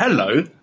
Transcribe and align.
Hello, 0.00 0.42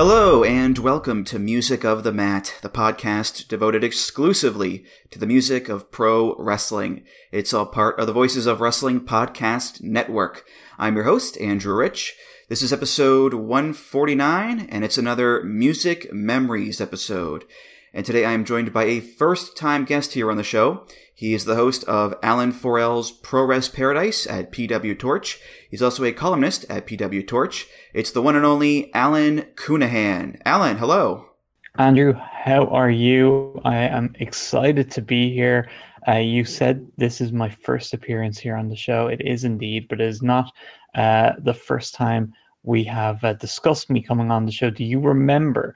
Hello, 0.00 0.44
and 0.44 0.78
welcome 0.78 1.24
to 1.24 1.40
Music 1.40 1.84
of 1.84 2.04
the 2.04 2.12
Mat, 2.12 2.54
the 2.62 2.68
podcast 2.68 3.48
devoted 3.48 3.82
exclusively 3.82 4.84
to 5.10 5.18
the 5.18 5.26
music 5.26 5.68
of 5.68 5.90
pro 5.90 6.36
wrestling. 6.36 7.02
It's 7.32 7.52
all 7.52 7.66
part 7.66 7.98
of 7.98 8.06
the 8.06 8.12
Voices 8.12 8.46
of 8.46 8.60
Wrestling 8.60 9.00
Podcast 9.00 9.82
Network. 9.82 10.44
I'm 10.78 10.94
your 10.94 11.02
host, 11.02 11.36
Andrew 11.38 11.74
Rich. 11.74 12.14
This 12.48 12.62
is 12.62 12.72
episode 12.72 13.34
149, 13.34 14.68
and 14.70 14.84
it's 14.84 14.98
another 14.98 15.42
Music 15.42 16.12
Memories 16.12 16.80
episode. 16.80 17.44
And 17.92 18.06
today 18.06 18.24
I 18.24 18.34
am 18.34 18.44
joined 18.44 18.72
by 18.72 18.84
a 18.84 19.00
first 19.00 19.56
time 19.56 19.84
guest 19.84 20.12
here 20.12 20.30
on 20.30 20.36
the 20.36 20.44
show. 20.44 20.86
He 21.18 21.34
is 21.34 21.46
the 21.46 21.56
host 21.56 21.82
of 21.88 22.14
Alan 22.22 22.52
4L's 22.52 23.10
Pro 23.10 23.42
Res 23.42 23.68
Paradise 23.68 24.24
at 24.28 24.52
PW 24.52 24.96
Torch. 24.96 25.40
He's 25.68 25.82
also 25.82 26.04
a 26.04 26.12
columnist 26.12 26.64
at 26.70 26.86
PW 26.86 27.26
Torch. 27.26 27.66
It's 27.92 28.12
the 28.12 28.22
one 28.22 28.36
and 28.36 28.44
only 28.44 28.94
Alan 28.94 29.40
Counihan. 29.56 30.40
Alan, 30.44 30.76
hello. 30.76 31.30
Andrew, 31.76 32.12
how 32.12 32.68
are 32.68 32.88
you? 32.88 33.60
I 33.64 33.78
am 33.78 34.14
excited 34.20 34.92
to 34.92 35.02
be 35.02 35.34
here. 35.34 35.68
Uh, 36.06 36.18
you 36.18 36.44
said 36.44 36.86
this 36.98 37.20
is 37.20 37.32
my 37.32 37.48
first 37.48 37.94
appearance 37.94 38.38
here 38.38 38.54
on 38.54 38.68
the 38.68 38.76
show. 38.76 39.08
It 39.08 39.20
is 39.20 39.42
indeed, 39.42 39.88
but 39.88 40.00
it 40.00 40.06
is 40.06 40.22
not 40.22 40.52
uh, 40.94 41.32
the 41.40 41.52
first 41.52 41.94
time 41.94 42.32
we 42.62 42.84
have 42.84 43.24
uh, 43.24 43.32
discussed 43.32 43.90
me 43.90 44.00
coming 44.00 44.30
on 44.30 44.46
the 44.46 44.52
show. 44.52 44.70
Do 44.70 44.84
you 44.84 45.00
remember 45.00 45.74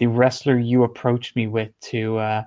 the 0.00 0.08
wrestler 0.08 0.58
you 0.58 0.82
approached 0.82 1.36
me 1.36 1.46
with 1.46 1.70
to 1.82 2.18
uh, 2.18 2.42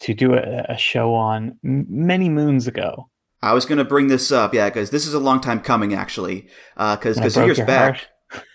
to 0.00 0.14
do 0.14 0.34
a, 0.34 0.66
a 0.68 0.78
show 0.78 1.14
on 1.14 1.58
many 1.62 2.28
moons 2.28 2.66
ago? 2.66 3.08
I 3.40 3.52
was 3.52 3.66
going 3.66 3.78
to 3.78 3.84
bring 3.84 4.08
this 4.08 4.32
up, 4.32 4.52
yeah, 4.52 4.68
because 4.68 4.90
this 4.90 5.06
is 5.06 5.14
a 5.14 5.20
long 5.20 5.40
time 5.40 5.60
coming, 5.60 5.94
actually. 5.94 6.48
Because 6.76 7.18
I 7.18 7.22
because 7.22 7.36
years 7.36 7.60
back, 7.60 8.06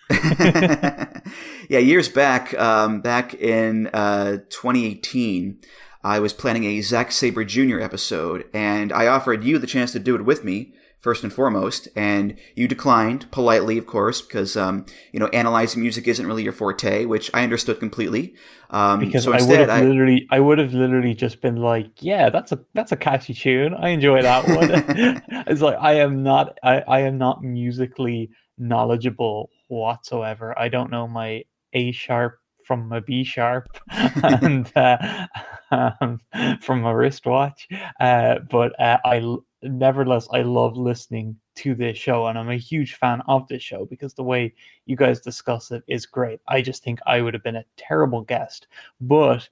yeah, 1.69 1.79
years 1.79 2.09
back, 2.09 2.53
um, 2.59 3.01
back 3.01 3.33
in 3.33 3.87
uh, 3.87 4.37
2018, 4.49 5.59
I 6.03 6.19
was 6.19 6.33
planning 6.33 6.65
a 6.65 6.81
Zack 6.81 7.13
Sabre 7.13 7.45
Jr. 7.45 7.79
episode, 7.79 8.45
and 8.53 8.91
I 8.91 9.07
offered 9.07 9.43
you 9.43 9.57
the 9.57 9.67
chance 9.67 9.93
to 9.93 9.99
do 9.99 10.15
it 10.15 10.25
with 10.25 10.43
me 10.43 10.73
first 11.03 11.21
and 11.21 11.33
foremost, 11.33 11.89
and 11.97 12.35
you 12.55 12.65
declined 12.65 13.29
politely, 13.29 13.77
of 13.77 13.85
course, 13.85 14.21
because 14.21 14.55
um, 14.55 14.85
you 15.11 15.19
know 15.19 15.27
analyzing 15.27 15.81
music 15.81 16.07
isn't 16.07 16.25
really 16.25 16.43
your 16.43 16.53
forte, 16.53 17.05
which 17.05 17.29
I 17.33 17.43
understood 17.43 17.79
completely. 17.79 18.33
Um, 18.69 19.01
because 19.01 19.25
so 19.25 19.31
I 19.31 19.35
would 19.35 19.41
instead, 19.41 19.69
have 19.69 19.85
literally, 19.85 20.25
I 20.31 20.39
would 20.39 20.57
have 20.57 20.73
literally 20.73 21.13
just 21.13 21.41
been 21.41 21.57
like, 21.57 21.91
"Yeah, 22.01 22.29
that's 22.29 22.53
a 22.53 22.59
that's 22.73 22.93
a 22.93 22.97
catchy 22.97 23.33
tune. 23.33 23.73
I 23.75 23.89
enjoy 23.89 24.21
that 24.23 24.47
one." 24.47 25.21
it's 25.47 25.61
like 25.61 25.77
I 25.79 25.95
am 25.95 26.23
not, 26.23 26.57
I, 26.63 26.79
I 26.79 26.99
am 27.01 27.17
not 27.17 27.43
musically 27.43 28.31
knowledgeable 28.57 29.49
whatsoever. 29.67 30.57
I 30.57 30.69
don't 30.69 30.89
know 30.89 31.07
my 31.07 31.43
A 31.73 31.91
sharp 31.91 32.39
from 32.65 32.87
my 32.87 33.01
B 33.01 33.25
sharp 33.25 33.67
and 33.91 34.71
uh, 34.75 35.27
um, 35.71 36.19
from 36.61 36.81
my 36.81 36.91
wristwatch, 36.91 37.67
uh, 37.99 38.35
but 38.49 38.79
uh, 38.79 38.97
I 39.03 39.19
nevertheless 39.63 40.27
I 40.31 40.41
love 40.41 40.77
listening 40.77 41.37
to 41.55 41.75
this 41.75 41.97
show, 41.97 42.27
and 42.27 42.37
I'm 42.37 42.49
a 42.49 42.57
huge 42.57 42.95
fan 42.95 43.21
of 43.27 43.47
this 43.47 43.63
show 43.63 43.85
because 43.85 44.13
the 44.13 44.23
way 44.23 44.53
you 44.85 44.95
guys 44.95 45.21
discuss 45.21 45.71
it 45.71 45.83
is 45.87 46.05
great. 46.05 46.39
I 46.47 46.61
just 46.61 46.83
think 46.83 46.99
I 47.05 47.21
would 47.21 47.33
have 47.33 47.43
been 47.43 47.55
a 47.55 47.65
terrible 47.77 48.21
guest, 48.21 48.67
but 49.01 49.47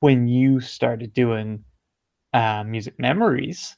when 0.00 0.28
you 0.28 0.60
started 0.60 1.12
doing 1.12 1.64
uh, 2.32 2.64
music 2.64 2.98
memories, 2.98 3.76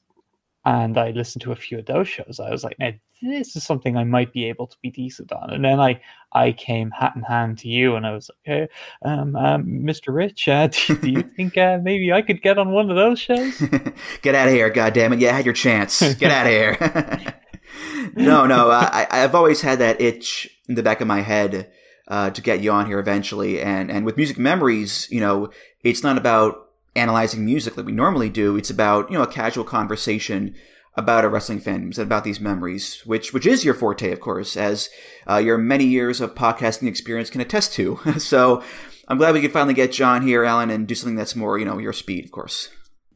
and 0.64 0.98
I 0.98 1.10
listened 1.10 1.42
to 1.42 1.52
a 1.52 1.56
few 1.56 1.78
of 1.78 1.86
those 1.86 2.08
shows, 2.08 2.40
I 2.40 2.50
was 2.50 2.64
like, 2.64 2.78
now 2.78 2.92
this 3.22 3.56
is 3.56 3.64
something 3.64 3.96
I 3.96 4.04
might 4.04 4.32
be 4.32 4.48
able 4.48 4.66
to 4.66 4.76
be 4.82 4.90
decent 4.90 5.32
on. 5.32 5.50
And 5.50 5.64
then 5.64 5.80
I 5.80 6.00
I 6.32 6.52
came 6.52 6.90
hat 6.90 7.14
in 7.16 7.22
hand 7.22 7.58
to 7.58 7.68
you, 7.68 7.96
and 7.96 8.06
I 8.06 8.12
was 8.12 8.30
like, 8.30 8.38
hey, 8.42 8.68
um, 9.02 9.34
um, 9.36 9.64
Mr. 9.64 10.14
Rich, 10.14 10.46
uh, 10.48 10.66
do, 10.68 10.96
do 10.98 11.10
you 11.10 11.22
think 11.36 11.56
uh, 11.56 11.78
maybe 11.82 12.12
I 12.12 12.22
could 12.22 12.42
get 12.42 12.58
on 12.58 12.70
one 12.70 12.90
of 12.90 12.96
those 12.96 13.18
shows? 13.18 13.58
Get 14.22 14.34
out 14.34 14.48
of 14.48 14.52
here, 14.54 14.70
goddammit. 14.70 15.20
You 15.20 15.28
had 15.28 15.44
your 15.46 15.54
chance. 15.54 16.00
Get 16.14 16.30
out 16.30 16.46
of 16.46 16.52
here. 16.52 17.34
no, 18.14 18.46
no, 18.46 18.70
I, 18.70 19.06
I- 19.10 19.24
I've 19.24 19.34
always 19.34 19.62
had 19.62 19.78
that 19.78 20.00
itch 20.00 20.48
in 20.68 20.74
the 20.74 20.82
back 20.82 21.00
of 21.00 21.06
my 21.06 21.20
head 21.22 21.70
uh, 22.08 22.30
to 22.30 22.42
get 22.42 22.60
you 22.60 22.70
on 22.72 22.86
here 22.86 22.98
eventually. 22.98 23.60
And, 23.60 23.90
and 23.90 24.04
with 24.04 24.16
music 24.16 24.38
memories, 24.38 25.08
you 25.10 25.20
know, 25.20 25.50
it's 25.82 26.02
not 26.02 26.18
about 26.18 26.68
analyzing 26.96 27.44
music 27.44 27.76
like 27.76 27.86
we 27.86 27.92
normally 27.92 28.28
do. 28.28 28.56
It's 28.56 28.70
about, 28.70 29.10
you 29.10 29.16
know, 29.16 29.22
a 29.22 29.26
casual 29.26 29.64
conversation 29.64 30.54
about 30.98 31.24
our 31.24 31.30
wrestling 31.30 31.60
fandoms 31.60 31.96
and 31.96 32.06
about 32.06 32.24
these 32.24 32.40
memories, 32.40 33.02
which, 33.06 33.32
which 33.32 33.46
is 33.46 33.64
your 33.64 33.72
forte, 33.72 34.10
of 34.10 34.20
course, 34.20 34.56
as 34.56 34.90
uh, 35.30 35.36
your 35.36 35.56
many 35.56 35.84
years 35.84 36.20
of 36.20 36.34
podcasting 36.34 36.88
experience 36.88 37.30
can 37.30 37.40
attest 37.40 37.72
to. 37.74 37.98
so 38.18 38.62
I'm 39.06 39.16
glad 39.16 39.32
we 39.32 39.40
could 39.40 39.52
finally 39.52 39.74
get 39.74 39.92
John 39.92 40.22
here, 40.22 40.44
Alan, 40.44 40.70
and 40.70 40.88
do 40.88 40.96
something 40.96 41.14
that's 41.16 41.36
more, 41.36 41.56
you 41.56 41.64
know, 41.64 41.78
your 41.78 41.92
speed, 41.92 42.24
of 42.24 42.32
course. 42.32 42.68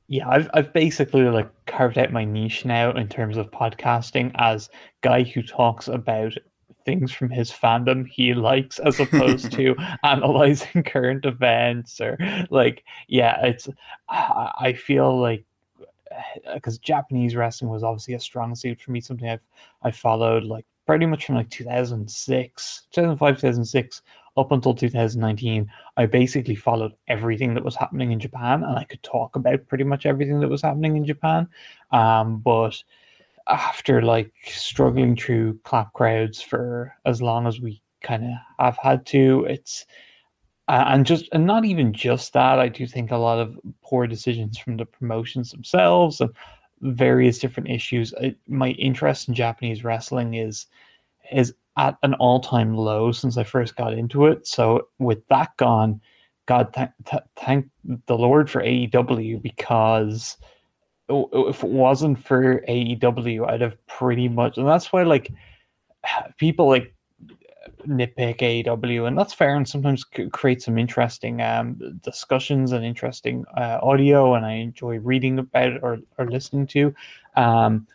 yeah, 0.09 0.29
I've 0.29 0.49
I've 0.55 0.73
basically 0.73 1.23
like 1.23 1.51
carved 1.67 1.99
out 1.99 2.13
my 2.13 2.25
niche 2.25 2.65
now 2.65 2.93
in 2.93 3.09
terms 3.09 3.37
of 3.37 3.51
podcasting 3.51 4.31
as 4.37 4.71
guy 5.01 5.25
who 5.25 5.43
talks 5.43 5.89
about 5.89 6.33
things 6.85 7.13
from 7.13 7.31
his 7.31 7.51
fandom 7.51 8.07
he 8.07 8.35
likes 8.35 8.79
as 8.81 8.99
opposed 9.01 9.53
to 9.59 9.75
analyzing 10.05 10.83
current 10.87 11.25
events 11.25 12.01
or 12.01 12.19
like 12.51 12.85
yeah 13.09 13.47
it's 13.47 13.69
I 14.09 14.75
feel 14.75 15.21
like 15.21 15.45
because 16.55 16.79
japanese 16.79 17.37
wrestling 17.37 17.71
was 17.71 17.83
obviously 17.83 18.15
a 18.15 18.21
strong 18.21 18.55
suit 18.55 18.81
for 18.81 18.91
me 18.91 19.01
something 19.01 19.29
i've 19.29 19.41
i 19.83 19.91
followed 19.91 20.45
like 20.45 20.65
pretty 20.87 21.07
much 21.07 21.27
from 21.27 21.37
like 21.37 21.51
2006 21.51 22.87
2005 22.93 23.37
2006 23.37 24.03
up 24.37 24.51
until 24.51 24.75
2019 24.75 25.71
I 25.97 26.07
basically 26.07 26.55
followed 26.55 26.93
everything 27.09 27.55
that 27.55 27.65
was 27.65 27.77
happening 27.77 28.13
in 28.13 28.21
Japan 28.21 28.65
and 28.65 28.79
I 28.79 28.85
could 28.85 29.03
talk 29.03 29.37
about 29.37 29.67
pretty 29.69 29.85
much 29.85 30.07
everything 30.07 30.41
that 30.41 30.49
was 30.49 30.63
happening 30.63 30.97
in 30.97 31.05
Japan. 31.05 31.49
Um, 31.91 32.39
but 32.39 32.83
after 33.49 34.01
like 34.03 34.33
struggling 34.47 35.17
through 35.17 35.59
clap 35.65 35.93
crowds 35.93 36.41
for 36.41 36.95
as 37.05 37.21
long 37.21 37.47
as 37.47 37.61
we 37.61 37.83
kind 38.03 38.25
of 38.25 38.31
have 38.59 38.79
had 38.79 39.05
to, 39.07 39.47
it's 39.49 39.85
uh, 39.89 39.93
Uh, 40.73 40.85
and 40.87 41.05
just 41.05 41.29
and 41.33 41.45
not 41.45 41.67
even 41.67 41.93
just 41.93 42.33
that. 42.33 42.59
I 42.59 42.67
do 42.67 42.87
think 42.87 43.11
a 43.11 43.17
lot 43.19 43.39
of 43.39 43.61
poor 43.83 44.07
decisions 44.07 44.57
from 44.57 44.79
the 44.79 44.87
promotions 44.87 45.51
themselves 45.51 46.19
and 46.23 46.31
various 46.81 47.39
different 47.39 47.69
issues. 47.69 48.15
I, 48.15 48.35
my 48.49 48.71
interest 48.71 49.29
in 49.29 49.35
Japanese 49.35 49.85
wrestling 49.85 50.33
is 50.33 50.65
is 51.31 51.53
at 51.77 51.99
an 52.03 52.15
all-time 52.15 52.75
low 52.75 53.13
since 53.13 53.37
I 53.37 53.45
first 53.45 53.77
got 53.77 53.93
into 53.93 54.25
it. 54.25 54.47
So 54.47 54.89
with 54.99 55.19
that 55.29 55.55
gone, 55.59 56.01
God 56.47 56.73
th- 56.73 56.89
th- 57.05 57.23
thank 57.37 57.69
the 58.07 58.17
Lord 58.17 58.49
for 58.49 58.63
AEW 58.63 59.43
because 59.43 60.39
if 61.11 61.63
it 61.63 61.71
wasn't 61.71 62.19
for 62.19 62.63
AEW, 62.67 63.47
I'd 63.47 63.61
have 63.61 63.87
pretty 63.89 64.27
much, 64.27 64.57
and 64.57 64.67
that's 64.67 64.91
why 64.91 65.03
like 65.03 65.31
people 66.39 66.67
like 66.67 66.95
nitpick 67.87 68.39
AEW, 68.39 69.07
and 69.07 69.19
that's 69.19 69.33
fair, 69.33 69.57
and 69.57 69.69
sometimes 69.69 70.05
c- 70.15 70.29
create 70.31 70.63
some 70.63 70.79
interesting 70.79 71.41
um, 71.43 71.99
discussions 72.03 72.73
and 72.73 72.85
interesting 72.85 73.45
uh, 73.57 73.79
audio, 73.83 74.35
and 74.35 74.45
I 74.45 74.55
enjoy 74.55 74.99
reading 74.99 75.39
about 75.39 75.83
or, 75.83 75.99
or 76.19 76.31
listening 76.31 76.67
to. 76.69 76.95
Um, 77.37 77.87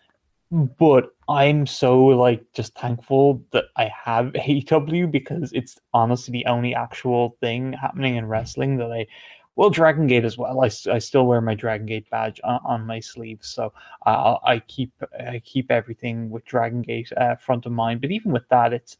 but 0.51 1.13
I'm 1.27 1.65
so 1.65 2.05
like 2.05 2.45
just 2.53 2.73
thankful 2.75 3.43
that 3.51 3.65
I 3.75 3.91
have 4.05 4.27
AEW 4.33 5.11
because 5.11 5.51
it's 5.53 5.77
honestly 5.93 6.31
the 6.31 6.45
only 6.45 6.73
actual 6.73 7.37
thing 7.41 7.73
happening 7.73 8.15
in 8.15 8.27
wrestling 8.27 8.77
that 8.77 8.91
I 8.91 9.07
well 9.55 9.69
Dragon 9.71 10.05
Gate 10.07 10.23
as 10.23 10.37
well. 10.37 10.61
I, 10.61 10.69
I 10.91 10.99
still 10.99 11.25
wear 11.25 11.41
my 11.41 11.55
Dragon 11.55 11.87
Gate 11.87 12.09
badge 12.11 12.39
on, 12.43 12.59
on 12.63 12.85
my 12.85 12.99
sleeve, 12.99 13.39
so 13.41 13.73
uh, 14.05 14.37
I 14.45 14.59
keep 14.59 14.93
I 15.19 15.41
keep 15.43 15.71
everything 15.71 16.29
with 16.29 16.45
Dragon 16.45 16.81
Gate 16.81 17.11
uh, 17.17 17.35
front 17.35 17.65
of 17.65 17.71
mind. 17.71 17.99
But 18.01 18.11
even 18.11 18.31
with 18.31 18.47
that, 18.49 18.71
it's 18.71 18.97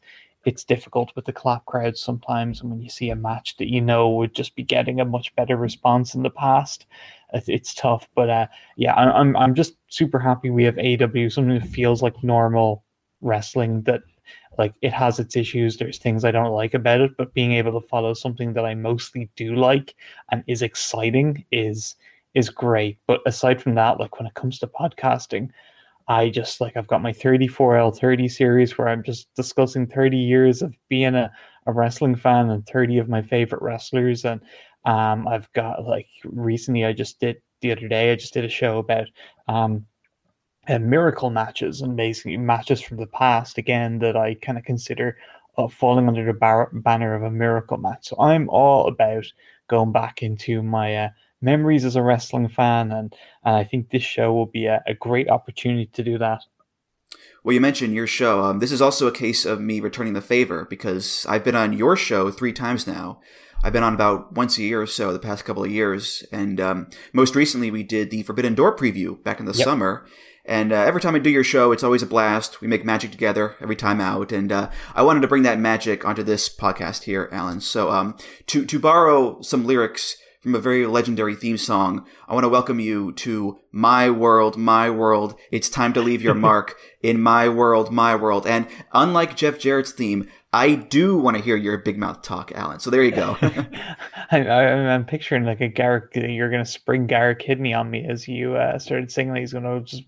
it's 0.48 0.64
difficult 0.64 1.12
with 1.14 1.26
the 1.26 1.32
clap 1.32 1.66
crowds 1.66 2.00
sometimes, 2.00 2.62
and 2.62 2.70
when 2.70 2.80
you 2.80 2.88
see 2.88 3.10
a 3.10 3.16
match 3.16 3.56
that 3.58 3.68
you 3.68 3.82
know 3.82 4.08
would 4.08 4.34
just 4.34 4.56
be 4.56 4.62
getting 4.62 4.98
a 4.98 5.04
much 5.04 5.34
better 5.36 5.58
response 5.58 6.14
in 6.14 6.22
the 6.22 6.30
past, 6.30 6.86
it's 7.34 7.74
tough. 7.74 8.08
But 8.14 8.30
uh, 8.30 8.46
yeah, 8.76 8.94
I'm 8.94 9.36
I'm 9.36 9.54
just 9.54 9.74
super 9.88 10.18
happy 10.18 10.48
we 10.48 10.64
have 10.64 10.76
AEW, 10.76 11.30
something 11.30 11.58
that 11.58 11.68
feels 11.68 12.02
like 12.02 12.24
normal 12.24 12.82
wrestling 13.20 13.82
that 13.82 14.00
like 14.56 14.72
it 14.80 14.92
has 14.92 15.18
its 15.18 15.36
issues 15.36 15.76
there's 15.76 15.98
things 15.98 16.24
i 16.24 16.30
don't 16.30 16.52
like 16.52 16.72
about 16.72 17.00
it 17.00 17.16
but 17.16 17.34
being 17.34 17.52
able 17.52 17.72
to 17.80 17.88
follow 17.88 18.14
something 18.14 18.52
that 18.52 18.64
i 18.64 18.74
mostly 18.74 19.28
do 19.34 19.56
like 19.56 19.96
and 20.30 20.44
is 20.46 20.62
exciting 20.62 21.44
is 21.50 21.96
is 22.34 22.48
great 22.48 22.96
but 23.08 23.20
aside 23.26 23.60
from 23.60 23.74
that 23.74 23.98
like 23.98 24.18
when 24.18 24.26
it 24.26 24.34
comes 24.34 24.58
to 24.58 24.68
podcasting 24.68 25.50
i 26.08 26.28
just 26.28 26.60
like 26.60 26.76
i've 26.76 26.86
got 26.86 27.02
my 27.02 27.12
34l30 27.12 28.30
series 28.30 28.76
where 28.76 28.88
i'm 28.88 29.02
just 29.02 29.32
discussing 29.34 29.86
30 29.86 30.16
years 30.16 30.62
of 30.62 30.74
being 30.88 31.14
a, 31.14 31.30
a 31.66 31.72
wrestling 31.72 32.16
fan 32.16 32.50
and 32.50 32.66
30 32.66 32.98
of 32.98 33.08
my 33.08 33.22
favorite 33.22 33.62
wrestlers 33.62 34.24
and 34.24 34.40
um 34.84 35.26
i've 35.28 35.50
got 35.52 35.84
like 35.84 36.08
recently 36.24 36.84
i 36.84 36.92
just 36.92 37.20
did 37.20 37.36
the 37.60 37.72
other 37.72 37.88
day 37.88 38.12
i 38.12 38.16
just 38.16 38.34
did 38.34 38.44
a 38.44 38.48
show 38.48 38.78
about 38.78 39.06
um 39.48 39.84
uh, 40.68 40.78
miracle 40.78 41.30
matches 41.30 41.80
and 41.80 41.96
basically 41.96 42.36
matches 42.36 42.80
from 42.80 42.98
the 42.98 43.06
past 43.06 43.58
again 43.58 43.98
that 43.98 44.16
I 44.16 44.34
kind 44.34 44.58
of 44.58 44.64
consider 44.64 45.16
uh, 45.56 45.68
falling 45.68 46.08
under 46.08 46.24
the 46.24 46.34
bar- 46.34 46.70
banner 46.72 47.14
of 47.14 47.22
a 47.22 47.30
miracle 47.30 47.78
match. 47.78 48.08
So 48.08 48.16
I'm 48.20 48.48
all 48.50 48.86
about 48.86 49.24
going 49.68 49.92
back 49.92 50.22
into 50.22 50.62
my 50.62 50.94
uh, 50.96 51.08
memories 51.40 51.84
as 51.84 51.96
a 51.96 52.02
wrestling 52.02 52.48
fan, 52.48 52.92
and, 52.92 53.14
and 53.44 53.56
I 53.56 53.64
think 53.64 53.90
this 53.90 54.02
show 54.02 54.32
will 54.32 54.46
be 54.46 54.66
a, 54.66 54.82
a 54.86 54.94
great 54.94 55.30
opportunity 55.30 55.86
to 55.92 56.02
do 56.02 56.18
that. 56.18 56.42
Well, 57.44 57.54
you 57.54 57.60
mentioned 57.60 57.94
your 57.94 58.06
show. 58.06 58.44
Um, 58.44 58.58
this 58.58 58.72
is 58.72 58.82
also 58.82 59.06
a 59.06 59.12
case 59.12 59.44
of 59.44 59.60
me 59.60 59.80
returning 59.80 60.12
the 60.12 60.20
favor 60.20 60.66
because 60.68 61.24
I've 61.28 61.44
been 61.44 61.54
on 61.54 61.72
your 61.72 61.96
show 61.96 62.30
three 62.30 62.52
times 62.52 62.86
now. 62.86 63.20
I've 63.62 63.72
been 63.72 63.82
on 63.82 63.94
about 63.94 64.34
once 64.34 64.58
a 64.58 64.62
year 64.62 64.82
or 64.82 64.86
so 64.86 65.12
the 65.12 65.18
past 65.18 65.44
couple 65.44 65.64
of 65.64 65.70
years, 65.70 66.24
and 66.30 66.60
um, 66.60 66.88
most 67.12 67.34
recently 67.34 67.70
we 67.70 67.82
did 67.82 68.10
the 68.10 68.22
Forbidden 68.22 68.54
Door 68.54 68.76
preview 68.76 69.22
back 69.22 69.40
in 69.40 69.46
the 69.46 69.54
yep. 69.54 69.64
summer. 69.64 70.06
And 70.44 70.72
uh, 70.72 70.76
every 70.76 71.00
time 71.00 71.14
I 71.14 71.18
do 71.18 71.28
your 71.28 71.44
show, 71.44 71.72
it's 71.72 71.82
always 71.82 72.02
a 72.02 72.06
blast. 72.06 72.60
We 72.60 72.68
make 72.68 72.84
magic 72.84 73.10
together 73.10 73.56
every 73.60 73.76
time 73.76 74.00
out, 74.00 74.32
and 74.32 74.50
uh, 74.50 74.70
I 74.94 75.02
wanted 75.02 75.20
to 75.20 75.28
bring 75.28 75.42
that 75.42 75.58
magic 75.58 76.06
onto 76.06 76.22
this 76.22 76.48
podcast 76.48 77.02
here, 77.02 77.28
Alan. 77.30 77.60
So, 77.60 77.90
um, 77.90 78.16
to 78.46 78.64
to 78.64 78.78
borrow 78.78 79.42
some 79.42 79.66
lyrics 79.66 80.16
from 80.48 80.54
a 80.54 80.60
very 80.60 80.86
legendary 80.86 81.34
theme 81.34 81.58
song, 81.58 82.06
I 82.26 82.32
want 82.32 82.44
to 82.44 82.48
welcome 82.48 82.80
you 82.80 83.12
to 83.12 83.58
My 83.70 84.08
World, 84.08 84.56
My 84.56 84.88
World. 84.88 85.38
It's 85.52 85.68
time 85.68 85.92
to 85.92 86.00
leave 86.00 86.22
your 86.22 86.32
mark 86.48 86.74
in 87.02 87.20
My 87.20 87.50
World, 87.50 87.92
My 87.92 88.16
World. 88.16 88.46
And 88.46 88.66
unlike 88.92 89.36
Jeff 89.36 89.58
Jarrett's 89.58 89.92
theme, 89.92 90.26
I 90.50 90.74
do 90.74 91.18
want 91.18 91.36
to 91.36 91.42
hear 91.42 91.54
your 91.54 91.76
big 91.76 91.98
mouth 91.98 92.22
talk, 92.22 92.50
Alan. 92.52 92.80
So 92.80 92.88
there 92.88 93.02
you 93.02 93.10
go. 93.10 93.36
I, 94.30 94.38
am 94.38 95.04
picturing 95.04 95.44
like 95.44 95.60
a 95.60 95.68
Garrett. 95.68 96.16
You're 96.16 96.48
going 96.48 96.64
to 96.64 96.70
spring 96.70 97.06
Garrett 97.06 97.40
Kidney 97.40 97.74
on 97.74 97.90
me 97.90 98.06
as 98.08 98.26
you 98.26 98.56
uh, 98.56 98.78
started 98.78 99.12
singing. 99.12 99.36
He's 99.36 99.52
going 99.52 99.64
to 99.64 99.80
just 99.84 100.04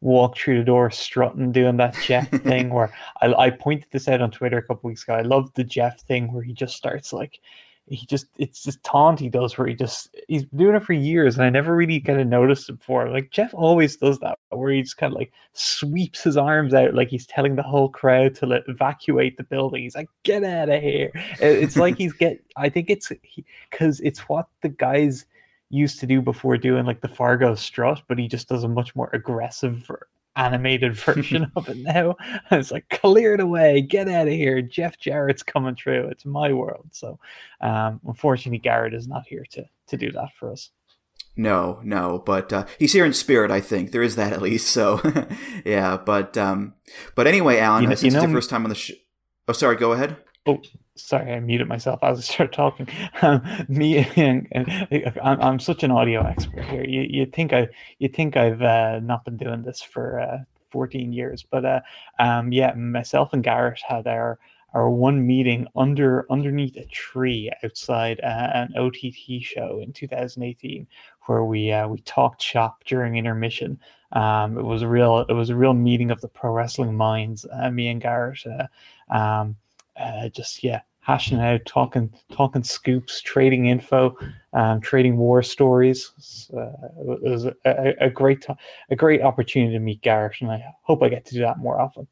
walk 0.00 0.36
through 0.36 0.58
the 0.58 0.64
door, 0.64 0.92
strutting, 0.92 1.50
doing 1.50 1.78
that 1.78 1.96
Jeff 2.04 2.30
thing. 2.30 2.70
Where 2.70 2.92
I, 3.22 3.34
I 3.34 3.50
pointed 3.50 3.88
this 3.90 4.06
out 4.06 4.20
on 4.20 4.30
Twitter 4.30 4.58
a 4.58 4.62
couple 4.62 4.86
weeks 4.86 5.02
ago. 5.02 5.14
I 5.14 5.22
love 5.22 5.52
the 5.54 5.64
Jeff 5.64 6.00
thing 6.02 6.32
where 6.32 6.44
he 6.44 6.52
just 6.52 6.76
starts 6.76 7.12
like 7.12 7.40
he 7.90 8.06
just 8.06 8.26
it's 8.38 8.62
just 8.62 8.82
taunt 8.84 9.18
he 9.18 9.28
does 9.28 9.58
where 9.58 9.66
he 9.66 9.74
just 9.74 10.16
he's 10.28 10.44
doing 10.54 10.76
it 10.76 10.84
for 10.84 10.92
years 10.92 11.34
and 11.34 11.44
I 11.44 11.50
never 11.50 11.74
really 11.74 11.98
kind 12.00 12.20
of 12.20 12.28
noticed 12.28 12.68
it 12.68 12.78
before. 12.78 13.10
Like 13.10 13.32
Jeff 13.32 13.52
always 13.52 13.96
does 13.96 14.20
that 14.20 14.38
where 14.50 14.70
he 14.70 14.80
just 14.80 14.96
kind 14.96 15.12
of 15.12 15.18
like 15.18 15.32
sweeps 15.54 16.22
his 16.22 16.36
arms 16.36 16.72
out 16.72 16.94
like 16.94 17.08
he's 17.08 17.26
telling 17.26 17.56
the 17.56 17.64
whole 17.64 17.88
crowd 17.88 18.36
to 18.36 18.62
evacuate 18.68 19.36
the 19.36 19.42
building. 19.42 19.82
He's 19.82 19.96
like, 19.96 20.08
"Get 20.22 20.44
out 20.44 20.68
of 20.68 20.80
here!" 20.80 21.10
It's 21.40 21.76
like 21.76 21.98
he's 21.98 22.12
get. 22.12 22.40
I 22.56 22.68
think 22.68 22.90
it's 22.90 23.10
because 23.70 23.98
it's 24.00 24.20
what 24.20 24.46
the 24.62 24.68
guys 24.68 25.26
used 25.70 25.98
to 26.00 26.06
do 26.06 26.22
before 26.22 26.56
doing 26.56 26.86
like 26.86 27.00
the 27.00 27.08
Fargo 27.08 27.56
strut, 27.56 28.02
but 28.08 28.18
he 28.18 28.28
just 28.28 28.48
does 28.48 28.62
a 28.62 28.68
much 28.68 28.94
more 28.94 29.10
aggressive 29.12 29.90
animated 30.36 30.94
version 30.96 31.50
of 31.56 31.68
it 31.68 31.78
now. 31.78 32.16
And 32.20 32.40
it's 32.60 32.70
like 32.70 32.88
clear 32.88 33.34
it 33.34 33.40
away, 33.40 33.80
get 33.80 34.08
out 34.08 34.28
of 34.28 34.32
here. 34.32 34.62
Jeff 34.62 34.98
Jarrett's 34.98 35.42
coming 35.42 35.76
through. 35.76 36.08
It's 36.08 36.24
my 36.24 36.52
world. 36.52 36.88
So 36.92 37.18
um, 37.60 38.00
unfortunately, 38.06 38.58
Garrett 38.58 38.94
is 38.94 39.08
not 39.08 39.26
here 39.26 39.44
to 39.50 39.64
to 39.88 39.96
do 39.96 40.12
that 40.12 40.30
for 40.38 40.52
us. 40.52 40.70
No, 41.36 41.80
no, 41.82 42.22
but 42.24 42.52
uh, 42.52 42.66
he's 42.78 42.92
here 42.92 43.04
in 43.04 43.12
spirit. 43.12 43.50
I 43.50 43.60
think 43.60 43.92
there 43.92 44.02
is 44.02 44.16
that 44.16 44.32
at 44.32 44.42
least. 44.42 44.70
So, 44.70 45.00
yeah, 45.64 45.96
but 45.96 46.36
um, 46.36 46.74
but 47.14 47.26
anyway, 47.26 47.58
Alan, 47.58 47.84
you 47.84 47.88
know, 47.88 47.94
since 47.94 48.02
you 48.02 48.10
know, 48.10 48.24
it's 48.24 48.30
your 48.30 48.36
first 48.36 48.50
time 48.50 48.64
on 48.64 48.68
the 48.68 48.74
show. 48.74 48.94
Oh, 49.48 49.52
sorry. 49.52 49.76
Go 49.76 49.92
ahead. 49.92 50.16
Oh, 50.46 50.60
sorry, 51.00 51.32
I 51.32 51.40
muted 51.40 51.68
myself 51.68 52.00
as 52.04 52.18
I 52.18 52.22
started 52.22 52.52
talking. 52.52 52.88
Um, 53.22 53.42
me 53.68 53.98
and, 54.16 54.46
and 54.52 55.12
I'm, 55.22 55.40
I'm, 55.40 55.58
such 55.58 55.82
an 55.82 55.90
audio 55.90 56.22
expert 56.22 56.64
here. 56.64 56.84
You 56.84 57.02
you 57.08 57.26
think 57.26 57.52
I 57.52 57.68
you 57.98 58.08
think 58.08 58.36
I've 58.36 58.62
uh, 58.62 59.00
not 59.00 59.24
been 59.24 59.36
doing 59.36 59.62
this 59.62 59.82
for 59.82 60.20
uh, 60.20 60.38
14 60.70 61.12
years, 61.12 61.44
but 61.48 61.64
uh, 61.64 61.80
um, 62.18 62.52
yeah, 62.52 62.72
myself 62.74 63.32
and 63.32 63.42
Garrett 63.42 63.80
had 63.86 64.06
our 64.06 64.38
our 64.72 64.88
one 64.88 65.26
meeting 65.26 65.66
under 65.74 66.26
underneath 66.30 66.76
a 66.76 66.84
tree 66.86 67.50
outside 67.64 68.20
uh, 68.20 68.50
an 68.54 68.76
OTT 68.76 69.42
show 69.42 69.80
in 69.82 69.92
2018, 69.92 70.86
where 71.26 71.44
we 71.44 71.72
uh, 71.72 71.88
we 71.88 72.00
talked 72.02 72.40
shop 72.40 72.84
during 72.86 73.16
intermission. 73.16 73.78
Um, 74.12 74.58
it 74.58 74.64
was 74.64 74.82
a 74.82 74.88
real 74.88 75.20
it 75.28 75.32
was 75.32 75.50
a 75.50 75.56
real 75.56 75.74
meeting 75.74 76.10
of 76.10 76.20
the 76.20 76.28
pro 76.28 76.52
wrestling 76.52 76.96
minds. 76.96 77.46
Uh, 77.50 77.70
me 77.70 77.88
and 77.88 78.00
Garrett. 78.00 78.44
Uh, 78.46 78.66
um, 79.14 79.56
just 80.32 80.62
yeah, 80.62 80.80
hashing 81.00 81.40
out, 81.40 81.60
talking, 81.66 82.12
talking 82.32 82.62
scoops, 82.62 83.20
trading 83.20 83.66
info, 83.66 84.16
um, 84.52 84.80
trading 84.80 85.16
war 85.16 85.42
stories. 85.42 86.48
Uh, 86.54 86.70
it 87.24 87.30
was 87.30 87.44
a, 87.46 87.94
a, 88.00 88.10
great, 88.10 88.46
a 88.90 88.96
great 88.96 89.22
opportunity 89.22 89.72
to 89.72 89.78
meet 89.80 90.02
Garrett, 90.02 90.40
and 90.40 90.50
I 90.50 90.64
hope 90.82 91.02
I 91.02 91.08
get 91.08 91.24
to 91.26 91.34
do 91.34 91.40
that 91.40 91.58
more 91.58 91.80
often. 91.80 92.06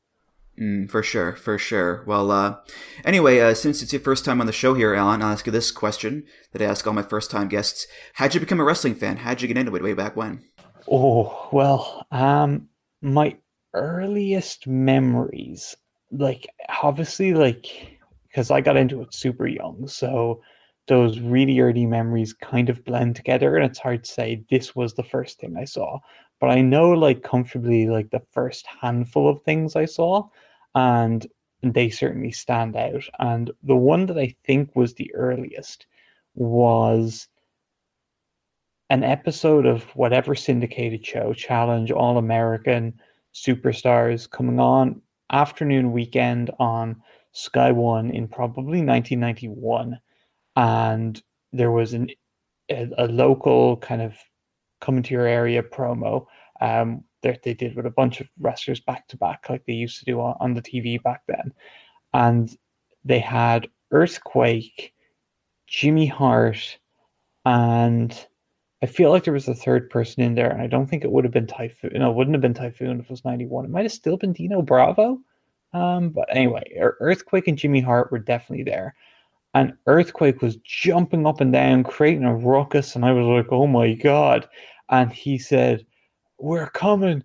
Mm, 0.58 0.90
for 0.90 1.02
sure, 1.02 1.36
for 1.36 1.56
sure. 1.56 2.02
Well, 2.06 2.30
uh, 2.32 2.56
anyway, 3.04 3.38
uh, 3.38 3.54
since 3.54 3.80
it's 3.80 3.92
your 3.92 4.02
first 4.02 4.24
time 4.24 4.40
on 4.40 4.46
the 4.46 4.52
show 4.52 4.74
here, 4.74 4.94
Alan, 4.94 5.22
I'll 5.22 5.32
ask 5.32 5.46
you 5.46 5.52
this 5.52 5.70
question 5.70 6.24
that 6.52 6.60
I 6.60 6.64
ask 6.64 6.84
all 6.84 6.92
my 6.92 7.02
first 7.02 7.30
time 7.30 7.46
guests: 7.46 7.86
How'd 8.14 8.34
you 8.34 8.40
become 8.40 8.58
a 8.58 8.64
wrestling 8.64 8.96
fan? 8.96 9.18
How'd 9.18 9.40
you 9.40 9.46
get 9.46 9.56
into 9.56 9.76
it 9.76 9.82
way 9.84 9.94
back 9.94 10.16
when? 10.16 10.42
Oh 10.88 11.48
well, 11.52 12.04
um, 12.10 12.68
my 13.02 13.36
earliest 13.74 14.66
memories 14.66 15.76
like 16.10 16.48
obviously 16.82 17.34
like 17.34 17.97
because 18.28 18.50
I 18.50 18.60
got 18.60 18.76
into 18.76 19.02
it 19.02 19.14
super 19.14 19.46
young, 19.46 19.88
so 19.88 20.42
those 20.86 21.20
really 21.20 21.60
early 21.60 21.86
memories 21.86 22.32
kind 22.32 22.68
of 22.70 22.84
blend 22.84 23.16
together, 23.16 23.56
and 23.56 23.64
it's 23.64 23.78
hard 23.78 24.04
to 24.04 24.10
say 24.10 24.42
this 24.50 24.74
was 24.74 24.94
the 24.94 25.02
first 25.02 25.38
thing 25.38 25.56
I 25.56 25.64
saw. 25.64 25.98
But 26.40 26.50
I 26.50 26.60
know 26.60 26.90
like 26.92 27.22
comfortably 27.22 27.86
like 27.86 28.10
the 28.10 28.22
first 28.32 28.66
handful 28.80 29.28
of 29.28 29.42
things 29.42 29.76
I 29.76 29.84
saw, 29.84 30.28
and 30.74 31.26
they 31.62 31.90
certainly 31.90 32.30
stand 32.30 32.76
out. 32.76 33.02
And 33.18 33.50
the 33.64 33.76
one 33.76 34.06
that 34.06 34.18
I 34.18 34.34
think 34.44 34.74
was 34.76 34.94
the 34.94 35.12
earliest 35.14 35.86
was 36.34 37.28
an 38.90 39.02
episode 39.04 39.66
of 39.66 39.82
whatever 39.96 40.34
syndicated 40.34 41.04
show, 41.04 41.34
Challenge 41.34 41.90
All 41.90 42.16
American 42.16 42.98
Superstars, 43.34 44.30
coming 44.30 44.60
on 44.60 45.02
afternoon 45.30 45.92
weekend 45.92 46.50
on 46.58 47.02
Sky 47.32 47.72
One 47.72 48.10
in 48.10 48.28
probably 48.28 48.82
1991, 48.82 49.98
and 50.56 51.22
there 51.52 51.70
was 51.70 51.94
an 51.94 52.08
a, 52.70 52.88
a 52.98 53.06
local 53.06 53.76
kind 53.78 54.02
of 54.02 54.16
coming 54.80 55.02
to 55.02 55.14
your 55.14 55.26
area 55.26 55.62
promo 55.62 56.26
um, 56.60 57.04
that 57.22 57.42
they 57.42 57.54
did 57.54 57.74
with 57.74 57.86
a 57.86 57.90
bunch 57.90 58.20
of 58.20 58.28
wrestlers 58.38 58.80
back 58.80 59.08
to 59.08 59.16
back, 59.16 59.46
like 59.48 59.64
they 59.66 59.72
used 59.72 59.98
to 59.98 60.04
do 60.04 60.20
on, 60.20 60.36
on 60.40 60.54
the 60.54 60.62
TV 60.62 61.02
back 61.02 61.22
then, 61.26 61.52
and 62.12 62.56
they 63.04 63.18
had 63.18 63.68
Earthquake, 63.90 64.94
Jimmy 65.66 66.06
Hart, 66.06 66.78
and 67.44 68.26
I 68.82 68.86
feel 68.86 69.10
like 69.10 69.24
there 69.24 69.34
was 69.34 69.48
a 69.48 69.54
third 69.54 69.90
person 69.90 70.22
in 70.22 70.34
there, 70.34 70.50
and 70.50 70.62
I 70.62 70.66
don't 70.66 70.86
think 70.86 71.04
it 71.04 71.10
would 71.10 71.24
have 71.24 71.32
been 71.32 71.46
Typhoon. 71.46 71.92
No, 71.94 72.10
it 72.10 72.14
wouldn't 72.14 72.34
have 72.34 72.42
been 72.42 72.54
Typhoon 72.54 73.00
if 73.00 73.06
it 73.06 73.10
was 73.10 73.24
91. 73.24 73.64
It 73.64 73.70
might 73.70 73.84
have 73.84 73.92
still 73.92 74.16
been 74.16 74.32
Dino 74.32 74.62
Bravo. 74.62 75.18
Um, 75.72 76.10
but 76.10 76.28
anyway, 76.30 76.64
Earthquake 76.78 77.48
and 77.48 77.58
Jimmy 77.58 77.80
Hart 77.80 78.10
were 78.10 78.18
definitely 78.18 78.64
there. 78.64 78.94
And 79.54 79.74
Earthquake 79.86 80.42
was 80.42 80.56
jumping 80.56 81.26
up 81.26 81.40
and 81.40 81.52
down, 81.52 81.84
creating 81.84 82.24
a 82.24 82.34
ruckus. 82.34 82.94
And 82.94 83.04
I 83.04 83.12
was 83.12 83.26
like, 83.26 83.52
oh 83.52 83.66
my 83.66 83.94
God. 83.94 84.48
And 84.90 85.12
he 85.12 85.38
said, 85.38 85.84
We're 86.38 86.70
coming 86.70 87.24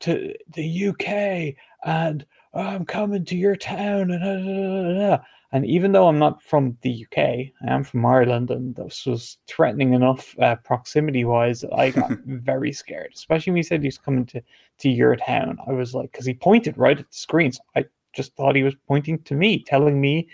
to 0.00 0.34
the 0.54 0.88
UK 0.88 1.54
and 1.84 2.26
I'm 2.54 2.84
coming 2.84 3.24
to 3.26 3.36
your 3.36 3.56
town 3.56 4.10
and 4.10 5.20
and 5.52 5.66
even 5.66 5.92
though 5.92 6.08
I'm 6.08 6.18
not 6.18 6.42
from 6.42 6.78
the 6.80 7.04
UK, 7.04 7.18
I 7.18 7.52
am 7.62 7.84
from 7.84 8.06
Ireland, 8.06 8.50
and 8.50 8.74
this 8.74 9.04
was 9.04 9.36
threatening 9.46 9.92
enough 9.92 10.34
uh, 10.40 10.56
proximity 10.56 11.26
wise. 11.26 11.62
I 11.64 11.90
got 11.90 12.10
very 12.26 12.72
scared, 12.72 13.12
especially 13.14 13.50
when 13.50 13.58
he 13.58 13.62
said 13.62 13.82
he's 13.82 13.98
coming 13.98 14.24
to 14.26 14.42
to 14.78 14.88
your 14.88 15.14
town. 15.14 15.58
I 15.66 15.72
was 15.72 15.94
like, 15.94 16.10
because 16.10 16.24
he 16.24 16.32
pointed 16.32 16.78
right 16.78 16.98
at 16.98 17.08
the 17.10 17.16
screens. 17.16 17.60
I 17.76 17.84
just 18.14 18.34
thought 18.34 18.56
he 18.56 18.62
was 18.62 18.74
pointing 18.88 19.18
to 19.24 19.34
me, 19.34 19.62
telling 19.62 20.00
me 20.00 20.28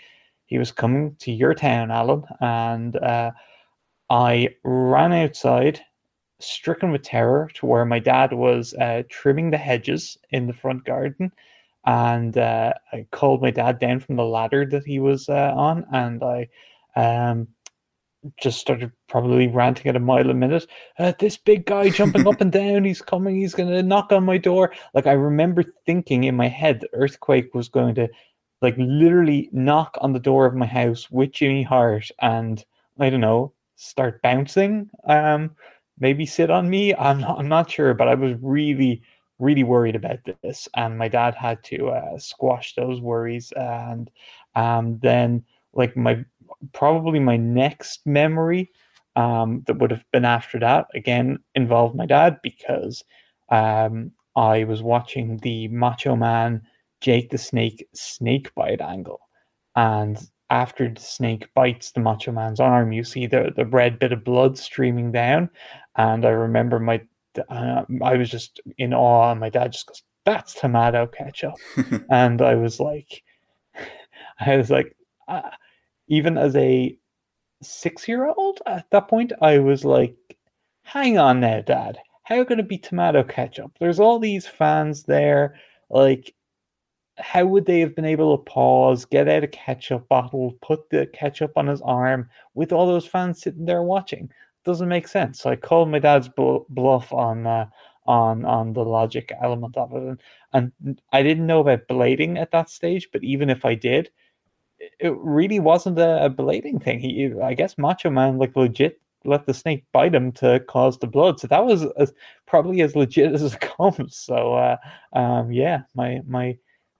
he 0.45 0.57
was 0.57 0.71
coming 0.71 1.15
to 1.19 1.31
your 1.33 1.53
town, 1.53 1.91
Alan. 1.91 2.23
And 2.39 2.95
uh, 2.95 3.31
I 4.09 4.49
ran 4.63 5.11
outside, 5.11 5.81
stricken 6.39 6.91
with 6.91 7.03
terror, 7.03 7.49
to 7.55 7.65
where 7.65 7.85
my 7.85 7.99
dad 7.99 8.31
was 8.31 8.73
uh, 8.75 9.03
trimming 9.09 9.51
the 9.51 9.57
hedges 9.57 10.17
in 10.31 10.47
the 10.47 10.53
front 10.53 10.85
garden 10.85 11.31
and 11.85 12.37
uh, 12.37 12.73
I 12.91 13.05
called 13.11 13.41
my 13.41 13.51
dad 13.51 13.79
down 13.79 13.99
from 13.99 14.15
the 14.15 14.25
ladder 14.25 14.65
that 14.65 14.85
he 14.85 14.99
was 14.99 15.29
uh, 15.29 15.53
on, 15.55 15.85
and 15.91 16.23
I 16.23 16.47
um, 16.95 17.47
just 18.41 18.59
started 18.59 18.91
probably 19.07 19.47
ranting 19.47 19.87
at 19.87 19.95
a 19.95 19.99
mile 19.99 20.29
a 20.29 20.33
minute. 20.33 20.67
Uh, 20.97 21.13
this 21.19 21.37
big 21.37 21.65
guy 21.65 21.89
jumping 21.89 22.27
up 22.27 22.41
and 22.41 22.51
down, 22.51 22.83
he's 22.83 23.01
coming, 23.01 23.35
he's 23.35 23.55
going 23.55 23.69
to 23.69 23.83
knock 23.83 24.11
on 24.11 24.23
my 24.25 24.37
door. 24.37 24.73
Like 24.93 25.07
I 25.07 25.13
remember 25.13 25.63
thinking 25.85 26.25
in 26.25 26.35
my 26.35 26.47
head, 26.47 26.81
the 26.81 26.89
earthquake 26.93 27.53
was 27.53 27.69
going 27.69 27.95
to, 27.95 28.09
like, 28.61 28.75
literally 28.77 29.49
knock 29.53 29.97
on 30.01 30.11
the 30.11 30.19
door 30.19 30.45
of 30.45 30.53
my 30.53 30.65
house 30.65 31.09
with 31.09 31.31
Jimmy 31.31 31.63
Hart, 31.63 32.09
and 32.19 32.63
I 32.99 33.09
don't 33.09 33.21
know, 33.21 33.53
start 33.77 34.21
bouncing. 34.21 34.89
Um, 35.05 35.55
maybe 35.99 36.25
sit 36.25 36.49
on 36.49 36.69
me. 36.69 36.93
I'm 36.95 37.21
not. 37.21 37.39
I'm 37.39 37.47
not 37.47 37.71
sure, 37.71 37.93
but 37.93 38.09
I 38.09 38.15
was 38.15 38.33
really 38.41 39.01
really 39.39 39.63
worried 39.63 39.95
about 39.95 40.19
this, 40.43 40.67
and 40.75 40.97
my 40.97 41.07
dad 41.07 41.33
had 41.33 41.63
to 41.63 41.89
uh, 41.89 42.17
squash 42.17 42.75
those 42.75 43.01
worries. 43.01 43.51
And 43.55 44.11
um, 44.55 44.99
then, 45.01 45.43
like 45.73 45.95
my 45.95 46.23
probably 46.73 47.19
my 47.19 47.37
next 47.37 48.05
memory 48.05 48.69
um, 49.15 49.63
that 49.65 49.77
would 49.77 49.91
have 49.91 50.03
been 50.11 50.25
after 50.25 50.59
that 50.59 50.87
again 50.93 51.39
involved 51.55 51.95
my 51.95 52.05
dad 52.05 52.37
because 52.43 53.03
um, 53.49 54.11
I 54.35 54.63
was 54.65 54.83
watching 54.83 55.37
the 55.37 55.67
Macho 55.69 56.15
Man 56.15 56.61
Jake 57.01 57.29
the 57.29 57.37
Snake 57.37 57.87
snake 57.93 58.53
bite 58.55 58.81
angle, 58.81 59.21
and 59.75 60.19
after 60.49 60.89
the 60.89 61.01
snake 61.01 61.47
bites 61.53 61.91
the 61.91 62.01
Macho 62.01 62.31
Man's 62.31 62.59
arm, 62.59 62.91
you 62.91 63.03
see 63.03 63.25
the 63.25 63.53
the 63.55 63.65
red 63.65 63.99
bit 63.99 64.11
of 64.11 64.23
blood 64.23 64.57
streaming 64.57 65.11
down, 65.11 65.49
and 65.95 66.25
I 66.25 66.29
remember 66.29 66.79
my 66.79 67.01
uh, 67.49 67.85
I 68.03 68.15
was 68.17 68.29
just 68.29 68.59
in 68.77 68.93
awe. 68.93 69.31
And 69.31 69.39
my 69.39 69.49
dad 69.49 69.73
just 69.73 69.87
goes, 69.87 70.03
"That's 70.25 70.53
tomato 70.53 71.07
ketchup," 71.07 71.55
and 72.09 72.41
I 72.41 72.55
was 72.55 72.79
like, 72.79 73.23
I 74.39 74.57
was 74.57 74.69
like, 74.69 74.95
uh, 75.27 75.51
even 76.07 76.37
as 76.37 76.55
a 76.55 76.97
six-year-old 77.61 78.61
at 78.65 78.89
that 78.91 79.07
point, 79.07 79.33
I 79.41 79.59
was 79.59 79.85
like, 79.85 80.15
"Hang 80.83 81.17
on 81.17 81.39
now, 81.39 81.61
Dad, 81.61 81.99
how 82.23 82.43
can 82.43 82.59
it 82.59 82.69
be 82.69 82.77
tomato 82.77 83.23
ketchup? 83.23 83.71
There's 83.79 83.99
all 83.99 84.19
these 84.19 84.47
fans 84.47 85.03
there, 85.03 85.55
like." 85.89 86.33
How 87.21 87.45
would 87.45 87.65
they 87.65 87.81
have 87.81 87.95
been 87.95 88.05
able 88.05 88.37
to 88.37 88.43
pause, 88.45 89.03
get 89.03 89.27
out 89.27 89.43
a 89.43 89.47
ketchup 89.47 90.07
bottle, 90.07 90.53
put 90.61 90.89
the 90.89 91.05
ketchup 91.07 91.51
on 91.57 91.67
his 91.67 91.81
arm 91.81 92.29
with 92.53 92.71
all 92.71 92.87
those 92.87 93.05
fans 93.05 93.41
sitting 93.41 93.65
there 93.65 93.83
watching? 93.83 94.29
Doesn't 94.69 94.87
make 94.87 95.07
sense. 95.07 95.39
So 95.39 95.49
I 95.49 95.55
called 95.55 95.89
my 95.89 95.99
dad's 95.99 96.29
bluff 96.29 97.11
on 97.11 97.47
uh, 97.47 97.67
on 98.05 98.45
on 98.45 98.73
the 98.73 98.85
logic 98.85 99.31
element 99.41 99.75
of 99.77 99.93
it, 99.93 100.19
and, 100.53 100.71
and 100.85 101.01
I 101.11 101.23
didn't 101.23 101.47
know 101.47 101.61
about 101.61 101.87
blading 101.87 102.37
at 102.37 102.51
that 102.51 102.69
stage. 102.69 103.09
But 103.11 103.23
even 103.23 103.49
if 103.49 103.65
I 103.65 103.75
did, 103.75 104.11
it 104.99 105.13
really 105.17 105.59
wasn't 105.59 105.99
a, 105.99 106.25
a 106.25 106.29
blading 106.29 106.83
thing. 106.83 106.99
He, 106.99 107.33
I 107.41 107.53
guess, 107.53 107.77
Macho 107.77 108.09
Man 108.09 108.37
like 108.37 108.55
legit 108.55 109.01
let 109.25 109.45
the 109.45 109.53
snake 109.53 109.83
bite 109.91 110.15
him 110.15 110.31
to 110.31 110.59
cause 110.61 110.97
the 110.97 111.07
blood. 111.07 111.39
So 111.39 111.47
that 111.47 111.65
was 111.65 111.85
as, 111.97 112.13
probably 112.45 112.81
as 112.81 112.95
legit 112.95 113.33
as 113.33 113.53
it 113.53 113.59
comes. 113.59 114.17
So 114.17 114.53
uh, 114.53 114.77
um, 115.13 115.51
yeah, 115.51 115.81
my 115.95 116.21
my 116.27 116.57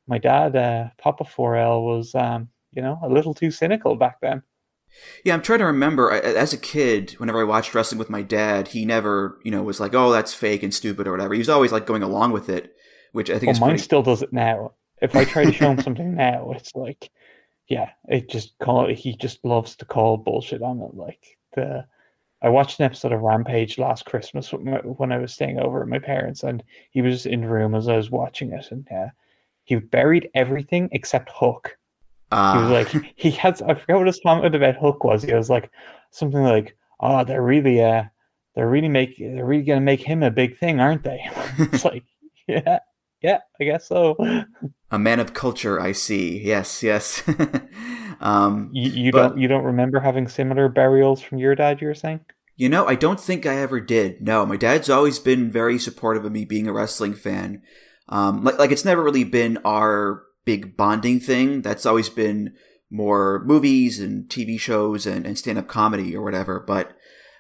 my 0.08 0.18
dad, 0.18 0.56
uh, 0.56 0.90
Papa 0.98 1.24
4L, 1.24 1.84
was 1.84 2.16
um, 2.16 2.50
you 2.72 2.82
know 2.82 3.00
a 3.04 3.10
little 3.10 3.34
too 3.34 3.52
cynical 3.52 3.96
back 3.96 4.20
then. 4.22 4.42
Yeah, 5.24 5.34
I'm 5.34 5.42
trying 5.42 5.60
to 5.60 5.66
remember. 5.66 6.12
As 6.12 6.54
a 6.54 6.58
kid, 6.58 7.12
whenever 7.18 7.42
I 7.42 7.44
watched 7.44 7.74
wrestling 7.74 8.00
with 8.00 8.10
my 8.10 8.22
dad, 8.22 8.70
he 8.70 8.86
never, 8.86 9.40
you 9.44 9.52
know, 9.52 9.64
was 9.64 9.80
like, 9.80 9.94
"Oh, 9.94 10.12
that's 10.12 10.34
fake 10.34 10.64
and 10.64 10.74
stupid" 10.74 11.08
or 11.08 11.12
whatever. 11.12 11.34
He 11.34 11.40
was 11.40 11.50
always 11.50 11.72
like 11.72 11.86
going 11.86 12.04
along 12.04 12.32
with 12.32 12.50
it, 12.50 12.76
which 13.12 13.30
I 13.30 13.34
think. 13.34 13.48
Well, 13.48 13.52
is 13.52 13.62
mine 13.62 13.70
pretty... 13.72 13.84
still 13.84 14.04
does 14.04 14.22
it 14.22 14.34
now. 14.34 14.74
If 15.02 15.16
I 15.16 15.26
try 15.26 15.46
to 15.46 15.54
show 15.54 15.72
him 15.72 15.82
something 15.82 16.16
now, 16.16 16.52
it's 16.52 16.76
like, 16.76 17.10
yeah, 17.68 17.92
it 18.08 18.30
just 18.30 18.58
call. 18.60 18.88
He 18.88 19.16
just 19.16 19.44
loves 19.46 19.76
to 19.78 19.86
call 19.86 20.18
bullshit 20.18 20.62
on 20.62 20.82
it. 20.82 20.94
Like 20.94 21.38
the, 21.56 21.86
I 22.42 22.50
watched 22.50 22.80
an 22.80 22.86
episode 22.86 23.12
of 23.12 23.22
Rampage 23.22 23.78
last 23.78 24.06
Christmas 24.06 24.52
when 24.52 25.12
I 25.12 25.18
was 25.18 25.34
staying 25.34 25.60
over 25.60 25.82
at 25.82 25.88
my 25.88 26.00
parents, 26.00 26.44
and 26.44 26.64
he 26.92 27.02
was 27.02 27.26
in 27.26 27.42
the 27.42 27.48
room 27.48 27.76
as 27.76 27.88
I 27.88 27.96
was 27.96 28.12
watching 28.12 28.52
it, 28.54 28.72
and 28.72 28.88
uh, 28.92 29.08
he 29.64 29.76
buried 29.76 30.30
everything 30.34 30.90
except 30.92 31.32
Hook 31.34 31.78
uh, 32.32 32.54
he 32.54 32.62
was 32.62 32.72
like, 32.72 32.96
ah. 32.96 33.08
he, 33.16 33.30
he 33.30 33.32
had, 33.32 33.62
I 33.62 33.74
forgot 33.76 33.98
what 33.98 34.08
his 34.08 34.20
comment 34.22 34.56
about 34.56 34.76
Hook 34.76 35.04
was. 35.04 35.24
He 35.24 35.34
was 35.34 35.50
like, 35.50 35.72
something 36.12 36.44
like, 36.44 36.76
oh, 37.00 37.24
they're 37.24 37.42
really, 37.42 37.84
uh, 37.84 38.04
they're 38.56 38.70
really 38.70 38.90
make, 38.90 39.18
they're 39.18 39.46
really 39.46 39.64
going 39.64 39.80
to 39.80 39.86
make 39.86 40.02
him 40.02 40.24
a 40.24 40.32
big 40.32 40.58
thing, 40.58 40.80
aren't 40.80 41.04
they? 41.04 41.20
it's 41.58 41.86
like, 41.86 42.04
yeah, 42.48 42.80
yeah, 43.22 43.40
I 43.60 43.64
guess 43.64 43.88
so. 43.88 44.16
A 44.92 45.00
man 45.00 45.20
of 45.20 45.34
culture, 45.34 45.80
I 45.80 45.92
see. 45.92 46.42
Yes, 46.42 46.84
yes. 46.84 47.24
um, 48.22 48.70
you, 48.74 48.92
you 48.92 49.12
but, 49.12 49.30
don't, 49.30 49.38
you 49.40 49.48
don't 49.48 49.66
remember 49.66 50.00
having 50.00 50.28
similar 50.28 50.70
burials 50.70 51.22
from 51.22 51.38
your 51.38 51.56
dad? 51.56 51.82
You 51.82 51.88
were 51.88 51.96
saying? 51.96 52.22
You 52.56 52.70
know, 52.70 52.86
I 52.86 52.96
don't 52.96 53.20
think 53.20 53.46
I 53.46 53.56
ever 53.58 53.80
did. 53.80 54.22
No, 54.22 54.46
my 54.46 54.58
dad's 54.58 54.90
always 54.90 55.18
been 55.20 55.50
very 55.52 55.80
supportive 55.80 56.26
of 56.26 56.32
me 56.32 56.44
being 56.44 56.68
a 56.68 56.74
wrestling 56.74 57.14
fan. 57.14 57.62
Um, 58.10 58.44
like, 58.44 58.60
like 58.60 58.72
it's 58.72 58.84
never 58.84 59.04
really 59.04 59.24
been 59.24 59.60
our 59.64 60.24
big 60.46 60.76
bonding 60.76 61.20
thing. 61.20 61.62
That's 61.62 61.86
always 61.86 62.10
been 62.10 62.56
more 62.90 63.44
movies 63.46 64.00
and 64.00 64.28
TV 64.30 64.60
shows 64.60 65.06
and, 65.06 65.26
and 65.26 65.38
stand 65.38 65.58
up 65.58 65.68
comedy 65.68 66.16
or 66.16 66.24
whatever. 66.24 66.60
But 66.60 66.96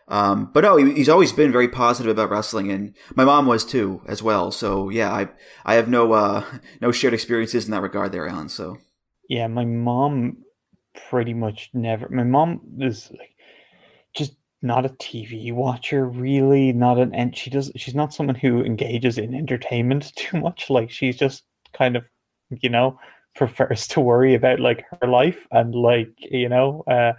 um, 0.09 0.49
but 0.53 0.63
no, 0.63 0.77
he's 0.77 1.07
always 1.07 1.31
been 1.31 1.51
very 1.51 1.67
positive 1.67 2.11
about 2.11 2.31
wrestling, 2.31 2.71
and 2.71 2.95
my 3.15 3.23
mom 3.23 3.45
was 3.45 3.63
too 3.63 4.01
as 4.07 4.23
well. 4.23 4.51
So 4.51 4.89
yeah, 4.89 5.13
I 5.13 5.29
I 5.63 5.75
have 5.75 5.87
no 5.87 6.13
uh, 6.13 6.43
no 6.81 6.91
shared 6.91 7.13
experiences 7.13 7.65
in 7.65 7.71
that 7.71 7.81
regard 7.81 8.11
there, 8.11 8.27
Alan. 8.27 8.49
So 8.49 8.77
yeah, 9.29 9.47
my 9.47 9.65
mom 9.65 10.37
pretty 11.09 11.35
much 11.35 11.69
never. 11.73 12.09
My 12.09 12.23
mom 12.23 12.61
is 12.79 13.11
like 13.11 13.35
just 14.15 14.33
not 14.63 14.85
a 14.85 14.89
TV 14.89 15.53
watcher, 15.53 16.05
really. 16.05 16.73
Not 16.73 16.97
an 16.97 17.13
and 17.13 17.37
she 17.37 17.51
does. 17.51 17.71
She's 17.75 17.95
not 17.95 18.13
someone 18.13 18.35
who 18.35 18.63
engages 18.63 19.19
in 19.19 19.35
entertainment 19.35 20.11
too 20.15 20.39
much. 20.39 20.71
Like 20.71 20.89
she's 20.89 21.17
just 21.17 21.43
kind 21.73 21.95
of 21.95 22.03
you 22.49 22.69
know, 22.69 22.99
prefers 23.35 23.87
to 23.87 24.01
worry 24.01 24.35
about 24.35 24.59
like 24.59 24.85
her 25.01 25.07
life 25.07 25.47
and 25.51 25.73
like, 25.75 26.11
you 26.17 26.49
know, 26.49 26.83
uh, 26.87 27.13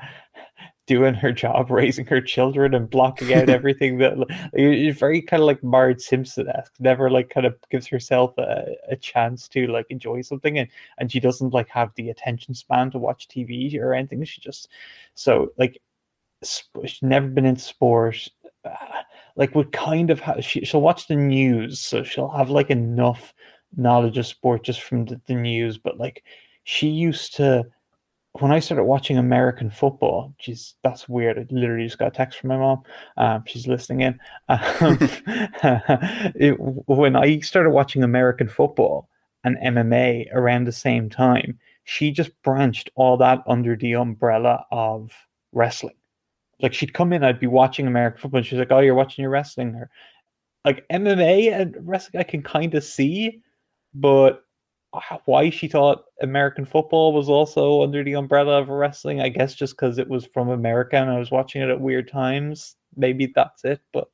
doing 0.90 1.14
her 1.14 1.30
job, 1.30 1.70
raising 1.82 2.04
her 2.06 2.20
children, 2.20 2.74
and 2.74 2.90
blocking 2.90 3.32
out 3.32 3.48
everything 3.58 3.98
that 3.98 4.14
is 4.54 4.98
very 4.98 5.22
kind 5.22 5.40
of 5.40 5.46
like 5.46 5.62
Marge 5.62 6.00
Simpson 6.00 6.48
esque. 6.48 6.72
Never 6.80 7.08
like 7.08 7.30
kind 7.30 7.46
of 7.46 7.56
gives 7.70 7.86
herself 7.86 8.36
a, 8.38 8.66
a 8.90 8.96
chance 8.96 9.46
to 9.50 9.68
like 9.68 9.86
enjoy 9.88 10.22
something, 10.22 10.58
and 10.58 10.68
and 10.98 11.10
she 11.10 11.20
doesn't 11.20 11.54
like 11.54 11.68
have 11.68 11.92
the 11.94 12.10
attention 12.10 12.54
span 12.54 12.90
to 12.90 12.98
watch 12.98 13.28
TV 13.28 13.78
or 13.80 13.94
anything. 13.94 14.24
She 14.24 14.40
just 14.40 14.68
so 15.14 15.52
like 15.58 15.80
she's 16.42 17.02
never 17.02 17.28
been 17.28 17.46
in 17.46 17.56
sport. 17.56 18.28
Uh, 18.64 19.02
like 19.36 19.54
would 19.54 19.72
kind 19.72 20.10
of 20.10 20.18
have 20.20 20.44
she, 20.44 20.64
she'll 20.64 20.82
watch 20.82 21.06
the 21.06 21.14
news, 21.16 21.78
so 21.78 22.02
she'll 22.02 22.28
have 22.28 22.50
like 22.50 22.68
enough 22.68 23.32
knowledge 23.76 24.18
of 24.18 24.26
sport 24.26 24.64
just 24.64 24.82
from 24.82 25.04
the, 25.06 25.20
the 25.26 25.34
news, 25.34 25.78
but 25.78 25.98
like 25.98 26.24
she 26.64 26.88
used 26.88 27.34
to 27.36 27.64
when 28.34 28.52
I 28.52 28.60
started 28.60 28.84
watching 28.84 29.18
American 29.18 29.70
football, 29.70 30.32
she's 30.38 30.74
that's 30.84 31.08
weird. 31.08 31.38
I 31.38 31.46
literally 31.50 31.84
just 31.84 31.98
got 31.98 32.08
a 32.08 32.12
text 32.12 32.38
from 32.38 32.48
my 32.48 32.56
mom. 32.56 32.82
Um, 33.16 33.42
she's 33.46 33.66
listening 33.66 34.02
in. 34.02 34.20
Um, 34.48 34.98
it, 36.36 36.52
when 36.58 37.16
I 37.16 37.40
started 37.40 37.70
watching 37.70 38.04
American 38.04 38.48
football 38.48 39.08
and 39.42 39.56
MMA 39.58 40.26
around 40.32 40.64
the 40.64 40.72
same 40.72 41.10
time, 41.10 41.58
she 41.84 42.12
just 42.12 42.30
branched 42.42 42.90
all 42.94 43.16
that 43.16 43.42
under 43.48 43.74
the 43.74 43.94
umbrella 43.94 44.64
of 44.70 45.10
wrestling. 45.52 45.96
Like 46.62 46.74
she'd 46.74 46.94
come 46.94 47.12
in, 47.12 47.24
I'd 47.24 47.40
be 47.40 47.46
watching 47.46 47.86
American 47.86 48.20
football, 48.20 48.38
and 48.38 48.46
she's 48.46 48.58
like, 48.58 48.70
"Oh, 48.70 48.80
you're 48.80 48.94
watching 48.94 49.22
your 49.22 49.30
wrestling," 49.30 49.74
or 49.74 49.90
like 50.64 50.86
MMA 50.88 51.52
and 51.52 51.76
wrestling. 51.80 52.20
I 52.20 52.24
can 52.24 52.42
kind 52.42 52.74
of 52.74 52.84
see, 52.84 53.40
but 53.94 54.44
why 55.24 55.50
she 55.50 55.68
thought 55.68 56.04
American 56.22 56.64
football 56.64 57.12
was 57.12 57.28
also 57.28 57.82
under 57.82 58.02
the 58.02 58.14
umbrella 58.14 58.60
of 58.60 58.68
wrestling, 58.68 59.20
I 59.20 59.28
guess 59.28 59.54
just 59.54 59.74
because 59.74 59.98
it 59.98 60.08
was 60.08 60.26
from 60.26 60.48
America 60.48 60.96
and 60.96 61.10
I 61.10 61.18
was 61.18 61.30
watching 61.30 61.62
it 61.62 61.68
at 61.70 61.80
weird 61.80 62.08
times. 62.08 62.76
Maybe 62.96 63.26
that's 63.34 63.64
it. 63.64 63.80
But 63.92 64.10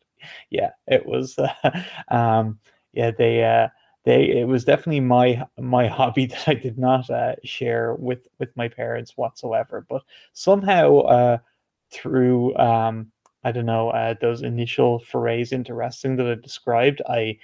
yeah, 0.50 0.70
it 0.86 1.04
was. 1.06 1.38
Uh, 1.38 1.82
um, 2.08 2.58
yeah, 2.92 3.10
they 3.10 3.44
uh, 3.44 3.68
they 4.04 4.30
it 4.30 4.46
was 4.46 4.64
definitely 4.64 5.00
my 5.00 5.46
my 5.58 5.86
hobby 5.98 6.26
that 6.26 6.48
I 6.48 6.54
did 6.54 6.78
not 6.78 7.08
uh, 7.10 7.36
share 7.44 7.94
with 7.94 8.26
with 8.38 8.54
my 8.56 8.68
parents 8.68 9.16
whatsoever. 9.16 9.86
But 9.88 10.02
somehow 10.32 10.98
uh, 11.00 11.38
through 11.90 12.56
um, 12.56 13.10
I 13.44 13.52
don't 13.52 13.66
know 13.66 13.90
uh, 13.90 14.14
those 14.20 14.42
initial 14.42 14.98
forays 15.00 15.52
into 15.52 15.74
wrestling 15.74 16.16
that 16.16 16.26
I 16.26 16.34
described, 16.34 17.00
I 17.08 17.38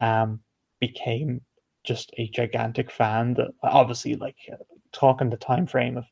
um, 0.00 0.40
became 0.80 1.40
just 1.88 2.12
a 2.18 2.28
gigantic 2.28 2.90
fan. 2.90 3.34
That 3.34 3.48
obviously 3.62 4.14
like 4.14 4.36
uh, 4.52 4.56
talking 4.92 5.30
the 5.30 5.36
time 5.36 5.66
frame 5.66 5.96
of 5.96 6.04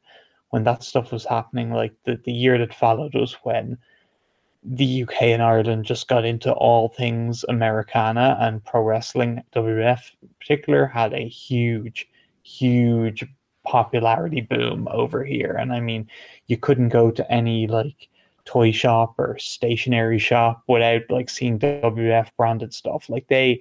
when 0.50 0.64
that 0.64 0.82
stuff 0.82 1.12
was 1.12 1.24
happening, 1.24 1.70
like 1.70 1.92
the 2.04 2.20
the 2.24 2.32
year 2.32 2.58
that 2.58 2.74
followed 2.74 3.14
was 3.14 3.34
when 3.44 3.78
the 4.64 5.02
UK 5.04 5.22
and 5.22 5.42
Ireland 5.42 5.84
just 5.84 6.08
got 6.08 6.24
into 6.24 6.52
all 6.52 6.88
things 6.88 7.44
Americana 7.48 8.36
and 8.40 8.64
pro 8.64 8.82
wrestling. 8.82 9.42
WWF 9.54 10.00
in 10.22 10.28
particular 10.40 10.86
had 10.86 11.12
a 11.12 11.28
huge, 11.28 12.08
huge 12.42 13.24
popularity 13.64 14.40
boom 14.40 14.88
over 14.90 15.24
here. 15.24 15.52
And 15.52 15.72
I 15.72 15.80
mean, 15.80 16.08
you 16.46 16.56
couldn't 16.56 16.88
go 16.88 17.10
to 17.10 17.30
any 17.30 17.66
like 17.66 18.08
toy 18.44 18.72
shop 18.72 19.14
or 19.18 19.38
stationery 19.38 20.18
shop 20.18 20.62
without 20.68 21.02
like 21.10 21.28
seeing 21.28 21.58
WWF 21.58 22.28
branded 22.36 22.72
stuff. 22.72 23.08
Like 23.08 23.28
they 23.28 23.60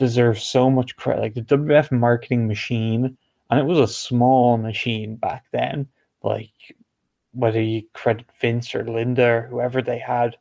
deserve 0.00 0.40
so 0.40 0.70
much 0.70 0.96
credit. 0.96 1.20
Like 1.20 1.34
the 1.34 1.42
WF 1.42 1.92
marketing 1.92 2.48
machine, 2.48 3.16
and 3.50 3.60
it 3.60 3.66
was 3.66 3.78
a 3.78 3.86
small 3.86 4.56
machine 4.56 5.16
back 5.16 5.44
then. 5.52 5.86
Like 6.22 6.50
whether 7.32 7.60
you 7.60 7.82
credit 7.92 8.26
Vince 8.40 8.74
or 8.74 8.84
Linda 8.84 9.28
or 9.28 9.46
whoever 9.50 9.82
they 9.82 9.98
had 9.98 10.36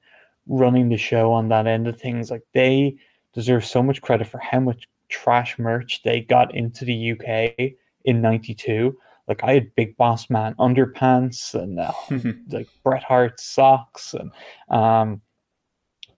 running 0.48 0.88
the 0.88 0.98
show 0.98 1.32
on 1.32 1.50
that 1.50 1.68
end 1.68 1.88
of 1.88 2.00
things, 2.00 2.32
like 2.32 2.44
they 2.54 2.96
deserve 3.34 3.66
so 3.66 3.84
much 3.84 4.01
credit 4.01 4.28
for 4.28 4.39
how 4.39 4.62
much 4.62 4.88
trash 5.10 5.60
merch 5.60 6.01
they 6.04 6.22
got 6.22 6.56
into 6.56 6.86
the 6.86 7.12
UK 7.12 7.74
in 8.06 8.22
'92. 8.22 8.98
Like 9.28 9.44
I 9.44 9.54
had 9.56 9.75
Big 9.75 9.98
Boss 9.98 10.30
Man 10.30 10.56
underpants 10.56 11.54
and 11.54 11.82
uh, 11.82 11.92
like 12.58 12.70
Bret 12.84 13.04
Hart 13.04 13.42
socks 13.42 14.13
and 14.13 14.32
um, 14.70 15.22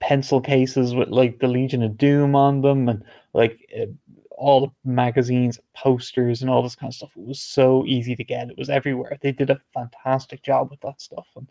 pencil 0.02 0.40
cases 0.40 0.94
with 0.94 1.08
like 1.08 1.38
the 1.38 1.46
Legion 1.46 1.82
of 1.82 1.96
Doom 1.96 2.34
on 2.34 2.60
them 2.60 2.88
and 2.88 3.04
like 3.32 3.70
uh, 3.80 3.86
all 4.36 4.60
the 4.60 4.72
magazines, 4.84 5.60
posters, 5.76 6.42
and 6.42 6.50
all 6.50 6.62
this 6.62 6.74
kind 6.74 6.90
of 6.90 6.94
stuff. 6.94 7.10
It 7.16 7.24
was 7.24 7.40
so 7.40 7.84
easy 7.86 8.16
to 8.16 8.24
get. 8.24 8.50
It 8.50 8.58
was 8.58 8.68
everywhere. 8.68 9.16
They 9.22 9.30
did 9.30 9.48
a 9.48 9.60
fantastic 9.72 10.42
job 10.42 10.70
with 10.70 10.80
that 10.80 11.00
stuff, 11.00 11.28
and 11.36 11.48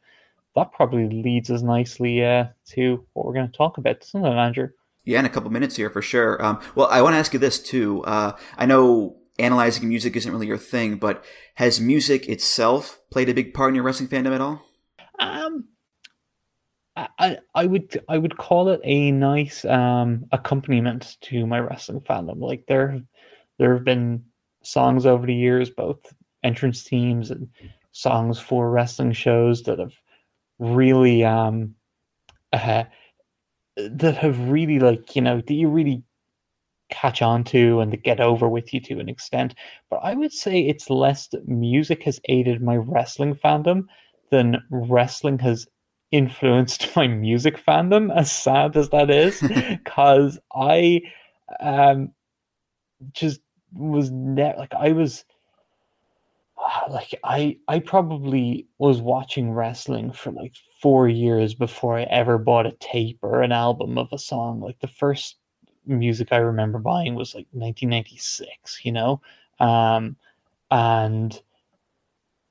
that 0.56 0.74
probably 0.74 1.08
leads 1.24 1.50
us 1.50 1.62
nicely 1.62 2.26
uh, 2.26 2.48
to 2.72 3.06
what 3.14 3.26
we're 3.26 3.34
going 3.34 3.50
to 3.50 3.58
talk 3.58 3.78
about, 3.78 4.02
doesn't 4.02 4.26
it, 4.26 4.36
Andrew? 4.36 4.70
Yeah, 5.06 5.20
in 5.20 5.26
a 5.26 5.30
couple 5.30 5.50
minutes 5.50 5.78
here 5.78 5.90
for 5.90 6.02
sure. 6.02 6.44
Um, 6.44 6.60
well, 6.76 6.88
I 6.92 7.02
want 7.02 7.14
to 7.14 7.20
ask 7.20 7.32
you 7.32 7.40
this 7.40 7.58
too. 7.58 8.04
Uh, 8.04 8.34
I 8.58 8.66
know 8.66 9.16
analyzing 9.40 9.88
music 9.88 10.18
isn't 10.18 10.32
really 10.32 10.48
your 10.48 10.58
thing, 10.58 10.98
but 10.98 11.24
has 11.56 11.80
music 11.80 12.28
itself 12.28 13.00
played 13.10 13.30
a 13.30 13.34
big 13.34 13.54
part 13.54 13.70
in 13.70 13.76
your 13.76 13.86
wrestling 13.86 14.10
fandom 14.10 14.36
at 14.36 14.42
all? 14.42 14.62
I, 16.96 17.38
I 17.56 17.66
would 17.66 18.04
I 18.10 18.18
would 18.18 18.38
call 18.38 18.70
it 18.70 18.82
a 18.84 19.12
nice 19.12 19.64
um, 19.66 20.26
accompaniment 20.32 21.18
to 21.22 21.46
my 21.48 21.60
wrestling 21.60 22.02
fandom. 22.02 22.42
Like 22.42 22.66
there 22.68 23.02
there 23.58 23.74
have 23.74 23.86
been 23.86 24.24
songs 24.64 25.06
over 25.06 25.26
the 25.26 25.34
years, 25.34 25.70
both 25.70 26.14
entrance 26.44 26.84
themes 26.84 27.32
and 27.32 27.48
songs 27.92 28.40
for 28.40 28.70
wrestling 28.70 29.14
shows 29.14 29.64
that 29.64 29.80
have 29.80 29.94
really 30.60 31.24
um 31.24 31.76
uh, 32.54 32.84
that 33.78 34.18
have 34.18 34.50
really 34.50 34.80
like 34.80 35.16
you 35.16 35.22
know 35.22 35.38
that 35.38 35.54
you 35.54 35.70
really 35.70 36.04
catch 36.90 37.22
on 37.22 37.44
to 37.46 37.80
and 37.80 38.04
get 38.04 38.20
over 38.20 38.50
with 38.50 38.74
you 38.74 38.82
to 38.82 39.00
an 39.00 39.08
extent. 39.08 39.56
But 39.90 40.02
I 40.04 40.14
would 40.14 40.34
say 40.34 40.60
it's 40.60 40.90
less 40.90 41.28
that 41.28 41.48
music 41.48 42.04
has 42.04 42.20
aided 42.26 42.62
my 42.62 42.76
wrestling 42.76 43.34
fandom 43.34 43.86
than 44.30 44.62
wrestling 44.70 45.40
has 45.40 45.68
influenced 46.12 46.88
my 46.96 47.08
music 47.08 47.64
fandom, 47.64 48.16
as 48.16 48.32
sad 48.32 48.76
as 48.76 48.90
that 48.90 49.10
is, 49.10 49.42
because 49.42 50.40
I 50.54 51.02
um 51.60 52.12
just 53.14 53.42
was 53.74 54.12
never 54.12 54.58
like 54.58 54.74
I 54.74 54.92
was 54.92 55.26
like 56.90 57.14
I 57.24 57.58
I 57.68 57.80
probably 57.80 58.68
was 58.78 59.02
watching 59.02 59.52
wrestling 59.52 60.12
for 60.12 60.32
like 60.32 60.54
four 60.82 61.08
years 61.08 61.54
before 61.54 61.98
I 61.98 62.04
ever 62.04 62.38
bought 62.38 62.66
a 62.66 62.72
tape 62.74 63.20
or 63.22 63.42
an 63.42 63.52
album 63.52 63.98
of 63.98 64.10
a 64.12 64.18
song. 64.18 64.62
Like 64.62 64.80
the 64.80 64.88
first 64.88 65.38
music 65.86 66.30
I 66.32 66.38
remember 66.38 66.80
buying 66.80 67.16
was 67.16 67.34
like 67.34 67.48
1996, 67.52 68.86
you 68.86 68.92
know, 68.92 69.22
um, 69.60 70.16
and 70.70 71.40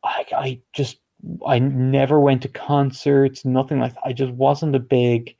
I 0.05 0.25
I 0.37 0.61
just 0.73 0.99
I 1.47 1.59
never 1.59 2.19
went 2.21 2.43
to 2.43 2.49
concerts, 2.49 3.45
nothing 3.45 3.81
like 3.81 3.95
that. 3.95 4.07
I 4.07 4.13
just 4.13 4.33
wasn't 4.33 4.77
a 4.77 4.81
big 4.81 5.37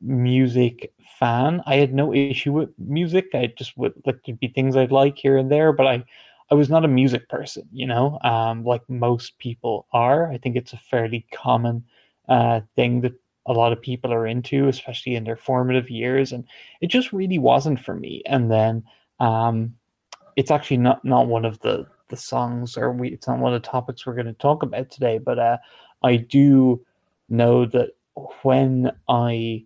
music 0.00 0.92
fan. 1.18 1.62
I 1.66 1.76
had 1.76 1.92
no 1.94 2.14
issue 2.14 2.52
with 2.52 2.70
music. 2.78 3.26
I 3.34 3.52
just 3.56 3.76
would 3.76 3.94
like 4.06 4.22
to 4.24 4.32
be 4.32 4.48
things 4.48 4.76
I'd 4.76 4.92
like 4.92 5.18
here 5.18 5.36
and 5.36 5.50
there, 5.50 5.72
but 5.72 5.86
I 5.86 6.04
I 6.50 6.54
was 6.54 6.70
not 6.70 6.84
a 6.84 6.88
music 6.88 7.28
person, 7.28 7.68
you 7.72 7.86
know, 7.86 8.18
um, 8.22 8.64
like 8.64 8.88
most 8.88 9.38
people 9.38 9.86
are. 9.92 10.32
I 10.32 10.38
think 10.38 10.56
it's 10.56 10.72
a 10.72 10.78
fairly 10.78 11.26
common 11.32 11.84
uh, 12.28 12.60
thing 12.74 13.02
that 13.02 13.12
a 13.44 13.52
lot 13.52 13.72
of 13.72 13.82
people 13.82 14.12
are 14.14 14.26
into, 14.26 14.68
especially 14.68 15.14
in 15.14 15.24
their 15.24 15.36
formative 15.36 15.90
years, 15.90 16.32
and 16.32 16.44
it 16.80 16.86
just 16.86 17.12
really 17.12 17.38
wasn't 17.38 17.80
for 17.80 17.94
me. 17.94 18.22
And 18.26 18.50
then 18.50 18.82
um, 19.20 19.74
it's 20.36 20.50
actually 20.50 20.78
not 20.78 21.04
not 21.04 21.26
one 21.26 21.44
of 21.44 21.58
the 21.60 21.86
the 22.08 22.16
songs 22.16 22.76
or 22.76 22.92
we 22.92 23.08
it's 23.10 23.26
not 23.26 23.38
one 23.38 23.54
of 23.54 23.62
the 23.62 23.68
topics 23.68 24.06
we're 24.06 24.14
going 24.14 24.26
to 24.26 24.32
talk 24.34 24.62
about 24.62 24.90
today 24.90 25.18
but 25.18 25.38
uh, 25.38 25.56
i 26.02 26.16
do 26.16 26.80
know 27.28 27.64
that 27.66 27.90
when 28.42 28.90
i 29.08 29.64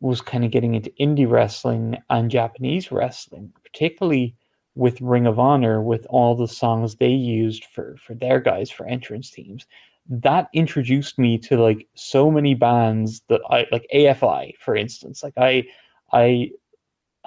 was 0.00 0.20
kind 0.20 0.44
of 0.44 0.50
getting 0.50 0.74
into 0.74 0.92
indie 1.00 1.28
wrestling 1.28 1.96
and 2.10 2.30
japanese 2.30 2.92
wrestling 2.92 3.52
particularly 3.64 4.34
with 4.74 5.00
ring 5.00 5.26
of 5.26 5.38
honor 5.38 5.82
with 5.82 6.06
all 6.08 6.34
the 6.36 6.48
songs 6.48 6.96
they 6.96 7.08
used 7.08 7.64
for 7.64 7.96
for 7.96 8.14
their 8.14 8.40
guys 8.40 8.70
for 8.70 8.86
entrance 8.86 9.30
teams 9.30 9.66
that 10.08 10.48
introduced 10.54 11.18
me 11.18 11.36
to 11.36 11.56
like 11.62 11.86
so 11.94 12.30
many 12.30 12.54
bands 12.54 13.22
that 13.28 13.40
i 13.50 13.66
like 13.70 13.86
afi 13.94 14.56
for 14.58 14.74
instance. 14.74 15.22
Like 15.22 15.34
i 15.36 15.64
i 16.12 16.50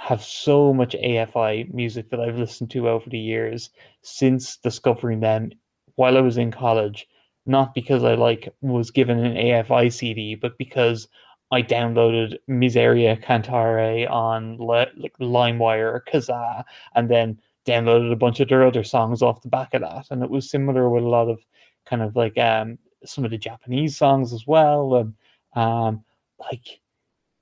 have 0.01 0.23
so 0.23 0.73
much 0.73 0.95
AFI 0.95 1.71
music 1.71 2.09
that 2.09 2.19
I've 2.19 2.37
listened 2.39 2.71
to 2.71 2.89
over 2.89 3.07
the 3.07 3.19
years 3.19 3.69
since 4.01 4.57
discovering 4.57 5.19
them 5.19 5.51
while 5.95 6.17
I 6.17 6.21
was 6.21 6.39
in 6.39 6.51
college. 6.51 7.07
Not 7.45 7.75
because 7.75 8.03
I 8.03 8.15
like 8.15 8.49
was 8.61 8.89
given 8.89 9.19
an 9.19 9.35
AFI 9.35 9.93
CD, 9.93 10.33
but 10.33 10.57
because 10.57 11.07
I 11.51 11.61
downloaded 11.61 12.35
Miseria 12.49 13.21
Cantare 13.23 14.09
on 14.09 14.57
Le- 14.57 14.87
like 14.97 15.15
LimeWire 15.19 15.93
or 15.93 16.03
Kazaa, 16.11 16.63
and 16.95 17.07
then 17.09 17.39
downloaded 17.67 18.11
a 18.11 18.15
bunch 18.15 18.39
of 18.39 18.49
their 18.49 18.65
other 18.65 18.83
songs 18.83 19.21
off 19.21 19.43
the 19.43 19.49
back 19.49 19.75
of 19.75 19.81
that. 19.81 20.07
And 20.09 20.23
it 20.23 20.31
was 20.31 20.49
similar 20.49 20.89
with 20.89 21.03
a 21.03 21.07
lot 21.07 21.29
of 21.29 21.39
kind 21.85 22.01
of 22.01 22.15
like 22.15 22.37
um 22.39 22.79
some 23.05 23.23
of 23.23 23.29
the 23.29 23.37
Japanese 23.37 23.97
songs 23.97 24.33
as 24.33 24.47
well. 24.47 24.95
And 24.95 25.13
um 25.55 26.03
like 26.39 26.81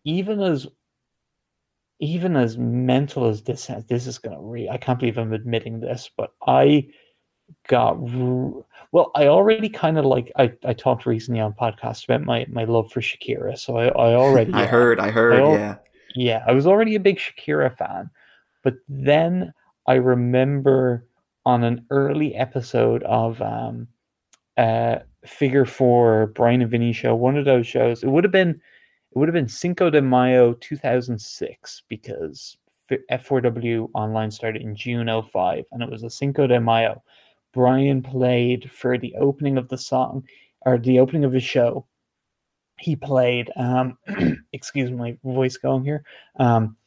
even 0.04 0.42
as 0.42 0.68
even 2.00 2.36
as 2.36 2.58
mental 2.58 3.28
as 3.28 3.44
this 3.44 3.70
this 3.88 4.08
is 4.08 4.18
going 4.18 4.36
to 4.36 4.42
re 4.42 4.70
I 4.70 4.78
can't 4.78 5.00
believe 5.00 5.18
I'm 5.18 5.34
admitting 5.34 5.80
this, 5.80 6.10
but 6.16 6.34
I 6.48 6.88
got 7.68 7.98
well. 8.00 9.12
I 9.16 9.28
already 9.28 9.70
kind 9.70 9.98
of 9.98 10.06
like 10.06 10.32
I, 10.38 10.54
I 10.66 10.74
talked 10.74 11.06
recently 11.06 11.42
on 11.42 11.54
podcast 11.54 12.06
about 12.06 12.24
my 12.24 12.46
my 12.50 12.64
love 12.64 12.92
for 12.92 13.02
Shakira, 13.02 13.58
so 13.58 13.78
I 13.78 13.88
I 13.88 14.16
already 14.16 14.54
I 14.56 14.66
heard 14.66 15.00
I 15.00 15.12
heard 15.12 15.34
I 15.34 15.54
yeah 15.54 15.76
yeah 16.16 16.44
I 16.48 16.54
was 16.54 16.66
already 16.66 16.96
a 16.96 17.00
big 17.00 17.20
Shakira 17.20 17.76
fan, 17.78 18.10
but 18.64 18.76
then 18.88 19.54
I 19.86 19.96
remember 19.96 21.06
on 21.46 21.64
an 21.64 21.86
early 21.90 22.34
episode 22.36 23.04
of 23.04 23.42
um 23.42 23.88
uh 24.58 25.00
Figure 25.26 25.66
Four 25.66 26.28
Brian 26.28 26.62
and 26.62 26.72
Vinny 26.72 26.94
show, 26.94 27.14
one 27.14 27.38
of 27.38 27.44
those 27.44 27.68
shows. 27.68 28.04
It 28.04 28.08
would 28.08 28.24
have 28.24 28.32
been 28.32 28.62
it 29.12 29.18
would 29.18 29.28
have 29.28 29.34
been 29.34 29.48
Cinco 29.48 29.90
de 29.90 30.02
Mayo 30.02 30.54
2006 30.54 31.84
because 31.90 32.58
F4W 33.12 33.90
Online 33.94 34.32
started 34.32 34.62
in 34.62 34.76
June 34.76 35.10
05 35.32 35.66
and 35.72 35.82
it 35.82 35.90
was 35.90 36.04
a 36.04 36.10
Cinco 36.10 36.48
de 36.48 36.60
Mayo. 36.60 37.04
Brian 37.54 38.02
played 38.02 38.70
for 38.72 38.98
the 38.98 39.16
opening 39.16 39.58
of 39.58 39.68
the 39.70 39.78
song 39.78 40.24
or 40.62 40.78
the 40.78 41.00
opening 41.00 41.24
of 41.24 41.34
his 41.34 41.44
show. 41.44 41.86
He 42.78 42.96
played, 42.96 43.52
um, 43.56 43.98
excuse 44.54 44.92
my 44.92 45.18
voice 45.24 45.58
going 45.58 45.84
here. 45.84 46.04
Um, 46.38 46.78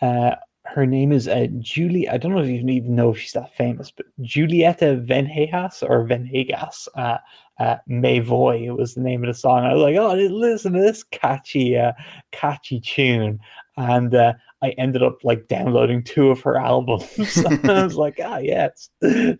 uh, 0.00 0.36
her 0.74 0.86
name 0.86 1.12
is 1.12 1.28
uh, 1.28 1.48
Julie. 1.58 2.08
I 2.08 2.16
don't 2.16 2.32
know 2.32 2.40
if 2.40 2.48
you 2.48 2.66
even 2.66 2.94
know 2.94 3.10
if 3.10 3.18
she's 3.18 3.32
that 3.32 3.54
famous, 3.54 3.90
but 3.90 4.06
Julieta 4.22 5.04
Venegas 5.06 5.82
or 5.82 6.04
Venegas. 6.04 6.88
Uh, 6.94 7.18
uh, 7.60 7.76
Voy 8.22 8.72
was 8.72 8.94
the 8.94 9.02
name 9.02 9.22
of 9.22 9.28
the 9.28 9.34
song. 9.34 9.64
I 9.64 9.74
was 9.74 9.82
like, 9.82 9.96
oh, 9.96 10.14
listen 10.14 10.72
to 10.72 10.80
this 10.80 11.04
catchy, 11.04 11.76
uh, 11.76 11.92
catchy 12.32 12.80
tune. 12.80 13.38
And 13.76 14.14
uh, 14.14 14.32
I 14.62 14.70
ended 14.70 15.02
up 15.02 15.18
like 15.22 15.48
downloading 15.48 16.02
two 16.02 16.30
of 16.30 16.40
her 16.40 16.56
albums. 16.70 17.04
I 17.64 17.84
was 17.84 17.96
like, 17.96 18.18
ah, 18.22 18.38
yeah, 18.38 18.68
it's 18.68 18.90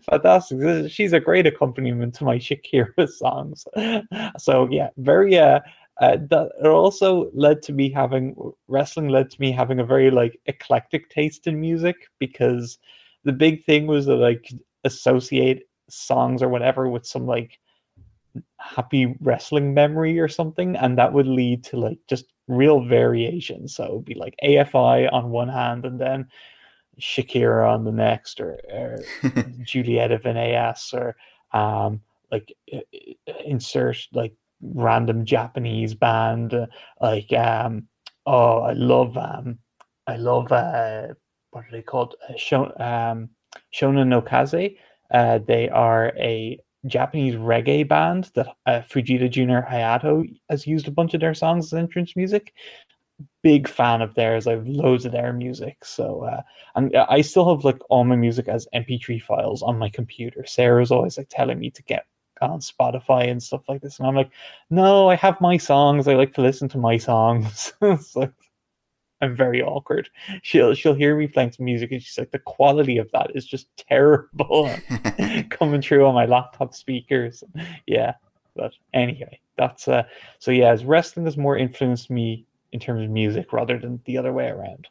fantastic. 0.05 0.91
She's 0.91 1.13
a 1.13 1.19
great 1.19 1.47
accompaniment 1.47 2.13
to 2.15 2.23
my 2.23 2.37
Shakira 2.37 3.09
songs. 3.09 3.65
So 4.37 4.67
yeah, 4.71 4.89
very 4.97 5.37
uh, 5.37 5.59
uh, 6.01 6.17
that 6.29 6.51
also 6.65 7.29
led 7.33 7.61
to 7.61 7.73
me 7.73 7.91
having 7.91 8.35
wrestling 8.67 9.09
led 9.09 9.29
to 9.29 9.39
me 9.39 9.51
having 9.51 9.79
a 9.79 9.85
very 9.85 10.09
like 10.09 10.39
eclectic 10.47 11.09
taste 11.09 11.45
in 11.45 11.59
music 11.59 12.09
because 12.19 12.79
the 13.23 13.31
big 13.31 13.63
thing 13.65 13.85
was 13.85 14.05
that 14.05 14.23
I 14.23 14.35
could 14.35 14.59
associate 14.83 15.63
songs 15.89 16.41
or 16.41 16.49
whatever 16.49 16.89
with 16.89 17.05
some 17.05 17.25
like 17.25 17.59
happy 18.57 19.15
wrestling 19.19 19.73
memory 19.73 20.19
or 20.19 20.27
something, 20.27 20.75
and 20.75 20.97
that 20.97 21.13
would 21.13 21.27
lead 21.27 21.63
to 21.65 21.77
like 21.77 21.99
just 22.07 22.25
real 22.47 22.83
variation. 22.83 23.67
So 23.67 23.83
it 23.83 23.93
would 23.93 24.05
be 24.05 24.15
like 24.15 24.35
AFI 24.43 25.11
on 25.11 25.29
one 25.29 25.49
hand, 25.49 25.85
and 25.85 25.99
then 25.99 26.27
Shakira 26.99 27.71
on 27.71 27.83
the 27.83 27.91
next, 27.91 28.39
or, 28.39 28.57
or 28.71 28.99
Julieta 29.63 30.21
Venegas, 30.21 30.93
or 30.93 31.15
um, 31.51 32.01
like 32.31 32.51
insert 33.45 33.97
like 34.13 34.33
random 34.73 35.25
Japanese 35.25 35.93
band, 35.93 36.53
uh, 36.53 36.67
like 37.01 37.31
um, 37.33 37.87
oh, 38.25 38.61
I 38.61 38.73
love 38.73 39.17
um, 39.17 39.59
I 40.07 40.17
love 40.17 40.51
uh, 40.51 41.07
what 41.51 41.65
are 41.65 41.71
they 41.71 41.81
called? 41.81 42.15
Uh, 42.27 42.33
Shon, 42.37 42.81
um, 42.81 43.29
Shonan 43.73 44.07
no 44.07 44.21
Kaze. 44.21 44.75
Uh, 45.11 45.39
they 45.45 45.69
are 45.69 46.13
a 46.17 46.59
Japanese 46.87 47.35
reggae 47.35 47.87
band 47.87 48.31
that 48.35 48.47
uh, 48.65 48.81
Fujita 48.81 49.29
Junior 49.29 49.65
Hayato 49.69 50.25
has 50.49 50.67
used 50.67 50.87
a 50.87 50.91
bunch 50.91 51.13
of 51.13 51.21
their 51.21 51.33
songs 51.33 51.67
as 51.67 51.77
entrance 51.77 52.15
music. 52.15 52.53
Big 53.41 53.67
fan 53.67 54.01
of 54.01 54.15
theirs. 54.15 54.47
I 54.47 54.51
have 54.53 54.67
loads 54.67 55.05
of 55.05 55.11
their 55.11 55.31
music. 55.33 55.85
So, 55.85 56.23
uh, 56.23 56.41
and 56.75 56.95
I 56.95 57.21
still 57.21 57.53
have 57.53 57.63
like 57.63 57.79
all 57.89 58.03
my 58.03 58.15
music 58.15 58.47
as 58.47 58.67
MP3 58.73 59.21
files 59.21 59.61
on 59.61 59.77
my 59.77 59.89
computer. 59.89 60.45
Sarah's 60.45 60.91
always 60.91 61.17
like 61.17 61.29
telling 61.29 61.59
me 61.59 61.69
to 61.71 61.83
get 61.83 62.05
on 62.49 62.59
Spotify 62.59 63.29
and 63.29 63.41
stuff 63.41 63.61
like 63.67 63.81
this, 63.81 63.99
and 63.99 64.07
I'm 64.07 64.15
like, 64.15 64.31
no, 64.69 65.09
I 65.09 65.15
have 65.15 65.39
my 65.41 65.57
songs. 65.57 66.07
I 66.07 66.15
like 66.15 66.33
to 66.35 66.41
listen 66.41 66.69
to 66.69 66.77
my 66.77 66.97
songs. 66.97 67.73
it's 67.81 68.15
like 68.15 68.33
I'm 69.23 69.35
very 69.35 69.61
awkward. 69.61 70.09
She'll 70.41 70.73
she'll 70.73 70.93
hear 70.93 71.15
me 71.15 71.27
playing 71.27 71.53
some 71.53 71.65
music 71.65 71.91
and 71.91 72.03
she's 72.03 72.17
like, 72.17 72.31
the 72.31 72.39
quality 72.39 72.97
of 72.97 73.09
that 73.13 73.31
is 73.33 73.45
just 73.45 73.67
terrible 73.77 74.69
coming 75.49 75.81
through 75.81 76.05
on 76.05 76.13
my 76.13 76.25
laptop 76.25 76.73
speakers. 76.73 77.43
Yeah. 77.87 78.13
But 78.55 78.73
anyway, 78.93 79.39
that's 79.57 79.87
uh 79.87 80.03
so 80.39 80.51
yeah, 80.51 80.71
as 80.71 80.83
wrestling 80.83 81.25
has 81.25 81.37
more 81.37 81.57
influenced 81.57 82.09
me 82.09 82.45
in 82.73 82.79
terms 82.79 83.03
of 83.03 83.09
music 83.09 83.53
rather 83.53 83.79
than 83.79 84.01
the 84.05 84.17
other 84.17 84.33
way 84.33 84.47
around. 84.47 84.87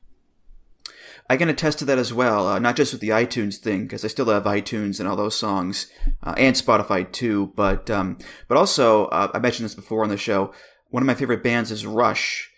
I 1.31 1.37
can 1.37 1.49
attest 1.49 1.79
to 1.79 1.85
that 1.87 1.99
as 1.99 2.13
well, 2.13 2.47
uh, 2.49 2.59
not 2.59 2.77
just 2.77 2.93
with 2.93 3.01
the 3.01 3.11
iTunes 3.11 3.57
thing, 3.57 3.83
because 3.83 4.05
I 4.05 4.09
still 4.09 4.27
have 4.27 4.45
iTunes 4.45 4.99
and 4.99 5.09
all 5.09 5.17
those 5.17 5.37
songs, 5.37 5.87
uh, 6.23 6.35
and 6.37 6.55
Spotify 6.55 7.11
too. 7.11 7.53
But 7.57 7.91
um, 7.91 8.19
but 8.49 8.59
also, 8.59 9.07
uh, 9.07 9.31
I 9.33 9.39
mentioned 9.39 9.65
this 9.65 9.75
before 9.75 10.03
on 10.03 10.11
the 10.11 10.17
show. 10.17 10.53
One 10.91 11.03
of 11.03 11.07
my 11.07 11.15
favorite 11.15 11.43
bands 11.43 11.71
is 11.71 11.87
Rush, 11.87 12.51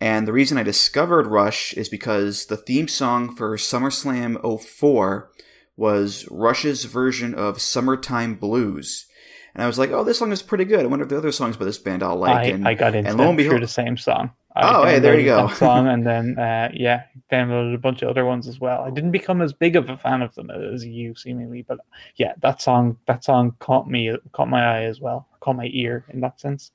and 0.00 0.26
the 0.26 0.32
reason 0.32 0.56
I 0.56 0.62
discovered 0.62 1.26
Rush 1.26 1.74
is 1.74 1.88
because 1.88 2.46
the 2.46 2.56
theme 2.56 2.88
song 2.88 3.36
for 3.36 3.56
SummerSlam 3.56 4.60
04 4.60 5.30
was 5.76 6.26
Rush's 6.30 6.84
version 6.84 7.34
of 7.34 7.60
Summertime 7.60 8.36
Blues. 8.36 9.06
And 9.54 9.62
I 9.62 9.66
was 9.66 9.78
like, 9.78 9.90
oh, 9.90 10.02
this 10.04 10.18
song 10.18 10.32
is 10.32 10.42
pretty 10.42 10.64
good. 10.64 10.80
I 10.80 10.86
wonder 10.86 11.04
if 11.04 11.08
the 11.10 11.18
other 11.18 11.32
songs 11.32 11.56
by 11.56 11.66
this 11.66 11.78
band 11.78 12.02
I'll 12.02 12.16
like. 12.16 12.34
I, 12.34 12.44
and, 12.44 12.66
I 12.66 12.74
got 12.74 12.94
into 12.94 13.10
and 13.10 13.18
lo 13.18 13.28
and 13.28 13.36
behold, 13.36 13.62
the 13.62 13.68
same 13.68 13.96
song. 13.96 14.30
I 14.54 14.74
oh, 14.74 14.84
hey, 14.84 14.98
there 14.98 15.18
you 15.18 15.24
go. 15.24 15.48
song, 15.48 15.88
and 15.88 16.06
then 16.06 16.38
uh, 16.38 16.70
yeah, 16.74 17.04
downloaded 17.30 17.74
a 17.74 17.78
bunch 17.78 18.02
of 18.02 18.10
other 18.10 18.24
ones 18.24 18.46
as 18.46 18.60
well. 18.60 18.82
I 18.82 18.90
didn't 18.90 19.12
become 19.12 19.40
as 19.40 19.52
big 19.52 19.76
of 19.76 19.88
a 19.88 19.96
fan 19.96 20.20
of 20.20 20.34
them 20.34 20.50
as 20.50 20.84
you 20.84 21.14
seemingly, 21.14 21.62
but 21.62 21.78
yeah, 22.16 22.34
that 22.42 22.60
song 22.60 22.98
that 23.06 23.24
song 23.24 23.56
caught 23.60 23.88
me, 23.88 24.14
caught 24.32 24.48
my 24.48 24.62
eye 24.62 24.82
as 24.82 25.00
well, 25.00 25.26
caught 25.40 25.56
my 25.56 25.70
ear 25.72 26.04
in 26.10 26.20
that 26.20 26.40
sense. 26.40 26.70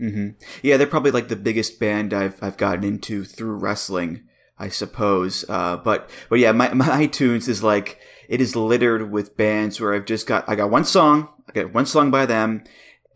Mm-hmm. 0.00 0.30
Yeah, 0.62 0.76
they're 0.76 0.86
probably 0.86 1.10
like 1.10 1.28
the 1.28 1.36
biggest 1.36 1.78
band 1.78 2.14
I've 2.14 2.42
I've 2.42 2.56
gotten 2.56 2.84
into 2.84 3.24
through 3.24 3.56
wrestling, 3.56 4.22
I 4.58 4.68
suppose. 4.68 5.44
Uh, 5.48 5.76
but 5.76 6.08
but 6.30 6.38
yeah, 6.38 6.52
my, 6.52 6.72
my 6.74 7.06
iTunes 7.06 7.48
is 7.48 7.62
like 7.62 7.98
it 8.28 8.40
is 8.40 8.56
littered 8.56 9.10
with 9.10 9.36
bands 9.36 9.80
where 9.80 9.94
I've 9.94 10.06
just 10.06 10.26
got 10.26 10.48
I 10.48 10.54
got 10.54 10.70
one 10.70 10.84
song, 10.84 11.28
I 11.48 11.52
got 11.52 11.74
one 11.74 11.86
song 11.86 12.10
by 12.10 12.26
them, 12.26 12.64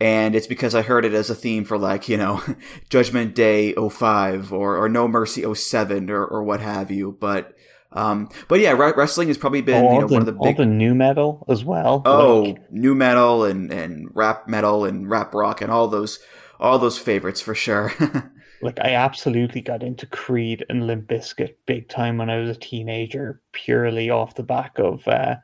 and 0.03 0.35
it's 0.35 0.49
because 0.49 0.75
I 0.75 0.83
heard 0.83 1.05
it 1.05 1.15
as 1.15 1.31
a 1.31 1.35
theme 1.35 1.65
for 1.65 1.79
like 1.79 2.09
you 2.09 2.17
know 2.17 2.43
Judgment 2.91 3.37
Day 3.37 3.73
05 3.73 4.53
or 4.53 4.77
or 4.77 4.89
No 4.89 5.07
Mercy 5.07 5.43
07 5.55 6.11
or 6.11 6.27
or 6.27 6.43
what 6.43 6.61
have 6.61 6.91
you. 6.91 7.17
But 7.21 7.57
um, 7.93 8.29
but 8.49 8.59
yeah, 8.59 8.73
wrestling 8.73 9.29
has 9.29 9.39
probably 9.39 9.61
been 9.63 9.85
oh, 9.85 9.93
you 9.93 10.01
know 10.01 10.09
the, 10.09 10.15
one 10.15 10.23
of 10.23 10.27
the 10.27 10.33
big 10.33 10.59
all 10.59 10.65
the 10.65 10.67
nu 10.67 10.93
metal 10.95 11.47
as 11.49 11.65
well. 11.65 12.03
Oh, 12.05 12.43
like... 12.43 12.73
nu 12.73 12.97
metal 12.97 13.45
and 13.45 13.73
and 13.73 14.11
rap 14.13 14.49
metal 14.49 14.85
and 14.85 15.09
rap 15.09 15.35
rock 15.35 15.61
and 15.61 15.71
all 15.71 15.87
those 15.87 16.19
all 16.59 16.81
those 16.81 16.99
favorites 16.99 17.41
for 17.41 17.55
sure. 17.55 17.93
like 18.63 18.81
I 18.81 18.95
absolutely 18.95 19.61
got 19.61 19.85
into 19.85 20.07
Creed 20.07 20.65
and 20.69 20.87
Limp 20.89 21.07
Bizkit 21.07 21.55
big 21.67 21.89
time 21.89 22.19
when 22.19 22.29
I 22.29 22.39
was 22.39 22.57
a 22.57 22.61
teenager, 22.61 23.41
purely 23.53 24.11
off 24.11 24.35
the 24.35 24.43
back 24.43 24.81
of 24.81 25.07
uh, 25.07 25.37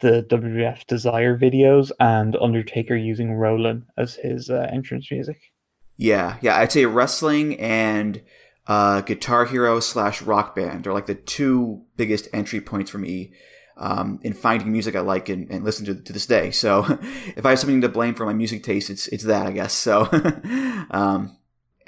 the 0.00 0.24
WWF 0.28 0.86
Desire 0.86 1.38
videos 1.38 1.90
and 1.98 2.36
Undertaker 2.36 2.96
using 2.96 3.34
Rollin' 3.34 3.84
as 3.96 4.14
his 4.14 4.50
uh, 4.50 4.68
entrance 4.72 5.10
music. 5.10 5.38
Yeah, 5.96 6.36
yeah, 6.40 6.56
I'd 6.56 6.72
say 6.72 6.86
wrestling 6.86 7.58
and 7.58 8.22
uh, 8.66 9.00
Guitar 9.00 9.46
Hero 9.46 9.80
slash 9.80 10.22
Rock 10.22 10.54
Band 10.54 10.86
are 10.86 10.92
like 10.92 11.06
the 11.06 11.14
two 11.14 11.82
biggest 11.96 12.28
entry 12.32 12.60
points 12.60 12.90
for 12.90 12.98
me 12.98 13.32
um, 13.78 14.18
in 14.22 14.34
finding 14.34 14.70
music 14.70 14.94
I 14.94 15.00
like 15.00 15.28
and, 15.28 15.50
and 15.50 15.64
listen 15.64 15.86
to 15.86 15.94
to 15.94 16.12
this 16.12 16.26
day. 16.26 16.50
So 16.50 16.84
if 17.36 17.46
I 17.46 17.50
have 17.50 17.58
something 17.58 17.80
to 17.80 17.88
blame 17.88 18.14
for 18.14 18.26
my 18.26 18.34
music 18.34 18.62
taste, 18.62 18.90
it's 18.90 19.08
it's 19.08 19.24
that 19.24 19.46
I 19.46 19.52
guess. 19.52 19.72
So 19.72 20.08
um, 20.90 21.37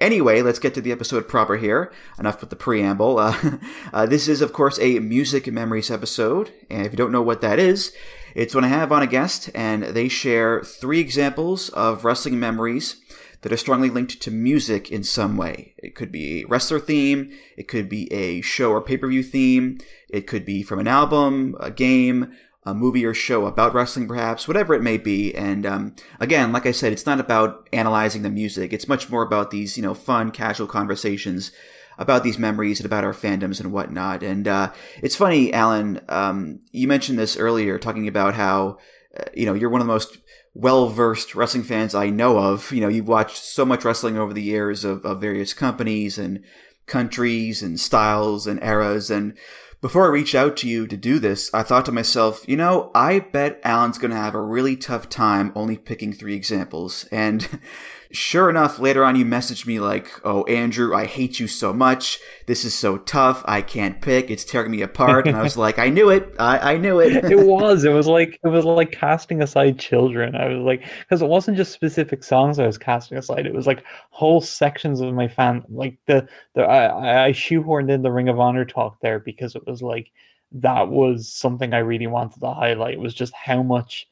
anyway, 0.01 0.43
let's 0.43 0.59
get 0.59 0.75
to 0.75 0.81
the 0.81 0.93
episode 0.93 1.29
proper 1.29 1.57
here. 1.57 1.93
Enough 2.19 2.41
with 2.41 2.51
the 2.51 2.57
preamble. 2.57 3.19
Uh, 3.19 3.59
uh, 3.93 4.07
this 4.07 4.29
is 4.29 4.41
of 4.41 4.53
course 4.53 4.79
a 4.81 4.99
music 4.99 5.47
memories 5.47 5.91
episode, 5.91 6.53
and 6.69 6.87
if 6.87 6.93
you 6.93 6.97
don't 6.97 7.13
know 7.13 7.23
what 7.23 7.41
that 7.43 7.59
is, 7.59 7.93
it's 8.35 8.55
when 8.55 8.65
I 8.65 8.69
have 8.69 8.93
on 8.93 9.03
a 9.03 9.07
guest 9.07 9.51
and 9.55 9.83
they 9.83 10.09
share 10.09 10.63
three 10.63 11.01
examples 11.01 11.69
of 11.71 12.05
wrestling 12.05 12.39
memories 12.39 12.97
that 13.43 13.53
are 13.53 13.57
strongly 13.57 13.89
linked 13.89 14.21
to 14.21 14.31
music 14.31 14.91
in 14.91 15.03
some 15.03 15.37
way. 15.37 15.75
It 15.79 15.95
could 15.95 16.13
be 16.13 16.43
a 16.43 16.47
wrestler 16.47 16.79
theme, 16.79 17.33
it 17.57 17.69
could 17.69 17.89
be 17.89 18.13
a 18.13 18.41
show 18.43 18.71
or 18.71 18.83
pay 18.83 18.97
per 18.97 19.09
view 19.09 19.23
theme, 19.23 19.79
it 20.09 20.27
could 20.27 20.45
be 20.45 20.63
from 20.63 20.79
an 20.79 20.89
album, 20.89 21.57
a 21.59 21.71
game, 21.71 22.33
a 22.65 22.75
movie 22.75 23.07
or 23.07 23.15
show 23.15 23.47
about 23.47 23.73
wrestling, 23.73 24.07
perhaps, 24.07 24.47
whatever 24.47 24.75
it 24.75 24.83
may 24.83 24.99
be. 24.99 25.35
And 25.35 25.65
um, 25.65 25.95
again, 26.19 26.53
like 26.53 26.67
I 26.67 26.73
said, 26.73 26.93
it's 26.93 27.07
not 27.07 27.21
about 27.21 27.69
analyzing 27.73 28.23
the 28.23 28.31
music. 28.31 28.73
It's 28.73 28.89
much 28.89 29.09
more 29.09 29.23
about 29.23 29.51
these, 29.51 29.77
you 29.77 29.83
know, 29.83 29.95
fun, 29.95 30.31
casual 30.31 30.67
conversations 30.67 31.53
about 31.99 32.23
these 32.23 32.39
memories 32.39 32.81
and 32.81 32.87
about 32.87 33.05
our 33.05 33.13
fandoms 33.13 33.61
and 33.61 33.73
whatnot. 33.73 34.23
And 34.23 34.49
uh, 34.49 34.73
it's 35.03 35.17
funny, 35.17 35.53
Alan. 35.53 36.01
Um, 36.09 36.61
you 36.71 36.89
mentioned 36.89 37.19
this 37.19 37.37
earlier, 37.37 37.79
talking 37.79 38.09
about 38.09 38.35
how 38.35 38.79
uh, 39.19 39.25
you 39.35 39.47
know 39.47 39.55
you're 39.55 39.71
one 39.71 39.81
of 39.81 39.87
the 39.87 39.93
most 39.93 40.19
well 40.55 40.89
versed 40.89 41.35
wrestling 41.35 41.63
fans 41.63 41.95
I 41.95 42.11
know 42.11 42.39
of. 42.39 42.73
You 42.73 42.81
know, 42.81 42.89
you've 42.89 43.09
watched 43.09 43.37
so 43.37 43.65
much 43.65 43.85
wrestling 43.85 44.17
over 44.17 44.33
the 44.33 44.43
years 44.43 44.85
of, 44.85 45.05
of 45.05 45.21
various 45.21 45.53
companies 45.53 46.19
and 46.19 46.43
countries 46.87 47.63
and 47.63 47.79
styles 47.79 48.47
and 48.47 48.63
eras. 48.63 49.11
And 49.11 49.37
before 49.81 50.05
I 50.05 50.09
reached 50.09 50.35
out 50.35 50.57
to 50.59 50.69
you 50.69 50.87
to 50.87 50.97
do 50.97 51.19
this, 51.19 51.53
I 51.55 51.63
thought 51.63 51.87
to 51.87 51.93
myself, 51.93 52.45
you 52.47 52.57
know, 52.57 52.91
I 52.95 53.21
bet 53.21 53.61
Alan's 53.65 53.99
going 53.99 54.11
to 54.11 54.17
have 54.17 54.35
a 54.35 54.41
really 54.41 54.77
tough 54.77 55.09
time 55.09 55.53
only 55.55 55.79
picking 55.79 56.13
three 56.13 56.35
examples. 56.35 57.07
And 57.11 57.61
Sure 58.13 58.51
enough, 58.51 58.81
later 58.81 59.05
on 59.05 59.15
you 59.15 59.25
messaged 59.25 59.67
me 59.67 59.79
like, 59.79 60.11
"Oh, 60.25 60.43
Andrew, 60.47 60.93
I 60.93 61.07
hate 61.07 61.39
you 61.39 61.47
so 61.47 61.73
much. 61.73 62.19
This 62.47 62.65
is 62.65 62.75
so 62.75 62.99
tough. 62.99 63.45
I 63.47 63.63
can't 63.63 64.01
pick. 64.01 64.33
It's 64.33 64.45
tearing 64.45 64.73
me 64.73 64.83
apart." 64.83 65.29
And 65.29 65.37
I 65.37 65.43
was 65.43 65.57
like, 65.67 65.79
"I 65.79 65.91
knew 65.91 66.11
it. 66.11 66.35
I, 66.37 66.75
I 66.75 66.77
knew 66.77 66.99
it." 66.99 67.25
it 67.31 67.39
was. 67.47 67.85
It 67.85 67.93
was 67.93 68.09
like 68.09 68.41
it 68.43 68.49
was 68.49 68.65
like 68.65 68.91
casting 68.91 69.43
aside 69.43 69.79
children. 69.79 70.35
I 70.35 70.49
was 70.49 70.59
like, 70.65 70.83
because 71.01 71.23
it 71.23 71.29
wasn't 71.29 71.57
just 71.57 71.73
specific 71.73 72.25
songs 72.25 72.59
I 72.59 72.67
was 72.67 72.79
casting 72.79 73.17
aside. 73.17 73.47
It 73.47 73.55
was 73.55 73.69
like 73.69 73.85
whole 74.11 74.41
sections 74.41 75.01
of 75.01 75.15
my 75.15 75.29
fan. 75.29 75.63
Like 75.69 75.97
the 76.07 76.27
the 76.55 76.63
I, 76.63 77.27
I 77.27 77.31
shoehorned 77.33 77.93
in 77.93 78.03
the 78.03 78.11
Ring 78.11 78.29
of 78.29 78.41
Honor 78.41 78.65
talk 78.65 78.99
there 79.01 79.21
because 79.21 79.55
it 79.55 79.65
was 79.69 79.83
like 79.83 80.11
that 80.53 80.89
was 80.89 81.33
something 81.33 81.73
I 81.75 81.79
really 81.79 82.09
wanted 82.09 82.41
to 82.41 82.51
highlight. 82.53 82.95
It 82.95 83.01
was 83.01 83.15
just 83.15 83.33
how 83.35 83.63
much 83.63 84.09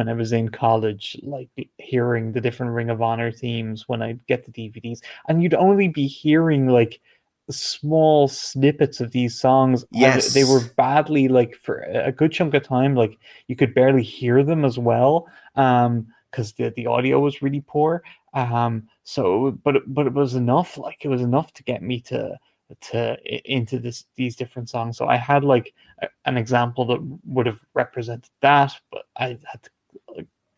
when 0.00 0.08
I 0.08 0.14
was 0.14 0.32
in 0.32 0.48
college, 0.48 1.14
like 1.22 1.50
hearing 1.76 2.32
the 2.32 2.40
different 2.40 2.72
Ring 2.72 2.88
of 2.88 3.02
Honor 3.02 3.30
themes 3.30 3.86
when 3.86 4.00
I'd 4.00 4.26
get 4.26 4.46
the 4.46 4.50
DVDs, 4.50 5.00
and 5.28 5.42
you'd 5.42 5.52
only 5.52 5.88
be 5.88 6.06
hearing 6.06 6.68
like 6.68 7.02
small 7.50 8.26
snippets 8.26 9.02
of 9.02 9.12
these 9.12 9.38
songs. 9.38 9.84
Yes, 9.90 10.32
they 10.32 10.44
were 10.44 10.62
badly 10.78 11.28
like 11.28 11.54
for 11.54 11.80
a 11.80 12.10
good 12.10 12.32
chunk 12.32 12.54
of 12.54 12.62
time, 12.62 12.94
like 12.94 13.18
you 13.48 13.56
could 13.56 13.74
barely 13.74 14.02
hear 14.02 14.42
them 14.42 14.64
as 14.64 14.78
well, 14.78 15.26
um, 15.56 16.06
because 16.30 16.54
the 16.54 16.70
the 16.70 16.86
audio 16.86 17.20
was 17.20 17.42
really 17.42 17.62
poor. 17.66 18.02
Um, 18.32 18.88
so 19.02 19.50
but 19.62 19.82
but 19.86 20.06
it 20.06 20.14
was 20.14 20.34
enough, 20.34 20.78
like 20.78 21.04
it 21.04 21.08
was 21.08 21.20
enough 21.20 21.52
to 21.52 21.62
get 21.62 21.82
me 21.82 22.00
to 22.12 22.38
to 22.80 23.18
into 23.44 23.78
this 23.78 24.06
these 24.16 24.34
different 24.34 24.70
songs. 24.70 24.96
So 24.96 25.08
I 25.08 25.16
had 25.16 25.44
like 25.44 25.74
a, 26.00 26.08
an 26.24 26.38
example 26.38 26.86
that 26.86 27.20
would 27.26 27.44
have 27.44 27.60
represented 27.74 28.30
that, 28.40 28.72
but 28.90 29.02
I 29.18 29.38
had 29.44 29.62
to 29.64 29.70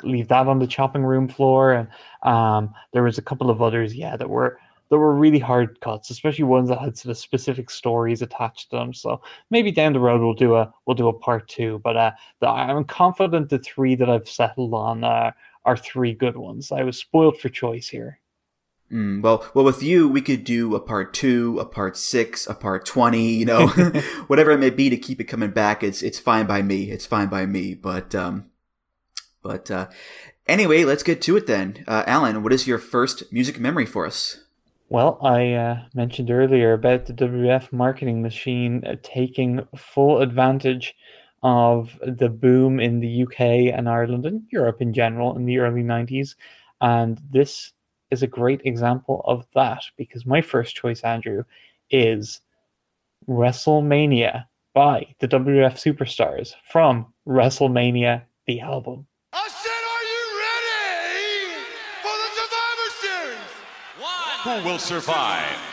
leave 0.02 0.28
that 0.28 0.46
on 0.46 0.58
the 0.58 0.66
chopping 0.66 1.04
room 1.04 1.28
floor. 1.28 1.72
And 1.72 1.88
um, 2.22 2.74
there 2.92 3.02
was 3.02 3.18
a 3.18 3.22
couple 3.22 3.50
of 3.50 3.62
others, 3.62 3.94
yeah, 3.94 4.16
that 4.16 4.30
were 4.30 4.58
that 4.92 4.98
were 4.98 5.14
really 5.14 5.38
hard 5.38 5.80
cuts, 5.80 6.10
especially 6.10 6.44
ones 6.44 6.68
that 6.68 6.78
had 6.78 6.98
sort 6.98 7.12
of 7.12 7.16
specific 7.16 7.70
stories 7.70 8.20
attached 8.20 8.68
to 8.68 8.76
them. 8.76 8.92
So 8.92 9.22
maybe 9.50 9.72
down 9.72 9.94
the 9.94 10.00
road 10.00 10.20
we'll 10.20 10.34
do 10.34 10.54
a 10.54 10.70
we'll 10.84 10.94
do 10.94 11.08
a 11.08 11.18
part 11.18 11.48
two. 11.48 11.80
But 11.82 11.96
uh, 11.96 12.12
the, 12.40 12.48
I'm 12.48 12.84
confident 12.84 13.48
the 13.48 13.58
three 13.58 13.94
that 13.94 14.10
I've 14.10 14.28
settled 14.28 14.74
on 14.74 15.02
uh, 15.02 15.32
are 15.64 15.78
three 15.78 16.12
good 16.12 16.36
ones. 16.36 16.70
I 16.70 16.82
was 16.82 16.98
spoiled 16.98 17.38
for 17.40 17.48
choice 17.48 17.88
here. 17.88 18.20
Mm, 18.92 19.22
well, 19.22 19.50
well, 19.54 19.64
with 19.64 19.82
you, 19.82 20.06
we 20.06 20.20
could 20.20 20.44
do 20.44 20.74
a 20.74 20.80
part 20.80 21.14
two, 21.14 21.58
a 21.58 21.64
part 21.64 21.96
six, 21.96 22.46
a 22.46 22.52
part 22.52 22.84
twenty. 22.84 23.32
You 23.32 23.46
know, 23.46 23.66
whatever 24.26 24.50
it 24.50 24.58
may 24.58 24.68
be 24.68 24.90
to 24.90 24.98
keep 24.98 25.18
it 25.22 25.24
coming 25.24 25.52
back. 25.52 25.82
It's 25.82 26.02
it's 26.02 26.18
fine 26.18 26.44
by 26.44 26.60
me. 26.60 26.90
It's 26.90 27.06
fine 27.06 27.28
by 27.28 27.46
me. 27.46 27.72
But 27.72 28.14
um, 28.14 28.50
but 29.42 29.70
uh, 29.70 29.88
anyway, 30.46 30.84
let's 30.84 31.02
get 31.02 31.20
to 31.22 31.36
it 31.36 31.46
then. 31.46 31.84
Uh, 31.86 32.04
Alan, 32.06 32.42
what 32.42 32.52
is 32.52 32.66
your 32.66 32.78
first 32.78 33.32
music 33.32 33.58
memory 33.58 33.86
for 33.86 34.06
us? 34.06 34.44
Well, 34.88 35.18
I 35.22 35.54
uh, 35.54 35.82
mentioned 35.94 36.30
earlier 36.30 36.74
about 36.74 37.06
the 37.06 37.14
WF 37.14 37.72
marketing 37.72 38.20
machine 38.20 38.84
uh, 38.84 38.96
taking 39.02 39.66
full 39.74 40.20
advantage 40.20 40.94
of 41.42 41.98
the 42.02 42.28
boom 42.28 42.78
in 42.78 43.00
the 43.00 43.22
UK 43.22 43.74
and 43.74 43.88
Ireland 43.88 44.26
and 44.26 44.42
Europe 44.50 44.80
in 44.80 44.92
general 44.92 45.34
in 45.36 45.46
the 45.46 45.58
early 45.58 45.82
90s. 45.82 46.34
And 46.80 47.20
this 47.30 47.72
is 48.10 48.22
a 48.22 48.26
great 48.26 48.60
example 48.64 49.22
of 49.24 49.46
that 49.54 49.82
because 49.96 50.26
my 50.26 50.42
first 50.42 50.76
choice, 50.76 51.00
Andrew, 51.00 51.44
is 51.90 52.40
WrestleMania 53.28 54.44
by 54.74 55.06
the 55.20 55.28
WF 55.28 55.74
Superstars 55.74 56.54
from 56.70 57.12
WrestleMania, 57.26 58.22
the 58.46 58.60
album. 58.60 59.06
I 59.32 59.48
said, 59.48 59.70
are 59.94 60.04
you 60.12 60.22
ready 60.44 61.64
for 62.02 62.14
the 62.22 62.30
Survivor 62.36 62.88
Series? 63.00 63.52
Who 64.44 64.50
will 64.64 64.80
survive? 64.80 65.71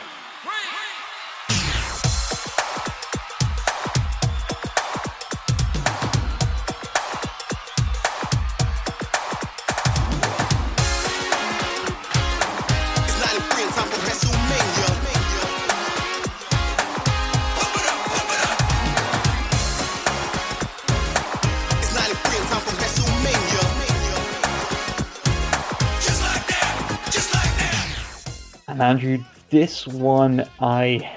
Andrew, 28.80 29.22
this 29.50 29.86
one, 29.86 30.48
I, 30.60 31.10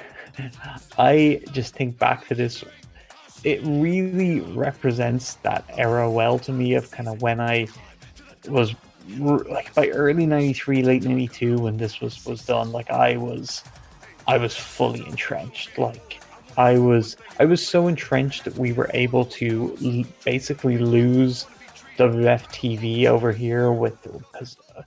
I 0.97 1.41
just 1.51 1.73
think 1.73 1.97
back 1.97 2.27
to 2.27 2.35
this. 2.35 2.63
It 3.43 3.61
really 3.63 4.41
represents 4.41 5.35
that 5.35 5.65
era 5.69 6.09
well 6.09 6.39
to 6.39 6.51
me 6.51 6.75
of 6.75 6.91
kind 6.91 7.09
of 7.09 7.21
when 7.21 7.39
I 7.39 7.67
was 8.47 8.75
like 9.17 9.73
by 9.73 9.87
early 9.89 10.25
'93, 10.25 10.83
late 10.83 11.03
'92 11.03 11.57
when 11.57 11.77
this 11.77 11.99
was 12.01 12.25
was 12.25 12.45
done. 12.45 12.71
Like 12.71 12.89
I 12.89 13.17
was, 13.17 13.63
I 14.27 14.37
was 14.37 14.55
fully 14.55 15.05
entrenched. 15.05 15.77
Like 15.77 16.21
I 16.57 16.77
was, 16.77 17.17
I 17.39 17.45
was 17.45 17.65
so 17.65 17.87
entrenched 17.87 18.45
that 18.45 18.57
we 18.57 18.71
were 18.73 18.89
able 18.93 19.25
to 19.25 19.77
l- 19.83 20.03
basically 20.23 20.77
lose 20.77 21.45
WF 21.97 22.43
TV 22.47 23.05
over 23.07 23.31
here 23.31 23.71
with 23.71 24.01
because 24.03 24.57
uh, 24.77 24.83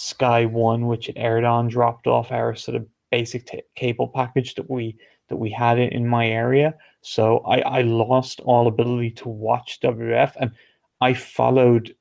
Sky 0.00 0.46
One, 0.46 0.86
which 0.86 1.08
it 1.08 1.16
aired 1.16 1.44
on, 1.44 1.68
dropped 1.68 2.06
off 2.06 2.32
our 2.32 2.54
sort 2.54 2.76
of 2.76 2.86
basic 3.10 3.46
t- 3.46 3.62
cable 3.76 4.08
package 4.08 4.54
that 4.54 4.70
we 4.70 4.96
that 5.28 5.36
we 5.36 5.50
had 5.50 5.78
in, 5.78 5.90
in 5.90 6.08
my 6.08 6.26
area. 6.26 6.74
So 7.02 7.38
I, 7.40 7.60
I 7.60 7.82
lost 7.82 8.40
all 8.40 8.66
ability 8.66 9.12
to 9.12 9.28
watch 9.28 9.78
WF, 9.82 10.32
and 10.40 10.52
I 11.00 11.14
followed 11.14 11.94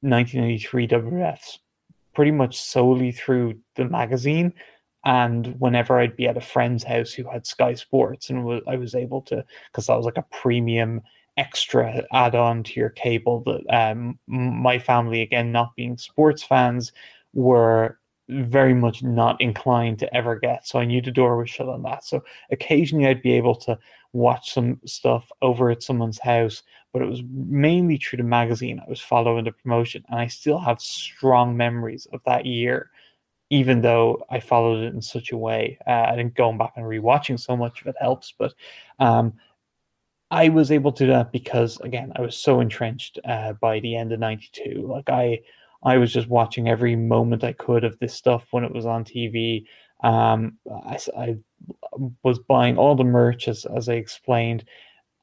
1993 0.00 0.88
WFs 0.88 1.58
pretty 2.14 2.30
much 2.30 2.60
solely 2.60 3.12
through 3.12 3.58
the 3.76 3.84
magazine. 3.84 4.52
And 5.04 5.58
whenever 5.58 5.98
I'd 5.98 6.16
be 6.16 6.28
at 6.28 6.36
a 6.36 6.42
friend's 6.42 6.84
house 6.84 7.12
who 7.12 7.24
had 7.30 7.46
Sky 7.46 7.74
Sports, 7.74 8.30
and 8.30 8.44
was, 8.44 8.62
I 8.66 8.76
was 8.76 8.94
able 8.94 9.22
to, 9.22 9.44
because 9.70 9.86
that 9.86 9.96
was 9.96 10.04
like 10.04 10.18
a 10.18 10.26
premium 10.30 11.00
extra 11.36 12.04
add-on 12.12 12.62
to 12.64 12.78
your 12.78 12.90
cable 12.90 13.42
that 13.46 13.62
um, 13.74 14.18
my 14.26 14.78
family, 14.78 15.22
again, 15.22 15.52
not 15.52 15.74
being 15.76 15.96
sports 15.96 16.42
fans, 16.42 16.92
were 17.32 17.98
very 18.28 18.74
much 18.74 19.02
not 19.02 19.40
inclined 19.40 19.98
to 19.98 20.14
ever 20.14 20.36
get. 20.36 20.66
So 20.66 20.78
I 20.78 20.84
knew 20.84 21.00
the 21.02 21.10
door 21.10 21.36
was 21.36 21.50
shut 21.50 21.68
on 21.68 21.82
that. 21.82 22.04
So 22.04 22.22
occasionally 22.50 23.06
I'd 23.06 23.22
be 23.22 23.32
able 23.32 23.56
to 23.56 23.78
watch 24.12 24.52
some 24.52 24.80
stuff 24.86 25.30
over 25.42 25.70
at 25.70 25.82
someone's 25.82 26.20
house, 26.20 26.62
but 26.92 27.02
it 27.02 27.08
was 27.08 27.22
mainly 27.28 27.96
through 27.96 28.18
the 28.18 28.22
magazine. 28.24 28.80
I 28.80 28.88
was 28.88 29.00
following 29.00 29.44
the 29.44 29.52
promotion, 29.52 30.04
and 30.08 30.18
I 30.18 30.26
still 30.26 30.58
have 30.58 30.80
strong 30.80 31.56
memories 31.56 32.06
of 32.12 32.20
that 32.26 32.46
year, 32.46 32.90
even 33.50 33.80
though 33.80 34.24
I 34.30 34.40
followed 34.40 34.84
it 34.84 34.94
in 34.94 35.02
such 35.02 35.32
a 35.32 35.36
way. 35.36 35.78
Uh, 35.86 36.06
I 36.08 36.14
think 36.16 36.34
going 36.34 36.58
back 36.58 36.72
and 36.76 36.84
rewatching 36.84 37.38
so 37.38 37.56
much 37.56 37.80
of 37.80 37.88
it 37.88 37.96
helps, 38.00 38.34
but 38.36 38.54
um, 38.98 39.34
I 40.30 40.48
was 40.48 40.70
able 40.70 40.92
to 40.92 41.06
do 41.06 41.12
that 41.12 41.32
because 41.32 41.80
again 41.80 42.12
I 42.14 42.22
was 42.22 42.36
so 42.36 42.60
entrenched 42.60 43.18
uh, 43.24 43.54
by 43.54 43.80
the 43.80 43.96
end 43.96 44.12
of 44.12 44.20
'92. 44.20 44.86
Like 44.88 45.08
I, 45.10 45.40
I 45.82 45.98
was 45.98 46.12
just 46.12 46.28
watching 46.28 46.68
every 46.68 46.96
moment 46.96 47.44
I 47.44 47.52
could 47.52 47.84
of 47.84 47.98
this 47.98 48.14
stuff 48.14 48.46
when 48.50 48.64
it 48.64 48.72
was 48.72 48.86
on 48.86 49.04
TV. 49.04 49.64
Um, 50.02 50.58
I, 50.86 50.98
I 51.16 51.36
was 52.22 52.38
buying 52.38 52.78
all 52.78 52.94
the 52.94 53.04
merch 53.04 53.48
as 53.48 53.64
as 53.64 53.88
I 53.88 53.94
explained. 53.94 54.64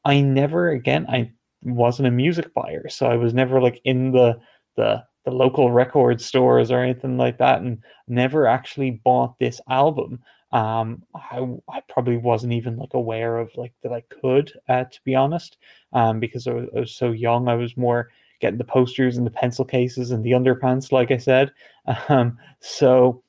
I 0.06 0.22
never 0.22 0.70
again 0.70 1.06
I 1.10 1.32
wasn't 1.64 2.08
a 2.08 2.12
music 2.12 2.54
buyer, 2.54 2.88
so 2.90 3.08
I 3.08 3.18
was 3.18 3.34
never 3.34 3.62
like 3.62 3.82
in 3.84 4.12
the 4.12 4.40
the 4.76 5.04
the 5.26 5.32
local 5.32 5.72
record 5.72 6.22
stores 6.22 6.72
or 6.72 6.80
anything 6.80 7.18
like 7.18 7.38
that, 7.40 7.62
and 7.62 7.80
never 8.08 8.48
actually 8.48 9.02
bought 9.04 9.38
this 9.40 9.60
album 9.70 10.20
um 10.54 11.04
I, 11.14 11.46
I 11.70 11.82
probably 11.90 12.16
wasn't 12.18 12.54
even 12.54 12.78
like 12.78 12.94
aware 12.94 13.38
of 13.38 13.52
like 13.58 13.74
that 13.84 13.92
i 13.92 14.02
could 14.10 14.54
uh, 14.70 14.86
to 14.86 15.00
be 15.04 15.14
honest 15.14 15.58
um 15.92 16.22
because 16.22 16.48
I 16.48 16.54
was, 16.54 16.70
I 16.76 16.80
was 16.80 16.96
so 16.96 17.12
young 17.12 17.50
i 17.50 17.56
was 17.56 17.76
more 17.76 18.10
getting 18.40 18.58
the 18.58 18.64
posters 18.64 19.18
and 19.18 19.26
the 19.26 19.32
pencil 19.32 19.66
cases 19.66 20.12
and 20.12 20.24
the 20.24 20.32
underpants 20.32 20.92
like 20.92 21.12
i 21.12 21.18
said. 21.18 21.52
Um 22.10 22.38
so 22.60 23.24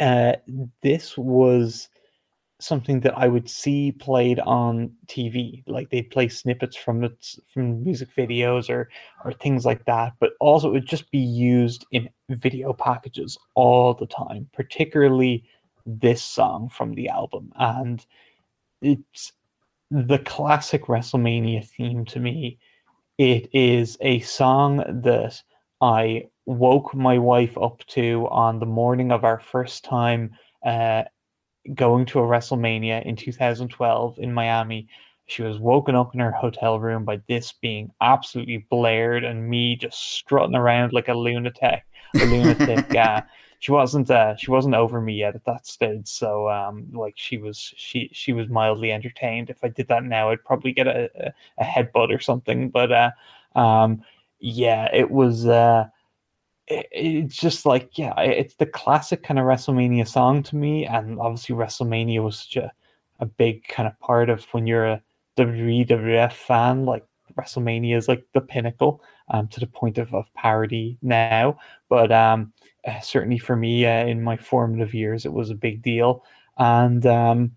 uh 0.00 0.32
this 0.82 1.18
was 1.18 1.88
something 2.58 3.00
that 3.00 3.16
i 3.18 3.28
would 3.28 3.50
see 3.50 3.92
played 3.92 4.38
on 4.40 4.90
tv 5.06 5.62
like 5.66 5.90
they'd 5.90 6.10
play 6.10 6.28
snippets 6.28 6.76
from 6.76 7.04
it 7.04 7.36
from 7.52 7.82
music 7.82 8.08
videos 8.16 8.70
or 8.70 8.88
or 9.24 9.32
things 9.32 9.66
like 9.66 9.84
that 9.84 10.14
but 10.20 10.32
also 10.40 10.68
it 10.68 10.72
would 10.72 10.86
just 10.86 11.10
be 11.10 11.18
used 11.18 11.84
in 11.92 12.08
video 12.30 12.72
packages 12.72 13.36
all 13.54 13.92
the 13.92 14.06
time 14.06 14.48
particularly 14.52 15.44
this 15.86 16.22
song 16.22 16.68
from 16.68 16.94
the 16.94 17.08
album. 17.08 17.52
And 17.56 18.04
it's 18.82 19.32
the 19.90 20.18
classic 20.20 20.84
WrestleMania 20.84 21.66
theme 21.66 22.04
to 22.06 22.20
me. 22.20 22.58
It 23.20 23.50
is 23.52 23.98
a 24.00 24.20
song 24.20 24.78
that 25.02 25.42
I 25.82 26.28
woke 26.46 26.94
my 26.94 27.18
wife 27.18 27.58
up 27.58 27.84
to 27.88 28.26
on 28.30 28.58
the 28.58 28.64
morning 28.64 29.12
of 29.12 29.24
our 29.24 29.38
first 29.38 29.84
time 29.84 30.30
uh, 30.64 31.02
going 31.74 32.06
to 32.06 32.20
a 32.20 32.22
WrestleMania 32.22 33.04
in 33.04 33.16
2012 33.16 34.14
in 34.20 34.32
Miami. 34.32 34.88
She 35.26 35.42
was 35.42 35.58
woken 35.58 35.94
up 35.94 36.14
in 36.14 36.20
her 36.20 36.32
hotel 36.32 36.80
room 36.80 37.04
by 37.04 37.20
this 37.28 37.52
being 37.52 37.90
absolutely 38.00 38.66
blared 38.70 39.22
and 39.22 39.46
me 39.46 39.76
just 39.76 40.00
strutting 40.14 40.56
around 40.56 40.94
like 40.94 41.08
a 41.08 41.12
lunatic. 41.12 41.82
A 42.14 42.24
lunatic. 42.24 42.94
uh, 42.96 43.20
she 43.60 43.72
wasn't 43.72 44.10
uh, 44.10 44.34
she 44.36 44.50
wasn't 44.50 44.74
over 44.74 45.00
me 45.00 45.14
yet 45.14 45.36
at 45.36 45.44
that 45.44 45.66
stage 45.66 46.08
so 46.08 46.48
um 46.48 46.88
like 46.92 47.14
she 47.16 47.36
was 47.38 47.72
she 47.76 48.10
she 48.12 48.32
was 48.32 48.48
mildly 48.48 48.90
entertained. 48.90 49.50
If 49.50 49.62
i 49.62 49.68
did 49.68 49.86
that 49.88 50.02
now 50.02 50.30
i'd 50.30 50.44
probably 50.44 50.72
get 50.72 50.88
a, 50.88 51.10
a, 51.26 51.32
a 51.58 51.64
headbutt 51.64 52.14
or 52.14 52.18
something 52.18 52.70
but 52.70 52.90
uh 52.90 53.10
um 53.54 54.02
yeah 54.40 54.88
it 54.92 55.10
was 55.10 55.46
uh 55.46 55.86
it, 56.66 56.88
it's 56.90 57.36
just 57.36 57.66
like 57.66 57.98
yeah 57.98 58.18
it's 58.20 58.54
the 58.54 58.66
classic 58.66 59.22
kind 59.22 59.38
of 59.38 59.44
wrestlemania 59.44 60.08
song 60.08 60.42
to 60.44 60.56
me 60.56 60.86
and 60.86 61.20
obviously 61.20 61.54
wrestlemania 61.54 62.24
was 62.24 62.38
such 62.38 62.56
a, 62.56 62.72
a 63.20 63.26
big 63.26 63.68
kind 63.68 63.86
of 63.86 63.98
part 64.00 64.30
of 64.30 64.44
when 64.52 64.66
you're 64.66 64.86
a 64.86 65.02
wwf 65.36 66.32
fan 66.32 66.86
like 66.86 67.04
wrestlemania 67.38 67.96
is 67.96 68.08
like 68.08 68.24
the 68.32 68.40
pinnacle 68.40 69.02
um 69.28 69.46
to 69.48 69.60
the 69.60 69.66
point 69.66 69.98
of, 69.98 70.12
of 70.14 70.32
parody 70.34 70.96
now 71.02 71.58
but 71.88 72.10
um 72.10 72.52
uh, 72.86 73.00
certainly 73.00 73.38
for 73.38 73.56
me 73.56 73.86
uh, 73.86 74.06
in 74.06 74.22
my 74.22 74.36
formative 74.36 74.94
years 74.94 75.24
it 75.24 75.32
was 75.32 75.50
a 75.50 75.54
big 75.54 75.82
deal 75.82 76.24
and 76.58 77.06
um 77.06 77.52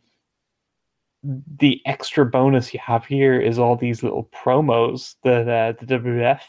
the 1.23 1.81
extra 1.85 2.25
bonus 2.25 2.73
you 2.73 2.79
have 2.81 3.05
here 3.05 3.39
is 3.39 3.57
all 3.57 3.75
these 3.75 4.03
little 4.03 4.25
promos 4.25 5.15
that 5.23 5.47
uh, 5.47 5.73
the 5.79 5.97
WWF 5.97 6.41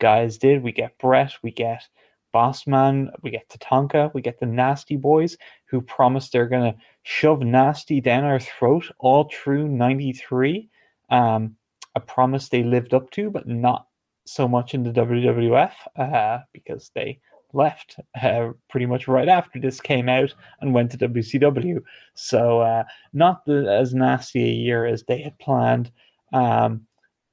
guys 0.00 0.38
did. 0.38 0.62
We 0.62 0.72
get 0.72 0.96
Bret, 0.98 1.32
we 1.42 1.50
get 1.50 1.86
Bossman, 2.34 3.10
we 3.22 3.30
get 3.30 3.48
Tatanka, 3.48 4.12
we 4.14 4.22
get 4.22 4.40
the 4.40 4.46
Nasty 4.46 4.96
Boys 4.96 5.36
who 5.66 5.80
promise 5.82 6.30
they're 6.30 6.48
going 6.48 6.72
to 6.72 6.78
shove 7.02 7.42
Nasty 7.42 8.00
down 8.00 8.24
our 8.24 8.40
throat 8.40 8.90
all 8.98 9.30
through 9.30 9.68
93. 9.68 10.68
Um, 11.10 11.56
a 11.94 12.00
promise 12.00 12.48
they 12.48 12.62
lived 12.62 12.94
up 12.94 13.10
to, 13.12 13.30
but 13.30 13.46
not 13.46 13.88
so 14.24 14.46
much 14.46 14.74
in 14.74 14.82
the 14.82 14.90
WWF 14.90 15.72
uh, 15.96 16.38
because 16.52 16.90
they 16.94 17.18
left 17.52 17.96
uh, 18.22 18.50
pretty 18.68 18.86
much 18.86 19.08
right 19.08 19.28
after 19.28 19.58
this 19.58 19.80
came 19.80 20.08
out 20.08 20.34
and 20.60 20.74
went 20.74 20.90
to 20.90 20.98
WCW. 20.98 21.82
So 22.14 22.60
uh, 22.60 22.84
not 23.12 23.44
the, 23.44 23.70
as 23.70 23.94
nasty 23.94 24.44
a 24.44 24.52
year 24.52 24.86
as 24.86 25.04
they 25.04 25.20
had 25.22 25.38
planned. 25.38 25.90
Um, 26.32 26.86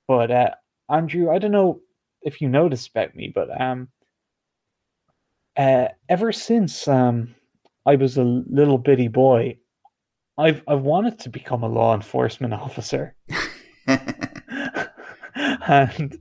but 0.08 0.32
uh, 0.32 0.52
Andrew, 0.90 1.32
I 1.32 1.40
don't 1.40 1.52
know 1.52 1.82
if 2.22 2.42
you 2.42 2.50
noticed 2.50 2.90
about 2.90 3.16
me, 3.16 3.32
but 3.34 3.50
um, 3.60 3.90
uh, 5.58 5.88
ever 6.10 6.32
since 6.32 6.88
um, 6.88 7.36
I 7.86 7.96
was 7.96 8.18
a 8.18 8.24
little 8.24 8.78
bitty 8.78 9.08
boy, 9.08 9.58
I've 10.38 10.64
I've 10.68 10.82
wanted 10.82 11.20
to 11.20 11.30
become 11.30 11.64
a 11.64 11.70
law 11.70 11.96
enforcement 11.96 12.54
officer. 12.66 13.16
and 15.68 16.20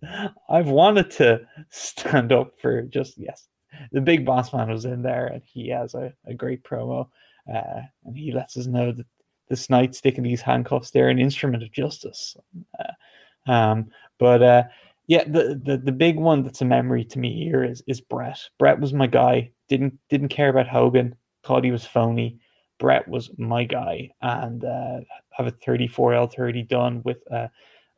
I've 0.49 0.69
wanted 0.69 1.11
to 1.13 1.41
stand 1.71 2.33
up 2.33 2.53
for 2.61 2.83
just 2.83 3.15
yes 3.17 3.49
the 3.93 4.01
big 4.01 4.25
boss 4.25 4.53
man 4.53 4.71
was 4.71 4.85
in 4.85 5.03
there 5.03 5.27
and 5.27 5.43
he 5.45 5.69
has 5.69 5.95
a, 5.95 6.13
a 6.27 6.35
great 6.35 6.63
promo 6.63 7.09
uh, 7.53 7.83
and 8.05 8.17
he 8.17 8.33
lets 8.33 8.57
us 8.57 8.67
know 8.67 8.93
that 8.93 9.07
this 9.49 9.69
night 9.69 9.95
sticking 9.95 10.25
these 10.25 10.41
handcuffs 10.41 10.91
they're 10.91 11.09
an 11.09 11.19
instrument 11.19 11.63
of 11.63 11.73
justice. 11.73 12.37
Uh, 12.79 13.51
um, 13.51 13.91
but 14.19 14.43
uh, 14.43 14.63
yeah 15.07 15.25
the, 15.25 15.61
the 15.65 15.77
the 15.77 15.93
big 15.93 16.19
one 16.19 16.43
that's 16.43 16.63
a 16.63 16.65
memory 16.65 17.05
to 17.05 17.19
me 17.19 17.45
here 17.45 17.65
is 17.65 17.83
is 17.87 18.01
Brett. 18.01 18.41
Bret 18.59 18.81
was 18.81 18.93
my 18.93 19.07
guy. 19.07 19.51
Didn't 19.69 19.99
didn't 20.09 20.29
care 20.29 20.49
about 20.49 20.69
Hogan. 20.69 21.15
Thought 21.43 21.65
he 21.65 21.71
was 21.71 21.85
phony. 21.85 22.39
Bret 22.79 23.07
was 23.09 23.31
my 23.39 23.65
guy. 23.65 24.11
And 24.23 24.65
uh, 24.65 25.01
have 25.33 25.47
a 25.47 25.53
34L30 25.53 26.69
done 26.69 27.03
with 27.05 27.19
uh, 27.31 27.49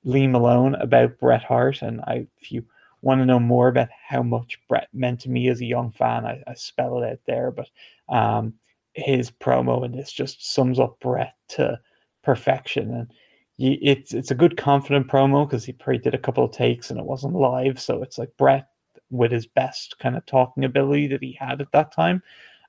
Lee 0.04 0.26
Malone 0.26 0.74
about 0.76 1.18
Bret 1.18 1.42
Hart. 1.42 1.82
And 1.82 2.00
I 2.02 2.26
if 2.40 2.52
you 2.52 2.64
want 3.06 3.20
to 3.20 3.24
know 3.24 3.38
more 3.38 3.68
about 3.68 3.88
how 4.08 4.20
much 4.20 4.58
Bret 4.68 4.88
meant 4.92 5.20
to 5.20 5.30
me 5.30 5.48
as 5.48 5.60
a 5.60 5.64
young 5.64 5.92
fan, 5.92 6.26
I, 6.26 6.42
I 6.48 6.54
spell 6.54 7.00
it 7.00 7.08
out 7.08 7.20
there. 7.24 7.52
But 7.52 7.68
um, 8.08 8.54
his 8.94 9.30
promo 9.30 9.84
in 9.84 9.92
this 9.92 10.10
just 10.10 10.52
sums 10.52 10.80
up 10.80 10.98
Bret 10.98 11.34
to 11.50 11.78
perfection, 12.24 12.92
and 12.92 13.12
it's 13.58 14.12
it's 14.12 14.32
a 14.32 14.34
good 14.34 14.56
confident 14.56 15.06
promo 15.06 15.48
because 15.48 15.64
he 15.64 15.72
probably 15.72 15.98
did 15.98 16.14
a 16.14 16.18
couple 16.18 16.44
of 16.44 16.50
takes 16.50 16.90
and 16.90 16.98
it 16.98 17.06
wasn't 17.06 17.34
live, 17.34 17.80
so 17.80 18.02
it's 18.02 18.18
like 18.18 18.36
Bret 18.36 18.66
with 19.10 19.30
his 19.30 19.46
best 19.46 20.00
kind 20.00 20.16
of 20.16 20.26
talking 20.26 20.64
ability 20.64 21.06
that 21.06 21.22
he 21.22 21.38
had 21.38 21.60
at 21.60 21.70
that 21.70 21.92
time, 21.92 22.20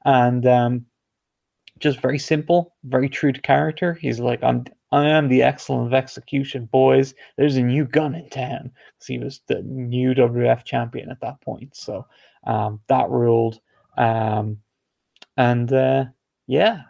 and 0.05 0.45
um, 0.45 0.85
just 1.79 1.99
very 2.01 2.19
simple, 2.19 2.75
very 2.83 3.09
true 3.09 3.31
to 3.31 3.41
character. 3.41 3.93
He's 3.93 4.19
like, 4.19 4.43
I'm 4.43 4.65
I 4.91 5.09
am 5.09 5.27
the 5.27 5.43
excellent 5.43 5.87
of 5.87 5.93
execution, 5.93 6.65
boys. 6.71 7.13
There's 7.37 7.57
a 7.57 7.61
new 7.61 7.85
gun 7.85 8.15
in 8.15 8.29
town. 8.29 8.71
He 9.05 9.19
was 9.19 9.41
the 9.47 9.61
new 9.63 10.13
WF 10.13 10.63
champion 10.63 11.11
at 11.11 11.19
that 11.21 11.41
point. 11.41 11.75
So 11.75 12.05
um, 12.45 12.79
that 12.87 13.09
ruled. 13.09 13.59
Um, 13.97 14.59
and 15.35 15.71
uh, 15.73 16.05
yeah, 16.47 16.83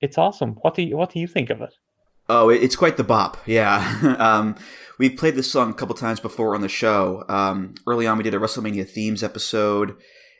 it's 0.00 0.18
awesome. 0.18 0.52
What 0.62 0.74
do 0.74 0.82
you 0.82 0.96
what 0.96 1.10
do 1.10 1.20
you 1.20 1.28
think 1.28 1.50
of 1.50 1.60
it? 1.62 1.74
Oh, 2.28 2.48
it's 2.48 2.74
quite 2.74 2.96
the 2.96 3.04
bop. 3.04 3.36
Yeah. 3.46 4.16
um, 4.18 4.56
we 4.98 5.10
played 5.10 5.36
this 5.36 5.50
song 5.50 5.70
a 5.70 5.74
couple 5.74 5.94
times 5.94 6.18
before 6.18 6.56
on 6.56 6.60
the 6.60 6.68
show. 6.68 7.24
Um, 7.28 7.74
early 7.86 8.06
on, 8.06 8.18
we 8.18 8.24
did 8.24 8.34
a 8.34 8.38
WrestleMania 8.38 8.88
themes 8.88 9.22
episode. 9.22 9.96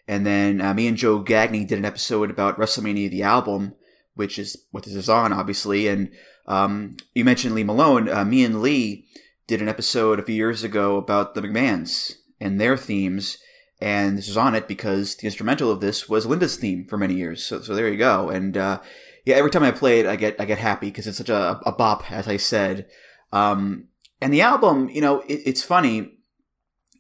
And 0.09 0.27
then 0.27 0.61
uh, 0.61 0.75
me 0.75 0.87
and 0.89 0.97
Joe 0.97 1.23
Gagney 1.23 1.67
did 1.67 1.79
an 1.79 1.85
episode 1.85 2.31
about 2.31 2.59
WrestleMania 2.59 3.11
the 3.11 3.23
album, 3.23 3.75
which 4.17 4.39
is 4.39 4.57
what 4.73 4.85
this 4.85 4.95
is 4.95 5.09
on, 5.09 5.33
obviously. 5.33 5.87
And 5.87 6.11
um, 6.47 6.97
you 7.15 7.25
mentioned 7.25 7.55
Lee 7.55 7.65
Malone. 7.65 8.09
Uh, 8.09 8.25
me 8.25 8.45
and 8.45 8.61
Lee 8.61 9.07
did 9.47 9.63
an 9.63 9.69
episode 9.69 10.19
a 10.19 10.25
few 10.25 10.35
years 10.35 10.65
ago 10.65 10.97
about 10.97 11.35
the 11.35 11.43
McMahons 11.43 12.15
and 12.41 12.61
their 12.61 12.77
themes, 12.77 13.39
and 13.81 14.19
this 14.19 14.29
is 14.29 14.37
on 14.37 14.55
it 14.55 14.67
because 14.67 15.17
the 15.17 15.27
instrumental 15.27 15.71
of 15.71 15.81
this 15.81 16.09
was 16.09 16.27
Linda's 16.27 16.57
theme 16.57 16.87
for 16.89 16.97
many 16.97 17.15
years. 17.15 17.45
So, 17.45 17.61
so 17.61 17.75
there 17.75 17.89
you 17.89 17.99
go. 17.99 18.31
And 18.31 18.57
uh, 18.57 18.81
yeah, 19.25 19.37
every 19.37 19.51
time 19.51 19.63
I 19.63 19.71
play 19.71 20.01
it, 20.01 20.07
I 20.07 20.17
get 20.17 20.41
I 20.41 20.45
get 20.45 20.59
happy 20.59 20.87
because 20.87 21.07
it's 21.07 21.19
such 21.19 21.29
a, 21.29 21.61
a 21.65 21.73
bop, 21.73 22.11
as 22.11 22.27
I 22.27 22.39
said. 22.39 22.89
Um, 23.33 23.89
and 24.21 24.33
the 24.33 24.41
album, 24.41 24.89
you 24.89 25.01
know, 25.01 25.21
it, 25.21 25.43
it's 25.45 25.63
funny. 25.63 26.13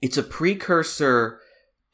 It's 0.02 0.18
a 0.18 0.22
precursor 0.22 1.40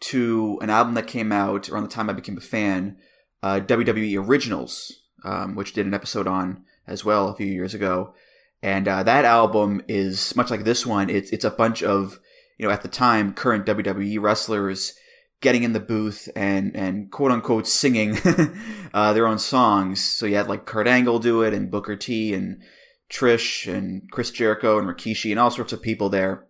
to 0.01 0.59
an 0.61 0.71
album 0.71 0.95
that 0.95 1.07
came 1.07 1.31
out 1.31 1.69
around 1.69 1.85
the 1.85 1.89
time 1.89 2.11
I 2.11 2.13
became 2.13 2.37
a 2.37 2.41
fan, 2.41 2.97
uh, 3.43 3.61
WWE 3.61 4.27
Originals, 4.27 5.02
um, 5.25 5.55
which 5.55 5.73
did 5.73 5.87
an 5.87 5.95
episode 5.95 6.27
on 6.27 6.65
as 6.87 7.05
well 7.05 7.29
a 7.29 7.35
few 7.35 7.47
years 7.47 7.75
ago. 7.75 8.15
And 8.63 8.87
uh, 8.87 9.03
that 9.03 9.25
album 9.25 9.83
is 9.89 10.37
much 10.37 10.51
like 10.51 10.65
this 10.65 10.87
one. 10.87 11.11
It's 11.11 11.31
it's 11.31 11.45
a 11.45 11.51
bunch 11.51 11.83
of 11.83 12.21
you 12.59 12.67
know 12.67 12.73
at 12.73 12.83
the 12.83 12.89
time 12.89 13.35
current 13.35 13.67
WWE 13.67 14.21
wrestlers 14.21 14.95
getting 15.41 15.65
in 15.65 15.73
the 15.73 15.81
booth 15.81 16.29
and 16.37 16.75
and 16.77 17.11
quote 17.11 17.33
unquote 17.33 17.67
singing 17.67 18.17
uh, 18.95 19.13
their 19.13 19.27
own 19.27 19.39
songs. 19.39 20.03
So 20.03 20.27
you 20.27 20.37
had 20.37 20.49
like 20.49 20.65
Kurt 20.65 20.87
Angle 20.87 21.19
do 21.19 21.43
it, 21.43 21.53
and 21.53 21.71
Booker 21.71 21.97
T, 21.97 22.33
and 22.33 22.63
Trish, 23.11 23.73
and 23.73 24.11
Chris 24.11 24.31
Jericho, 24.31 24.79
and 24.79 24.89
Rikishi, 24.89 25.31
and 25.31 25.41
all 25.41 25.51
sorts 25.51 25.73
of 25.73 25.83
people 25.83 26.09
there. 26.09 26.47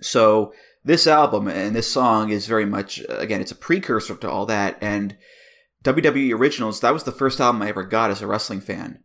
So 0.00 0.52
this 0.84 1.06
album 1.06 1.48
and 1.48 1.74
this 1.74 1.90
song 1.90 2.30
is 2.30 2.46
very 2.46 2.66
much 2.66 3.00
again 3.08 3.40
it's 3.40 3.52
a 3.52 3.56
precursor 3.56 4.14
to 4.14 4.30
all 4.30 4.46
that 4.46 4.76
and 4.80 5.16
WWE 5.84 6.34
Originals 6.34 6.80
that 6.80 6.92
was 6.92 7.04
the 7.04 7.12
first 7.12 7.40
album 7.40 7.62
I 7.62 7.68
ever 7.68 7.84
got 7.84 8.10
as 8.10 8.22
a 8.22 8.26
wrestling 8.26 8.60
fan. 8.60 9.00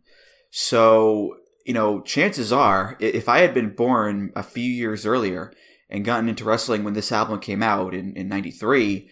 So, 0.50 1.36
you 1.64 1.74
know, 1.74 2.00
chances 2.00 2.52
are, 2.52 2.96
if 2.98 3.28
I 3.28 3.40
had 3.40 3.54
been 3.54 3.74
born 3.74 4.32
a 4.34 4.42
few 4.42 4.68
years 4.68 5.06
earlier 5.06 5.52
and 5.88 6.04
gotten 6.04 6.28
into 6.28 6.44
wrestling 6.44 6.82
when 6.82 6.94
this 6.94 7.12
album 7.12 7.38
came 7.38 7.62
out 7.62 7.94
in, 7.94 8.16
in 8.16 8.28
93, 8.28 9.08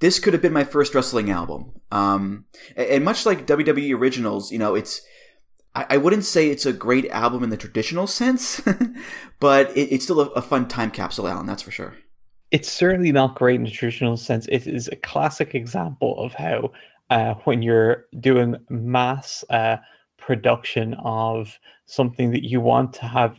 this 0.00 0.18
could 0.18 0.32
have 0.32 0.42
been 0.42 0.52
my 0.52 0.64
first 0.64 0.94
wrestling 0.94 1.30
album. 1.30 1.72
Um, 1.92 2.46
and 2.76 3.04
much 3.04 3.24
like 3.24 3.46
WWE 3.46 3.96
Originals, 3.96 4.50
you 4.50 4.58
know, 4.58 4.74
it's, 4.74 5.02
I, 5.74 5.96
wouldn't 5.96 6.24
say 6.24 6.48
it's 6.48 6.66
a 6.66 6.72
great 6.72 7.08
album 7.10 7.42
in 7.42 7.50
the 7.50 7.56
traditional 7.56 8.06
sense, 8.06 8.60
but 9.40 9.74
it, 9.76 9.92
it's 9.92 10.04
still 10.04 10.20
a, 10.20 10.26
a 10.30 10.42
fun 10.42 10.68
time 10.68 10.90
capsule 10.90 11.28
album, 11.28 11.46
that's 11.46 11.62
for 11.62 11.70
sure. 11.70 11.94
It's 12.50 12.70
certainly 12.70 13.12
not 13.12 13.36
great 13.36 13.56
in 13.56 13.64
the 13.64 13.70
traditional 13.70 14.18
sense. 14.18 14.46
It 14.48 14.66
is 14.66 14.88
a 14.88 14.96
classic 14.96 15.54
example 15.54 16.22
of 16.22 16.34
how 16.34 16.72
uh, 17.12 17.34
when 17.44 17.60
you're 17.60 18.06
doing 18.20 18.56
mass 18.70 19.44
uh, 19.50 19.76
production 20.16 20.94
of 20.94 21.58
something 21.84 22.30
that 22.30 22.48
you 22.48 22.58
want 22.58 22.94
to 22.94 23.04
have 23.04 23.36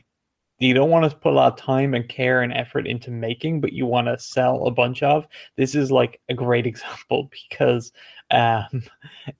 you 0.59 0.75
don't 0.75 0.91
want 0.91 1.09
to 1.09 1.17
put 1.17 1.33
a 1.33 1.35
lot 1.35 1.53
of 1.53 1.59
time 1.59 1.95
and 1.95 2.07
care 2.07 2.41
and 2.43 2.53
effort 2.53 2.87
into 2.87 3.09
making, 3.11 3.59
but 3.59 3.73
you 3.73 3.85
want 3.85 4.07
to 4.07 4.17
sell 4.17 4.65
a 4.65 4.71
bunch 4.71 5.03
of. 5.03 5.27
This 5.57 5.75
is 5.75 5.91
like 5.91 6.21
a 6.29 6.33
great 6.35 6.65
example 6.71 7.29
because 7.31 7.91
um, 8.29 8.83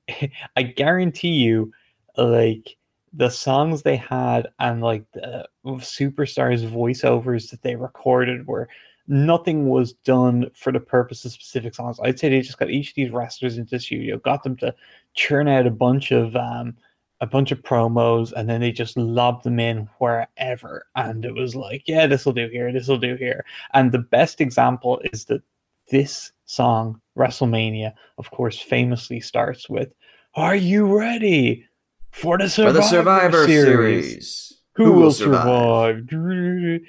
I 0.58 0.64
guarantee 0.64 1.36
you, 1.36 1.72
like 2.18 2.76
the 3.14 3.30
songs 3.30 3.84
they 3.84 3.96
had 3.96 4.48
and 4.60 4.82
like 4.82 5.06
the 5.14 5.48
superstars' 5.66 6.68
voiceovers 6.68 7.52
that 7.52 7.62
they 7.62 7.76
recorded 7.76 8.48
were 8.48 8.68
nothing 9.08 9.68
was 9.68 9.94
done 9.94 10.50
for 10.54 10.72
the 10.72 10.80
purpose 10.80 11.26
of 11.26 11.32
specific 11.32 11.76
songs. 11.76 12.00
I'd 12.02 12.20
say 12.20 12.30
they 12.30 12.42
just 12.42 12.58
got 12.58 12.70
each 12.70 12.90
of 12.90 12.96
these 12.96 13.12
wrestlers 13.12 13.58
into 13.58 13.72
the 13.72 13.80
studio, 13.80 14.18
got 14.18 14.44
them 14.44 14.56
to 14.58 14.74
churn 15.14 15.48
out 15.48 15.68
a 15.68 15.72
bunch 15.72 16.12
of 16.12 16.36
um, 16.36 16.76
a 17.24 17.26
bunch 17.26 17.52
of 17.54 17.62
promos 17.62 18.34
and 18.34 18.50
then 18.50 18.60
they 18.60 18.72
just 18.72 18.98
lobbed 18.98 19.46
them 19.46 19.58
in 19.58 19.88
wherever 20.00 20.86
and 20.98 21.24
it 21.24 21.34
was 21.34 21.56
like 21.56 21.82
yeah 21.88 22.06
this 22.06 22.26
will 22.26 22.34
do 22.34 22.50
here 22.50 22.70
this 22.74 22.90
will 22.90 22.98
do 22.98 23.16
here 23.16 23.46
and 23.74 23.94
the 23.94 24.00
best 24.00 24.42
example 24.42 25.02
is 25.14 25.24
that 25.24 25.42
this 25.90 26.34
song 26.46 27.00
wrestlemania 27.18 27.94
of 28.18 28.30
course 28.32 28.60
famously 28.60 29.22
starts 29.22 29.70
with 29.70 29.94
are 30.36 30.56
you 30.56 30.86
ready 30.86 31.66
for 32.12 32.38
the 32.38 32.50
survivor, 32.50 32.74
for 32.74 32.82
the 32.82 32.90
survivor 32.90 33.46
series? 33.46 34.06
series? 34.06 34.54
Who, 34.76 34.86
Who 34.86 34.92
will, 34.92 35.00
will 35.04 35.12
survive, 35.12 36.04
survive? 36.10 36.82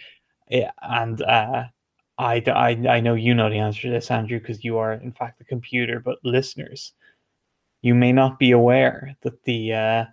yeah, 0.48 0.72
and 0.82 1.22
uh 1.22 1.64
I, 2.18 2.42
I, 2.46 2.70
I 2.88 3.00
know 3.00 3.14
you 3.14 3.34
know 3.34 3.50
the 3.50 3.58
answer 3.58 3.82
to 3.82 3.90
this, 3.90 4.10
Andrew, 4.10 4.38
because 4.38 4.64
you 4.64 4.78
are, 4.78 4.92
in 4.92 5.12
fact, 5.12 5.38
the 5.38 5.44
computer. 5.44 6.00
But 6.00 6.18
listeners, 6.22 6.92
you 7.82 7.94
may 7.94 8.12
not 8.12 8.38
be 8.38 8.52
aware 8.52 9.16
that 9.22 9.42
the 9.44 9.72
uh, 9.72 10.04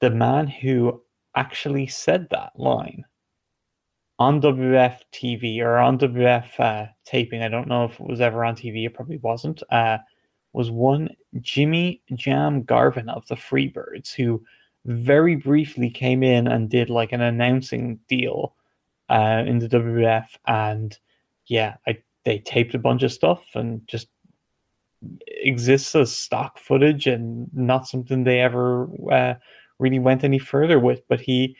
the 0.00 0.10
man 0.10 0.46
who 0.46 1.02
actually 1.36 1.86
said 1.86 2.28
that 2.30 2.52
line 2.56 3.04
on 4.18 4.40
WF 4.40 5.00
TV 5.12 5.60
or 5.60 5.78
on 5.78 5.98
WF 5.98 6.60
uh, 6.60 6.86
taping, 7.04 7.42
I 7.42 7.48
don't 7.48 7.68
know 7.68 7.84
if 7.84 7.98
it 7.98 8.06
was 8.06 8.20
ever 8.20 8.44
on 8.44 8.54
TV, 8.54 8.86
it 8.86 8.94
probably 8.94 9.18
wasn't, 9.18 9.62
uh, 9.70 9.98
was 10.52 10.70
one 10.70 11.08
Jimmy 11.40 12.00
Jam 12.14 12.62
Garvin 12.62 13.08
of 13.08 13.26
the 13.26 13.34
Freebirds, 13.34 14.14
who 14.14 14.42
very 14.84 15.34
briefly 15.34 15.90
came 15.90 16.22
in 16.22 16.46
and 16.46 16.70
did 16.70 16.90
like 16.90 17.12
an 17.12 17.22
announcing 17.22 17.98
deal 18.08 18.54
uh, 19.08 19.42
in 19.46 19.58
the 19.58 19.68
WWF, 19.68 20.28
and 20.46 20.96
yeah, 21.46 21.76
I 21.86 21.98
they 22.24 22.38
taped 22.38 22.74
a 22.74 22.78
bunch 22.78 23.02
of 23.02 23.12
stuff 23.12 23.44
and 23.54 23.86
just 23.86 24.08
exists 25.28 25.94
as 25.94 26.16
stock 26.16 26.58
footage 26.58 27.06
and 27.06 27.48
not 27.52 27.86
something 27.86 28.24
they 28.24 28.40
ever 28.40 28.88
uh, 29.12 29.34
really 29.78 29.98
went 29.98 30.24
any 30.24 30.38
further 30.38 30.78
with. 30.80 31.02
But 31.08 31.20
he, 31.20 31.56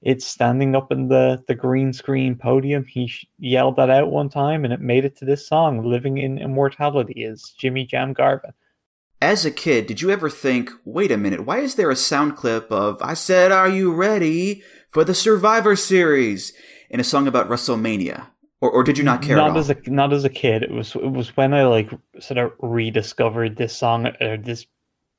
it's 0.00 0.26
standing 0.26 0.74
up 0.74 0.90
in 0.90 1.08
the 1.08 1.42
the 1.48 1.54
green 1.54 1.92
screen 1.92 2.36
podium. 2.36 2.84
He 2.84 3.08
sh- 3.08 3.26
yelled 3.38 3.76
that 3.76 3.90
out 3.90 4.10
one 4.10 4.28
time, 4.28 4.64
and 4.64 4.72
it 4.72 4.80
made 4.80 5.04
it 5.04 5.16
to 5.18 5.24
this 5.24 5.46
song, 5.46 5.84
"Living 5.84 6.18
in 6.18 6.38
Immortality," 6.38 7.24
is 7.24 7.54
Jimmy 7.58 7.84
Jam 7.84 8.12
Garvin. 8.12 8.52
As 9.20 9.46
a 9.46 9.50
kid, 9.50 9.86
did 9.86 10.02
you 10.02 10.10
ever 10.10 10.28
think, 10.28 10.70
wait 10.84 11.10
a 11.10 11.16
minute, 11.16 11.46
why 11.46 11.60
is 11.60 11.76
there 11.76 11.90
a 11.90 11.96
sound 11.96 12.36
clip 12.36 12.70
of 12.70 13.00
I 13.00 13.14
said, 13.14 13.50
Are 13.50 13.68
you 13.68 13.94
ready 13.94 14.62
for 14.90 15.04
the 15.04 15.14
Survivor 15.14 15.74
Series 15.74 16.52
in 16.90 17.00
a 17.00 17.04
song 17.04 17.26
about 17.26 17.48
WrestleMania? 17.48 18.26
Or, 18.60 18.70
or 18.70 18.82
did 18.82 18.96
you 18.96 19.04
not 19.04 19.22
care 19.22 19.36
not 19.36 19.50
at 19.50 19.52
all? 19.52 19.58
as 19.58 19.70
a 19.70 19.76
not 19.86 20.12
as 20.12 20.24
a 20.24 20.30
kid. 20.30 20.62
It 20.62 20.70
was 20.70 20.94
it 20.94 21.10
was 21.10 21.36
when 21.36 21.52
I 21.52 21.64
like 21.64 21.90
sort 22.18 22.38
of 22.38 22.52
rediscovered 22.60 23.56
this 23.56 23.76
song 23.76 24.06
or 24.20 24.36
this 24.38 24.66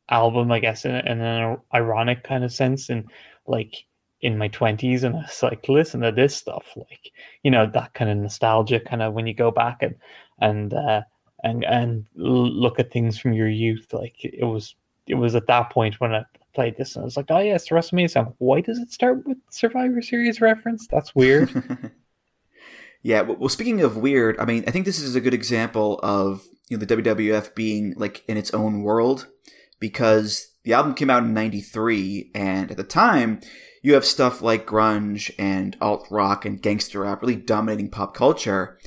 album, 0.09 0.51
I 0.51 0.59
guess, 0.59 0.85
in, 0.85 0.95
in 0.95 1.21
an 1.21 1.57
ironic 1.73 2.23
kind 2.23 2.43
of 2.43 2.51
sense, 2.51 2.89
and 2.89 3.05
like 3.45 3.85
in 4.21 4.37
my 4.37 4.47
twenties, 4.47 5.03
and 5.03 5.15
I 5.15 5.19
was 5.19 5.43
like, 5.43 5.69
listen 5.69 6.01
to 6.01 6.11
this 6.11 6.35
stuff, 6.35 6.65
like 6.75 7.11
you 7.43 7.51
know 7.51 7.69
that 7.73 7.93
kind 7.93 8.09
of 8.09 8.17
nostalgia, 8.17 8.79
kind 8.79 9.03
of 9.03 9.13
when 9.13 9.27
you 9.27 9.35
go 9.35 9.51
back 9.51 9.83
and 9.83 9.95
and 10.39 10.73
uh, 10.73 11.01
and 11.43 11.63
and 11.63 12.07
look 12.15 12.79
at 12.79 12.91
things 12.91 13.19
from 13.19 13.33
your 13.33 13.49
youth. 13.49 13.93
Like 13.93 14.15
it 14.23 14.45
was 14.45 14.75
it 15.05 15.15
was 15.15 15.35
at 15.35 15.47
that 15.47 15.69
point 15.69 15.99
when 15.99 16.13
I 16.13 16.25
played 16.55 16.75
this, 16.75 16.95
and 16.95 17.03
I 17.03 17.05
was 17.05 17.17
like, 17.17 17.27
oh 17.29 17.39
yeah, 17.39 17.53
it's 17.53 17.69
the 17.69 17.75
WrestleMania 17.75 18.09
song. 18.09 18.33
Why 18.39 18.61
does 18.61 18.79
it 18.79 18.91
start 18.91 19.27
with 19.27 19.37
Survivor 19.51 20.01
Series 20.01 20.41
reference? 20.41 20.87
That's 20.87 21.13
weird. 21.13 21.91
Yeah, 23.03 23.21
well, 23.21 23.49
speaking 23.49 23.81
of 23.81 23.97
weird, 23.97 24.39
I 24.39 24.45
mean, 24.45 24.63
I 24.67 24.71
think 24.71 24.85
this 24.85 24.99
is 24.99 25.15
a 25.15 25.21
good 25.21 25.33
example 25.33 25.99
of 26.03 26.43
you 26.69 26.77
know 26.77 26.83
the 26.83 26.95
WWF 26.97 27.55
being 27.55 27.93
like 27.95 28.23
in 28.27 28.37
its 28.37 28.53
own 28.53 28.81
world 28.81 29.27
because 29.79 30.49
the 30.63 30.73
album 30.73 30.93
came 30.93 31.09
out 31.09 31.23
in 31.23 31.33
'93, 31.33 32.31
and 32.35 32.71
at 32.71 32.77
the 32.77 32.83
time, 32.83 33.39
you 33.81 33.93
have 33.93 34.05
stuff 34.05 34.41
like 34.41 34.65
grunge 34.65 35.31
and 35.37 35.77
alt 35.79 36.07
rock 36.09 36.45
and 36.45 36.61
gangster 36.61 37.01
rap 37.01 37.21
really 37.21 37.35
dominating 37.35 37.89
pop 37.89 38.13
culture, 38.13 38.77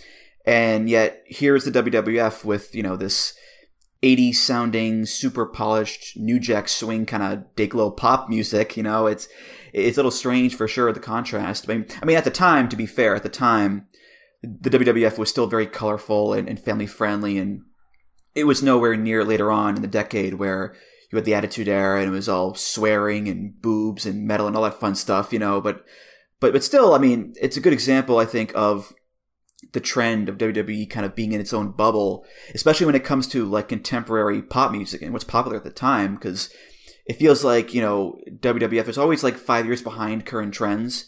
and 0.44 0.90
yet 0.90 1.22
here's 1.26 1.64
the 1.64 1.82
WWF 1.82 2.44
with 2.44 2.74
you 2.74 2.82
know 2.82 2.96
this 2.96 3.34
80s 4.02 4.36
sounding, 4.36 5.04
super 5.04 5.44
polished, 5.44 6.16
new 6.16 6.38
jack 6.38 6.68
swing 6.68 7.04
kind 7.04 7.22
of 7.22 7.54
dig 7.54 7.74
pop 7.96 8.28
music. 8.28 8.76
You 8.76 8.82
know, 8.82 9.06
it's 9.06 9.28
it's 9.72 9.96
a 9.96 10.00
little 10.00 10.11
strange 10.11 10.54
for 10.54 10.66
sure 10.66 10.92
the 10.92 11.00
contrast. 11.00 11.68
I 11.68 11.74
mean, 11.74 11.86
I 12.02 12.04
mean, 12.06 12.16
at 12.16 12.24
the 12.24 12.30
time, 12.30 12.68
to 12.70 12.76
be 12.76 12.86
fair, 12.86 13.14
at 13.14 13.22
the 13.22 13.28
time, 13.28 13.86
the 14.43 14.70
WWF 14.70 15.18
was 15.18 15.28
still 15.28 15.47
very 15.47 15.66
colorful 15.66 16.32
and, 16.32 16.49
and 16.49 16.59
family 16.59 16.86
friendly, 16.86 17.38
and 17.38 17.62
it 18.34 18.45
was 18.45 18.62
nowhere 18.62 18.97
near 18.97 19.24
later 19.24 19.51
on 19.51 19.76
in 19.76 19.82
the 19.82 19.88
decade 19.88 20.34
where 20.34 20.74
you 21.11 21.16
had 21.16 21.24
the 21.24 21.34
Attitude 21.34 21.68
Era 21.68 22.01
and 22.01 22.09
it 22.09 22.12
was 22.12 22.28
all 22.28 22.55
swearing 22.55 23.28
and 23.28 23.61
boobs 23.61 24.07
and 24.07 24.26
metal 24.26 24.47
and 24.47 24.57
all 24.57 24.62
that 24.62 24.78
fun 24.78 24.95
stuff, 24.95 25.32
you 25.32 25.38
know. 25.38 25.61
But 25.61 25.84
but 26.38 26.53
but 26.53 26.64
still, 26.64 26.95
I 26.95 26.99
mean, 26.99 27.34
it's 27.41 27.57
a 27.57 27.61
good 27.61 27.72
example, 27.72 28.18
I 28.18 28.24
think, 28.24 28.53
of 28.55 28.95
the 29.72 29.80
trend 29.80 30.28
of 30.28 30.38
WWE 30.38 30.88
kind 30.88 31.05
of 31.05 31.14
being 31.14 31.32
in 31.32 31.41
its 31.41 31.53
own 31.53 31.72
bubble, 31.72 32.24
especially 32.55 32.86
when 32.86 32.95
it 32.95 33.05
comes 33.05 33.26
to 33.28 33.45
like 33.45 33.68
contemporary 33.68 34.41
pop 34.41 34.72
music 34.72 35.03
and 35.03 35.12
what's 35.12 35.24
popular 35.24 35.57
at 35.57 35.64
the 35.64 35.70
time, 35.70 36.14
because 36.14 36.51
it 37.07 37.18
feels 37.18 37.45
like 37.45 37.74
you 37.74 37.82
know 37.82 38.18
WWF 38.30 38.88
is 38.88 38.99
always 38.99 39.24
like 39.24 39.36
five 39.36 39.66
years 39.66 39.82
behind 39.82 40.26
current 40.26 40.55
trends, 40.55 41.07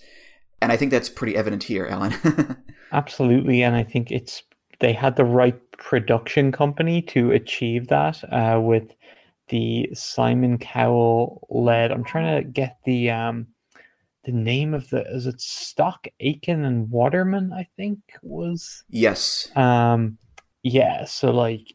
and 0.61 0.73
I 0.73 0.77
think 0.77 0.91
that's 0.91 1.09
pretty 1.09 1.37
evident 1.37 1.65
here, 1.65 1.87
Alan. 1.87 2.15
Absolutely, 2.93 3.63
and 3.63 3.75
I 3.75 3.83
think 3.83 4.11
it's 4.11 4.43
they 4.81 4.93
had 4.93 5.17
the 5.17 5.25
right 5.25 5.59
production 5.73 6.53
company 6.53 7.01
to 7.03 7.31
achieve 7.33 7.89
that 7.89 8.23
uh, 8.33 8.61
with 8.61 8.95
the 9.49 9.89
Simon 9.95 10.59
Cowell 10.59 11.47
led. 11.51 11.91
I'm 11.91 12.05
trying 12.05 12.43
to 12.43 12.49
get 12.49 12.79
the 12.85 13.11
um, 13.11 13.47
the 14.25 14.33
name 14.33 14.75
of 14.75 14.89
the 14.91 15.05
is 15.11 15.27
it 15.27 15.41
Stock 15.41 16.07
Aitken 16.21 16.65
and 16.65 16.91
Waterman? 16.91 17.53
I 17.53 17.67
think 17.77 17.99
was 18.23 18.85
yes. 18.89 19.51
Um, 19.57 20.19
yeah. 20.63 21.05
So 21.05 21.31
like 21.31 21.75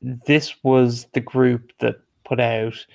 this 0.00 0.54
was 0.62 1.06
the 1.14 1.20
group 1.20 1.72
that 1.80 1.96
put 2.24 2.40
out 2.40 2.86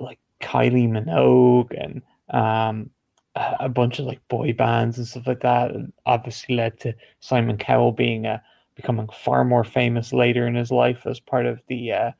like 0.00 0.18
Kylie 0.40 0.88
Minogue 0.88 1.74
and 1.78 2.02
um, 2.30 2.90
a 3.36 3.68
bunch 3.68 3.98
of 3.98 4.06
like 4.06 4.26
boy 4.28 4.52
bands 4.52 4.98
and 4.98 5.06
stuff 5.06 5.26
like 5.26 5.40
that, 5.40 5.70
and 5.70 5.92
obviously 6.06 6.56
led 6.56 6.78
to 6.80 6.94
Simon 7.20 7.56
Cowell 7.58 7.92
being 7.92 8.26
uh, 8.26 8.38
becoming 8.74 9.08
far 9.08 9.44
more 9.44 9.64
famous 9.64 10.12
later 10.12 10.46
in 10.46 10.54
his 10.54 10.70
life 10.70 11.06
as 11.06 11.20
part 11.20 11.46
of 11.46 11.60
the 11.68 11.92
uh, 11.92 12.10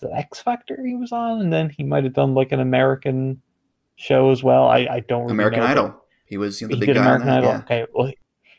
the 0.00 0.12
X 0.14 0.40
Factor 0.40 0.78
he 0.84 0.94
was 0.94 1.12
on, 1.12 1.40
and 1.40 1.52
then 1.52 1.70
he 1.70 1.82
might 1.82 2.04
have 2.04 2.14
done 2.14 2.34
like 2.34 2.52
an 2.52 2.60
American 2.60 3.40
show 3.96 4.30
as 4.30 4.42
well. 4.42 4.68
I, 4.68 4.86
I 4.90 5.00
don't 5.00 5.22
really 5.22 5.32
American 5.32 5.60
know, 5.60 5.66
Idol. 5.66 6.04
He 6.24 6.36
was 6.36 6.60
you 6.60 6.68
know, 6.68 6.70
the 6.70 6.76
he 6.76 6.80
big 6.80 6.86
did 6.88 6.96
guy. 6.96 7.02
American 7.02 7.26
that, 7.26 7.38
Idol. 7.38 7.50
yeah. 7.50 7.58
Okay, 7.58 7.86
well 7.92 8.12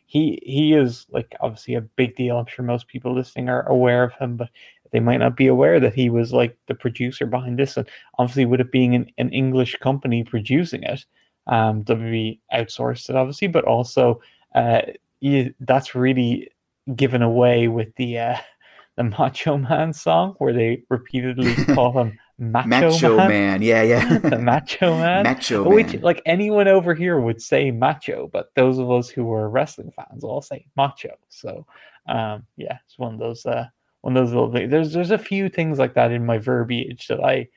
he 0.06 0.40
he 0.44 0.74
is 0.74 1.06
like 1.10 1.34
obviously 1.40 1.76
a 1.76 1.82
big 1.82 2.16
deal. 2.18 2.38
I'm 2.38 2.46
sure 2.46 2.66
most 2.66 2.88
people 2.88 3.16
listening 3.16 3.48
are 3.48 3.68
aware 3.68 4.04
of 4.04 4.14
him, 4.14 4.36
but 4.36 4.50
they 4.92 5.00
might 5.00 5.18
not 5.20 5.38
be 5.38 5.48
aware 5.48 5.80
that 5.80 5.94
he 5.94 6.10
was 6.10 6.34
like 6.34 6.58
the 6.68 6.76
producer 6.76 7.26
behind 7.26 7.58
this. 7.58 7.78
And 7.78 7.88
obviously, 8.20 8.46
with 8.46 8.60
it 8.60 8.72
being 8.74 8.94
an, 8.94 9.10
an 9.18 9.30
English 9.30 9.78
company 9.78 10.26
producing 10.26 10.84
it, 10.84 11.06
um, 11.52 11.84
WB 11.84 12.40
outsourced 12.54 13.10
it 13.10 13.16
obviously, 13.16 13.48
but 13.48 13.66
also 13.66 14.20
uh, 14.56 14.82
you, 15.20 15.54
that's 15.60 15.94
really 15.94 16.50
given 16.96 17.22
away 17.22 17.68
with 17.68 17.94
the 17.98 18.18
uh, 18.18 18.38
the 18.98 19.04
Macho 19.04 19.58
Man 19.58 19.94
song 19.94 20.36
where 20.40 20.54
they 20.54 20.84
repeatedly 20.90 21.54
call 21.76 21.92
him 21.92 22.18
Macho, 22.40 22.68
Macho 22.68 23.18
Man. 23.18 23.30
Man. 23.30 23.62
Yeah, 23.62 23.84
yeah. 23.84 24.18
the 24.24 24.40
Macho 24.40 24.98
Man. 24.98 25.24
Macho 25.24 25.70
Which, 25.70 25.94
Man. 25.94 26.02
like 26.02 26.22
anyone 26.26 26.68
over 26.68 26.96
here 26.96 27.20
would 27.20 27.42
say 27.42 27.70
macho, 27.70 28.30
but 28.34 28.52
those 28.56 28.80
of 28.80 28.90
us 28.90 29.10
who 29.10 29.32
are 29.32 29.50
wrestling 29.50 29.92
fans 29.96 30.24
all 30.24 30.42
say 30.42 30.66
macho. 30.76 31.16
So, 31.30 31.66
um, 32.10 32.46
yeah, 32.58 32.80
it's 32.86 32.98
one 32.98 33.14
of 33.14 33.20
those, 33.20 33.46
uh, 33.46 33.68
one 34.02 34.18
of 34.18 34.24
those 34.26 34.34
little 34.34 34.52
things. 34.52 34.72
There's, 34.72 34.92
there's 34.92 35.12
a 35.12 35.18
few 35.18 35.50
things 35.50 35.78
like 35.78 35.94
that 35.94 36.12
in 36.12 36.26
my 36.26 36.40
verbiage 36.40 37.08
that 37.08 37.24
I 37.24 37.48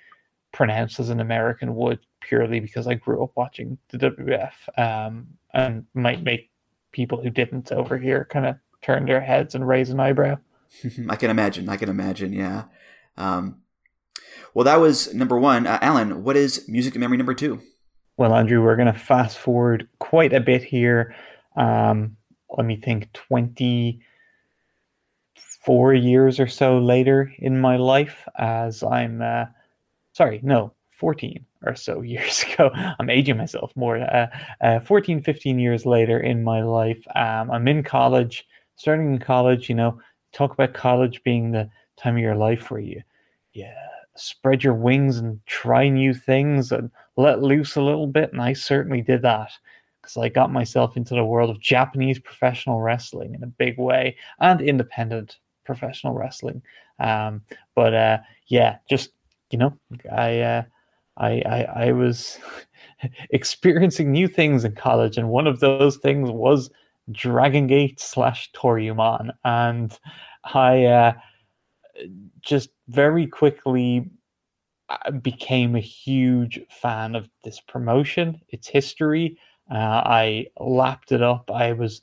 pronounce 0.52 1.00
as 1.00 1.08
an 1.08 1.20
American 1.20 1.74
would 1.74 1.98
purely 2.24 2.60
because 2.60 2.86
I 2.86 2.94
grew 2.94 3.22
up 3.22 3.32
watching 3.36 3.78
the 3.90 3.98
WWF, 3.98 4.52
um, 4.78 5.28
and 5.52 5.84
might 5.94 6.22
make 6.22 6.50
people 6.92 7.22
who 7.22 7.30
didn't 7.30 7.70
over 7.70 7.98
here 7.98 8.26
kind 8.30 8.46
of 8.46 8.56
turn 8.82 9.06
their 9.06 9.20
heads 9.20 9.54
and 9.54 9.66
raise 9.66 9.90
an 9.90 10.00
eyebrow. 10.00 10.38
I 11.08 11.16
can 11.16 11.30
imagine. 11.30 11.68
I 11.68 11.76
can 11.76 11.88
imagine. 11.88 12.32
Yeah. 12.32 12.64
Um, 13.16 13.58
well, 14.54 14.64
that 14.64 14.80
was 14.80 15.14
number 15.14 15.38
one. 15.38 15.66
Uh, 15.66 15.78
Alan, 15.82 16.24
what 16.24 16.36
is 16.36 16.68
music 16.68 16.96
memory 16.96 17.16
number 17.16 17.34
two? 17.34 17.60
Well, 18.16 18.34
Andrew, 18.34 18.62
we're 18.62 18.76
going 18.76 18.92
to 18.92 18.98
fast 18.98 19.38
forward 19.38 19.88
quite 19.98 20.32
a 20.32 20.40
bit 20.40 20.62
here. 20.62 21.14
Um, 21.56 22.16
let 22.56 22.64
me 22.64 22.76
think 22.76 23.12
24 23.12 25.94
years 25.94 26.38
or 26.38 26.46
so 26.46 26.78
later 26.78 27.32
in 27.38 27.60
my 27.60 27.76
life, 27.76 28.28
as 28.38 28.84
I'm, 28.84 29.20
uh, 29.20 29.46
sorry, 30.12 30.38
no, 30.44 30.72
14 30.90 31.44
or 31.66 31.74
so 31.74 32.00
years 32.02 32.44
ago. 32.44 32.70
I'm 32.74 33.10
aging 33.10 33.36
myself 33.36 33.72
more. 33.76 33.98
Uh, 33.98 34.26
uh, 34.60 34.80
14, 34.80 35.22
15 35.22 35.58
years 35.58 35.86
later 35.86 36.20
in 36.20 36.44
my 36.44 36.62
life, 36.62 37.02
um, 37.14 37.50
I'm 37.50 37.68
in 37.68 37.82
college, 37.82 38.46
starting 38.76 39.12
in 39.14 39.18
college, 39.18 39.68
you 39.68 39.74
know, 39.74 40.00
talk 40.32 40.52
about 40.52 40.74
college 40.74 41.22
being 41.22 41.50
the 41.50 41.68
time 41.96 42.16
of 42.16 42.22
your 42.22 42.34
life 42.34 42.70
where 42.70 42.80
you, 42.80 43.02
yeah, 43.52 43.74
spread 44.16 44.62
your 44.62 44.74
wings 44.74 45.18
and 45.18 45.40
try 45.46 45.88
new 45.88 46.14
things 46.14 46.72
and 46.72 46.90
let 47.16 47.42
loose 47.42 47.76
a 47.76 47.82
little 47.82 48.06
bit. 48.06 48.32
And 48.32 48.42
I 48.42 48.52
certainly 48.52 49.02
did 49.02 49.22
that 49.22 49.50
because 50.00 50.16
I 50.16 50.28
got 50.28 50.52
myself 50.52 50.96
into 50.96 51.14
the 51.14 51.24
world 51.24 51.50
of 51.50 51.60
Japanese 51.60 52.18
professional 52.18 52.80
wrestling 52.80 53.34
in 53.34 53.42
a 53.42 53.46
big 53.48 53.78
way 53.78 54.16
and 54.40 54.60
independent 54.60 55.38
professional 55.64 56.12
wrestling. 56.12 56.62
Um, 56.98 57.42
but 57.74 57.94
uh, 57.94 58.18
yeah, 58.48 58.76
just 58.88 59.10
you 59.50 59.58
know, 59.58 59.78
I, 60.10 60.40
uh, 60.40 60.62
I 61.16 61.42
I 61.46 61.86
I 61.86 61.92
was 61.92 62.38
experiencing 63.30 64.12
new 64.12 64.28
things 64.28 64.64
in 64.64 64.74
college, 64.74 65.18
and 65.18 65.28
one 65.28 65.46
of 65.46 65.60
those 65.60 65.96
things 65.98 66.30
was 66.30 66.70
Dragon 67.12 67.66
Gate 67.66 68.00
slash 68.00 68.50
Toryumon, 68.52 69.30
and 69.44 69.98
I 70.52 70.84
uh, 70.84 71.12
just 72.40 72.70
very 72.88 73.26
quickly 73.26 74.10
uh, 74.88 75.10
became 75.12 75.76
a 75.76 75.80
huge 75.80 76.60
fan 76.70 77.14
of 77.14 77.28
this 77.44 77.60
promotion, 77.60 78.40
its 78.50 78.68
history. 78.68 79.38
Uh, 79.70 80.02
I 80.04 80.46
lapped 80.60 81.12
it 81.12 81.22
up. 81.22 81.50
I 81.50 81.72
was 81.72 82.02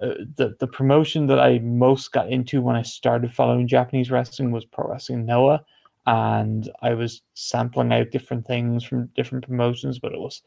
uh, 0.00 0.14
the 0.36 0.56
the 0.58 0.66
promotion 0.66 1.26
that 1.26 1.38
I 1.38 1.58
most 1.60 2.12
got 2.12 2.30
into 2.30 2.62
when 2.62 2.76
I 2.76 2.82
started 2.82 3.34
following 3.34 3.68
Japanese 3.68 4.10
wrestling 4.10 4.50
was 4.50 4.64
Pro 4.64 4.88
Wrestling 4.88 5.26
Noah, 5.26 5.64
and 6.06 6.70
I 6.82 6.94
was 6.94 7.22
sampling 7.34 7.92
out 7.92 8.10
different 8.10 8.46
things 8.46 8.84
from 8.84 9.10
different 9.14 9.46
promotions. 9.46 9.98
But 9.98 10.12
it 10.12 10.20
was 10.20 10.42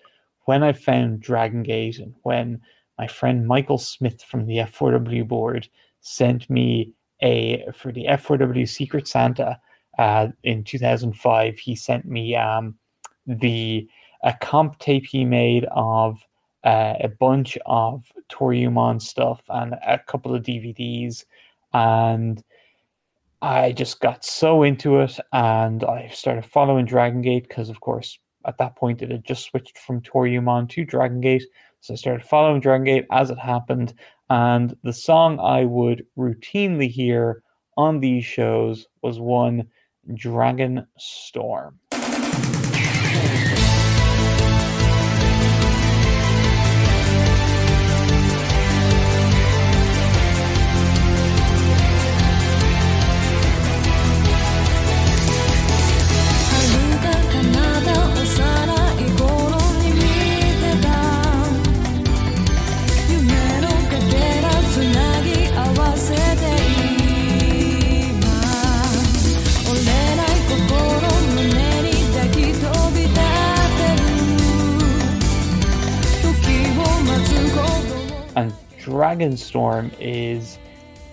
when 0.46 0.64
I 0.64 0.74
found 0.74 1.22
Dragon 1.22 1.64
Gate 1.64 2.00
and 2.00 2.14
when 2.24 2.62
my 2.98 3.08
friend 3.08 3.48
Michael 3.48 3.78
Smith 3.78 4.22
from 4.24 4.46
the 4.46 4.58
F4W 4.58 5.28
board 5.28 5.68
sent 6.02 6.50
me 6.50 6.94
a 7.22 7.66
for 7.74 7.92
the 7.92 8.06
F4W 8.06 8.68
Secret 8.68 9.08
Santa 9.08 9.60
uh, 9.98 10.28
in 10.44 10.64
2005. 10.64 11.58
He 11.58 11.76
sent 11.76 12.06
me 12.06 12.36
um, 12.36 12.76
the 13.26 13.88
a 14.24 14.34
comp 14.42 14.80
tape 14.80 15.06
he 15.06 15.24
made 15.24 15.66
of 15.72 16.20
uh, 16.64 16.96
a 17.00 17.08
bunch 17.08 17.58
of 17.66 18.04
Toryumon 18.30 19.02
stuff 19.02 19.42
and 19.50 19.76
a 19.86 20.00
couple 20.00 20.34
of 20.34 20.44
DVDs, 20.44 21.26
and 21.74 22.44
I 23.46 23.74
just 23.74 24.00
got 24.00 24.26
so 24.26 24.64
into 24.64 25.02
it, 25.02 25.20
and 25.32 25.84
I 25.84 26.10
started 26.12 26.46
following 26.46 26.84
Dragon 26.84 27.22
Gate 27.22 27.48
because, 27.48 27.70
of 27.70 27.80
course, 27.80 28.18
at 28.48 28.58
that 28.58 28.76
point 28.76 29.04
it 29.04 29.12
had 29.12 29.24
just 29.24 29.44
switched 29.44 29.78
from 29.78 30.02
Toryumon 30.02 30.68
to 30.70 30.84
Dragon 30.84 31.22
Gate. 31.22 31.44
So 31.80 31.94
I 31.94 31.98
started 31.98 32.26
following 32.26 32.60
Dragon 32.60 32.86
Gate 32.86 33.06
as 33.12 33.30
it 33.30 33.38
happened, 33.38 33.94
and 34.32 34.76
the 34.82 34.92
song 34.92 35.40
I 35.40 35.64
would 35.64 36.08
routinely 36.18 36.90
hear 36.90 37.44
on 37.78 38.00
these 38.00 38.26
shows 38.26 38.88
was 39.04 39.20
one 39.20 39.68
Dragon 40.16 40.88
Storm. 40.98 41.78
Dragon 79.16 79.38
Storm 79.38 79.92
is 79.98 80.60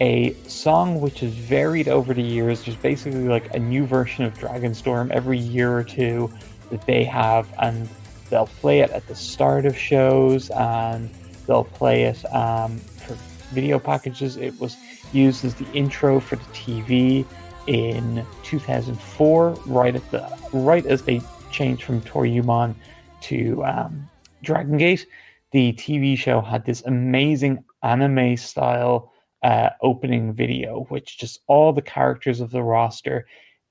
a 0.00 0.34
song 0.48 1.00
which 1.00 1.20
has 1.20 1.32
varied 1.32 1.86
over 1.86 2.12
the 2.12 2.20
years. 2.20 2.64
There's 2.64 2.76
basically 2.76 3.28
like 3.28 3.54
a 3.54 3.60
new 3.60 3.86
version 3.86 4.24
of 4.24 4.36
Dragon 4.36 4.74
Storm 4.74 5.12
every 5.14 5.38
year 5.38 5.72
or 5.72 5.84
two 5.84 6.28
that 6.72 6.84
they 6.84 7.04
have, 7.04 7.46
and 7.60 7.88
they'll 8.28 8.48
play 8.48 8.80
it 8.80 8.90
at 8.90 9.06
the 9.06 9.14
start 9.14 9.66
of 9.66 9.78
shows 9.78 10.50
and 10.50 11.08
they'll 11.46 11.62
play 11.62 12.02
it 12.02 12.24
um, 12.34 12.78
for 12.78 13.14
video 13.54 13.78
packages. 13.78 14.36
It 14.36 14.58
was 14.58 14.76
used 15.12 15.44
as 15.44 15.54
the 15.54 15.70
intro 15.70 16.18
for 16.18 16.34
the 16.34 16.44
TV 16.46 17.24
in 17.68 18.26
2004, 18.42 19.50
right 19.66 19.94
at 19.94 20.10
the 20.10 20.28
right 20.52 20.84
as 20.86 21.02
they 21.02 21.20
changed 21.52 21.84
from 21.84 22.00
Toryumon 22.00 22.74
to 23.20 23.64
um, 23.64 24.10
Dragon 24.42 24.76
Gate 24.76 25.06
the 25.52 25.72
TV 25.74 26.16
show 26.16 26.40
had 26.40 26.64
this 26.64 26.82
amazing 26.86 27.62
anime 27.82 28.36
style 28.36 29.12
uh, 29.42 29.70
opening 29.82 30.32
video, 30.32 30.86
which 30.88 31.18
just 31.18 31.40
all 31.46 31.72
the 31.72 31.82
characters 31.82 32.40
of 32.40 32.50
the 32.50 32.62
roster 32.62 33.26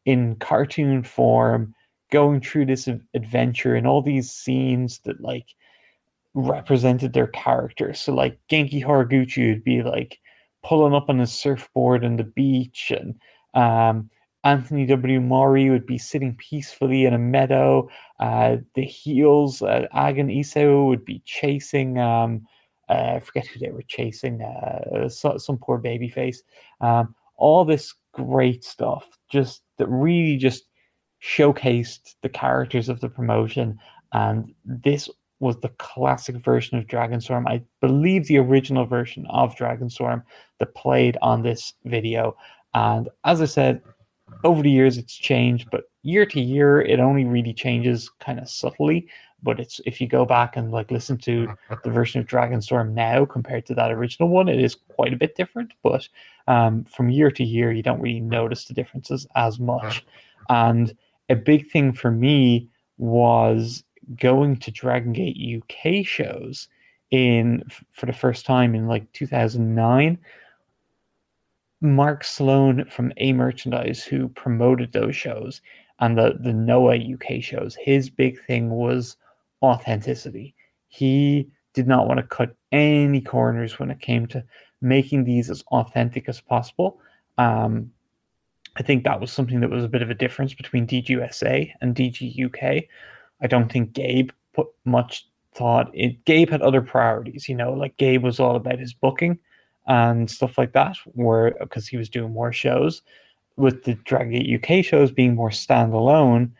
in 0.05 0.35
cartoon 0.35 1.03
form 1.03 1.73
going 2.11 2.41
through 2.41 2.65
this 2.65 2.89
adventure 3.13 3.75
and 3.75 3.87
all 3.87 4.01
these 4.01 4.31
scenes 4.31 4.99
that 5.05 5.21
like 5.21 5.47
represented 6.33 7.13
their 7.13 7.27
characters. 7.27 7.99
So 7.99 8.13
like 8.13 8.39
Genki 8.49 8.83
Horiguchi 8.83 9.49
would 9.49 9.63
be 9.63 9.81
like 9.81 10.19
pulling 10.63 10.93
up 10.93 11.09
on 11.09 11.19
his 11.19 11.31
surfboard 11.31 12.03
on 12.03 12.17
the 12.17 12.23
beach 12.23 12.91
and 12.95 13.15
um, 13.53 14.09
Anthony 14.43 14.85
W. 14.87 15.21
Mori 15.21 15.69
would 15.69 15.85
be 15.85 15.97
sitting 15.97 16.35
peacefully 16.35 17.05
in 17.05 17.13
a 17.13 17.19
meadow. 17.19 17.89
Uh, 18.19 18.57
the 18.75 18.83
heels, 18.83 19.61
uh, 19.61 19.85
Aagan 19.93 20.35
Iisou 20.35 20.87
would 20.87 21.05
be 21.05 21.21
chasing. 21.25 21.99
Um, 21.99 22.47
I 22.91 23.19
forget 23.19 23.47
who 23.47 23.59
they 23.59 23.71
were 23.71 23.83
chasing. 23.83 24.41
Uh, 24.41 25.09
some 25.09 25.57
poor 25.57 25.77
baby 25.77 26.09
face. 26.09 26.43
Um, 26.81 27.15
all 27.37 27.65
this 27.65 27.93
great 28.13 28.63
stuff, 28.63 29.07
just 29.29 29.61
that 29.77 29.87
really 29.87 30.37
just 30.37 30.65
showcased 31.23 32.15
the 32.21 32.29
characters 32.29 32.89
of 32.89 32.99
the 32.99 33.09
promotion. 33.09 33.79
And 34.13 34.53
this 34.65 35.09
was 35.39 35.59
the 35.59 35.69
classic 35.69 36.35
version 36.37 36.77
of 36.77 36.85
Dragonstorm. 36.85 37.47
I 37.47 37.63
believe 37.79 38.27
the 38.27 38.37
original 38.37 38.85
version 38.85 39.25
of 39.29 39.55
Dragonstorm 39.55 40.23
that 40.59 40.75
played 40.75 41.17
on 41.21 41.41
this 41.41 41.73
video. 41.85 42.35
And 42.73 43.09
as 43.25 43.41
I 43.41 43.45
said, 43.45 43.81
over 44.43 44.61
the 44.61 44.71
years 44.71 44.97
it's 44.97 45.15
changed, 45.15 45.69
but 45.71 45.85
year 46.03 46.25
to 46.25 46.39
year 46.39 46.81
it 46.81 46.99
only 46.99 47.25
really 47.25 47.53
changes 47.53 48.09
kind 48.19 48.39
of 48.39 48.49
subtly. 48.49 49.07
But 49.43 49.59
it's 49.59 49.81
if 49.85 49.99
you 49.99 50.07
go 50.07 50.25
back 50.25 50.55
and 50.55 50.71
like 50.71 50.91
listen 50.91 51.17
to 51.19 51.47
the 51.83 51.89
version 51.91 52.21
of 52.21 52.27
Dragonstorm 52.27 52.93
now 52.93 53.25
compared 53.25 53.65
to 53.67 53.75
that 53.75 53.91
original 53.91 54.29
one, 54.29 54.47
it 54.47 54.59
is 54.59 54.75
quite 54.75 55.13
a 55.13 55.17
bit 55.17 55.35
different. 55.35 55.73
But 55.83 56.07
um, 56.47 56.83
from 56.85 57.09
year 57.09 57.31
to 57.31 57.43
year, 57.43 57.71
you 57.71 57.83
don't 57.83 58.01
really 58.01 58.19
notice 58.19 58.65
the 58.65 58.73
differences 58.73 59.27
as 59.35 59.59
much. 59.59 60.05
And 60.49 60.95
a 61.29 61.35
big 61.35 61.69
thing 61.71 61.93
for 61.93 62.11
me 62.11 62.69
was 62.97 63.83
going 64.19 64.57
to 64.57 64.71
Dragon 64.71 65.13
Gate 65.13 65.63
UK 65.63 66.05
shows 66.05 66.67
in 67.09 67.63
for 67.91 68.05
the 68.05 68.13
first 68.13 68.45
time 68.45 68.75
in 68.75 68.87
like 68.87 69.11
2009 69.13 70.17
Mark 71.83 72.23
Sloan 72.23 72.85
from 72.85 73.11
A 73.17 73.33
Merchandise, 73.33 74.03
who 74.03 74.29
promoted 74.29 74.93
those 74.93 75.15
shows 75.15 75.61
and 76.01 76.17
the, 76.17 76.35
the 76.39 76.51
Noah 76.51 76.97
UK 76.97 77.41
shows, 77.41 77.75
his 77.75 78.09
big 78.09 78.43
thing 78.45 78.71
was 78.71 79.15
authenticity. 79.61 80.55
He 80.87 81.49
did 81.73 81.87
not 81.87 82.07
want 82.07 82.19
to 82.19 82.23
cut 82.23 82.55
any 82.71 83.21
corners 83.21 83.79
when 83.79 83.91
it 83.91 84.01
came 84.01 84.27
to 84.27 84.43
making 84.81 85.23
these 85.23 85.49
as 85.49 85.63
authentic 85.71 86.27
as 86.27 86.41
possible. 86.41 86.99
Um, 87.37 87.91
I 88.77 88.83
think 88.83 89.03
that 89.03 89.19
was 89.19 89.31
something 89.31 89.59
that 89.61 89.69
was 89.69 89.83
a 89.83 89.89
bit 89.89 90.01
of 90.01 90.09
a 90.09 90.15
difference 90.15 90.53
between 90.53 90.87
DGUSA 90.87 91.71
and 91.81 91.95
DGUK. 91.95 92.87
I 93.41 93.47
don't 93.47 93.71
think 93.71 93.93
Gabe 93.93 94.31
put 94.53 94.67
much 94.85 95.27
thought 95.53 95.93
in. 95.93 96.17
Gabe 96.25 96.49
had 96.49 96.61
other 96.61 96.81
priorities, 96.81 97.49
you 97.49 97.55
know, 97.55 97.73
like 97.73 97.97
Gabe 97.97 98.23
was 98.23 98.39
all 98.39 98.55
about 98.55 98.79
his 98.79 98.93
booking 98.93 99.37
and 99.87 100.29
stuff 100.29 100.57
like 100.57 100.73
that, 100.73 100.95
where 101.05 101.55
because 101.59 101.87
he 101.87 101.97
was 101.97 102.09
doing 102.09 102.31
more 102.31 102.53
shows, 102.53 103.01
with 103.57 103.83
the 103.83 103.95
Gate 104.05 104.63
UK 104.63 104.83
shows 104.85 105.11
being 105.11 105.35
more 105.35 105.49
standalone, 105.49 106.51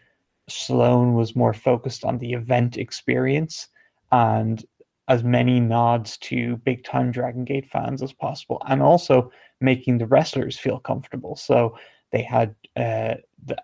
Sloan 0.49 1.13
was 1.13 1.35
more 1.35 1.53
focused 1.53 2.03
on 2.03 2.17
the 2.17 2.33
event 2.33 2.77
experience 2.77 3.67
and 4.11 4.63
as 5.07 5.23
many 5.23 5.59
nods 5.59 6.17
to 6.17 6.57
big 6.57 6.83
time 6.83 7.11
Dragon 7.11 7.43
Gate 7.43 7.65
fans 7.65 8.01
as 8.01 8.13
possible, 8.13 8.61
and 8.67 8.81
also 8.81 9.31
making 9.59 9.97
the 9.97 10.05
wrestlers 10.05 10.57
feel 10.57 10.79
comfortable. 10.79 11.35
So 11.35 11.77
they 12.11 12.21
had 12.21 12.55
uh, 12.77 13.15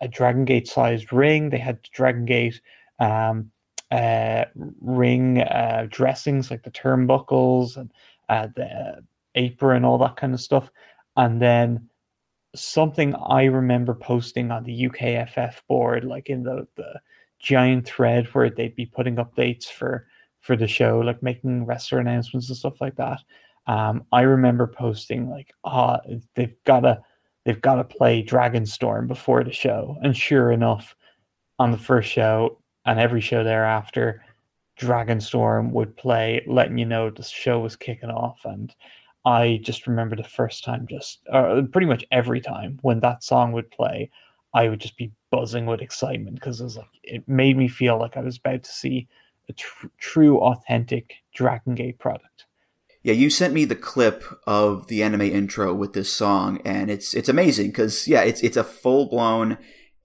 a 0.01 0.07
Dragon 0.07 0.45
Gate 0.45 0.67
sized 0.67 1.13
ring, 1.13 1.49
they 1.49 1.57
had 1.57 1.82
Dragon 1.93 2.25
Gate 2.25 2.59
um, 2.99 3.51
uh, 3.91 4.45
ring 4.82 5.41
uh, 5.41 5.88
dressings 5.89 6.51
like 6.51 6.63
the 6.63 6.71
turnbuckles 6.71 7.78
and 7.78 7.91
uh, 8.30 8.47
the 8.55 9.03
apron, 9.36 9.86
all 9.86 9.97
that 9.99 10.17
kind 10.17 10.34
of 10.34 10.41
stuff. 10.41 10.69
And 11.15 11.41
then 11.41 11.89
something 12.55 13.13
I 13.15 13.45
remember 13.45 13.93
posting 13.93 14.51
on 14.51 14.63
the 14.63 14.89
UKFF 14.89 15.55
board, 15.67 16.03
like 16.03 16.29
in 16.29 16.43
the, 16.43 16.67
the 16.75 16.99
giant 17.39 17.87
thread 17.87 18.27
where 18.27 18.49
they'd 18.49 18.75
be 18.75 18.85
putting 18.85 19.17
updates 19.17 19.65
for 19.65 20.07
for 20.41 20.55
the 20.55 20.67
show, 20.67 20.99
like 20.99 21.21
making 21.21 21.65
wrestler 21.65 21.99
announcements 21.99 22.47
and 22.47 22.57
stuff 22.57 22.79
like 22.79 22.95
that. 22.95 23.19
Um, 23.67 24.05
I 24.13 24.21
remember 24.21 24.65
posting 24.65 25.29
like, 25.29 25.53
ah, 25.65 25.99
oh, 26.09 26.19
they've 26.35 26.55
gotta 26.63 27.01
they've 27.43 27.61
gotta 27.61 27.83
play 27.83 28.23
Dragonstorm 28.23 29.07
before 29.07 29.43
the 29.43 29.51
show. 29.51 29.97
And 30.01 30.15
sure 30.15 30.51
enough, 30.51 30.95
on 31.59 31.71
the 31.71 31.77
first 31.77 32.09
show 32.09 32.59
and 32.85 32.99
every 32.99 33.21
show 33.21 33.43
thereafter, 33.43 34.23
Dragonstorm 34.79 35.71
would 35.71 35.97
play, 35.97 36.43
letting 36.47 36.77
you 36.77 36.85
know 36.85 37.09
the 37.09 37.23
show 37.23 37.59
was 37.59 37.75
kicking 37.75 38.09
off. 38.09 38.41
And 38.45 38.73
I 39.28 39.59
just 39.61 39.88
remember 39.88 40.15
the 40.15 40.23
first 40.23 40.63
time, 40.63 40.88
just 40.89 41.19
uh, 41.30 41.63
pretty 41.73 41.86
much 41.86 42.05
every 42.11 42.39
time 42.39 42.80
when 42.82 43.01
that 43.01 43.25
song 43.25 43.51
would 43.51 43.69
play, 43.69 44.09
I 44.53 44.69
would 44.69 44.80
just 44.80 44.95
be 44.95 45.11
buzzing 45.32 45.65
with 45.65 45.82
excitement 45.82 46.36
because 46.36 46.61
it 46.61 46.63
was 46.63 46.78
like 46.78 46.88
it 47.03 47.28
made 47.28 47.57
me 47.57 47.67
feel 47.67 47.99
like 47.99 48.15
I 48.15 48.21
was 48.21 48.38
about 48.38 48.63
to 48.63 48.71
see 48.71 49.09
a 49.49 49.53
tr- 49.53 49.88
true, 49.97 50.39
authentic 50.39 51.15
Dragon 51.36 51.75
Gate 51.75 51.99
product. 51.99 52.45
Yeah, 53.03 53.15
you 53.15 53.30
sent 53.30 53.53
me 53.53 53.65
the 53.65 53.75
clip 53.75 54.23
of 54.47 54.88
the 54.88 55.03
anime 55.03 55.21
intro 55.23 55.73
with 55.73 55.91
this 55.91 56.11
song, 56.11 56.61
and 56.63 56.89
it's 56.89 57.13
it's 57.13 57.28
amazing 57.28 57.67
because 57.67 58.07
yeah, 58.07 58.21
it's 58.21 58.41
it's 58.41 58.57
a 58.57 58.63
full 58.63 59.09
blown 59.09 59.57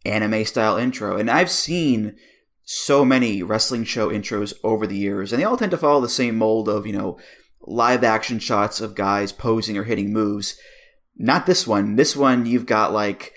anime 0.04 0.44
style 0.44 0.76
intro. 0.76 1.16
And 1.16 1.30
I've 1.30 1.50
seen 1.50 2.16
so 2.64 3.04
many 3.04 3.40
wrestling 3.40 3.84
show 3.84 4.10
intros 4.10 4.52
over 4.64 4.84
the 4.84 4.96
years, 4.96 5.32
and 5.32 5.40
they 5.40 5.46
all 5.46 5.56
tend 5.56 5.70
to 5.70 5.78
follow 5.78 6.00
the 6.00 6.08
same 6.08 6.36
mold 6.36 6.68
of, 6.68 6.88
you 6.88 6.92
know, 6.92 7.20
live 7.64 8.04
action 8.04 8.38
shots 8.38 8.80
of 8.80 8.94
guys 8.94 9.32
posing 9.32 9.76
or 9.76 9.84
hitting 9.84 10.12
moves. 10.12 10.56
Not 11.16 11.46
this 11.46 11.66
one. 11.66 11.96
This 11.96 12.16
one, 12.16 12.46
you've 12.46 12.66
got 12.66 12.92
like, 12.92 13.34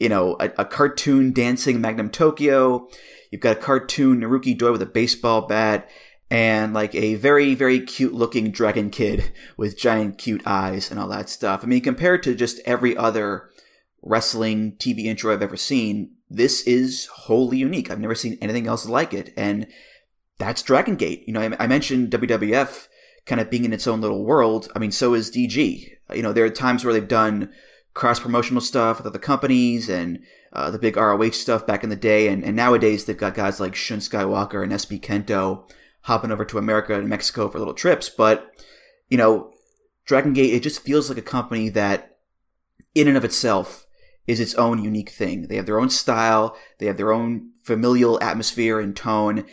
you 0.00 0.08
know, 0.08 0.36
a, 0.40 0.50
a 0.58 0.64
cartoon 0.64 1.32
dancing 1.32 1.80
Magnum 1.80 2.10
Tokyo. 2.10 2.88
You've 3.30 3.40
got 3.40 3.58
a 3.58 3.60
cartoon 3.60 4.20
Naruki 4.20 4.56
Doi 4.56 4.72
with 4.72 4.82
a 4.82 4.86
baseball 4.86 5.42
bat 5.42 5.88
and 6.30 6.74
like 6.74 6.94
a 6.94 7.14
very, 7.14 7.54
very 7.54 7.80
cute 7.80 8.14
looking 8.14 8.50
dragon 8.50 8.90
kid 8.90 9.32
with 9.56 9.78
giant 9.78 10.18
cute 10.18 10.42
eyes 10.46 10.90
and 10.90 10.98
all 10.98 11.08
that 11.08 11.28
stuff. 11.28 11.60
I 11.62 11.66
mean, 11.66 11.80
compared 11.80 12.22
to 12.24 12.34
just 12.34 12.60
every 12.64 12.96
other 12.96 13.50
wrestling 14.02 14.72
TV 14.72 15.04
intro 15.04 15.32
I've 15.32 15.42
ever 15.42 15.56
seen, 15.56 16.12
this 16.30 16.62
is 16.62 17.06
wholly 17.06 17.58
unique. 17.58 17.90
I've 17.90 18.00
never 18.00 18.14
seen 18.14 18.38
anything 18.40 18.66
else 18.66 18.86
like 18.86 19.14
it. 19.14 19.32
And 19.36 19.66
that's 20.38 20.62
Dragon 20.62 20.96
Gate. 20.96 21.24
You 21.26 21.32
know, 21.32 21.40
I, 21.40 21.64
I 21.64 21.66
mentioned 21.66 22.10
WWF 22.10 22.86
kind 23.28 23.40
of 23.40 23.50
being 23.50 23.64
in 23.64 23.72
its 23.72 23.86
own 23.86 24.00
little 24.00 24.24
world. 24.24 24.72
I 24.74 24.78
mean, 24.78 24.90
so 24.90 25.14
is 25.14 25.30
DG. 25.30 25.90
You 26.12 26.22
know, 26.22 26.32
there 26.32 26.46
are 26.46 26.50
times 26.50 26.84
where 26.84 26.94
they've 26.94 27.06
done 27.06 27.52
cross 27.92 28.18
promotional 28.18 28.62
stuff 28.62 28.96
with 28.96 29.06
other 29.06 29.18
companies 29.18 29.88
and 29.88 30.20
uh, 30.52 30.70
the 30.70 30.78
big 30.78 30.96
ROH 30.96 31.30
stuff 31.30 31.66
back 31.66 31.84
in 31.84 31.90
the 31.90 31.96
day. 31.96 32.28
And, 32.28 32.42
and 32.42 32.56
nowadays 32.56 33.04
they've 33.04 33.16
got 33.16 33.34
guys 33.34 33.60
like 33.60 33.74
Shun 33.74 33.98
Skywalker 33.98 34.62
and 34.62 34.72
SB 34.72 35.00
Kento 35.00 35.70
hopping 36.02 36.32
over 36.32 36.44
to 36.46 36.58
America 36.58 36.94
and 36.94 37.08
Mexico 37.08 37.48
for 37.48 37.58
little 37.58 37.74
trips. 37.74 38.08
But, 38.08 38.50
you 39.08 39.18
know, 39.18 39.52
Dragon 40.06 40.32
Gate, 40.32 40.54
it 40.54 40.62
just 40.62 40.80
feels 40.80 41.10
like 41.10 41.18
a 41.18 41.22
company 41.22 41.68
that, 41.68 42.16
in 42.94 43.08
and 43.08 43.16
of 43.16 43.24
itself, 43.24 43.86
is 44.26 44.40
its 44.40 44.54
own 44.54 44.82
unique 44.82 45.10
thing. 45.10 45.48
They 45.48 45.56
have 45.56 45.66
their 45.66 45.80
own 45.80 45.90
style, 45.90 46.56
they 46.78 46.86
have 46.86 46.96
their 46.96 47.12
own 47.12 47.50
familial 47.64 48.22
atmosphere 48.22 48.80
and 48.80 48.96
tone. 48.96 49.44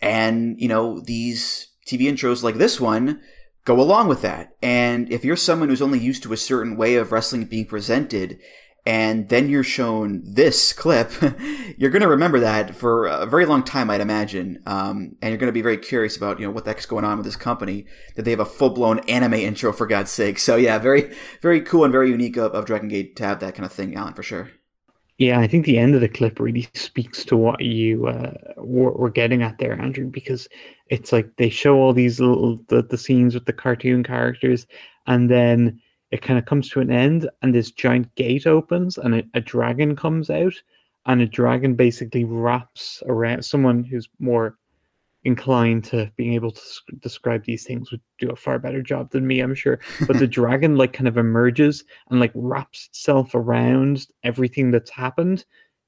And, 0.00 0.60
you 0.60 0.68
know, 0.68 1.00
these 1.00 1.68
TV 1.86 2.02
intros 2.02 2.42
like 2.42 2.56
this 2.56 2.80
one 2.80 3.20
go 3.66 3.80
along 3.80 4.08
with 4.08 4.22
that. 4.22 4.56
And 4.62 5.12
if 5.12 5.24
you're 5.24 5.36
someone 5.36 5.68
who's 5.68 5.82
only 5.82 5.98
used 5.98 6.22
to 6.22 6.32
a 6.32 6.36
certain 6.36 6.76
way 6.76 6.94
of 6.94 7.12
wrestling 7.12 7.44
being 7.44 7.66
presented, 7.66 8.38
and 8.86 9.28
then 9.28 9.48
you're 9.48 9.64
shown 9.64 10.22
this 10.24 10.72
clip, 10.72 11.10
you're 11.76 11.90
going 11.90 12.02
to 12.02 12.08
remember 12.08 12.38
that 12.38 12.76
for 12.76 13.06
a 13.06 13.26
very 13.26 13.44
long 13.44 13.64
time, 13.64 13.90
I'd 13.90 14.00
imagine. 14.00 14.62
Um, 14.64 15.16
and 15.20 15.30
you're 15.30 15.38
going 15.38 15.48
to 15.48 15.52
be 15.52 15.62
very 15.62 15.76
curious 15.76 16.16
about, 16.16 16.38
you 16.38 16.46
know, 16.46 16.52
what 16.52 16.64
the 16.64 16.70
heck's 16.70 16.86
going 16.86 17.04
on 17.04 17.16
with 17.18 17.26
this 17.26 17.34
company, 17.34 17.86
that 18.14 18.22
they 18.22 18.30
have 18.30 18.40
a 18.40 18.44
full-blown 18.44 19.00
anime 19.00 19.34
intro, 19.34 19.72
for 19.72 19.86
God's 19.86 20.12
sake. 20.12 20.38
So 20.38 20.54
yeah, 20.54 20.78
very, 20.78 21.12
very 21.42 21.60
cool 21.60 21.82
and 21.82 21.90
very 21.90 22.10
unique 22.10 22.36
of, 22.36 22.52
of 22.52 22.64
Dragon 22.64 22.88
Gate 22.88 23.16
to 23.16 23.24
have 23.24 23.40
that 23.40 23.56
kind 23.56 23.66
of 23.66 23.72
thing, 23.72 23.96
Alan, 23.96 24.14
for 24.14 24.22
sure. 24.22 24.50
Yeah, 25.18 25.40
I 25.40 25.48
think 25.48 25.64
the 25.64 25.78
end 25.78 25.94
of 25.94 26.02
the 26.02 26.08
clip 26.08 26.38
really 26.38 26.68
speaks 26.74 27.24
to 27.24 27.36
what 27.36 27.60
you 27.60 28.06
uh, 28.06 28.34
were, 28.58 28.92
were 28.92 29.10
getting 29.10 29.42
at 29.42 29.58
there, 29.58 29.80
Andrew, 29.80 30.08
because 30.08 30.46
it's 30.88 31.12
like 31.12 31.36
they 31.36 31.48
show 31.48 31.76
all 31.76 31.92
these 31.92 32.20
little 32.20 32.60
the, 32.68 32.82
the 32.82 32.98
scenes 32.98 33.34
with 33.34 33.44
the 33.44 33.52
cartoon 33.52 34.02
characters, 34.02 34.66
and 35.06 35.30
then 35.30 35.80
it 36.10 36.22
kind 36.22 36.38
of 36.38 36.44
comes 36.44 36.68
to 36.70 36.80
an 36.80 36.90
end, 36.90 37.28
and 37.42 37.54
this 37.54 37.70
giant 37.70 38.14
gate 38.14 38.46
opens, 38.46 38.98
and 38.98 39.16
a, 39.16 39.22
a 39.34 39.40
dragon 39.40 39.96
comes 39.96 40.30
out, 40.30 40.54
and 41.06 41.20
a 41.20 41.26
dragon 41.26 41.74
basically 41.74 42.24
wraps 42.24 43.02
around 43.06 43.44
someone 43.44 43.82
who's 43.82 44.08
more 44.18 44.56
inclined 45.24 45.82
to 45.82 46.10
being 46.16 46.34
able 46.34 46.52
to 46.52 46.62
describe 47.00 47.44
these 47.44 47.64
things 47.64 47.90
would 47.90 48.00
do 48.20 48.30
a 48.30 48.36
far 48.36 48.60
better 48.60 48.80
job 48.80 49.10
than 49.10 49.26
me, 49.26 49.40
I'm 49.40 49.56
sure. 49.56 49.80
But 50.06 50.20
the 50.20 50.26
dragon 50.38 50.76
like 50.76 50.92
kind 50.92 51.08
of 51.08 51.18
emerges 51.18 51.82
and 52.10 52.20
like 52.20 52.30
wraps 52.36 52.86
itself 52.86 53.34
around 53.34 54.06
everything 54.22 54.70
that's 54.70 54.90
happened 54.90 55.44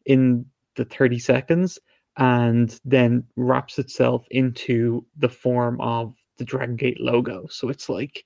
in 0.06 0.44
the 0.74 0.84
30 0.84 1.20
seconds 1.20 1.78
and 2.18 2.80
then 2.84 3.24
wraps 3.36 3.78
itself 3.78 4.26
into 4.30 5.04
the 5.16 5.28
form 5.28 5.80
of 5.80 6.14
the 6.36 6.44
Dragon 6.44 6.76
Gate 6.76 7.00
logo. 7.00 7.46
So 7.48 7.68
it's 7.68 7.88
like 7.88 8.24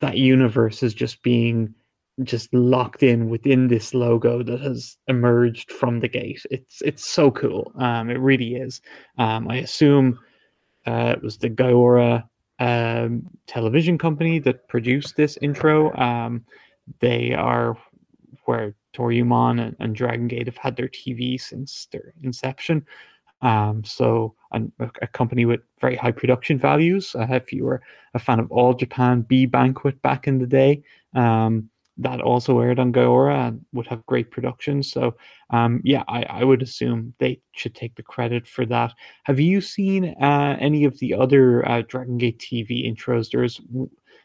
that 0.00 0.16
universe 0.16 0.82
is 0.82 0.94
just 0.94 1.22
being 1.22 1.74
just 2.24 2.52
locked 2.52 3.02
in 3.02 3.28
within 3.28 3.68
this 3.68 3.94
logo 3.94 4.42
that 4.42 4.60
has 4.60 4.96
emerged 5.06 5.70
from 5.70 6.00
the 6.00 6.08
gate. 6.08 6.44
It's 6.50 6.82
it's 6.82 7.08
so 7.08 7.30
cool. 7.30 7.70
Um, 7.76 8.10
it 8.10 8.18
really 8.18 8.56
is. 8.56 8.80
Um, 9.18 9.48
I 9.48 9.56
assume 9.56 10.18
uh, 10.86 11.14
it 11.16 11.22
was 11.22 11.38
the 11.38 11.50
Gaora 11.50 12.24
um, 12.58 13.28
television 13.46 13.98
company 13.98 14.40
that 14.40 14.66
produced 14.68 15.14
this 15.14 15.38
intro. 15.42 15.94
Um, 15.96 16.44
they 17.00 17.34
are 17.34 17.76
where 18.46 18.74
Toryumon 18.98 19.60
and, 19.64 19.76
and 19.78 19.94
Dragon 19.94 20.28
Gate 20.28 20.46
have 20.46 20.56
had 20.56 20.76
their 20.76 20.88
TV 20.88 21.40
since 21.40 21.88
their 21.92 22.12
inception. 22.22 22.84
Um, 23.40 23.84
so 23.84 24.34
a, 24.52 25.06
company 25.06 25.44
with 25.44 25.60
very 25.80 25.94
high 25.96 26.10
production 26.10 26.58
values. 26.58 27.14
Uh, 27.14 27.26
if 27.30 27.52
you 27.52 27.64
were 27.64 27.82
a 28.14 28.18
fan 28.18 28.40
of 28.40 28.50
All 28.50 28.74
Japan 28.74 29.22
B 29.22 29.46
Banquet 29.46 30.00
back 30.02 30.26
in 30.26 30.38
the 30.38 30.46
day, 30.46 30.82
um, 31.14 31.70
that 31.98 32.20
also 32.20 32.60
aired 32.60 32.78
on 32.78 32.92
Gaora 32.92 33.48
and 33.48 33.64
would 33.72 33.86
have 33.88 34.06
great 34.06 34.30
production. 34.30 34.82
So, 34.82 35.16
um, 35.50 35.80
yeah, 35.84 36.04
I, 36.06 36.22
I 36.22 36.44
would 36.44 36.62
assume 36.62 37.14
they 37.18 37.40
should 37.52 37.74
take 37.74 37.96
the 37.96 38.04
credit 38.04 38.46
for 38.46 38.64
that. 38.66 38.94
Have 39.24 39.40
you 39.40 39.60
seen 39.60 40.14
uh, 40.20 40.56
any 40.60 40.84
of 40.84 40.98
the 41.00 41.14
other 41.14 41.68
uh, 41.68 41.82
Dragon 41.88 42.16
Gate 42.16 42.38
TV 42.38 42.88
intros? 42.88 43.30
There's 43.30 43.60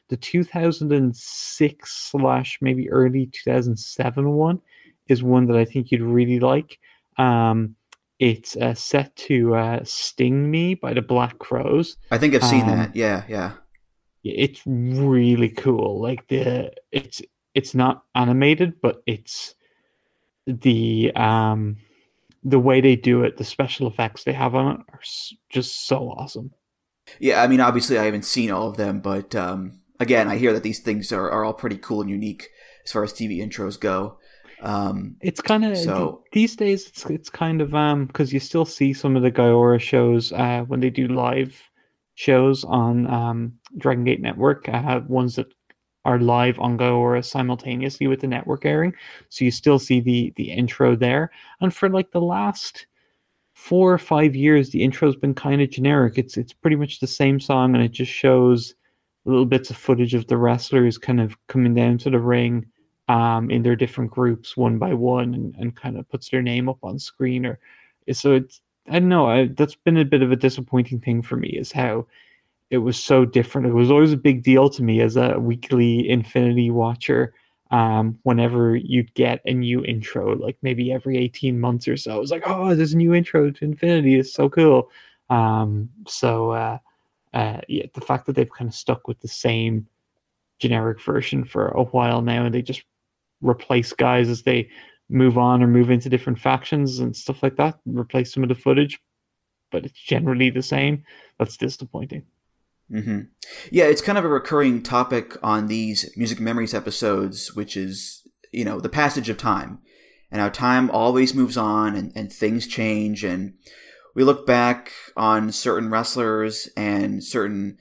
the 0.10 0.18
2006 0.18 1.92
slash 2.12 2.58
maybe 2.62 2.90
early 2.90 3.28
2007 3.28 4.30
one 4.32 4.62
is 5.08 5.24
one 5.24 5.46
that 5.48 5.58
I 5.58 5.66
think 5.66 5.92
you'd 5.92 6.02
really 6.02 6.40
like. 6.40 6.80
Um, 7.18 7.76
it's 8.20 8.56
uh, 8.56 8.74
set 8.74 9.16
to 9.18 9.56
uh, 9.56 9.80
"Sting 9.84 10.50
Me" 10.50 10.76
by 10.76 10.94
the 10.94 11.02
Black 11.02 11.40
Crowes. 11.40 11.98
I 12.12 12.18
think 12.18 12.36
I've 12.36 12.44
seen 12.44 12.62
Um, 12.62 12.70
that. 12.70 12.96
Yeah, 12.96 13.24
yeah. 13.28 13.54
It's 14.24 14.62
really 14.66 15.50
cool. 15.50 16.02
Like 16.02 16.28
the 16.28 16.72
it's 16.92 17.22
it's 17.54 17.76
not 17.76 18.04
animated, 18.16 18.82
but 18.82 19.04
it's 19.06 19.56
the 20.48 21.12
um 21.16 21.78
the 22.44 22.60
way 22.60 22.82
they 22.82 22.96
do 22.96 23.24
it, 23.24 23.38
the 23.38 23.44
special 23.44 23.88
effects 23.88 24.24
they 24.24 24.34
have 24.34 24.56
on 24.56 24.76
it 24.76 24.80
are 24.94 25.00
just 25.50 25.88
so 25.88 26.10
awesome. 26.10 26.52
Yeah, 27.20 27.42
I 27.42 27.48
mean, 27.48 27.60
obviously, 27.60 27.98
I 27.98 28.04
haven't 28.04 28.26
seen 28.26 28.52
all 28.52 28.68
of 28.70 28.78
them, 28.78 29.00
but 29.00 29.36
um, 29.36 29.80
again, 30.04 30.28
I 30.28 30.38
hear 30.38 30.54
that 30.54 30.64
these 30.64 30.80
things 30.80 31.12
are, 31.12 31.30
are 31.32 31.44
all 31.44 31.54
pretty 31.54 31.78
cool 31.78 32.02
and 32.02 32.10
unique 32.10 32.50
as 32.86 32.92
far 32.92 33.04
as 33.04 33.14
TV 33.14 33.40
intros 33.40 33.80
go. 33.80 34.18
Um, 34.62 35.16
It's 35.22 35.42
kind 35.42 35.66
of 35.66 35.78
So- 35.78 36.24
these 36.32 36.56
days. 36.56 36.88
It's 36.90 37.06
it's 37.18 37.30
kind 37.30 37.60
of 37.62 37.74
um 37.74 38.06
because 38.06 38.32
you 38.34 38.40
still 38.40 38.66
see 38.66 38.94
some 38.94 39.16
of 39.18 39.24
the 39.24 39.32
Gaora 39.32 39.80
shows 39.80 40.32
uh 40.32 40.62
when 40.70 40.80
they 40.80 40.90
do 40.90 41.08
live 41.08 41.52
shows 42.16 42.64
on 42.64 43.08
um 43.08 43.54
Dragon 43.78 44.04
Gate 44.06 44.22
Network. 44.22 44.70
I 44.70 44.78
uh, 44.78 44.82
have 44.84 45.10
ones 45.10 45.36
that 45.36 45.48
are 46.06 46.20
live 46.20 46.60
on 46.60 46.78
Gaora 46.78 47.24
simultaneously 47.24 48.08
with 48.08 48.20
the 48.22 48.28
network 48.28 48.66
airing, 48.66 48.94
so 49.30 49.46
you 49.46 49.52
still 49.52 49.80
see 49.80 50.00
the 50.02 50.34
the 50.38 50.52
intro 50.52 50.96
there. 50.96 51.32
And 51.62 51.74
for 51.74 51.90
like 51.90 52.12
the 52.12 52.22
last 52.22 52.88
four 53.54 53.94
or 53.94 53.98
five 54.14 54.36
years, 54.36 54.70
the 54.70 54.84
intro's 54.84 55.16
been 55.16 55.34
kind 55.34 55.62
of 55.62 55.70
generic. 55.70 56.18
It's 56.18 56.38
it's 56.38 56.54
pretty 56.54 56.78
much 56.78 57.00
the 57.00 57.08
same 57.22 57.40
song, 57.40 57.76
and 57.76 57.84
it 57.84 57.92
just 57.92 58.12
shows 58.12 58.76
little 59.26 59.46
bits 59.46 59.70
of 59.70 59.78
footage 59.78 60.14
of 60.14 60.28
the 60.28 60.38
wrestlers 60.38 60.98
kind 60.98 61.22
of 61.22 61.36
coming 61.48 61.74
down 61.74 61.98
to 61.98 62.10
the 62.10 62.20
ring 62.20 62.66
um, 63.08 63.50
in 63.50 63.64
their 63.64 63.76
different 63.76 64.12
groups 64.12 64.56
one 64.56 64.78
by 64.78 64.94
one 64.94 65.34
and, 65.34 65.56
and 65.56 65.76
kind 65.76 65.98
of 65.98 66.10
puts 66.10 66.30
their 66.30 66.42
name 66.42 66.70
up 66.70 66.80
on 66.84 66.98
screen 67.00 67.46
or 67.46 67.60
so 68.12 68.34
it's 68.34 68.62
I 68.90 69.00
don't 69.00 69.10
know 69.10 69.28
I, 69.28 69.48
that's 69.48 69.76
been 69.76 69.98
a 69.98 70.06
bit 70.06 70.22
of 70.22 70.32
a 70.32 70.38
disappointing 70.38 71.00
thing 71.00 71.22
for 71.22 71.38
me 71.38 71.50
is 71.50 71.72
how 71.72 72.06
it 72.70 72.80
was 72.80 73.02
so 73.02 73.24
different. 73.24 73.68
It 73.68 73.74
was 73.74 73.92
always 73.92 74.14
a 74.14 74.18
big 74.18 74.42
deal 74.42 74.68
to 74.68 74.82
me 74.82 75.00
as 75.02 75.16
a 75.16 75.38
weekly 75.40 76.10
infinity 76.10 76.72
watcher 76.72 77.34
um, 77.70 78.18
whenever 78.24 78.76
you'd 78.76 79.14
get 79.14 79.42
a 79.46 79.54
new 79.54 79.84
intro 79.86 80.36
like 80.36 80.58
maybe 80.62 80.92
every 80.92 81.18
18 81.18 81.60
months 81.60 81.88
or 81.88 81.98
so 81.98 82.16
it 82.18 82.20
was 82.20 82.32
like 82.32 82.44
oh 82.46 82.76
there's 82.76 82.94
a 82.94 82.98
new 82.98 83.14
intro 83.14 83.52
to 83.52 83.66
infinity 83.66 84.20
it's 84.20 84.34
so 84.34 84.50
cool. 84.50 84.90
Um, 85.30 85.90
so 86.08 86.52
uh, 86.52 86.78
uh, 87.34 87.60
yeah 87.68 87.86
the 87.94 88.02
fact 88.02 88.26
that 88.26 88.36
they've 88.36 88.52
kind 88.52 88.68
of 88.68 88.76
stuck 88.76 89.08
with 89.08 89.20
the 89.22 89.28
same 89.28 89.88
generic 90.60 91.02
version 91.02 91.44
for 91.44 91.68
a 91.70 91.84
while 91.84 92.22
now 92.22 92.46
and 92.46 92.54
they 92.54 92.62
just 92.62 92.84
replace 93.42 93.92
guys 93.94 94.30
as 94.30 94.44
they 94.44 94.70
move 95.10 95.38
on 95.38 95.62
or 95.62 95.68
move 95.68 95.90
into 95.90 96.10
different 96.10 96.40
factions 96.40 97.00
and 97.00 97.16
stuff 97.16 97.44
like 97.44 97.58
that 97.58 97.78
replace 97.86 98.34
some 98.34 98.44
of 98.44 98.50
the 98.50 98.56
footage 98.56 99.00
but 99.72 99.86
it's 99.86 100.00
generally 100.00 100.50
the 100.50 100.64
same 100.64 101.04
that's 101.38 101.58
disappointing 101.58 102.24
hmm 102.90 103.22
Yeah, 103.72 103.86
it's 103.86 104.02
kind 104.02 104.18
of 104.18 104.26
a 104.26 104.30
recurring 104.30 104.84
topic 104.84 105.38
on 105.42 105.68
these 105.68 106.12
music 106.16 106.40
memories 106.40 106.74
episodes, 106.74 107.56
which 107.56 107.76
is, 107.76 108.28
you 108.52 108.66
know, 108.66 108.80
the 108.80 108.90
passage 108.90 109.30
of 109.30 109.38
time 109.38 109.80
and 110.32 110.42
how 110.42 110.50
time 110.50 110.92
always 110.92 111.34
moves 111.34 111.58
on 111.58 111.96
and, 111.96 112.12
and 112.16 112.32
things 112.32 112.68
change. 112.68 113.24
And 113.24 113.54
we 114.14 114.24
look 114.24 114.46
back 114.46 114.92
on 115.18 115.52
certain 115.52 115.90
wrestlers 115.90 116.70
and 116.78 117.24
certain 117.24 117.78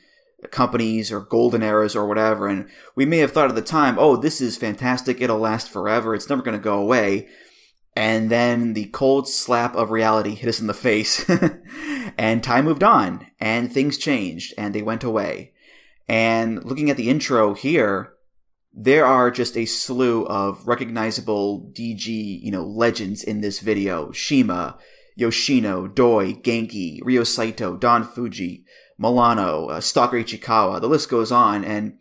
companies 0.50 1.12
or 1.12 1.20
golden 1.20 1.62
eras 1.62 1.94
or 1.94 2.06
whatever, 2.06 2.48
and 2.48 2.68
we 2.94 3.04
may 3.04 3.18
have 3.18 3.32
thought 3.32 3.48
at 3.48 3.54
the 3.54 3.62
time, 3.62 3.96
oh, 3.98 4.16
this 4.16 4.40
is 4.40 4.56
fantastic. 4.56 5.20
It'll 5.20 5.38
last 5.38 5.70
forever. 5.70 6.14
It's 6.14 6.28
never 6.28 6.42
going 6.42 6.56
to 6.56 6.62
go 6.62 6.78
away. 6.78 7.28
And 7.94 8.30
then 8.30 8.72
the 8.72 8.86
cold 8.86 9.28
slap 9.28 9.76
of 9.76 9.90
reality 9.90 10.34
hit 10.34 10.48
us 10.48 10.60
in 10.60 10.66
the 10.66 10.74
face. 10.74 11.28
and 12.18 12.42
time 12.42 12.64
moved 12.64 12.82
on, 12.82 13.26
and 13.38 13.70
things 13.70 13.98
changed, 13.98 14.54
and 14.56 14.74
they 14.74 14.82
went 14.82 15.04
away. 15.04 15.52
And 16.08 16.64
looking 16.64 16.90
at 16.90 16.96
the 16.96 17.10
intro 17.10 17.54
here, 17.54 18.14
there 18.72 19.04
are 19.04 19.30
just 19.30 19.56
a 19.56 19.66
slew 19.66 20.24
of 20.26 20.66
recognizable 20.66 21.70
DG, 21.76 22.06
you 22.42 22.50
know, 22.50 22.64
legends 22.64 23.22
in 23.22 23.42
this 23.42 23.60
video. 23.60 24.10
Shima, 24.12 24.78
Yoshino, 25.16 25.86
Doi, 25.86 26.34
Genki, 26.34 27.00
Ryo 27.02 27.24
Saito, 27.24 27.76
Don 27.76 28.04
Fujii, 28.04 28.64
Milano, 28.98 29.66
uh, 29.66 29.80
Stalker 29.80 30.22
Ichikawa. 30.22 30.80
The 30.80 30.88
list 30.88 31.08
goes 31.08 31.32
on. 31.32 31.64
And, 31.64 31.98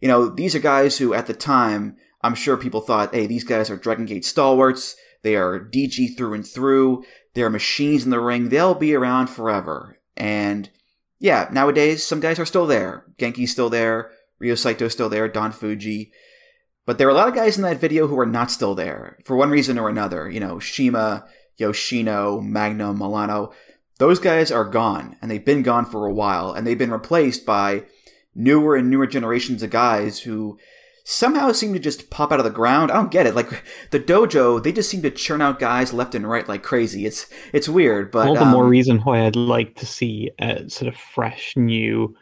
you 0.00 0.08
know, 0.08 0.28
these 0.28 0.54
are 0.54 0.60
guys 0.60 0.98
who 0.98 1.14
at 1.14 1.26
the 1.26 1.34
time, 1.34 1.96
I'm 2.22 2.34
sure 2.34 2.56
people 2.56 2.80
thought, 2.80 3.14
hey, 3.14 3.26
these 3.26 3.44
guys 3.44 3.70
are 3.70 3.76
Dragon 3.76 4.06
Gate 4.06 4.24
stalwarts. 4.24 4.96
They 5.22 5.36
are 5.36 5.58
DG 5.58 6.16
through 6.16 6.34
and 6.34 6.46
through. 6.46 7.04
They're 7.34 7.50
machines 7.50 8.04
in 8.04 8.10
the 8.10 8.20
ring. 8.20 8.48
They'll 8.48 8.74
be 8.74 8.94
around 8.94 9.28
forever. 9.28 9.98
And 10.16 10.70
yeah, 11.18 11.48
nowadays, 11.50 12.04
some 12.04 12.20
guys 12.20 12.38
are 12.38 12.46
still 12.46 12.66
there. 12.66 13.06
Genki's 13.18 13.50
still 13.50 13.70
there. 13.70 14.10
Ryo 14.38 14.54
Saito's 14.54 14.92
still 14.92 15.08
there. 15.08 15.28
Don 15.28 15.52
Fujii. 15.52 16.10
But 16.86 16.98
there 16.98 17.08
are 17.08 17.10
a 17.10 17.14
lot 17.14 17.28
of 17.28 17.34
guys 17.34 17.56
in 17.56 17.62
that 17.62 17.80
video 17.80 18.06
who 18.06 18.18
are 18.18 18.26
not 18.26 18.50
still 18.50 18.74
there 18.74 19.18
for 19.24 19.36
one 19.36 19.50
reason 19.50 19.78
or 19.78 19.88
another. 19.88 20.30
You 20.30 20.40
know, 20.40 20.58
Shima, 20.58 21.26
Yoshino, 21.56 22.40
Magnum, 22.40 22.98
Milano. 22.98 23.52
Those 23.98 24.18
guys 24.18 24.50
are 24.50 24.64
gone, 24.64 25.16
and 25.22 25.30
they've 25.30 25.44
been 25.44 25.62
gone 25.62 25.86
for 25.86 26.06
a 26.06 26.12
while, 26.12 26.52
and 26.52 26.66
they've 26.66 26.78
been 26.78 26.90
replaced 26.90 27.46
by 27.46 27.84
newer 28.34 28.76
and 28.76 28.90
newer 28.90 29.06
generations 29.06 29.62
of 29.62 29.70
guys 29.70 30.20
who 30.20 30.58
somehow 31.04 31.52
seem 31.52 31.72
to 31.74 31.78
just 31.78 32.10
pop 32.10 32.32
out 32.32 32.40
of 32.40 32.44
the 32.44 32.50
ground. 32.50 32.90
I 32.90 32.94
don't 32.94 33.10
get 33.10 33.26
it. 33.26 33.34
Like 33.34 33.62
the 33.90 34.00
dojo, 34.00 34.62
they 34.62 34.72
just 34.72 34.90
seem 34.90 35.02
to 35.02 35.10
churn 35.10 35.42
out 35.42 35.58
guys 35.58 35.92
left 35.92 36.14
and 36.14 36.28
right 36.28 36.48
like 36.48 36.62
crazy. 36.62 37.06
It's 37.06 37.26
it's 37.52 37.68
weird, 37.68 38.10
but 38.10 38.26
all 38.26 38.34
the 38.34 38.42
um, 38.42 38.50
more 38.50 38.66
reason 38.66 38.98
why 39.00 39.24
I'd 39.24 39.36
like 39.36 39.76
to 39.76 39.86
see 39.86 40.30
a 40.40 40.68
sort 40.68 40.92
of 40.92 40.98
fresh 40.98 41.56
new 41.56 42.16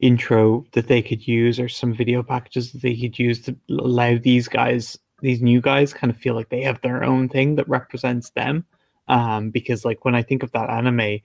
intro 0.00 0.64
that 0.72 0.88
they 0.88 1.02
could 1.02 1.26
use 1.26 1.60
or 1.60 1.68
some 1.68 1.94
video 1.94 2.22
packages 2.22 2.72
that 2.72 2.80
they 2.80 2.96
could 2.96 3.18
use 3.18 3.42
to 3.42 3.54
allow 3.68 4.16
these 4.16 4.48
guys 4.48 4.98
these 5.20 5.42
new 5.42 5.60
guys 5.60 5.92
kind 5.92 6.10
of 6.10 6.16
feel 6.16 6.34
like 6.34 6.48
they 6.48 6.62
have 6.62 6.80
their 6.80 7.04
own 7.04 7.28
thing 7.28 7.56
that 7.56 7.68
represents 7.68 8.30
them 8.30 8.64
um 9.08 9.50
because 9.50 9.84
like 9.84 10.04
when 10.04 10.14
i 10.14 10.22
think 10.22 10.42
of 10.42 10.52
that 10.52 10.70
anime 10.70 11.18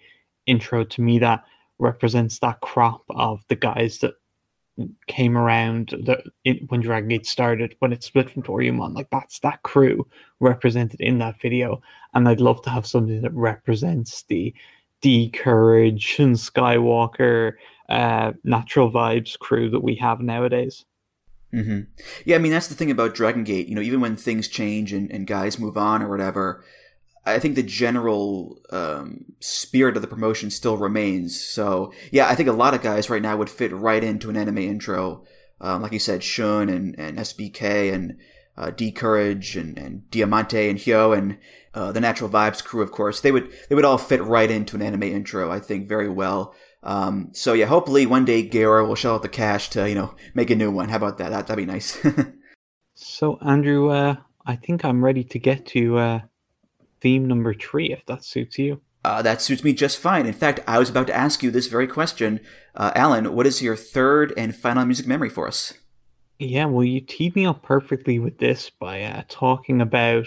intro 0.45 0.83
to 0.83 1.01
me 1.01 1.19
that 1.19 1.43
represents 1.79 2.39
that 2.39 2.59
crop 2.61 3.03
of 3.09 3.43
the 3.49 3.55
guys 3.55 3.99
that 3.99 4.13
came 5.07 5.37
around 5.37 5.89
the 6.03 6.21
it, 6.43 6.69
when 6.69 6.81
Dragon 6.81 7.09
Gate 7.09 7.25
started, 7.25 7.75
when 7.79 7.93
it 7.93 8.03
split 8.03 8.29
from 8.29 8.43
Toryumon, 8.43 8.93
like 8.93 9.09
that's 9.09 9.39
that 9.39 9.63
crew 9.63 10.05
represented 10.39 10.99
in 10.99 11.17
that 11.19 11.39
video. 11.41 11.81
And 12.13 12.27
I'd 12.27 12.41
love 12.41 12.61
to 12.63 12.69
have 12.69 12.85
something 12.85 13.21
that 13.21 13.33
represents 13.33 14.23
the 14.23 14.53
D'Courage 15.01 16.17
and 16.19 16.35
Skywalker 16.35 17.53
uh, 17.89 18.33
natural 18.43 18.91
vibes 18.91 19.37
crew 19.37 19.69
that 19.69 19.83
we 19.83 19.95
have 19.95 20.19
nowadays. 20.19 20.85
Hmm 21.63 21.79
Yeah, 22.25 22.35
I 22.35 22.39
mean 22.39 22.51
that's 22.51 22.67
the 22.67 22.75
thing 22.75 22.91
about 22.91 23.15
Dragon 23.15 23.43
Gate. 23.43 23.67
You 23.67 23.75
know, 23.75 23.81
even 23.81 24.01
when 24.01 24.15
things 24.15 24.47
change 24.47 24.93
and, 24.93 25.11
and 25.11 25.27
guys 25.27 25.59
move 25.59 25.77
on 25.77 26.01
or 26.01 26.09
whatever, 26.09 26.63
I 27.25 27.39
think 27.39 27.55
the 27.55 27.63
general 27.63 28.61
um, 28.69 29.25
spirit 29.39 29.95
of 29.95 30.01
the 30.01 30.07
promotion 30.07 30.51
still 30.51 30.77
remains. 30.77 31.41
So 31.41 31.91
yeah, 32.11 32.27
I 32.27 32.35
think 32.35 32.49
a 32.49 32.53
lot 32.53 32.73
of 32.73 32.81
guys 32.81 33.09
right 33.09 33.21
now 33.21 33.37
would 33.37 33.49
fit 33.49 33.73
right 33.73 34.03
into 34.03 34.29
an 34.29 34.37
anime 34.37 34.59
intro. 34.59 35.23
Um, 35.61 35.81
like 35.81 35.93
you 35.93 35.99
said, 35.99 36.23
Shun 36.23 36.69
and, 36.69 36.97
and 36.99 37.17
SBK 37.17 37.93
and 37.93 38.17
uh, 38.57 38.69
D'Courage 38.69 39.55
and, 39.55 39.77
and 39.77 40.09
Diamante 40.11 40.69
and 40.69 40.79
Hyo 40.79 41.17
and 41.17 41.37
uh, 41.73 41.91
the 41.91 41.99
Natural 41.99 42.29
Vibes 42.29 42.63
crew, 42.63 42.81
of 42.81 42.91
course. 42.91 43.19
They 43.19 43.31
would 43.31 43.51
they 43.69 43.75
would 43.75 43.85
all 43.85 43.97
fit 43.97 44.23
right 44.23 44.49
into 44.49 44.75
an 44.75 44.81
anime 44.81 45.03
intro. 45.03 45.51
I 45.51 45.59
think 45.59 45.87
very 45.87 46.09
well. 46.09 46.53
Um, 46.85 47.29
so 47.33 47.53
yeah, 47.53 47.65
hopefully 47.65 48.05
one 48.05 48.25
day 48.25 48.47
Gaora 48.47 48.87
will 48.87 48.95
shell 48.95 49.15
out 49.15 49.23
the 49.23 49.29
cash 49.29 49.69
to 49.71 49.89
you 49.89 49.95
know 49.95 50.15
make 50.33 50.49
a 50.49 50.55
new 50.55 50.71
one. 50.71 50.89
How 50.89 50.97
about 50.97 51.17
that? 51.17 51.29
that 51.31 51.47
that'd 51.47 51.65
be 51.65 51.71
nice. 51.71 51.97
So 52.95 53.37
Andrew, 53.41 53.89
uh, 53.89 54.15
I 54.45 54.55
think 54.55 54.85
I'm 54.85 55.03
ready 55.03 55.23
to 55.25 55.37
get 55.37 55.65
to 55.67 55.97
uh, 55.97 56.19
theme 57.01 57.27
number 57.27 57.53
three, 57.53 57.91
if 57.91 58.05
that 58.05 58.23
suits 58.23 58.57
you. 58.57 58.81
Uh, 59.03 59.21
that 59.21 59.41
suits 59.41 59.63
me 59.63 59.73
just 59.73 59.99
fine. 59.99 60.25
In 60.25 60.33
fact, 60.33 60.61
I 60.65 60.79
was 60.79 60.89
about 60.89 61.07
to 61.07 61.15
ask 61.15 61.43
you 61.43 61.51
this 61.51 61.67
very 61.67 61.87
question. 61.87 62.39
Uh, 62.73 62.91
Alan, 62.95 63.35
what 63.35 63.45
is 63.45 63.61
your 63.61 63.75
third 63.75 64.33
and 64.37 64.55
final 64.55 64.85
music 64.85 65.05
memory 65.05 65.29
for 65.29 65.47
us? 65.47 65.73
Yeah, 66.39 66.65
well, 66.65 66.85
you 66.85 67.01
teed 67.01 67.35
me 67.35 67.45
up 67.45 67.61
perfectly 67.63 68.17
with 68.17 68.39
this 68.39 68.69
by 68.69 69.03
uh, 69.03 69.23
talking 69.27 69.81
about 69.81 70.25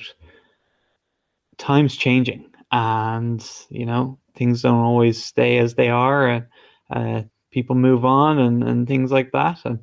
times 1.57 1.97
changing, 1.97 2.51
and 2.71 3.45
you 3.71 3.87
know 3.87 4.19
things 4.39 4.63
don't 4.63 4.81
always 4.81 5.23
stay 5.23 5.59
as 5.59 5.75
they 5.75 5.89
are, 5.89 6.29
and 6.29 6.47
uh, 6.91 7.23
people 7.51 7.77
move 7.77 8.05
on, 8.05 8.39
and 8.39 8.63
and 8.63 8.87
things 8.87 9.11
like 9.11 9.33
that. 9.33 9.59
And 9.65 9.81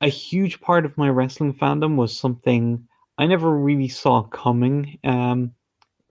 a 0.00 0.08
huge 0.08 0.60
part 0.60 0.84
of 0.84 0.98
my 0.98 1.08
wrestling 1.08 1.54
fandom 1.54 1.96
was 1.96 2.18
something 2.18 2.86
I 3.16 3.26
never 3.26 3.50
really 3.50 3.88
saw 3.88 4.22
coming. 4.22 4.98
Um, 5.04 5.52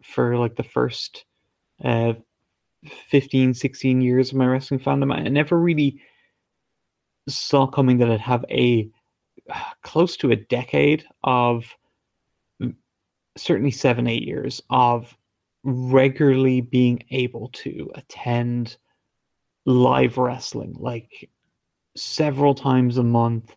for 0.03 0.38
like 0.38 0.55
the 0.55 0.63
first 0.63 1.26
uh 1.84 2.13
15 3.09 3.53
16 3.53 4.01
years 4.01 4.30
of 4.32 4.38
my 4.38 4.45
wrestling 4.45 4.80
fandom 4.80 5.13
i 5.13 5.22
never 5.24 5.59
really 5.59 6.01
saw 7.28 7.67
coming 7.67 7.97
that 7.97 8.09
i'd 8.09 8.22
have 8.22 8.45
a 8.49 8.89
close 9.84 10.17
to 10.17 10.32
a 10.32 10.36
decade 10.36 11.05
of 11.24 11.65
certainly 13.38 13.72
seven 13.72 14.07
eight 14.07 14.24
years 14.24 14.61
of 14.70 15.15
regularly 15.64 16.62
being 16.62 17.03
able 17.12 17.49
to 17.49 17.91
attend 17.95 18.78
live 19.66 20.18
wrestling 20.18 20.74
like 20.80 21.30
several 21.95 22.55
times 22.55 22.97
a 22.97 23.03
month 23.03 23.55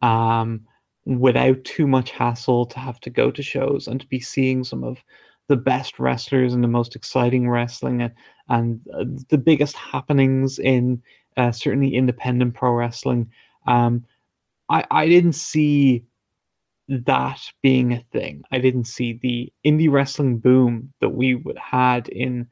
um 0.00 0.66
without 1.04 1.62
too 1.64 1.86
much 1.86 2.10
hassle 2.10 2.64
to 2.64 2.78
have 2.78 3.00
to 3.00 3.10
go 3.10 3.30
to 3.30 3.42
shows 3.42 3.86
and 3.86 4.00
to 4.00 4.06
be 4.06 4.20
seeing 4.20 4.64
some 4.64 4.84
of 4.84 5.02
the 5.48 5.56
best 5.56 5.98
wrestlers 5.98 6.54
and 6.54 6.62
the 6.62 6.68
most 6.68 6.94
exciting 6.94 7.48
wrestling 7.48 8.02
and, 8.02 8.14
and 8.48 8.80
uh, 8.94 9.04
the 9.28 9.38
biggest 9.38 9.76
happenings 9.76 10.58
in 10.58 11.02
uh, 11.36 11.50
certainly 11.50 11.94
independent 11.94 12.54
pro 12.54 12.72
wrestling. 12.72 13.30
Um, 13.66 14.04
I, 14.68 14.84
I 14.90 15.08
didn't 15.08 15.34
see 15.34 16.04
that 16.88 17.40
being 17.62 17.92
a 17.92 18.04
thing. 18.12 18.42
I 18.50 18.58
didn't 18.58 18.84
see 18.84 19.18
the 19.22 19.52
indie 19.64 19.90
wrestling 19.90 20.38
boom 20.38 20.92
that 21.00 21.10
we 21.10 21.42
had 21.56 22.08
in 22.08 22.46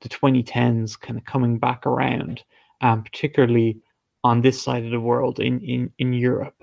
the 0.00 0.08
2010s 0.08 0.98
kind 1.00 1.18
of 1.18 1.24
coming 1.24 1.58
back 1.58 1.86
around, 1.86 2.42
um, 2.80 3.02
particularly 3.02 3.80
on 4.24 4.40
this 4.40 4.60
side 4.60 4.84
of 4.84 4.90
the 4.90 5.00
world 5.00 5.40
in, 5.40 5.60
in, 5.60 5.92
in 5.98 6.12
Europe. 6.12 6.62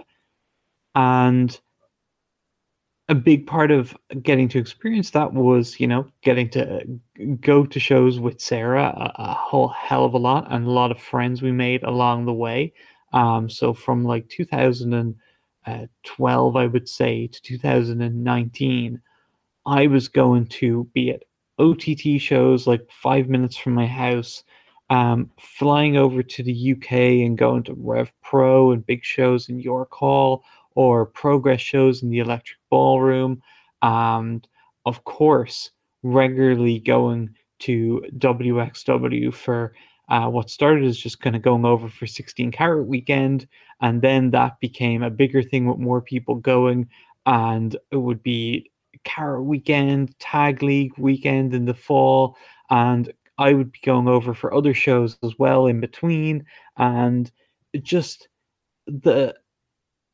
And 0.94 1.58
a 3.08 3.16
big 3.16 3.46
part 3.46 3.72
of 3.72 3.96
getting 4.22 4.48
to 4.50 4.58
experience 4.58 5.12
that 5.12 5.34
was, 5.34 5.80
you 5.80 5.88
know, 5.88 6.08
getting 6.24 6.50
to 6.50 6.84
go 7.40 7.66
to 7.66 7.80
shows 7.80 8.20
with 8.20 8.42
Sarah 8.42 8.94
a, 8.98 9.22
a 9.22 9.34
whole 9.34 9.68
hell 9.68 10.06
of 10.06 10.14
a 10.14 10.18
lot 10.18 10.48
and 10.50 10.66
a 10.66 10.72
lot 10.72 10.92
of 10.92 11.00
friends 11.00 11.42
we 11.42 11.52
made 11.52 11.84
along 11.84 12.26
the 12.26 12.34
way. 12.34 12.74
Um, 13.14 13.50
so 13.50 13.74
from 13.74 14.04
like 14.04 14.28
2012, 15.66 16.56
I 16.56 16.68
would 16.68 16.88
say, 16.88 17.28
to 17.28 17.42
2019, 17.42 19.02
I 19.66 19.88
was 19.88 20.08
going 20.08 20.46
to 20.48 20.88
be 20.94 21.12
at 21.12 21.24
OTT 21.58 22.20
shows 22.20 22.68
like 22.68 22.88
five 22.92 23.30
minutes 23.30 23.58
from 23.58 23.74
my 23.74 23.88
house, 23.88 24.44
um, 24.90 25.32
flying 25.40 25.98
over 25.98 26.22
to 26.22 26.44
the 26.44 26.74
UK 26.74 26.92
and 27.26 27.38
going 27.38 27.64
to 27.64 27.74
Rev 27.78 28.12
Pro 28.22 28.72
and 28.72 28.86
big 28.86 29.04
shows 29.04 29.50
in 29.50 29.60
York 29.60 29.92
Hall 29.94 30.44
or 30.76 31.06
progress 31.06 31.62
shows 31.62 32.04
in 32.04 32.10
the 32.10 32.20
Electric 32.20 32.60
Ballroom, 32.70 33.42
and 33.82 34.48
of 34.86 35.04
course, 35.06 35.72
regularly 36.04 36.80
going 36.80 37.34
to 37.60 38.04
WXW 38.18 39.34
for 39.34 39.74
uh, 40.10 40.28
what 40.28 40.50
started 40.50 40.86
as 40.86 40.98
just 40.98 41.22
kind 41.22 41.36
of 41.36 41.42
going 41.42 41.66
over 41.66 41.90
for 41.90 42.06
16 42.06 42.52
carat 42.52 42.86
weekend, 42.86 43.48
and 43.82 44.02
then 44.02 44.32
that 44.32 44.60
became 44.60 45.04
a 45.04 45.10
bigger 45.10 45.42
thing 45.42 45.68
with 45.68 45.78
more 45.78 46.02
people 46.02 46.36
going, 46.36 46.88
and 47.26 47.76
it 47.92 47.98
would 47.98 48.22
be 48.24 48.70
carat 49.04 49.44
weekend, 49.44 50.18
tag 50.20 50.64
league 50.64 50.98
weekend 50.98 51.54
in 51.54 51.66
the 51.66 51.74
fall, 51.74 52.38
and 52.70 53.12
I 53.38 53.54
would 53.54 53.72
be 53.72 53.80
going 53.84 54.08
over 54.08 54.34
for 54.34 54.54
other 54.54 54.74
shows 54.74 55.18
as 55.24 55.38
well 55.38 55.68
in 55.68 55.80
between, 55.80 56.46
and 56.78 57.32
just 57.82 58.30
the 58.88 59.36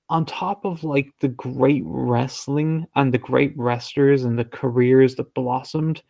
on 0.10 0.26
top 0.26 0.66
of 0.66 0.84
like 0.84 1.10
the 1.22 1.30
great 1.30 1.84
wrestling 1.86 2.86
and 2.96 3.14
the 3.14 3.18
great 3.18 3.54
wrestlers 3.58 4.24
and 4.24 4.38
the 4.38 4.46
careers 4.46 5.16
that 5.16 5.34
blossomed 5.34 6.04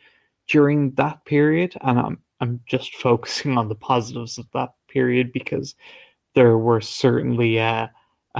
during 0.47 0.91
that 0.95 1.23
period 1.25 1.75
and 1.81 1.99
I'm 1.99 2.17
I'm 2.41 2.59
just 2.65 2.95
focusing 3.07 3.57
on 3.57 3.69
the 3.69 3.75
positives 3.75 4.37
of 4.37 4.47
that 4.53 4.73
period 4.89 5.31
because 5.31 5.75
there 6.35 6.57
were 6.57 6.81
certainly 6.81 7.59
uh, 7.59 7.87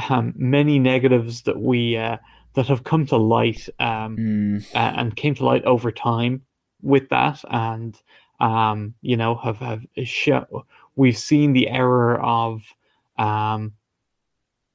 um, 0.09 0.33
many 0.35 0.79
negatives 0.79 1.43
that 1.43 1.59
we 1.61 1.95
uh, 1.95 2.17
that 2.55 2.67
have 2.67 2.83
come 2.83 3.05
to 3.07 3.17
light 3.17 3.69
um, 3.79 4.17
Mm, 4.17 4.65
and 4.73 5.15
came 5.15 5.35
to 5.35 5.45
light 5.45 5.63
over 5.63 5.91
time 5.91 6.41
with 6.81 7.07
that. 7.09 7.41
And 7.49 7.97
um 8.41 8.95
you 9.01 9.15
know 9.15 9.35
have 9.35 9.57
have 9.57 9.85
show 10.03 10.65
we've 10.95 11.17
seen 11.17 11.53
the 11.53 11.69
error 11.69 12.19
of 12.21 12.63
um 13.17 13.71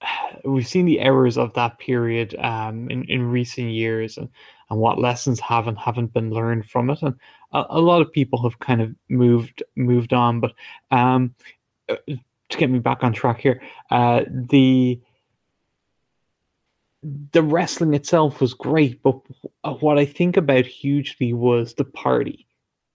we've 0.44 0.68
seen 0.68 0.86
the 0.86 1.00
errors 1.00 1.36
of 1.36 1.52
that 1.54 1.78
period 1.78 2.34
um 2.38 2.88
in, 2.90 3.04
in 3.04 3.22
recent 3.22 3.68
years 3.70 4.16
and, 4.16 4.28
and 4.70 4.78
what 4.78 4.98
lessons 4.98 5.40
haven't 5.40 5.76
haven't 5.76 6.12
been 6.14 6.30
learned 6.30 6.64
from 6.70 6.90
it. 6.90 7.02
And 7.02 7.16
a, 7.52 7.64
a 7.70 7.80
lot 7.80 8.02
of 8.02 8.12
people 8.12 8.42
have 8.42 8.58
kind 8.58 8.80
of 8.80 8.94
moved 9.08 9.62
moved 9.76 10.12
on 10.12 10.40
but 10.40 10.52
um 10.90 11.34
uh, 11.88 11.96
to 12.48 12.58
get 12.58 12.70
me 12.70 12.78
back 12.78 13.02
on 13.02 13.12
track 13.12 13.40
here 13.40 13.60
uh 13.90 14.22
the 14.28 15.00
the 17.32 17.42
wrestling 17.42 17.94
itself 17.94 18.40
was 18.40 18.54
great, 18.54 19.02
but 19.02 19.20
what 19.80 19.98
I 19.98 20.04
think 20.04 20.36
about 20.36 20.66
hugely 20.66 21.32
was 21.32 21.74
the 21.74 21.84
party. 21.84 22.46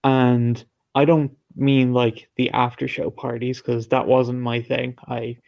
And 0.04 0.62
I 0.94 1.04
don't 1.04 1.36
mean 1.56 1.92
like 1.92 2.28
the 2.36 2.50
after 2.50 2.88
show 2.88 3.10
parties 3.10 3.58
because 3.58 3.88
that 3.88 4.06
wasn't 4.06 4.40
my 4.40 4.60
thing. 4.60 4.96
I 5.06 5.38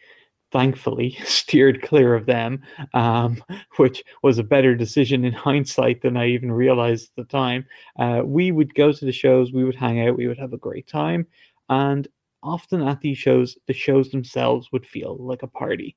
thankfully 0.51 1.17
steered 1.25 1.81
clear 1.81 2.15
of 2.15 2.25
them, 2.25 2.61
um, 2.93 3.43
which 3.77 4.03
was 4.23 4.37
a 4.37 4.43
better 4.43 4.75
decision 4.75 5.25
in 5.25 5.33
hindsight 5.47 6.01
than 6.01 6.17
I 6.17 6.27
even 6.27 6.51
realized 6.51 7.09
at 7.09 7.15
the 7.15 7.31
time. 7.31 7.65
Uh, 7.97 8.21
we 8.23 8.51
would 8.51 8.73
go 8.75 8.91
to 8.91 9.05
the 9.05 9.11
shows, 9.11 9.51
we 9.51 9.63
would 9.63 9.75
hang 9.75 10.07
out, 10.07 10.17
we 10.17 10.27
would 10.27 10.39
have 10.39 10.53
a 10.53 10.57
great 10.57 10.87
time. 10.87 11.27
And 11.69 12.07
often 12.43 12.81
at 12.81 13.01
these 13.01 13.17
shows, 13.17 13.57
the 13.67 13.73
shows 13.73 14.09
themselves 14.11 14.71
would 14.71 14.85
feel 14.85 15.17
like 15.17 15.43
a 15.43 15.47
party, 15.47 15.95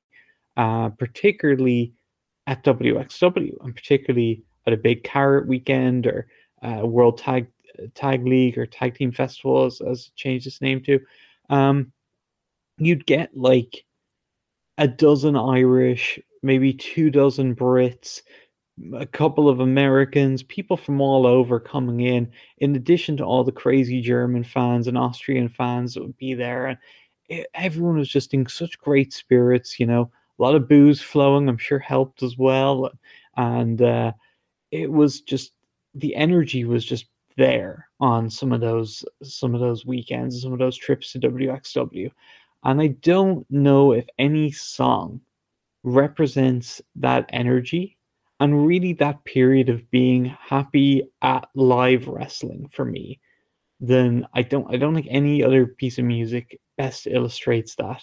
uh, 0.57 0.89
particularly 0.89 1.93
at 2.47 2.63
WXW, 2.63 3.63
and 3.63 3.75
particularly 3.75 4.43
at 4.65 4.73
a 4.73 4.77
big 4.77 5.03
Carat 5.03 5.47
weekend 5.47 6.07
or 6.07 6.27
uh, 6.63 6.85
World 6.85 7.17
Tag 7.17 7.47
Tag 7.93 8.25
League 8.25 8.57
or 8.57 8.65
Tag 8.65 8.95
Team 8.95 9.11
Festival, 9.11 9.65
as, 9.65 9.79
as 9.81 10.07
it 10.07 10.15
changed 10.15 10.47
its 10.47 10.61
name 10.61 10.81
to. 10.83 10.99
Um, 11.49 11.91
you'd 12.77 13.05
get 13.05 13.35
like 13.37 13.85
a 14.79 14.87
dozen 14.87 15.35
Irish, 15.35 16.19
maybe 16.41 16.73
two 16.73 17.11
dozen 17.11 17.55
Brits, 17.55 18.21
a 18.95 19.05
couple 19.05 19.47
of 19.47 19.59
Americans, 19.59 20.41
people 20.41 20.77
from 20.77 21.01
all 21.01 21.27
over 21.27 21.59
coming 21.59 21.99
in, 21.99 22.31
in 22.57 22.75
addition 22.75 23.15
to 23.17 23.23
all 23.23 23.43
the 23.43 23.51
crazy 23.51 24.01
German 24.01 24.43
fans 24.43 24.87
and 24.87 24.97
Austrian 24.97 25.49
fans 25.49 25.93
that 25.93 26.01
would 26.01 26.17
be 26.17 26.33
there. 26.33 26.65
And 26.67 26.77
it, 27.27 27.47
everyone 27.53 27.97
was 27.97 28.09
just 28.09 28.33
in 28.33 28.47
such 28.47 28.79
great 28.79 29.13
spirits, 29.13 29.79
you 29.79 29.85
know 29.85 30.09
a 30.39 30.41
lot 30.41 30.55
of 30.55 30.67
booze 30.67 31.01
flowing 31.01 31.47
i'm 31.47 31.57
sure 31.57 31.79
helped 31.79 32.23
as 32.23 32.37
well 32.37 32.89
and 33.37 33.81
uh, 33.81 34.11
it 34.71 34.91
was 34.91 35.21
just 35.21 35.53
the 35.95 36.15
energy 36.15 36.65
was 36.65 36.85
just 36.85 37.05
there 37.37 37.87
on 37.99 38.29
some 38.29 38.51
of 38.51 38.61
those 38.61 39.03
some 39.23 39.53
of 39.53 39.61
those 39.61 39.85
weekends 39.85 40.41
some 40.41 40.53
of 40.53 40.59
those 40.59 40.77
trips 40.77 41.11
to 41.11 41.19
wxw 41.19 42.11
and 42.63 42.81
i 42.81 42.87
don't 42.87 43.45
know 43.49 43.91
if 43.91 44.05
any 44.17 44.51
song 44.51 45.19
represents 45.83 46.81
that 46.95 47.25
energy 47.29 47.97
and 48.39 48.65
really 48.65 48.93
that 48.93 49.23
period 49.25 49.69
of 49.69 49.89
being 49.91 50.25
happy 50.25 51.03
at 51.21 51.47
live 51.55 52.07
wrestling 52.07 52.69
for 52.71 52.85
me 52.85 53.19
then 53.79 54.27
i 54.33 54.41
don't 54.41 54.73
i 54.73 54.77
don't 54.77 54.93
think 54.93 55.07
any 55.09 55.43
other 55.43 55.65
piece 55.65 55.97
of 55.97 56.05
music 56.05 56.59
best 56.77 57.07
illustrates 57.07 57.75
that 57.75 58.01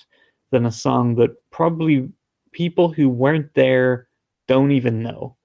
than 0.51 0.67
a 0.67 0.73
song 0.73 1.15
that 1.17 1.31
probably 1.51 2.09
people 2.53 2.91
who 2.91 3.09
weren't 3.09 3.53
there 3.55 4.09
don't 4.49 4.71
even 4.71 5.03
know. 5.03 5.37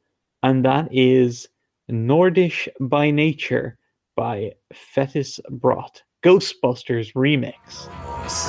And 0.43 0.63
that 0.65 0.87
is 0.91 1.47
Nordisch 1.89 2.67
by 2.79 3.11
Nature 3.11 3.77
by 4.15 4.53
Fettes 4.73 5.39
Brot, 5.49 6.01
Ghostbusters 6.23 7.13
remix. 7.13 7.89
Eins, 8.31 8.47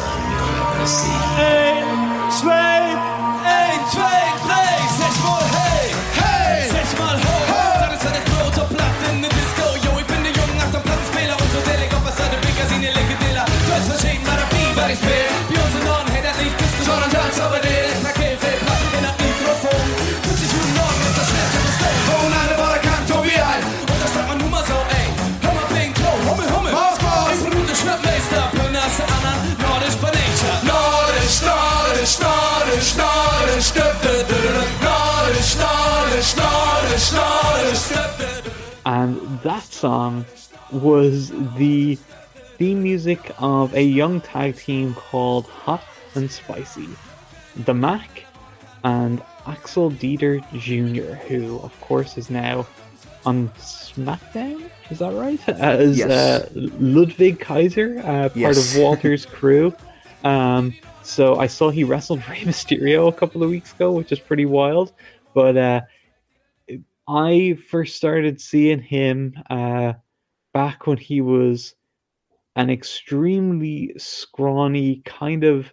zwei, 2.39 2.55
eins, 3.43 3.91
zwei, 3.91 4.22
drei, 4.47 4.78
sechs 4.95 5.18
mal 5.24 5.43
hey, 5.59 5.91
hey, 6.22 6.70
sechs 6.70 6.97
mal 6.97 7.16
ho. 7.18 7.35
ho. 7.51 7.80
Dann 7.80 7.91
ist 7.91 8.05
er 8.05 8.12
der 8.12 8.20
Bro, 8.30 8.51
top 8.55 8.70
in 8.70 9.22
der 9.22 9.30
Disco. 9.30 9.74
Yo, 9.83 9.99
ich 9.99 10.07
bin 10.07 10.22
der 10.22 10.30
Junge 10.30 10.55
nach 10.55 10.70
dem 10.70 10.83
Plattenspieler 10.83 11.35
und 11.35 11.51
so 11.51 11.59
Delik, 11.68 11.91
ob 11.99 12.07
es 12.07 12.14
eine 12.20 12.39
Bigger 12.47 12.66
sind, 12.68 12.85
ihr 12.85 12.93
Leckerdiller. 12.95 13.45
Du 13.45 13.72
hast 13.74 13.89
verschieden, 13.91 14.24
war 14.24 14.37
der 14.39 14.95
ich 14.95 15.01
Bier. 15.01 15.26
Bei 15.51 15.62
uns 15.64 15.74
in 15.74 15.89
Ordnung, 15.91 16.14
hey, 16.14 16.22
das 16.22 16.39
Lied 16.39 16.55
ist 16.62 16.78
geschoren, 16.78 17.11
tanz 17.11 17.41
aber 17.41 17.59
den. 17.59 17.82
And 38.85 39.17
that 39.43 39.63
song 39.65 40.25
was 40.73 41.31
the 41.57 41.97
theme 42.59 42.83
music 42.83 43.31
of 43.39 43.75
a 43.75 43.83
young 43.83 44.21
tag 44.21 44.57
team 44.57 44.95
called 44.95 45.47
Hot 45.47 45.83
and 46.15 46.31
Spicy. 46.31 46.89
The 47.65 47.75
Mack 47.75 48.25
and 48.85 49.23
Axel 49.47 49.91
Dieter 49.91 50.41
Jr., 50.59 51.15
who, 51.15 51.59
of 51.61 51.79
course, 51.81 52.19
is 52.19 52.31
now 52.31 52.67
on 53.25 53.49
SmackDown. 53.59 54.69
Is 54.91 54.99
that 54.99 55.13
right? 55.13 55.49
As 55.49 55.99
Yes. 55.99 56.11
uh, 56.11 56.49
Ludwig 56.55 57.39
Kaiser, 57.41 57.99
uh, 58.01 58.03
part 58.31 58.37
Yes. 58.37 58.75
of 58.75 58.81
Walter's 58.81 59.25
crew. 59.39 59.75
Um, 60.25 60.75
so 61.03 61.37
I 61.37 61.47
saw 61.47 61.71
he 61.71 61.85
wrestled 61.85 62.19
Rey 62.29 62.41
Mysterio 62.41 63.09
a 63.09 63.13
couple 63.13 63.43
of 63.43 63.51
weeks 63.51 63.73
ago, 63.73 63.93
which 63.93 64.11
is 64.13 64.19
pretty 64.19 64.47
wild. 64.47 64.93
But 65.35 65.57
uh, 65.57 65.81
I 67.09 67.59
first 67.69 67.97
started 67.97 68.41
seeing 68.41 68.81
him 68.81 69.35
uh, 69.51 69.95
back 70.55 70.87
when 70.87 70.99
he 70.99 71.21
was 71.21 71.75
an 72.57 72.71
extremely 72.71 73.93
scrawny, 73.97 75.03
kind 75.05 75.45
of 75.45 75.73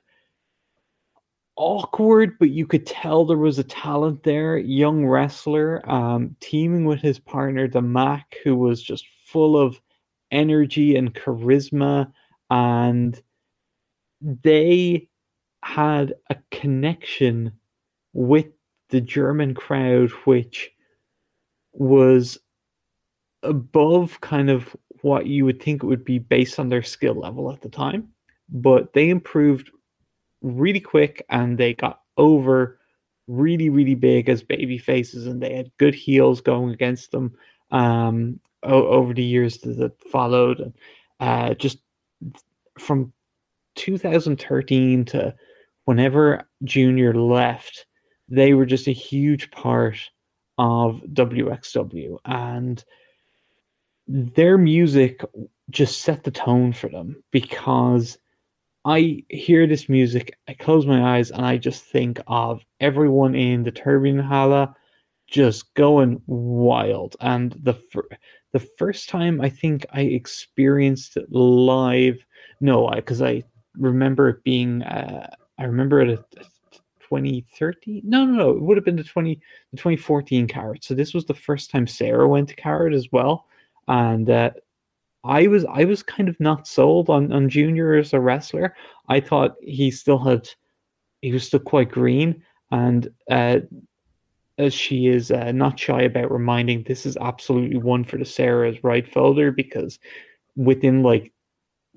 awkward, 1.55 2.39
but 2.39 2.49
you 2.49 2.65
could 2.65 2.85
tell 2.85 3.25
there 3.25 3.37
was 3.37 3.59
a 3.59 3.63
talent 3.63 4.23
there. 4.23 4.57
Young 4.57 5.05
wrestler, 5.05 5.87
um, 5.91 6.35
teaming 6.39 6.85
with 6.85 7.01
his 7.01 7.19
partner, 7.19 7.67
the 7.67 7.81
Mack, 7.81 8.37
who 8.43 8.55
was 8.55 8.81
just 8.81 9.05
full 9.25 9.57
of 9.57 9.79
energy 10.31 10.95
and 10.95 11.13
charisma, 11.13 12.11
and 12.49 13.21
they 14.21 15.07
had 15.63 16.13
a 16.29 16.37
connection 16.51 17.51
with 18.13 18.47
the 18.89 19.01
German 19.01 19.53
crowd, 19.53 20.09
which 20.23 20.71
was 21.73 22.37
above 23.43 24.19
kind 24.21 24.49
of 24.49 24.75
what 25.01 25.27
you 25.27 25.45
would 25.45 25.61
think 25.61 25.83
it 25.83 25.87
would 25.87 26.03
be 26.03 26.19
based 26.19 26.59
on 26.59 26.69
their 26.69 26.83
skill 26.83 27.13
level 27.15 27.51
at 27.51 27.61
the 27.61 27.69
time. 27.69 28.09
But 28.49 28.93
they 28.93 29.09
improved 29.09 29.71
really 30.41 30.79
quick 30.79 31.25
and 31.29 31.57
they 31.57 31.73
got 31.73 32.01
over 32.17 32.79
really, 33.27 33.69
really 33.69 33.95
big 33.95 34.27
as 34.27 34.43
baby 34.43 34.77
faces, 34.77 35.27
and 35.27 35.41
they 35.41 35.53
had 35.55 35.71
good 35.77 35.93
heels 35.93 36.41
going 36.41 36.73
against 36.73 37.11
them 37.11 37.33
um, 37.71 38.39
o- 38.63 38.87
over 38.87 39.13
the 39.13 39.23
years 39.23 39.59
that, 39.59 39.93
followed. 40.11 40.59
And 40.59 40.73
uh, 41.19 41.53
just 41.53 41.77
from 42.79 43.13
2013 43.75 45.05
to 45.05 45.35
whenever 45.85 46.47
Junior 46.63 47.13
left, 47.13 47.85
they 48.27 48.53
were 48.53 48.65
just 48.65 48.87
a 48.87 48.91
huge 48.91 49.51
part 49.51 49.97
of 50.59 51.01
WXW, 51.13 52.17
and 52.25 52.83
their 54.07 54.57
music 54.57 55.23
just 55.69 56.01
set 56.01 56.23
the 56.23 56.31
tone 56.31 56.73
for 56.73 56.89
them 56.89 57.23
because 57.31 58.17
I 58.85 59.23
hear 59.29 59.67
this 59.67 59.87
music, 59.87 60.37
I 60.47 60.53
close 60.53 60.85
my 60.85 61.17
eyes, 61.17 61.31
and 61.31 61.45
I 61.45 61.57
just 61.57 61.85
think 61.85 62.19
of 62.27 62.65
everyone 62.79 63.35
in 63.35 63.63
the 63.63 63.71
Turbine 63.71 64.19
Halle 64.19 64.75
just 65.27 65.73
going 65.75 66.21
wild. 66.27 67.15
And 67.21 67.51
the 67.63 67.73
fir- 67.73 68.17
the 68.51 68.59
first 68.59 69.09
time 69.09 69.39
I 69.41 69.49
think 69.49 69.85
I 69.91 70.01
experienced 70.01 71.17
it 71.17 71.31
live, 71.31 72.25
no, 72.59 72.87
I 72.87 72.95
because 72.95 73.21
I, 73.21 73.43
remember 73.77 74.27
it 74.29 74.43
being, 74.43 74.81
uh, 74.83 75.29
I 75.57 75.63
remember 75.63 76.01
it 76.01 76.09
at 76.09 76.45
2013. 77.09 78.01
No, 78.05 78.25
no, 78.25 78.33
no, 78.33 78.49
it 78.51 78.61
would 78.61 78.77
have 78.77 78.85
been 78.85 78.95
the 78.95 79.03
20 79.03 79.35
the 79.71 79.77
2014 79.77 80.47
Carat. 80.47 80.83
So 80.83 80.93
this 80.93 81.13
was 81.13 81.25
the 81.25 81.33
first 81.33 81.71
time 81.71 81.87
Sarah 81.87 82.27
went 82.27 82.49
to 82.49 82.55
Carat 82.55 82.93
as 82.93 83.07
well, 83.11 83.45
and 83.87 84.29
uh, 84.29 84.51
I 85.23 85.47
was 85.47 85.65
I 85.65 85.85
was 85.85 86.03
kind 86.03 86.29
of 86.29 86.39
not 86.39 86.67
sold 86.67 87.09
on 87.09 87.31
on 87.31 87.49
Junior 87.49 87.95
as 87.95 88.13
a 88.13 88.19
wrestler. 88.19 88.75
I 89.07 89.19
thought 89.19 89.55
he 89.61 89.91
still 89.91 90.19
had 90.19 90.47
he 91.21 91.31
was 91.31 91.45
still 91.45 91.59
quite 91.59 91.91
green, 91.91 92.43
and 92.71 93.09
uh, 93.29 93.59
as 94.57 94.73
she 94.73 95.07
is 95.07 95.31
uh, 95.31 95.51
not 95.51 95.79
shy 95.79 96.01
about 96.01 96.31
reminding 96.31 96.83
this 96.83 97.05
is 97.05 97.17
absolutely 97.17 97.77
one 97.77 98.03
for 98.03 98.17
the 98.17 98.25
Sarah's 98.25 98.83
right 98.83 99.11
folder 99.11 99.51
because 99.51 99.99
within 100.55 101.01
like 101.01 101.31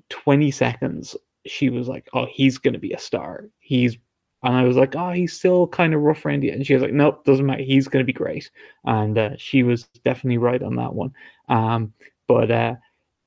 20 0.09 0.51
seconds 0.51 1.15
she 1.45 1.69
was 1.69 1.87
like 1.87 2.07
oh 2.13 2.25
he's 2.31 2.57
going 2.57 2.73
to 2.73 2.79
be 2.79 2.93
a 2.93 2.99
star 2.99 3.49
he's 3.59 3.97
and 4.43 4.55
I 4.55 4.63
was 4.63 4.77
like 4.77 4.95
oh 4.95 5.11
he's 5.11 5.33
still 5.33 5.67
kind 5.67 5.93
of 5.93 6.01
rough 6.01 6.25
around 6.25 6.41
the 6.41 6.49
and 6.49 6.65
she 6.65 6.73
was 6.73 6.83
like 6.83 6.93
nope 6.93 7.23
doesn't 7.25 7.45
matter. 7.45 7.63
He's 7.63 7.87
going 7.87 8.03
to 8.03 8.07
be 8.07 8.13
great. 8.13 8.49
And 8.85 9.17
uh, 9.17 9.31
she 9.37 9.63
was 9.63 9.83
definitely 10.03 10.37
right 10.37 10.61
on 10.61 10.75
that 10.75 10.93
one. 10.93 11.13
Um, 11.49 11.93
but 12.27 12.51
uh, 12.51 12.75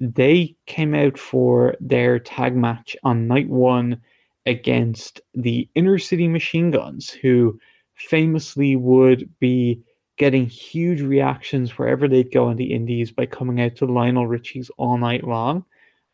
they 0.01 0.57
came 0.67 0.95
out 0.95 1.19
for 1.19 1.75
their 1.81 2.19
tag 2.19 2.57
match 2.57 2.97
on 3.03 3.27
night 3.27 3.49
one 3.49 4.01
against 4.47 5.21
the 5.35 5.69
inner 5.75 5.99
city 5.99 6.29
machine 6.29 6.71
guns 6.71 7.11
who 7.11 7.59
famously 7.95 8.77
would 8.77 9.29
be 9.41 9.83
getting 10.19 10.47
huge 10.47 11.03
reactions 11.03 11.77
wherever 11.77 12.09
they'd 12.09 12.33
go 12.33 12.49
in 12.51 12.57
the 12.57 12.73
indies 12.73 13.11
by 13.11 13.27
coming 13.27 13.61
out 13.61 13.77
to 13.77 13.87
Lionel 13.87 14.27
Richie's 14.27 14.71
all 14.79 14.97
night 14.97 15.25
long. 15.25 15.65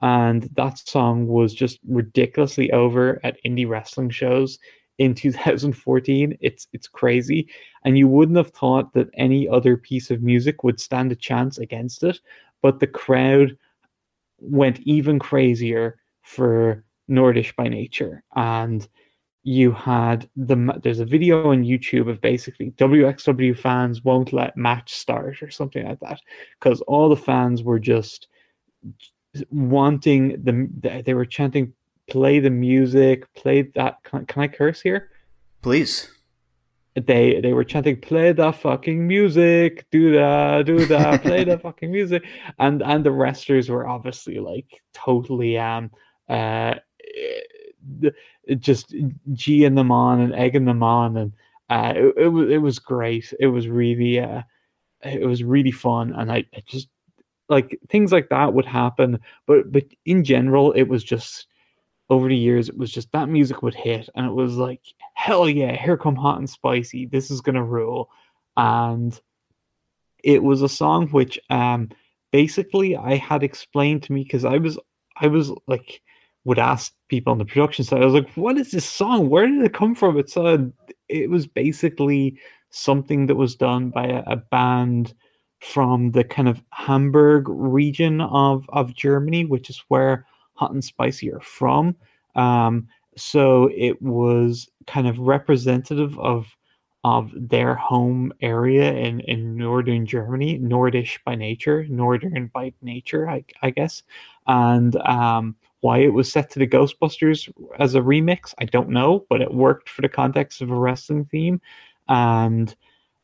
And 0.01 0.49
that 0.57 0.79
song 0.79 1.29
was 1.29 1.55
just 1.55 1.79
ridiculously 1.87 2.73
over 2.73 3.21
at 3.23 3.39
indie 3.45 3.69
wrestling 3.69 4.11
shows 4.11 4.59
in 4.99 5.15
2014. 5.15 6.37
It's 6.41 6.69
it's 6.73 6.89
crazy. 6.89 7.49
And 7.85 7.99
you 7.99 8.09
wouldn't 8.09 8.37
have 8.37 8.51
thought 8.51 8.93
that 8.95 9.11
any 9.15 9.49
other 9.49 9.77
piece 9.77 10.11
of 10.11 10.23
music 10.23 10.65
would 10.65 10.81
stand 10.81 11.13
a 11.13 11.17
chance 11.17 11.59
against 11.59 12.03
it. 12.03 12.21
But 12.63 12.81
the 12.81 12.87
crowd 12.87 13.57
went 14.39 14.81
even 14.81 15.19
crazier 15.19 15.99
for 16.23 16.85
Nordisch 17.11 17.55
by 17.57 17.69
nature. 17.69 18.23
And 18.37 18.87
you 19.45 19.73
had 19.73 20.29
the 20.37 20.79
there's 20.83 21.01
a 21.01 21.05
video 21.05 21.51
on 21.51 21.65
YouTube 21.65 22.09
of 22.09 22.21
basically 22.21 22.71
WXW 22.73 23.59
fans 23.59 24.05
won't 24.05 24.33
let 24.33 24.57
match 24.57 24.95
start 24.95 25.43
or 25.43 25.51
something 25.51 25.85
like 25.85 25.99
that 26.01 26.21
because 26.61 26.81
all 26.83 27.09
the 27.09 27.17
fans 27.17 27.63
were 27.63 27.81
just 27.81 28.29
wanting 29.51 30.41
the 30.45 31.03
they 31.05 31.15
were 31.15 31.25
chanting 31.25 31.73
play 32.09 32.41
the 32.41 32.51
music 32.51 33.33
play 33.35 33.63
that 33.75 34.03
can, 34.05 34.27
can 34.27 34.43
I 34.43 34.49
curse 34.49 34.81
here? 34.81 35.11
Please. 35.63 36.11
They 36.95 37.41
they 37.41 37.55
were 37.55 37.65
chanting 37.65 38.01
play 38.01 38.33
the 38.33 38.53
fucking 38.53 39.07
music 39.07 39.87
do 39.91 40.13
that 40.13 40.67
do 40.67 40.85
that 40.87 41.23
play 41.23 41.45
the 41.45 41.59
fucking 41.63 41.91
music. 41.91 42.25
And 42.59 42.83
and 42.83 43.05
the 43.05 43.13
wrestlers 43.13 43.71
were 43.71 43.89
obviously 43.89 44.41
like 44.41 44.83
totally 44.93 45.57
um 45.59 45.91
uh 46.29 46.75
just 48.59 48.95
geeing 49.33 49.77
them 49.77 49.91
on 49.91 50.21
and 50.21 50.35
egging 50.35 50.65
them 50.65 50.83
on, 50.83 51.17
and 51.17 51.33
uh, 51.71 51.93
it, 51.97 52.25
it 52.25 52.29
was 52.29 52.51
it 52.51 52.59
was 52.59 52.79
great. 52.79 53.33
It 53.41 53.47
was 53.47 53.69
really 53.69 54.21
uh, 54.21 54.43
it 55.05 55.27
was 55.27 55.43
really 55.43 55.71
fun, 55.71 56.13
and 56.15 56.31
I, 56.31 56.45
I 56.55 56.63
just 56.67 56.89
like 57.49 57.79
things 57.89 58.13
like 58.13 58.29
that 58.31 58.55
would 58.55 58.67
happen. 58.67 59.19
But 59.47 59.73
but 59.73 59.85
in 60.05 60.25
general, 60.25 60.73
it 60.73 60.85
was 60.85 61.05
just 61.05 61.47
over 62.13 62.29
the 62.29 62.37
years, 62.37 62.69
it 62.69 62.77
was 62.77 62.91
just 62.91 63.11
that 63.13 63.31
music 63.31 63.63
would 63.63 63.75
hit, 63.75 64.07
and 64.15 64.27
it 64.27 64.33
was 64.33 64.57
like 64.57 64.83
hell 65.15 65.49
yeah, 65.49 65.75
here 65.75 65.97
come 65.97 66.15
hot 66.15 66.39
and 66.39 66.49
spicy. 66.49 67.07
This 67.07 67.31
is 67.31 67.41
gonna 67.41 67.65
rule, 67.65 68.11
and 68.55 69.19
it 70.23 70.43
was 70.43 70.61
a 70.61 70.69
song 70.69 71.09
which 71.09 71.41
um 71.49 71.89
basically 72.31 72.97
I 72.97 73.17
had 73.17 73.43
explained 73.43 74.03
to 74.05 74.13
me 74.13 74.25
because 74.25 74.45
I 74.45 74.59
was 74.59 74.79
I 75.17 75.29
was 75.29 75.51
like 75.67 76.03
would 76.45 76.59
ask 76.59 76.93
people 77.09 77.31
on 77.31 77.39
the 77.39 77.47
production 77.47 77.85
side. 77.85 78.03
I 78.03 78.05
was 78.05 78.15
like, 78.15 78.31
"What 78.35 78.59
is 78.59 78.73
this 78.73 78.85
song? 78.85 79.31
Where 79.31 79.47
did 79.47 79.65
it 79.65 79.73
come 79.73 79.95
from?" 79.95 80.19
It's 80.19 80.37
a, 80.37 80.71
it 81.09 81.31
was 81.31 81.47
basically 81.47 82.39
something 82.69 83.27
that 83.27 83.37
was 83.37 83.57
done 83.57 83.89
by 83.89 84.07
a, 84.07 84.23
a 84.27 84.37
band 84.37 85.15
from 85.61 86.11
the 86.11 86.25
kind 86.25 86.49
of 86.49 86.63
Hamburg 86.73 87.45
region 87.49 88.21
of 88.21 88.67
of 88.69 88.95
Germany, 88.95 89.47
which 89.47 89.71
is 89.71 89.83
where 89.89 90.27
Hot 90.55 90.73
and 90.73 90.85
Spicy 90.85 91.33
are 91.33 91.41
from. 91.41 91.97
Um, 92.35 92.89
so 93.17 93.71
it 93.75 94.01
was 94.01 94.69
kind 94.87 95.07
of 95.07 95.19
representative 95.19 96.19
of 96.19 96.57
of 97.05 97.33
their 97.35 97.75
home 97.75 98.33
area 98.43 98.93
in, 98.93 99.21
in 99.21 99.57
northern 99.57 100.07
Germany, 100.07 100.59
Nordisch 100.61 101.19
by 101.25 101.35
nature, 101.35 101.85
northern 101.89 102.49
by 102.55 102.73
nature, 102.81 103.29
I, 103.29 103.45
I 103.61 103.71
guess. 103.71 104.05
And 104.47 104.95
um, 104.97 105.57
why 105.81 105.99
it 105.99 106.13
was 106.13 106.31
set 106.31 106.49
to 106.51 106.61
the 106.61 106.67
Ghostbusters 106.67 107.53
as 107.81 107.97
a 107.97 108.01
remix, 108.01 108.55
I 108.59 108.67
don't 108.67 108.89
know, 108.89 109.27
but 109.29 109.41
it 109.41 109.53
worked 109.53 109.89
for 109.89 110.03
the 110.03 110.09
context 110.09 110.61
of 110.63 110.71
a 110.71 110.77
wrestling 110.77 111.25
theme. 111.25 111.61
And 112.09 112.75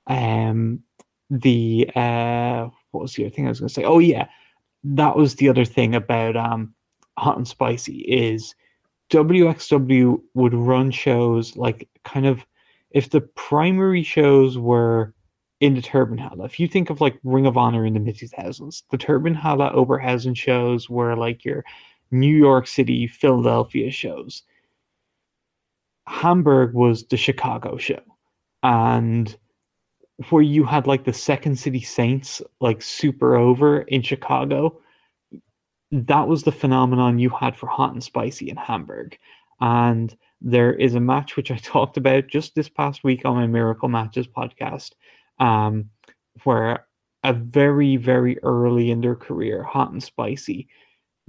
um, 0.09 0.83
the 1.31 1.89
uh, 1.95 2.69
what 2.91 3.03
was 3.03 3.15
the 3.15 3.27
other 3.27 3.35
thing 3.35 3.47
I 3.47 3.51
was 3.51 3.61
going 3.61 3.69
to 3.69 3.75
say? 3.75 3.85
Oh 3.85 4.01
yeah, 4.01 4.27
that 4.83 5.17
was 5.17 5.37
the 5.37 5.49
other 5.49 5.65
thing 5.65 5.95
about 5.95 6.37
um, 6.37 6.75
Hot 7.19 7.37
and 7.37 7.49
Spicy 7.49 7.99
is 8.01 8.55
WXW 9.11 10.21
would 10.35 10.55
run 10.55 10.91
shows 10.91 11.57
like 11.57 11.89
kind 12.05 12.27
of 12.27 12.45
if 12.91 13.11
the 13.11 13.21
primary 13.21 14.03
shows 14.03 14.57
were 14.59 15.13
in 15.61 15.75
the 15.75 15.83
Turbinenhalle. 15.83 16.45
If 16.45 16.61
you 16.61 16.69
think 16.69 16.91
of 16.91 17.01
like 17.01 17.19
Ring 17.25 17.47
of 17.47 17.57
Honor 17.57 17.85
in 17.85 17.95
the 17.95 18.01
mid 18.01 18.17
2000s, 18.17 18.83
the 18.91 18.99
Turbinenhalle 18.99 19.75
Oberhausen 19.75 20.37
shows 20.37 20.89
were 20.89 21.17
like 21.17 21.45
your 21.45 21.65
New 22.11 22.35
York 22.35 22.67
City, 22.67 23.07
Philadelphia 23.07 23.91
shows. 23.91 24.43
Hamburg 26.07 26.73
was 26.73 27.05
the 27.05 27.17
Chicago 27.17 27.77
show. 27.77 28.01
And 28.63 29.37
where 30.31 30.43
you 30.43 30.65
had 30.65 30.87
like 30.87 31.05
the 31.05 31.13
Second 31.13 31.59
City 31.59 31.81
Saints 31.81 32.41
like 32.61 32.83
super 32.83 33.37
over 33.37 33.83
in 33.83 34.03
Chicago, 34.03 34.81
that 35.91 36.29
was 36.29 36.43
the 36.43 36.53
phenomenon 36.53 37.19
you 37.19 37.31
had 37.31 37.57
for 37.57 37.67
hot 37.67 37.93
and 37.93 38.03
spicy 38.03 38.51
in 38.51 38.57
Hamburg. 38.57 39.19
And 39.61 40.17
there 40.41 40.73
is 40.73 40.95
a 40.95 41.01
match 41.01 41.37
which 41.37 41.51
I 41.51 41.57
talked 41.63 41.97
about 41.97 42.29
just 42.29 42.55
this 42.55 42.69
past 42.69 43.05
week 43.05 43.25
on 43.25 43.37
my 43.37 43.47
Miracle 43.47 43.89
Matches 43.89 44.27
podcast, 44.27 44.93
um, 45.39 45.91
where 46.45 46.87
a 47.25 47.33
very, 47.33 47.97
very 47.97 48.39
early 48.43 48.91
in 48.91 49.01
their 49.01 49.17
career, 49.17 49.63
hot 49.63 49.91
and 49.91 50.03
spicy 50.03 50.69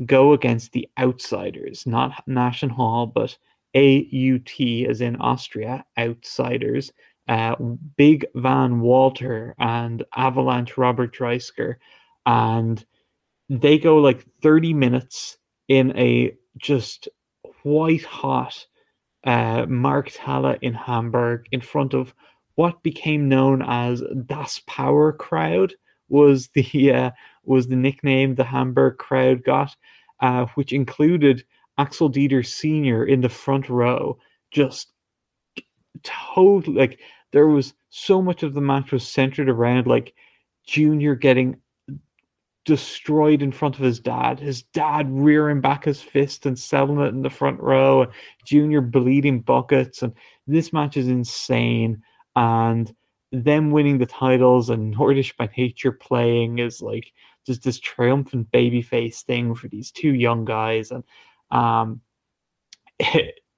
go 0.06 0.34
against 0.34 0.72
the 0.72 0.88
outsiders, 0.98 1.86
not 1.86 2.24
Nash 2.28 2.64
and 2.64 2.72
Hall, 2.72 3.06
but 3.06 3.38
AUT, 3.76 4.60
as 4.88 5.02
in 5.02 5.16
Austria, 5.18 5.86
outsiders. 5.98 6.92
Uh, 7.28 7.56
Big 7.96 8.26
Van 8.34 8.80
Walter 8.80 9.54
and 9.60 10.04
Avalanche 10.16 10.78
Robert 10.78 11.16
Dreissker. 11.16 11.76
And 12.26 12.84
they 13.50 13.78
go 13.78 13.98
like 13.98 14.26
30 14.42 14.74
minutes 14.74 15.38
in 15.68 15.98
a 15.98 16.36
just 16.58 17.08
white 17.64 18.04
hot 18.04 18.66
uh, 19.26 19.66
Markthalle 19.66 20.58
in 20.62 20.74
Hamburg 20.74 21.46
in 21.52 21.62
front 21.62 21.94
of 21.94 22.14
what 22.56 22.84
became 22.84 23.30
known 23.30 23.62
as 23.62 24.04
Das 24.26 24.62
Power 24.68 25.14
Crowd 25.14 25.74
was 26.10 26.50
the 26.54 26.92
uh, 26.92 27.12
was 27.44 27.68
the 27.68 27.76
nickname 27.76 28.36
the 28.36 28.44
Hamburg 28.44 28.98
crowd 28.98 29.44
got, 29.44 29.76
uh, 30.20 30.46
which 30.56 30.74
included 30.74 31.44
Axel 31.78 32.10
Dieter 32.10 32.46
Sr. 32.46 33.06
in 33.06 33.22
the 33.22 33.30
front 33.30 33.70
row, 33.70 34.18
just 34.52 34.92
totally 36.04 36.76
like 36.76 37.00
there 37.32 37.48
was 37.48 37.74
so 37.90 38.22
much 38.22 38.44
of 38.44 38.54
the 38.54 38.62
match 38.62 38.92
was 38.92 39.08
centered 39.08 39.50
around 39.50 39.88
like 39.88 40.14
Junior 40.66 41.16
getting 41.16 41.58
destroyed 42.66 43.42
in 43.42 43.52
front 43.52 43.76
of 43.76 43.82
his 43.82 44.00
dad, 44.00 44.40
his 44.40 44.64
dad 44.64 45.08
rearing 45.10 45.62
back 45.62 45.86
his 45.86 46.02
fist 46.02 46.46
and 46.46 46.58
selling 46.58 47.00
it 47.00 47.14
in 47.14 47.22
the 47.22 47.30
front 47.30 47.60
row, 47.60 48.04
and 48.04 48.12
Junior 48.46 48.82
bleeding 48.82 49.42
buckets, 49.42 50.02
and 50.02 50.14
this 50.48 50.74
match 50.74 50.98
is 50.98 51.08
insane. 51.08 52.02
And 52.36 52.94
them 53.32 53.72
winning 53.72 53.98
the 53.98 54.06
titles 54.06 54.70
and 54.70 54.96
Nordisch 54.96 55.36
by 55.38 55.50
nature 55.58 55.92
playing 55.92 56.60
is 56.60 56.82
like 56.82 57.12
just 57.46 57.64
this 57.64 57.80
triumphant 57.80 58.52
babyface 58.52 59.22
thing 59.22 59.56
for 59.56 59.68
these 59.68 59.92
two 59.92 60.14
young 60.14 60.46
guys, 60.46 60.92
and 60.92 61.04
um, 61.52 62.02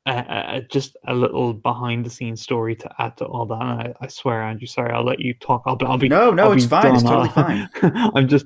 uh, 0.05 0.61
just 0.69 0.97
a 1.07 1.13
little 1.13 1.53
behind 1.53 2.05
the 2.05 2.09
scenes 2.09 2.41
story 2.41 2.75
to 2.75 2.89
add 2.99 3.17
to 3.17 3.25
all 3.25 3.45
that. 3.45 3.61
And 3.61 3.81
I, 3.81 3.93
I 4.01 4.07
swear, 4.07 4.41
Andrew, 4.41 4.67
sorry, 4.67 4.91
I'll 4.93 5.05
let 5.05 5.19
you 5.19 5.33
talk. 5.35 5.63
I'll, 5.65 5.77
I'll 5.81 5.97
be 5.97 6.09
no, 6.09 6.31
no, 6.31 6.45
I'll 6.45 6.51
it's 6.53 6.65
fine. 6.65 6.93
It's 6.93 7.03
totally 7.03 7.29
fine. 7.29 7.69
I'm 8.15 8.27
just, 8.27 8.45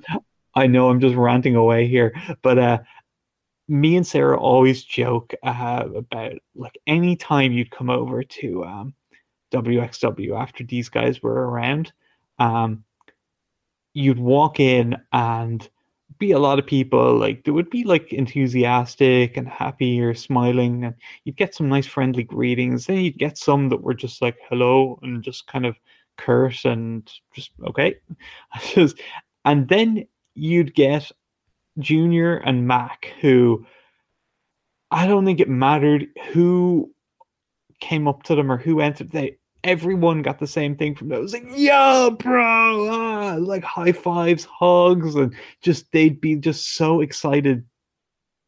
I 0.55 0.67
know 0.67 0.89
I'm 0.89 0.99
just 0.99 1.15
ranting 1.15 1.55
away 1.55 1.87
here, 1.87 2.13
but 2.41 2.57
uh, 2.57 2.79
me 3.67 3.97
and 3.97 4.05
Sarah 4.07 4.39
always 4.39 4.83
joke 4.83 5.33
uh, 5.43 5.85
about 5.95 6.33
like 6.55 6.77
any 6.87 7.15
time 7.15 7.51
you'd 7.51 7.71
come 7.71 7.89
over 7.89 8.23
to 8.23 8.63
um, 8.63 8.93
WXW 9.51 10.39
after 10.39 10.63
these 10.63 10.89
guys 10.89 11.21
were 11.21 11.49
around, 11.49 11.91
um, 12.39 12.83
you'd 13.93 14.19
walk 14.19 14.59
in 14.59 14.95
and 15.11 15.69
be 16.19 16.31
a 16.31 16.39
lot 16.39 16.59
of 16.59 16.65
people 16.65 17.17
like 17.17 17.43
they 17.43 17.51
would 17.51 17.69
be 17.69 17.83
like 17.83 18.13
enthusiastic 18.13 19.35
and 19.35 19.49
happy 19.49 19.99
or 20.01 20.13
smiling 20.13 20.85
and 20.85 20.95
you'd 21.25 21.35
get 21.35 21.53
some 21.53 21.67
nice 21.67 21.85
friendly 21.85 22.23
greetings 22.23 22.85
then 22.85 22.99
you'd 22.99 23.17
get 23.17 23.37
some 23.37 23.67
that 23.67 23.81
were 23.81 23.93
just 23.93 24.21
like 24.21 24.37
hello 24.47 24.97
and 25.01 25.23
just 25.23 25.45
kind 25.47 25.65
of 25.65 25.75
curt 26.17 26.63
and 26.63 27.11
just 27.33 27.51
okay. 27.67 27.95
just 28.73 29.01
and 29.43 29.67
then 29.67 30.05
you'd 30.35 30.75
get 30.75 31.11
Junior 31.79 32.37
and 32.37 32.67
Mack, 32.67 33.13
who 33.21 33.65
I 34.91 35.07
don't 35.07 35.25
think 35.25 35.39
it 35.39 35.49
mattered 35.49 36.07
who 36.31 36.91
came 37.81 38.07
up 38.07 38.23
to 38.23 38.35
them 38.35 38.51
or 38.51 38.57
who 38.57 38.79
entered. 38.79 39.11
They 39.11 39.37
everyone 39.63 40.21
got 40.21 40.39
the 40.39 40.47
same 40.47 40.75
thing 40.75 40.95
from 40.95 41.09
those. 41.09 41.33
Like, 41.33 41.45
yo, 41.55 42.15
bro, 42.19 42.87
ah, 42.89 43.35
like 43.39 43.63
high 43.63 43.91
fives, 43.91 44.45
hugs, 44.45 45.15
and 45.15 45.33
just 45.61 45.91
they'd 45.91 46.21
be 46.21 46.35
just 46.35 46.75
so 46.75 47.01
excited. 47.01 47.65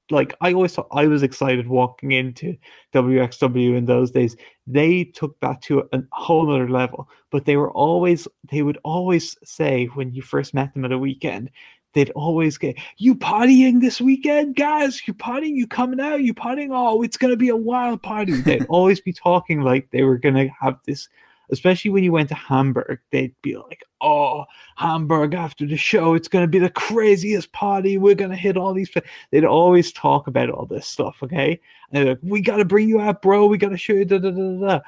Like 0.09 0.33
I 0.39 0.53
always 0.53 0.73
thought 0.73 0.87
I 0.91 1.07
was 1.07 1.21
excited 1.21 1.67
walking 1.67 2.13
into 2.13 2.55
WXW 2.93 3.75
in 3.75 3.85
those 3.85 4.11
days. 4.11 4.37
They 4.65 5.03
took 5.03 5.37
that 5.41 5.61
to 5.63 5.83
a 5.91 6.01
whole 6.13 6.49
other 6.53 6.69
level, 6.69 7.09
but 7.29 7.43
they 7.43 7.57
were 7.57 7.71
always 7.71 8.25
they 8.49 8.61
would 8.61 8.77
always 8.85 9.35
say 9.43 9.87
when 9.95 10.13
you 10.13 10.21
first 10.21 10.53
met 10.53 10.73
them 10.73 10.85
at 10.85 10.93
a 10.93 10.97
weekend, 10.97 11.49
they'd 11.97 12.11
always 12.11 12.57
get 12.57 12.77
you 12.97 13.15
partying 13.15 13.81
this 13.81 13.99
weekend, 13.99 14.55
guys. 14.55 15.01
You 15.07 15.13
partying, 15.13 15.55
you 15.55 15.65
coming 15.65 15.99
out, 15.99 16.21
you 16.21 16.33
partying. 16.33 16.69
Oh, 16.71 17.01
it's 17.01 17.17
gonna 17.17 17.35
be 17.35 17.49
a 17.49 17.55
wild 17.55 18.03
party. 18.03 18.33
They'd 18.41 18.65
always 18.67 19.01
be 19.01 19.13
talking 19.13 19.61
like 19.61 19.89
they 19.89 20.03
were 20.03 20.17
gonna 20.17 20.47
have 20.59 20.77
this. 20.85 21.09
Especially 21.49 21.89
when 21.91 22.03
you 22.03 22.11
went 22.11 22.27
to 22.27 22.35
Hamburg, 22.35 22.99
they'd 23.09 23.33
be 23.41 23.55
like, 23.55 23.81
"Oh, 24.01 24.43
Hamburg 24.75 25.33
after 25.33 25.65
the 25.65 25.77
show, 25.77 26.13
it's 26.13 26.27
gonna 26.27 26.45
be 26.45 26.59
the 26.59 26.69
craziest 26.69 27.53
party. 27.53 27.97
We're 27.97 28.15
gonna 28.15 28.35
hit 28.35 28.57
all 28.57 28.73
these." 28.73 28.91
They'd 29.31 29.45
always 29.45 29.93
talk 29.93 30.27
about 30.27 30.49
all 30.49 30.65
this 30.65 30.85
stuff. 30.85 31.15
Okay, 31.23 31.59
and 31.91 32.05
they're 32.05 32.13
like, 32.13 32.19
"We 32.21 32.41
gotta 32.41 32.65
bring 32.65 32.89
you 32.89 32.99
out, 32.99 33.21
bro. 33.21 33.47
We 33.47 33.57
gotta 33.57 33.77
show 33.77 33.93
you." 33.93 34.03
Da, 34.03 34.17
da, 34.17 34.31
da, 34.31 34.67
da. 34.67 34.79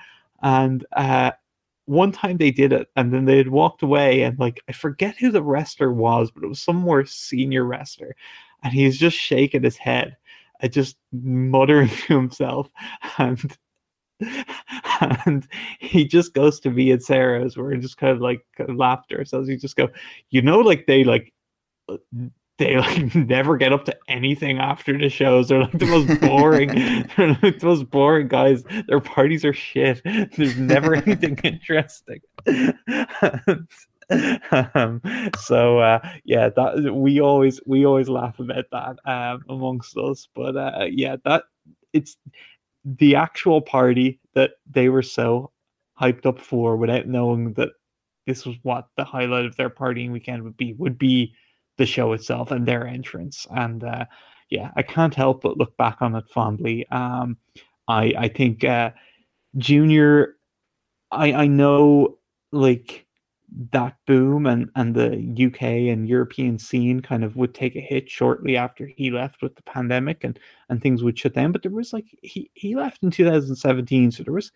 And 0.41 0.85
uh, 0.91 1.31
one 1.89 2.11
time 2.11 2.37
they 2.37 2.51
did 2.51 2.71
it 2.71 2.87
and 2.95 3.11
then 3.11 3.25
they 3.25 3.37
had 3.37 3.47
walked 3.47 3.81
away 3.81 4.21
and 4.21 4.37
like 4.37 4.61
I 4.69 4.73
forget 4.73 5.17
who 5.17 5.31
the 5.31 5.41
wrestler 5.41 5.91
was, 5.91 6.29
but 6.29 6.43
it 6.43 6.47
was 6.47 6.61
some 6.61 6.75
more 6.75 7.03
senior 7.03 7.65
wrestler. 7.65 8.15
And 8.63 8.71
he's 8.71 8.97
just 8.97 9.17
shaking 9.17 9.63
his 9.63 9.75
head 9.75 10.15
and 10.59 10.71
just 10.71 10.97
muttering 11.11 11.89
to 12.07 12.13
himself 12.13 12.69
and 13.17 13.57
and 15.25 15.47
he 15.79 16.05
just 16.05 16.35
goes 16.35 16.59
to 16.59 16.69
me 16.69 16.91
and 16.91 17.01
Sarah's 17.01 17.57
where 17.57 17.75
just 17.77 17.97
kind 17.97 18.13
of 18.13 18.21
like 18.21 18.45
laughed 18.67 19.11
ourselves. 19.11 19.49
He 19.49 19.55
just 19.55 19.75
go, 19.75 19.89
you 20.29 20.43
know, 20.43 20.59
like 20.59 20.85
they 20.85 21.03
like 21.03 21.33
they 22.59 22.77
like 22.77 23.15
never 23.15 23.57
get 23.57 23.73
up 23.73 23.85
to 23.85 23.97
anything 24.07 24.59
after 24.59 24.95
the 24.95 25.09
shows. 25.09 25.47
They're 25.47 25.61
like 25.61 25.79
the 25.79 25.85
most 25.85 26.21
boring. 26.21 26.67
they're 27.17 27.39
like 27.41 27.59
the 27.59 27.65
most 27.65 27.89
boring 27.89 28.27
guys. 28.27 28.63
Their 28.87 28.99
parties 28.99 29.43
are 29.43 29.53
shit. 29.53 30.01
There's 30.05 30.57
never 30.57 30.93
anything 30.95 31.39
interesting. 31.43 32.19
um, 34.51 35.01
so 35.39 35.79
uh, 35.79 35.99
yeah, 36.25 36.49
that 36.49 36.93
we 36.93 37.19
always 37.21 37.59
we 37.65 37.85
always 37.85 38.09
laugh 38.09 38.39
about 38.39 38.65
that 38.71 38.97
um, 39.09 39.43
amongst 39.49 39.97
us. 39.97 40.27
But 40.35 40.55
uh, 40.55 40.85
yeah, 40.91 41.15
that 41.25 41.45
it's 41.93 42.17
the 42.83 43.15
actual 43.15 43.61
party 43.61 44.19
that 44.35 44.51
they 44.69 44.89
were 44.89 45.01
so 45.01 45.51
hyped 45.99 46.25
up 46.25 46.39
for 46.39 46.75
without 46.77 47.07
knowing 47.07 47.53
that 47.53 47.69
this 48.27 48.45
was 48.45 48.55
what 48.63 48.87
the 48.97 49.03
highlight 49.03 49.45
of 49.45 49.55
their 49.55 49.69
partying 49.69 50.11
weekend 50.11 50.43
would 50.43 50.57
be 50.57 50.73
would 50.73 50.97
be 50.97 51.33
the 51.79 51.85
show 51.87 52.13
itself 52.13 52.51
and 52.51 52.67
their 52.67 52.85
entrance. 52.85 53.47
And 53.49 53.83
uh, 53.83 54.05
yeah, 54.49 54.69
I 54.75 54.83
can't 54.83 55.15
help 55.15 55.41
but 55.41 55.57
look 55.57 55.75
back 55.77 55.97
on 56.01 56.13
it 56.13 56.29
fondly. 56.29 56.87
Um, 56.89 57.37
I 57.87 58.13
I 58.17 58.27
think 58.27 58.63
uh, 58.63 58.91
Junior, 59.57 60.35
I 61.11 61.33
I 61.33 61.47
know 61.47 62.19
like 62.51 63.07
that 63.71 63.95
boom 64.05 64.45
and 64.45 64.69
and 64.75 64.93
the 64.93 65.47
UK 65.47 65.61
and 65.91 66.07
European 66.07 66.59
scene 66.59 66.99
kind 67.01 67.23
of 67.23 67.35
would 67.35 67.55
take 67.55 67.75
a 67.75 67.81
hit 67.81 68.09
shortly 68.09 68.55
after 68.57 68.85
he 68.85 69.09
left 69.09 69.41
with 69.41 69.55
the 69.55 69.63
pandemic 69.63 70.23
and 70.23 70.37
and 70.69 70.81
things 70.81 71.01
would 71.01 71.17
shut 71.17 71.33
down. 71.33 71.51
But 71.51 71.63
there 71.63 71.71
was 71.71 71.93
like 71.93 72.05
he 72.21 72.51
he 72.53 72.75
left 72.75 73.01
in 73.03 73.09
2017, 73.09 74.11
so 74.11 74.23
there 74.23 74.33
was 74.33 74.51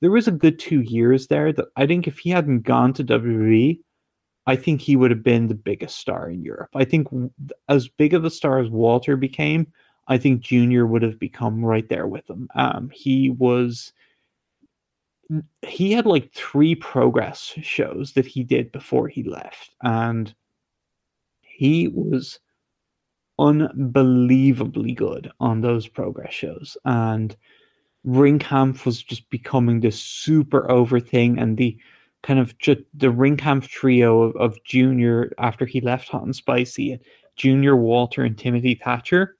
there 0.00 0.10
was 0.10 0.28
a 0.28 0.32
good 0.32 0.58
two 0.58 0.82
years 0.82 1.26
there 1.28 1.52
that 1.52 1.66
I 1.76 1.86
think 1.86 2.06
if 2.06 2.18
he 2.18 2.30
hadn't 2.30 2.62
gone 2.62 2.92
to 2.94 3.04
WWE, 3.04 3.80
I 4.48 4.56
think 4.56 4.80
he 4.80 4.96
would 4.96 5.10
have 5.10 5.22
been 5.22 5.48
the 5.48 5.54
biggest 5.54 5.98
star 5.98 6.30
in 6.30 6.42
Europe. 6.42 6.70
I 6.74 6.86
think 6.86 7.08
as 7.68 7.86
big 7.86 8.14
of 8.14 8.24
a 8.24 8.30
star 8.30 8.58
as 8.58 8.70
Walter 8.70 9.14
became, 9.14 9.70
I 10.08 10.16
think 10.16 10.40
Junior 10.40 10.86
would 10.86 11.02
have 11.02 11.18
become 11.18 11.62
right 11.62 11.86
there 11.90 12.06
with 12.06 12.28
him. 12.30 12.48
Um, 12.54 12.88
he 12.88 13.28
was 13.28 13.92
he 15.60 15.92
had 15.92 16.06
like 16.06 16.32
three 16.32 16.74
progress 16.74 17.52
shows 17.60 18.14
that 18.14 18.24
he 18.24 18.42
did 18.42 18.72
before 18.72 19.06
he 19.06 19.22
left, 19.22 19.74
and 19.82 20.34
he 21.42 21.88
was 21.88 22.40
unbelievably 23.38 24.92
good 24.92 25.30
on 25.40 25.60
those 25.60 25.86
progress 25.86 26.32
shows. 26.32 26.74
And 26.86 27.36
Ringkampf 28.06 28.86
was 28.86 29.02
just 29.02 29.28
becoming 29.28 29.80
this 29.80 30.00
super 30.00 30.70
over 30.70 31.00
thing, 31.00 31.38
and 31.38 31.58
the 31.58 31.78
kind 32.22 32.40
of 32.40 32.56
just 32.58 32.80
the 32.94 33.08
Ringkampf 33.08 33.68
trio 33.68 34.22
of, 34.22 34.36
of 34.36 34.64
Junior 34.64 35.32
after 35.38 35.64
he 35.64 35.80
left 35.80 36.08
Hot 36.08 36.24
and 36.24 36.34
Spicy, 36.34 36.98
Junior 37.36 37.76
Walter 37.76 38.24
and 38.24 38.36
Timothy 38.36 38.74
Thatcher 38.74 39.36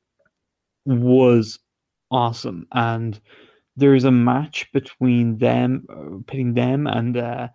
was 0.87 1.59
awesome. 2.11 2.67
And 2.73 3.21
there's 3.77 4.05
a 4.05 4.11
match 4.11 4.71
between 4.73 5.39
them, 5.39 5.87
uh, 5.91 6.23
pitting 6.27 6.55
them 6.55 6.87
and 6.87 7.17
uh, 7.17 7.49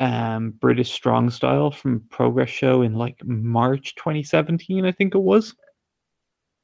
um, 0.00 0.50
British 0.52 0.90
Strong 0.90 1.30
Style 1.30 1.70
from 1.70 2.04
Progress 2.10 2.50
Show 2.50 2.82
in 2.82 2.94
like 2.94 3.16
March 3.24 3.94
2017, 3.96 4.84
I 4.84 4.92
think 4.92 5.14
it 5.14 5.18
was. 5.18 5.54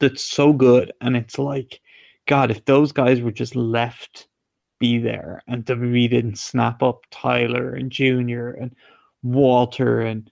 That's 0.01 0.23
so 0.23 0.53
good. 0.53 0.93
And 1.01 1.17
it's 1.17 1.39
like, 1.39 1.81
God, 2.27 2.51
if 2.51 2.65
those 2.65 2.93
guys 2.93 3.21
were 3.21 3.31
just 3.31 3.55
left 3.55 4.29
be 4.81 4.99
there. 4.99 5.43
And 5.47 5.65
WWE 5.65 6.11
didn't 6.11 6.39
snap 6.39 6.83
up 6.83 7.03
Tyler 7.13 7.73
and 7.75 7.93
Junior 7.93 8.51
and 8.51 8.75
Walter 9.23 10.01
and 10.01 10.29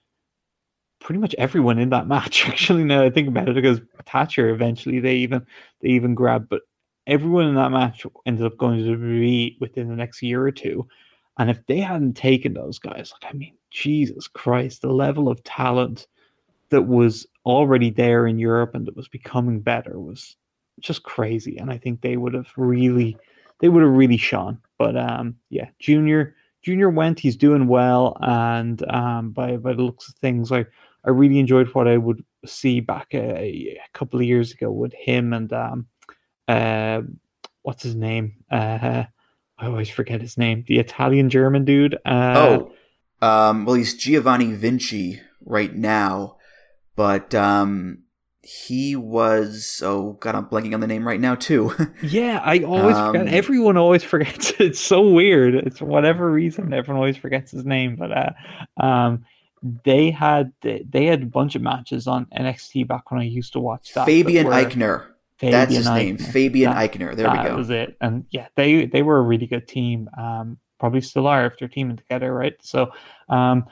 pretty 0.99 1.19
much 1.19 1.33
everyone 1.37 1.79
in 1.79 1.89
that 1.91 2.07
match. 2.15 2.45
Actually, 2.49 2.83
now 2.83 3.01
I 3.03 3.09
think 3.09 3.29
about 3.29 3.47
it, 3.47 3.55
because 3.55 3.79
Thatcher 4.05 4.49
eventually 4.49 4.99
they 4.99 5.15
even 5.15 5.45
they 5.81 5.89
even 5.89 6.15
grabbed, 6.15 6.49
but 6.49 6.63
everyone 7.07 7.47
in 7.47 7.55
that 7.55 7.71
match 7.71 8.05
ended 8.25 8.45
up 8.45 8.57
going 8.57 8.79
to 8.79 8.97
WWE 8.97 9.59
within 9.61 9.87
the 9.87 9.95
next 9.95 10.21
year 10.21 10.45
or 10.45 10.51
two. 10.51 10.85
And 11.37 11.49
if 11.49 11.65
they 11.67 11.79
hadn't 11.79 12.17
taken 12.17 12.53
those 12.53 12.79
guys, 12.79 13.13
like 13.13 13.33
I 13.33 13.37
mean, 13.37 13.55
Jesus 13.71 14.27
Christ, 14.27 14.81
the 14.81 14.91
level 14.91 15.29
of 15.29 15.41
talent 15.43 16.07
that 16.69 16.83
was 16.83 17.25
already 17.45 17.89
there 17.89 18.27
in 18.27 18.37
Europe 18.37 18.75
and 18.75 18.85
that 18.85 18.95
was 18.95 19.07
becoming 19.07 19.59
better 19.61 19.99
was 19.99 20.35
just 20.79 21.03
crazy. 21.03 21.57
And 21.57 21.71
I 21.71 21.77
think 21.77 22.01
they 22.01 22.17
would 22.17 22.33
have 22.33 22.49
really 22.57 23.17
they 23.59 23.69
would 23.69 23.83
have 23.83 23.91
really 23.91 24.17
shone. 24.17 24.59
But 24.77 24.97
um, 24.97 25.35
yeah, 25.49 25.69
Junior 25.79 26.35
Junior 26.61 26.89
went. 26.89 27.19
He's 27.19 27.35
doing 27.35 27.67
well, 27.67 28.17
and 28.21 28.83
um, 28.91 29.31
by 29.31 29.57
by 29.57 29.73
the 29.73 29.83
looks 29.83 30.09
of 30.09 30.15
things, 30.15 30.51
I 30.51 30.65
I 31.03 31.09
really 31.09 31.39
enjoyed 31.39 31.67
what 31.69 31.87
I 31.87 31.97
would 31.97 32.23
see 32.45 32.79
back 32.79 33.13
a, 33.13 33.17
a 33.17 33.79
couple 33.93 34.19
of 34.19 34.25
years 34.25 34.51
ago 34.51 34.71
with 34.71 34.93
him 34.93 35.33
and 35.33 35.51
um, 35.51 35.87
uh, 36.47 37.01
what's 37.61 37.83
his 37.83 37.95
name? 37.95 38.35
Uh, 38.51 39.03
I 39.57 39.65
always 39.65 39.89
forget 39.89 40.21
his 40.21 40.37
name. 40.37 40.63
The 40.67 40.79
Italian 40.79 41.29
German 41.29 41.65
dude. 41.65 41.95
Uh, 42.05 42.33
oh, 42.35 42.71
um, 43.21 43.65
well, 43.65 43.75
he's 43.75 43.93
Giovanni 43.93 44.53
Vinci 44.53 45.21
right 45.45 45.73
now, 45.73 46.37
but 46.95 47.35
um, 47.35 48.03
he 48.41 48.95
was 48.95 49.81
oh 49.85 50.13
god 50.21 50.33
i'm 50.33 50.45
blanking 50.45 50.73
on 50.73 50.79
the 50.79 50.87
name 50.87 51.05
right 51.05 51.19
now 51.19 51.35
too. 51.35 51.73
Yeah 52.01 52.41
i 52.43 52.59
always 52.59 52.95
um, 52.95 53.13
forget 53.13 53.33
everyone 53.33 53.75
always 53.77 54.03
forgets. 54.13 54.53
It's 54.59 54.79
so 54.79 55.09
weird. 55.09 55.55
It's 55.55 55.81
whatever 55.81 56.31
reason 56.31 56.73
everyone 56.73 56.97
always 56.97 57.17
forgets 57.17 57.51
his 57.51 57.65
name 57.65 57.95
but 57.97 58.11
uh 58.11 58.83
um 58.83 59.25
they 59.83 60.09
had 60.09 60.53
they 60.61 61.05
had 61.05 61.21
a 61.23 61.25
bunch 61.25 61.55
of 61.55 61.61
matches 61.61 62.07
on 62.07 62.25
nxt 62.27 62.87
back 62.87 63.11
when 63.11 63.19
i 63.19 63.25
used 63.25 63.51
to 63.53 63.59
watch 63.59 63.93
that 63.93 64.05
fabian 64.05 64.47
aichner. 64.47 65.07
Fabian 65.37 65.51
that's 65.51 65.73
his 65.75 65.87
Aichner. 65.87 65.95
name 65.95 66.17
fabian 66.17 66.71
that, 66.71 66.91
aichner. 66.91 67.15
There 67.15 67.29
we 67.29 67.37
go. 67.37 67.43
that 67.43 67.55
was 67.55 67.69
it. 67.69 67.97
And 68.01 68.25
yeah 68.31 68.47
they 68.55 68.85
they 68.85 69.01
were 69.03 69.17
a 69.17 69.21
really 69.21 69.47
good 69.47 69.67
team. 69.67 70.09
Um 70.17 70.57
probably 70.79 71.01
still 71.01 71.27
are 71.27 71.45
if 71.45 71.57
they're 71.59 71.67
teaming 71.67 71.97
together 71.97 72.33
right? 72.33 72.55
So 72.61 72.91
um 73.27 73.65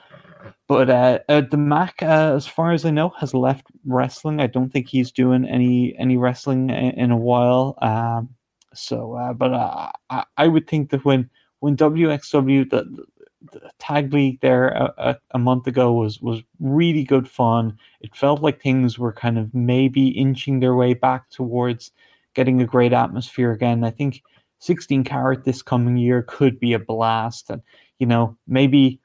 but 0.66 0.90
uh, 0.90 1.18
uh, 1.28 1.42
the 1.50 1.56
Mack, 1.56 2.02
uh, 2.02 2.34
as 2.36 2.46
far 2.46 2.72
as 2.72 2.84
I 2.84 2.90
know, 2.90 3.10
has 3.18 3.34
left 3.34 3.66
wrestling. 3.84 4.40
I 4.40 4.46
don't 4.46 4.70
think 4.70 4.88
he's 4.88 5.10
doing 5.10 5.44
any 5.44 5.96
any 5.98 6.16
wrestling 6.16 6.70
in, 6.70 6.90
in 6.92 7.10
a 7.10 7.16
while. 7.16 7.76
Um, 7.80 8.30
so, 8.74 9.14
uh, 9.14 9.32
but 9.32 9.52
uh, 9.52 9.90
I, 10.10 10.24
I 10.36 10.48
would 10.48 10.68
think 10.68 10.90
that 10.90 11.04
when 11.04 11.28
when 11.60 11.76
WXW 11.76 12.70
the, 12.70 13.04
the 13.52 13.70
tag 13.78 14.12
league 14.12 14.40
there 14.40 14.68
a, 14.68 15.18
a, 15.32 15.38
month 15.38 15.66
ago 15.66 15.92
was 15.92 16.20
was 16.20 16.42
really 16.60 17.04
good 17.04 17.28
fun. 17.28 17.76
It 18.00 18.14
felt 18.14 18.42
like 18.42 18.60
things 18.60 18.98
were 18.98 19.12
kind 19.12 19.38
of 19.38 19.52
maybe 19.54 20.08
inching 20.08 20.60
their 20.60 20.74
way 20.74 20.94
back 20.94 21.30
towards 21.30 21.90
getting 22.34 22.60
a 22.60 22.66
great 22.66 22.92
atmosphere 22.92 23.52
again. 23.52 23.84
I 23.84 23.90
think 23.90 24.22
16 24.60 25.04
carat 25.04 25.44
this 25.44 25.62
coming 25.62 25.96
year 25.96 26.22
could 26.22 26.60
be 26.60 26.72
a 26.72 26.78
blast, 26.78 27.50
and 27.50 27.62
you 27.98 28.06
know 28.06 28.36
maybe 28.46 29.00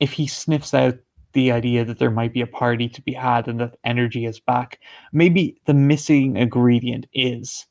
if 0.00 0.12
he 0.12 0.26
sniffs 0.26 0.74
out 0.74 0.98
the 1.32 1.52
idea 1.52 1.84
that 1.84 1.98
there 1.98 2.10
might 2.10 2.32
be 2.32 2.40
a 2.40 2.46
party 2.46 2.88
to 2.88 3.02
be 3.02 3.12
had 3.12 3.46
and 3.46 3.60
that 3.60 3.76
energy 3.84 4.26
is 4.26 4.40
back, 4.40 4.80
maybe 5.12 5.60
the 5.66 5.74
missing 5.74 6.36
ingredient 6.36 7.06
is 7.12 7.66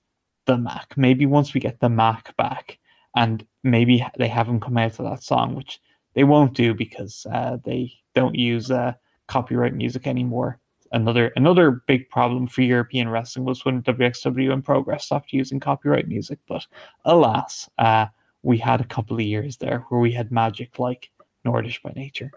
the 0.45 0.57
Mack. 0.57 0.93
Maybe 0.95 1.25
once 1.25 1.53
we 1.53 1.59
get 1.59 1.79
the 1.79 1.89
Mack 1.89 2.35
back, 2.37 2.79
and 3.15 3.45
maybe 3.63 4.05
they 4.17 4.27
have 4.27 4.47
him 4.47 4.59
come 4.59 4.77
out 4.77 4.93
to 4.93 5.03
that 5.03 5.23
song, 5.23 5.55
which 5.55 5.79
they 6.13 6.23
won't 6.23 6.53
do 6.53 6.73
because 6.73 7.25
uh, 7.31 7.57
they 7.65 7.91
don't 8.15 8.35
use 8.35 8.71
uh, 8.71 8.93
copyright 9.27 9.73
music 9.73 10.07
anymore. 10.07 10.59
Another 10.91 11.31
another 11.35 11.83
big 11.87 12.09
problem 12.09 12.47
for 12.47 12.61
European 12.61 13.09
wrestling 13.09 13.45
was 13.45 13.63
when 13.63 13.83
WXW 13.83 14.51
and 14.51 14.63
Progress 14.63 15.05
stopped 15.05 15.33
using 15.33 15.59
copyright 15.59 16.07
music. 16.07 16.39
But 16.47 16.65
alas, 17.05 17.69
uh, 17.77 18.07
we 18.41 18.57
had 18.57 18.81
a 18.81 18.85
couple 18.85 19.15
of 19.15 19.21
years 19.21 19.57
there 19.57 19.85
where 19.89 20.01
we 20.01 20.11
had 20.11 20.31
magic 20.31 20.79
like 20.79 21.11
Nordisch 21.45 21.81
by 21.81 21.91
nature. 21.95 22.31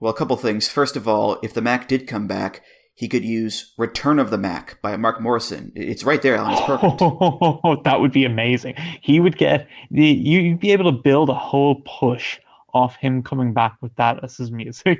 Well, 0.00 0.12
a 0.12 0.16
couple 0.16 0.36
things. 0.36 0.68
First 0.68 0.96
of 0.96 1.06
all, 1.06 1.38
if 1.42 1.54
the 1.54 1.62
Mack 1.62 1.88
did 1.88 2.06
come 2.06 2.26
back, 2.26 2.62
he 2.94 3.08
could 3.08 3.24
use 3.24 3.74
Return 3.76 4.18
of 4.18 4.30
the 4.30 4.38
Mack 4.38 4.80
by 4.80 4.96
Mark 4.96 5.20
Morrison. 5.20 5.72
It's 5.74 6.04
right 6.04 6.22
there, 6.22 6.36
Alan. 6.36 6.52
It's 6.52 6.60
perfect. 6.66 7.00
Oh, 7.00 7.80
that 7.84 8.00
would 8.00 8.12
be 8.12 8.24
amazing. 8.24 8.74
He 9.02 9.18
would 9.20 9.36
get 9.36 9.68
the 9.90 10.06
you'd 10.06 10.60
be 10.60 10.72
able 10.72 10.90
to 10.92 11.02
build 11.02 11.28
a 11.28 11.34
whole 11.34 11.82
push 12.00 12.38
off 12.72 12.96
him 12.96 13.22
coming 13.22 13.52
back 13.52 13.76
with 13.80 13.94
that 13.96 14.22
as 14.22 14.36
his 14.36 14.50
music. 14.50 14.98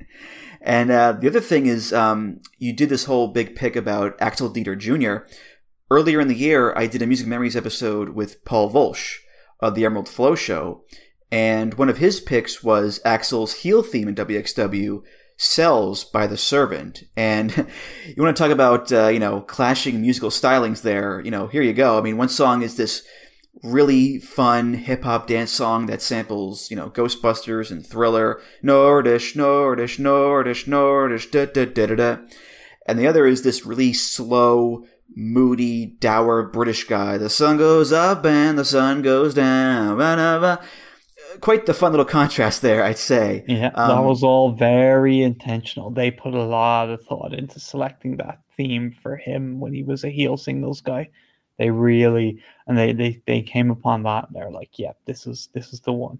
and 0.60 0.90
uh, 0.90 1.12
the 1.12 1.28
other 1.28 1.40
thing 1.40 1.66
is, 1.66 1.92
um, 1.92 2.40
you 2.58 2.72
did 2.72 2.88
this 2.88 3.04
whole 3.04 3.28
big 3.28 3.54
pick 3.54 3.76
about 3.76 4.16
Axel 4.20 4.52
Dieter 4.52 4.78
Jr. 4.78 5.26
Earlier 5.90 6.20
in 6.20 6.28
the 6.28 6.34
year, 6.34 6.72
I 6.76 6.86
did 6.86 7.02
a 7.02 7.06
Music 7.06 7.26
Memories 7.26 7.56
episode 7.56 8.10
with 8.10 8.44
Paul 8.44 8.70
Volsch 8.70 9.18
of 9.60 9.74
the 9.74 9.84
Emerald 9.84 10.08
Flow 10.08 10.34
Show, 10.34 10.84
and 11.30 11.74
one 11.74 11.88
of 11.88 11.98
his 11.98 12.20
picks 12.20 12.62
was 12.62 13.00
Axel's 13.04 13.54
heel 13.54 13.82
theme 13.82 14.08
in 14.08 14.14
WXW, 14.14 15.02
Cells 15.36 16.04
by 16.04 16.26
the 16.26 16.36
Servant. 16.36 17.04
And 17.16 17.56
you 18.06 18.22
want 18.22 18.36
to 18.36 18.42
talk 18.42 18.52
about, 18.52 18.92
uh, 18.92 19.08
you 19.08 19.18
know, 19.18 19.40
clashing 19.40 20.00
musical 20.00 20.30
stylings 20.30 20.82
there. 20.82 21.20
You 21.24 21.30
know, 21.30 21.48
here 21.48 21.62
you 21.62 21.72
go. 21.72 21.98
I 21.98 22.02
mean, 22.02 22.16
one 22.16 22.28
song 22.28 22.62
is 22.62 22.76
this 22.76 23.02
really 23.62 24.18
fun 24.18 24.74
hip 24.74 25.04
hop 25.04 25.26
dance 25.26 25.50
song 25.50 25.86
that 25.86 26.02
samples, 26.02 26.70
you 26.70 26.76
know, 26.76 26.90
Ghostbusters 26.90 27.70
and 27.70 27.86
Thriller, 27.86 28.40
Nordisch, 28.62 29.34
Nordisch, 29.34 29.98
Nordisch, 29.98 30.66
Nordisch, 30.66 31.30
da 31.30 31.46
da 31.46 31.64
da 31.64 31.86
da 31.86 31.94
da. 31.94 32.22
And 32.86 32.98
the 32.98 33.06
other 33.06 33.26
is 33.26 33.42
this 33.42 33.64
really 33.64 33.92
slow, 33.92 34.84
moody, 35.16 35.86
dour 35.86 36.42
British 36.42 36.84
guy. 36.84 37.16
The 37.16 37.30
sun 37.30 37.56
goes 37.56 37.92
up 37.92 38.26
and 38.26 38.58
the 38.58 38.64
sun 38.64 39.00
goes 39.00 39.34
down. 39.34 39.96
Blah, 39.96 40.16
blah, 40.16 40.38
blah 40.38 40.58
quite 41.40 41.66
the 41.66 41.74
fun 41.74 41.92
little 41.92 42.04
contrast 42.04 42.62
there, 42.62 42.82
I'd 42.84 42.98
say. 42.98 43.44
Yeah, 43.46 43.70
um, 43.74 43.88
that 43.88 44.08
was 44.08 44.22
all 44.22 44.52
very 44.52 45.22
intentional. 45.22 45.90
They 45.90 46.10
put 46.10 46.34
a 46.34 46.44
lot 46.44 46.90
of 46.90 47.04
thought 47.04 47.34
into 47.34 47.60
selecting 47.60 48.16
that 48.18 48.40
theme 48.56 48.94
for 49.02 49.16
him 49.16 49.60
when 49.60 49.72
he 49.72 49.82
was 49.82 50.04
a 50.04 50.10
heel 50.10 50.36
singles 50.36 50.80
guy. 50.80 51.10
They 51.58 51.70
really 51.70 52.42
and 52.66 52.76
they 52.76 52.92
they, 52.92 53.22
they 53.26 53.42
came 53.42 53.70
upon 53.70 54.02
that 54.04 54.26
and 54.26 54.36
they're 54.36 54.50
like, 54.50 54.78
yeah, 54.78 54.92
this 55.06 55.26
is 55.26 55.48
this 55.52 55.72
is 55.72 55.80
the 55.80 55.92
one. 55.92 56.18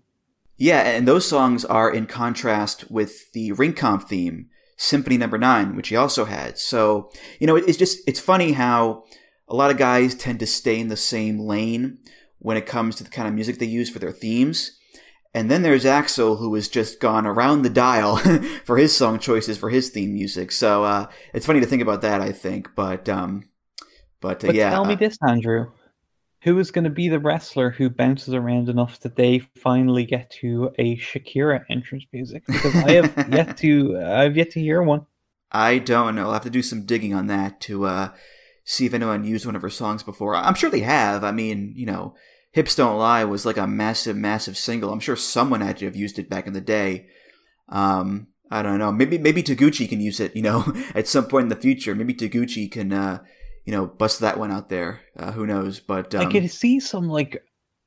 Yeah, 0.57 0.83
and 0.83 1.09
those 1.09 1.27
songs 1.27 1.65
are 1.65 1.93
in 1.93 2.07
contrast 2.07 2.91
with 2.91 3.33
the 3.33 3.51
Ringkampf 3.53 4.05
theme, 4.05 4.47
Symphony 4.77 5.17
Number 5.17 5.39
no. 5.39 5.47
Nine, 5.47 5.77
which 5.77 5.89
he 5.89 5.97
also 5.97 6.27
had. 6.27 6.59
So 6.59 7.11
you 7.41 7.47
know, 7.47 7.57
it's 7.57 7.79
just 7.79 7.99
it's 8.07 8.21
funny 8.21 8.53
how 8.53 9.05
a 9.49 9.55
lot 9.55 9.71
of 9.71 9.77
guys 9.77 10.15
tend 10.15 10.41
to 10.41 10.47
stay 10.47 10.79
in 10.79 10.89
the 10.89 10.97
same 10.97 11.39
lane 11.41 11.99
when 12.39 12.57
it 12.57 12.67
comes 12.67 12.97
to 12.97 13.05
the 13.05 13.11
kind 13.11 13.27
of 13.27 13.35
music 13.35 13.59
they 13.59 13.67
use 13.67 13.91
for 13.91 13.99
their 13.99 14.13
themes. 14.13 14.79
And 15.35 15.51
then 15.51 15.63
there's 15.63 15.85
Axel, 15.85 16.37
who 16.37 16.55
has 16.55 16.69
just 16.69 17.01
gone 17.01 17.27
around 17.27 17.63
the 17.63 17.71
dial 17.71 18.17
for 18.65 18.77
his 18.77 18.97
song 18.97 19.19
choices 19.19 19.59
for 19.59 19.69
his 19.69 19.91
theme 19.91 20.15
music. 20.15 20.53
So 20.53 20.85
uh, 20.85 21.09
it's 21.33 21.45
funny 21.45 21.61
to 21.61 21.67
think 21.67 21.83
about 21.83 22.03
that, 22.03 22.21
I 22.21 22.31
think. 22.31 22.71
But 22.77 23.09
um, 23.09 23.49
but, 24.21 24.43
uh, 24.43 24.49
but 24.49 24.57
yeah. 24.57 24.71
Tell 24.71 24.85
me 24.85 24.95
uh, 24.95 24.99
this, 24.99 25.19
Andrew. 25.27 25.71
Who 26.45 26.59
is 26.59 26.71
going 26.71 26.85
to 26.85 26.91
be 26.91 27.09
the 27.09 27.19
wrestler 27.19 27.71
who 27.71 27.89
bounces 27.89 28.35
around 28.35 28.69
enough 28.69 29.01
that 29.01 29.17
they 29.17 29.41
finally 29.57 30.05
get 30.05 30.31
to 30.43 30.71
a 30.79 30.97
Shakira 30.97 31.65
entrance 31.71 32.05
music? 32.13 32.45
Because 32.47 32.75
I 32.77 32.93
have 32.93 33.29
yet 33.33 33.57
to, 33.59 33.99
I've 33.99 34.37
yet 34.37 34.51
to 34.53 34.61
hear 34.61 34.83
one. 34.83 35.07
I 35.51 35.79
don't 35.79 36.15
know. 36.15 36.27
I'll 36.27 36.33
have 36.35 36.43
to 36.43 36.51
do 36.51 36.63
some 36.63 36.85
digging 36.85 37.15
on 37.15 37.29
that 37.29 37.61
to 37.63 37.87
uh, 37.87 38.09
see 38.65 38.85
if 38.87 38.93
anyone 38.93 39.25
used 39.25 39.47
one 39.47 39.57
of 39.57 39.63
her 39.63 39.71
songs 39.71 40.03
before. 40.03 40.35
I'm 40.35 40.55
sure 40.55 40.69
they 40.69 40.81
have. 40.81 41.25
I 41.25 41.31
mean, 41.31 41.73
you 41.77 41.87
know, 41.87 42.15
Hips 42.55 42.77
Don't 42.77 42.99
Lie 42.99 43.25
was 43.25 43.45
like 43.45 43.57
a 43.57 43.67
massive, 43.67 44.17
massive 44.17 44.57
single. 44.57 44.93
I'm 44.93 45.01
sure 45.01 45.17
someone 45.17 45.61
had 45.61 45.77
to 45.79 45.87
have 45.87 45.97
used 45.97 46.21
it 46.21 46.31
back 46.31 46.47
in 46.47 46.53
the 46.53 46.61
day. 46.61 47.09
Um, 47.69 48.29
I 48.49 48.63
don't 48.63 48.79
know. 48.79 48.93
Maybe 48.93 49.19
maybe 49.19 49.43
Taguchi 49.43 49.89
can 49.89 50.01
use 50.01 50.21
it. 50.21 50.37
You 50.37 50.43
know, 50.43 50.73
at 50.95 51.09
some 51.09 51.27
point 51.27 51.45
in 51.45 51.49
the 51.49 51.57
future, 51.57 51.97
maybe 51.97 52.15
Taguchi 52.15 52.71
can, 52.71 52.93
uh, 52.93 53.19
you 53.65 53.73
know, 53.73 53.89
bust 53.89 54.21
that 54.21 54.39
one 54.39 54.53
out 54.53 54.69
there. 54.69 55.01
Uh, 55.19 55.33
who 55.33 55.49
knows? 55.49 55.81
But 55.81 56.15
um, 56.15 56.29
I 56.29 56.31
could 56.31 56.49
see 56.49 56.79
some 56.79 57.09
like 57.09 57.43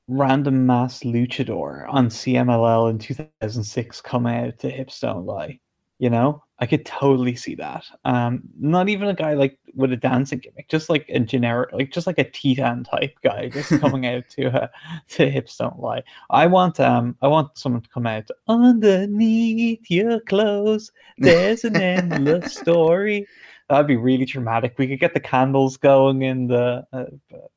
random 0.09 0.65
mass 0.65 0.99
luchador 0.99 1.85
on 1.87 2.09
CMLL 2.09 2.89
in 2.89 2.99
2006 2.99 4.01
come 4.01 4.27
out 4.27 4.59
to 4.59 4.69
Hips 4.69 4.99
Don't 4.99 5.25
Lie. 5.25 5.61
You 5.97 6.09
know, 6.09 6.43
I 6.59 6.65
could 6.65 6.85
totally 6.85 7.35
see 7.35 7.53
that. 7.55 7.85
Um, 8.03 8.41
not 8.59 8.89
even 8.89 9.07
a 9.07 9.13
guy 9.13 9.33
like 9.33 9.59
with 9.75 9.93
a 9.93 9.97
dancing 9.97 10.39
gimmick, 10.39 10.69
just 10.69 10.89
like 10.89 11.05
a 11.07 11.19
generic, 11.19 11.71
like 11.71 11.91
just 11.91 12.07
like 12.07 12.17
a 12.17 12.23
Titan 12.23 12.83
type 12.83 13.15
guy, 13.23 13.49
just 13.49 13.69
coming 13.79 14.07
out 14.07 14.27
to 14.29 14.63
uh, 14.63 14.67
to 15.09 15.29
hips 15.29 15.57
don't 15.57 15.79
lie. 15.79 16.01
I 16.31 16.47
want 16.47 16.79
um, 16.79 17.15
I 17.21 17.27
want 17.27 17.57
someone 17.57 17.83
to 17.83 17.89
come 17.89 18.07
out 18.07 18.29
underneath 18.47 19.89
your 19.89 20.19
clothes. 20.21 20.91
There's 21.19 21.63
an 21.63 21.77
endless 21.77 22.55
story. 22.55 23.27
That'd 23.69 23.85
be 23.85 23.97
really 23.97 24.25
dramatic. 24.25 24.75
We 24.77 24.87
could 24.87 24.99
get 24.99 25.13
the 25.13 25.19
candles 25.19 25.77
going, 25.77 26.23
and 26.23 26.49
the 26.49 26.87
uh, 26.91 27.05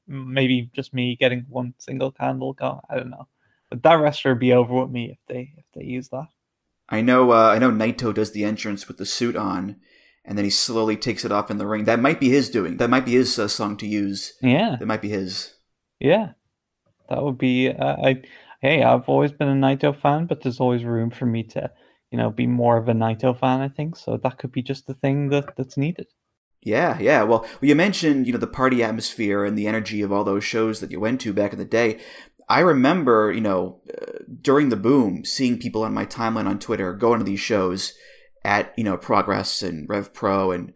maybe 0.06 0.70
just 0.74 0.92
me 0.92 1.16
getting 1.16 1.46
one 1.48 1.72
single 1.78 2.12
candle 2.12 2.52
going. 2.52 2.80
I 2.90 2.96
don't 2.96 3.10
know, 3.10 3.28
but 3.70 3.82
that 3.82 3.94
wrestler 3.94 4.32
would 4.32 4.40
be 4.40 4.52
over 4.52 4.74
with 4.74 4.90
me 4.90 5.12
if 5.12 5.18
they 5.26 5.54
if 5.56 5.64
they 5.72 5.84
use 5.84 6.10
that. 6.10 6.28
I 6.90 7.00
know 7.00 7.32
uh, 7.32 7.50
I 7.50 7.58
know 7.58 7.70
Naito 7.70 8.12
does 8.12 8.32
the 8.32 8.44
entrance 8.44 8.88
with 8.88 8.98
the 8.98 9.06
suit 9.06 9.36
on, 9.36 9.76
and 10.24 10.36
then 10.36 10.44
he 10.44 10.50
slowly 10.50 10.96
takes 10.96 11.24
it 11.24 11.32
off 11.32 11.50
in 11.50 11.58
the 11.58 11.66
ring. 11.66 11.84
That 11.84 12.00
might 12.00 12.20
be 12.20 12.30
his 12.30 12.50
doing. 12.50 12.78
That 12.78 12.90
might 12.90 13.04
be 13.04 13.12
his 13.12 13.38
uh, 13.38 13.48
song 13.48 13.76
to 13.78 13.86
use. 13.86 14.34
Yeah, 14.42 14.76
that 14.78 14.86
might 14.86 15.02
be 15.02 15.10
his. 15.10 15.54
Yeah, 16.00 16.32
that 17.08 17.22
would 17.22 17.38
be. 17.38 17.68
Uh, 17.68 17.96
I 18.02 18.22
hey, 18.60 18.82
I've 18.82 19.08
always 19.08 19.32
been 19.32 19.48
a 19.48 19.54
Naito 19.54 19.98
fan, 19.98 20.26
but 20.26 20.42
there's 20.42 20.60
always 20.60 20.84
room 20.84 21.10
for 21.10 21.26
me 21.26 21.42
to, 21.44 21.70
you 22.10 22.18
know, 22.18 22.30
be 22.30 22.46
more 22.46 22.76
of 22.76 22.88
a 22.88 22.92
Naito 22.92 23.38
fan. 23.38 23.60
I 23.60 23.68
think 23.68 23.96
so. 23.96 24.16
That 24.16 24.38
could 24.38 24.52
be 24.52 24.62
just 24.62 24.86
the 24.86 24.94
thing 24.94 25.28
that 25.28 25.56
that's 25.56 25.76
needed. 25.76 26.06
Yeah, 26.62 26.98
yeah. 27.00 27.22
Well, 27.22 27.46
you 27.62 27.74
mentioned 27.74 28.26
you 28.26 28.32
know 28.32 28.38
the 28.38 28.46
party 28.46 28.82
atmosphere 28.82 29.44
and 29.44 29.56
the 29.56 29.66
energy 29.66 30.02
of 30.02 30.12
all 30.12 30.24
those 30.24 30.44
shows 30.44 30.80
that 30.80 30.90
you 30.90 31.00
went 31.00 31.20
to 31.22 31.32
back 31.32 31.52
in 31.52 31.58
the 31.58 31.64
day. 31.64 32.00
I 32.50 32.60
remember, 32.60 33.30
you 33.32 33.40
know, 33.40 33.80
uh, 33.96 34.24
during 34.42 34.70
the 34.70 34.76
boom, 34.76 35.24
seeing 35.24 35.56
people 35.56 35.84
on 35.84 35.94
my 35.94 36.04
timeline 36.04 36.48
on 36.48 36.58
Twitter 36.58 36.92
going 36.92 37.20
to 37.20 37.24
these 37.24 37.38
shows 37.38 37.94
at, 38.44 38.74
you 38.76 38.82
know, 38.82 38.96
Progress 38.96 39.62
and 39.62 39.88
Rev 39.88 40.12
Pro 40.12 40.50
and 40.50 40.72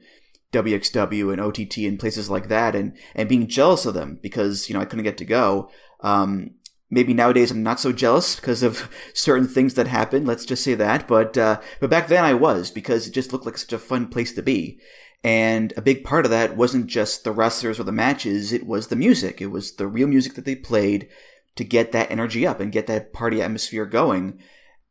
WXW 0.52 1.32
and 1.32 1.40
OTT 1.40 1.78
and 1.78 1.98
places 1.98 2.30
like 2.30 2.46
that 2.46 2.76
and, 2.76 2.96
and 3.16 3.28
being 3.28 3.48
jealous 3.48 3.86
of 3.86 3.94
them 3.94 4.20
because, 4.22 4.68
you 4.68 4.74
know, 4.74 4.80
I 4.80 4.84
couldn't 4.84 5.04
get 5.04 5.18
to 5.18 5.24
go. 5.24 5.68
Um, 6.00 6.52
maybe 6.90 7.12
nowadays 7.12 7.50
I'm 7.50 7.64
not 7.64 7.80
so 7.80 7.90
jealous 7.90 8.36
because 8.36 8.62
of 8.62 8.88
certain 9.12 9.48
things 9.48 9.74
that 9.74 9.88
happened. 9.88 10.28
Let's 10.28 10.44
just 10.44 10.62
say 10.62 10.74
that. 10.74 11.08
But, 11.08 11.36
uh, 11.36 11.60
but 11.80 11.90
back 11.90 12.06
then 12.06 12.24
I 12.24 12.34
was 12.34 12.70
because 12.70 13.08
it 13.08 13.14
just 13.14 13.32
looked 13.32 13.46
like 13.46 13.58
such 13.58 13.72
a 13.72 13.78
fun 13.80 14.06
place 14.06 14.32
to 14.34 14.42
be. 14.42 14.78
And 15.24 15.72
a 15.76 15.82
big 15.82 16.04
part 16.04 16.24
of 16.24 16.30
that 16.30 16.56
wasn't 16.56 16.86
just 16.86 17.24
the 17.24 17.32
wrestlers 17.32 17.80
or 17.80 17.84
the 17.84 17.90
matches. 17.90 18.52
It 18.52 18.64
was 18.64 18.88
the 18.88 18.96
music. 18.96 19.40
It 19.40 19.46
was 19.46 19.74
the 19.74 19.88
real 19.88 20.06
music 20.06 20.34
that 20.34 20.44
they 20.44 20.54
played 20.54 21.08
to 21.56 21.64
get 21.64 21.92
that 21.92 22.10
energy 22.10 22.46
up 22.46 22.60
and 22.60 22.72
get 22.72 22.86
that 22.86 23.12
party 23.12 23.40
atmosphere 23.40 23.86
going. 23.86 24.38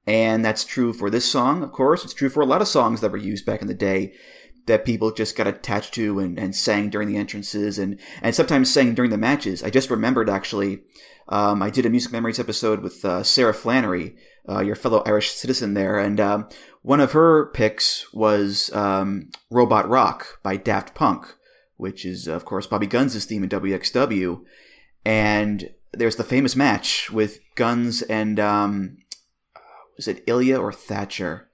And 0.06 0.44
that's 0.44 0.66
true 0.66 0.94
for 0.94 1.10
this 1.10 1.30
song, 1.30 1.64
of 1.64 1.72
course. 1.72 2.04
It's 2.04 2.14
true 2.14 2.30
for 2.30 2.42
a 2.42 2.46
lot 2.46 2.62
of 2.62 2.68
songs 2.68 3.02
that 3.02 3.12
were 3.12 3.18
used 3.18 3.46
back 3.46 3.62
in 3.62 3.68
the 3.68 3.74
day 3.74 4.14
that 4.66 4.86
people 4.86 5.12
just 5.12 5.36
got 5.36 5.48
attached 5.48 5.94
to 5.94 6.20
and, 6.20 6.40
and 6.40 6.56
sang 6.56 6.90
during 6.90 7.08
the 7.08 7.18
entrances 7.18 7.78
and, 7.78 8.00
and 8.22 8.34
sometimes 8.34 8.72
sang 8.72 8.94
during 8.94 9.12
the 9.12 9.18
matches. 9.18 9.64
I 9.64 9.70
just 9.70 9.90
remembered 9.90 10.30
actually, 10.30 10.84
um, 11.28 11.62
I 11.62 11.70
did 11.70 11.86
a 11.86 11.90
Music 11.90 12.12
Memories 12.12 12.40
episode 12.40 12.82
with 12.82 13.04
uh, 13.04 13.24
Sarah 13.24 13.54
Flannery, 13.54 14.16
uh, 14.48 14.62
your 14.62 14.76
fellow 14.76 15.04
Irish 15.06 15.32
citizen 15.32 15.74
there, 15.74 16.00
and 16.00 16.20
um, 16.20 16.48
one 16.82 17.00
of 17.00 17.14
her 17.14 17.48
picks 17.48 18.14
was 18.14 18.72
um, 18.74 19.30
Robot 19.50 19.88
Rock 19.88 20.40
by 20.44 20.58
Daft 20.58 20.94
Punk, 20.96 21.36
which 21.78 22.06
is, 22.06 22.28
of 22.28 22.46
course, 22.46 22.68
Bobby 22.68 22.88
Gunns' 22.88 23.26
theme 23.26 23.44
in 23.44 23.50
WXW. 23.50 24.42
And 25.06 25.70
there's 25.94 26.16
the 26.16 26.24
famous 26.24 26.56
match 26.56 27.12
with 27.12 27.40
Gunns 27.56 28.02
and 28.04 28.40
um, 28.40 28.98
was 29.96 30.08
it 30.08 30.24
Ilya 30.28 30.58
or 30.58 30.72
Thatcher? 30.72 31.50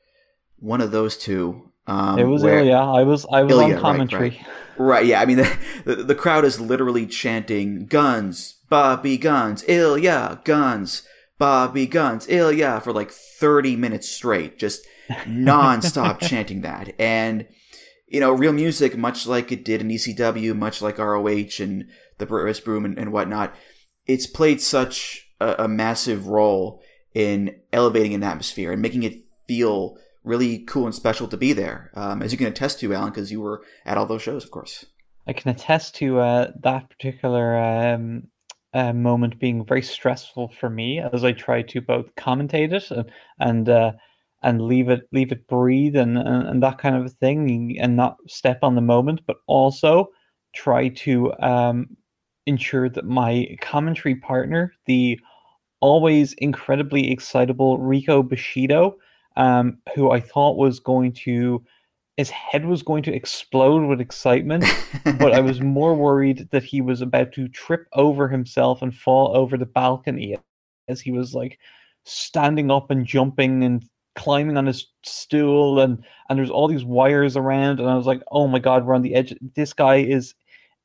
One 0.57 0.81
of 0.81 0.91
those 0.91 1.17
two. 1.17 1.71
Um, 1.87 2.19
it 2.19 2.25
was 2.25 2.43
Ilya. 2.43 2.75
I 2.75 3.03
was 3.03 3.25
I 3.31 3.43
was 3.43 3.51
Ilya, 3.51 3.75
on 3.75 3.81
commentary. 3.81 4.29
Right, 4.29 4.47
right. 4.77 4.85
right, 4.85 5.05
yeah. 5.05 5.21
I 5.21 5.25
mean, 5.25 5.37
the, 5.37 5.57
the, 5.85 5.95
the 5.95 6.15
crowd 6.15 6.45
is 6.45 6.59
literally 6.59 7.05
chanting 7.05 7.85
"Gunns, 7.85 8.57
Bobby 8.69 9.17
Gunns, 9.17 9.63
Ilya, 9.67 10.41
Gunns, 10.43 11.03
Bobby 11.39 11.87
Gunns, 11.87 12.27
Ilya 12.27 12.81
for 12.81 12.93
like 12.93 13.09
30 13.11 13.75
minutes 13.77 14.09
straight, 14.09 14.59
just 14.59 14.85
nonstop 15.09 16.19
chanting 16.19 16.61
that. 16.61 16.93
And, 16.99 17.47
you 18.07 18.19
know, 18.19 18.31
real 18.31 18.53
music, 18.53 18.95
much 18.95 19.25
like 19.25 19.51
it 19.51 19.65
did 19.65 19.81
in 19.81 19.87
ECW, 19.87 20.55
much 20.55 20.81
like 20.81 20.99
ROH 20.99 21.59
and 21.59 21.87
the 22.17 22.25
British 22.25 22.59
Boom 22.59 22.85
and, 22.85 22.99
and 22.99 23.11
whatnot, 23.11 23.55
it's 24.09 24.25
played 24.25 24.59
such 24.59 25.29
a, 25.39 25.65
a 25.65 25.67
massive 25.67 26.27
role 26.27 26.81
in 27.13 27.55
elevating 27.71 28.15
an 28.15 28.23
atmosphere 28.23 28.71
and 28.71 28.81
making 28.81 29.03
it 29.03 29.19
feel 29.47 29.97
really 30.23 30.59
cool 30.59 30.85
and 30.85 30.95
special 30.95 31.27
to 31.27 31.37
be 31.37 31.53
there. 31.53 31.91
Um, 31.93 32.23
as 32.23 32.31
you 32.31 32.37
can 32.37 32.47
attest 32.47 32.79
to, 32.79 32.91
Alan, 32.91 33.11
because 33.11 33.31
you 33.31 33.39
were 33.39 33.61
at 33.85 33.97
all 33.97 34.07
those 34.07 34.23
shows, 34.23 34.43
of 34.43 34.49
course. 34.49 34.87
I 35.27 35.33
can 35.33 35.51
attest 35.51 35.93
to 35.97 36.19
uh, 36.19 36.51
that 36.61 36.89
particular 36.89 37.55
um, 37.59 38.23
uh, 38.73 38.93
moment 38.93 39.39
being 39.39 39.63
very 39.63 39.83
stressful 39.83 40.53
for 40.59 40.71
me 40.71 40.99
as 40.99 41.23
I 41.23 41.31
try 41.31 41.61
to 41.61 41.79
both 41.79 42.13
commentate 42.15 42.73
it 42.73 42.89
and 42.89 43.11
and, 43.39 43.69
uh, 43.69 43.91
and 44.41 44.59
leave 44.61 44.89
it 44.89 45.01
leave 45.11 45.31
it 45.31 45.47
breathe 45.47 45.95
and, 45.95 46.17
and, 46.17 46.47
and 46.47 46.63
that 46.63 46.79
kind 46.79 46.95
of 46.95 47.13
thing 47.13 47.77
and 47.79 47.95
not 47.95 48.17
step 48.27 48.59
on 48.63 48.73
the 48.73 48.81
moment, 48.81 49.21
but 49.27 49.37
also 49.45 50.09
try 50.55 50.89
to 50.89 51.31
um, 51.39 51.95
ensure 52.45 52.89
that 52.89 53.05
my 53.05 53.55
commentary 53.61 54.15
partner, 54.15 54.73
the 54.85 55.19
always 55.81 56.33
incredibly 56.33 57.11
excitable 57.11 57.77
Rico 57.77 58.21
Bushido, 58.21 58.97
um, 59.37 59.77
who 59.95 60.11
I 60.11 60.19
thought 60.19 60.57
was 60.57 60.79
going 60.79 61.13
to 61.13 61.63
his 62.19 62.29
head 62.31 62.65
was 62.65 62.83
going 62.83 63.01
to 63.01 63.15
explode 63.15 63.87
with 63.87 64.01
excitement, 64.01 64.65
but 65.05 65.31
I 65.31 65.39
was 65.39 65.61
more 65.77 65.95
worried 65.95 66.49
that 66.51 66.65
he 66.65 66.81
was 66.81 66.99
about 66.99 67.31
to 67.31 67.47
trip 67.47 67.87
over 67.93 68.27
himself 68.27 68.81
and 68.81 68.93
fall 68.93 69.33
over 69.37 69.55
the 69.55 69.65
balcony 69.65 70.37
as 70.89 70.99
he 70.99 71.11
was 71.11 71.33
like 71.33 71.59
standing 72.03 72.71
up 72.71 72.91
and 72.91 73.05
jumping 73.05 73.63
and 73.63 73.85
climbing 74.15 74.57
on 74.57 74.65
his 74.65 74.87
stool 75.05 75.79
and 75.79 76.03
and 76.27 76.37
there's 76.37 76.49
all 76.49 76.67
these 76.67 76.83
wires 76.83 77.37
around 77.37 77.79
and 77.79 77.89
I 77.89 77.95
was 77.95 78.05
like, 78.05 78.21
"Oh 78.33 78.47
my 78.47 78.59
god, 78.59 78.85
we're 78.85 78.95
on 78.95 79.01
the 79.01 79.15
edge. 79.15 79.33
This 79.55 79.71
guy 79.71 79.97
is 79.97 80.35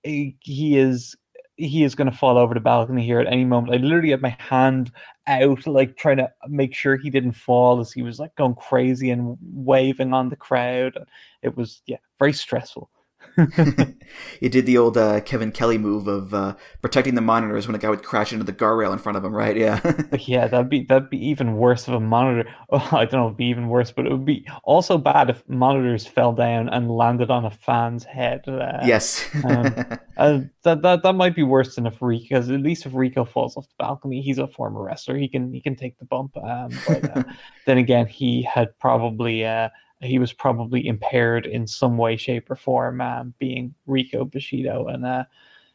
he 0.04 0.36
is 0.78 1.16
he 1.56 1.84
is 1.84 1.94
going 1.94 2.10
to 2.10 2.16
fall 2.16 2.36
over 2.36 2.54
the 2.54 2.60
balcony 2.60 3.04
here 3.04 3.20
at 3.20 3.26
any 3.26 3.44
moment. 3.44 3.74
I 3.74 3.78
literally 3.78 4.10
had 4.10 4.22
my 4.22 4.36
hand 4.38 4.90
out, 5.26 5.66
like 5.66 5.96
trying 5.96 6.16
to 6.18 6.30
make 6.48 6.74
sure 6.74 6.96
he 6.96 7.10
didn't 7.10 7.32
fall 7.32 7.80
as 7.80 7.92
he 7.92 8.02
was 8.02 8.18
like 8.18 8.34
going 8.34 8.54
crazy 8.54 9.10
and 9.10 9.36
waving 9.40 10.12
on 10.12 10.28
the 10.28 10.36
crowd. 10.36 10.98
It 11.42 11.56
was, 11.56 11.82
yeah, 11.86 11.98
very 12.18 12.32
stressful. 12.32 12.90
you 14.40 14.48
did 14.48 14.66
the 14.66 14.78
old 14.78 14.96
uh, 14.96 15.20
Kevin 15.20 15.52
Kelly 15.52 15.78
move 15.78 16.06
of 16.06 16.32
uh, 16.32 16.54
protecting 16.82 17.14
the 17.14 17.20
monitors 17.20 17.66
when 17.66 17.74
a 17.74 17.78
guy 17.78 17.90
would 17.90 18.02
crash 18.02 18.32
into 18.32 18.44
the 18.44 18.52
guardrail 18.52 18.92
in 18.92 18.98
front 18.98 19.16
of 19.16 19.24
him, 19.24 19.34
right? 19.34 19.56
Yeah. 19.56 19.80
yeah, 20.20 20.46
that'd 20.46 20.68
be 20.68 20.84
that'd 20.84 21.10
be 21.10 21.24
even 21.28 21.56
worse 21.56 21.88
of 21.88 21.94
a 21.94 22.00
monitor. 22.00 22.48
Oh, 22.70 22.88
I 22.90 23.04
don't 23.04 23.20
know, 23.20 23.26
it'd 23.26 23.36
be 23.36 23.44
even 23.44 23.68
worse, 23.68 23.92
but 23.92 24.04
it 24.04 24.10
would 24.10 24.24
be 24.24 24.48
also 24.64 24.98
bad 24.98 25.30
if 25.30 25.48
monitors 25.48 26.08
fell 26.08 26.32
down 26.32 26.68
and 26.68 26.90
landed 26.90 27.30
on 27.30 27.44
a 27.44 27.50
fan's 27.50 28.02
head. 28.02 28.48
Uh, 28.48 28.80
yes. 28.84 29.28
um, 29.44 29.72
uh, 30.16 30.40
that 30.64 30.82
that 30.82 31.02
that 31.04 31.12
might 31.12 31.36
be 31.36 31.44
worse 31.44 31.76
than 31.76 31.86
if 31.86 32.02
Rico, 32.02 32.24
because 32.24 32.50
at 32.50 32.60
least 32.60 32.86
if 32.86 32.94
Rico 32.94 33.24
falls 33.24 33.56
off 33.56 33.68
the 33.68 33.74
balcony, 33.78 34.22
he's 34.22 34.38
a 34.38 34.48
former 34.48 34.82
wrestler. 34.82 35.16
He 35.16 35.28
can 35.28 35.52
he 35.52 35.60
can 35.60 35.76
take 35.76 35.98
the 35.98 36.04
bump. 36.04 36.36
Um, 36.36 36.70
but 36.88 37.16
uh, 37.16 37.22
then 37.66 37.78
again, 37.78 38.06
he 38.06 38.42
had 38.42 38.76
probably 38.80 39.44
uh, 39.44 39.68
he 40.04 40.18
was 40.18 40.32
probably 40.32 40.86
impaired 40.86 41.46
in 41.46 41.66
some 41.66 41.96
way, 41.96 42.16
shape, 42.16 42.50
or 42.50 42.56
form, 42.56 43.00
um, 43.00 43.34
being 43.38 43.74
Rico 43.86 44.24
Bushido, 44.24 44.86
and 44.86 45.04
uh, 45.04 45.24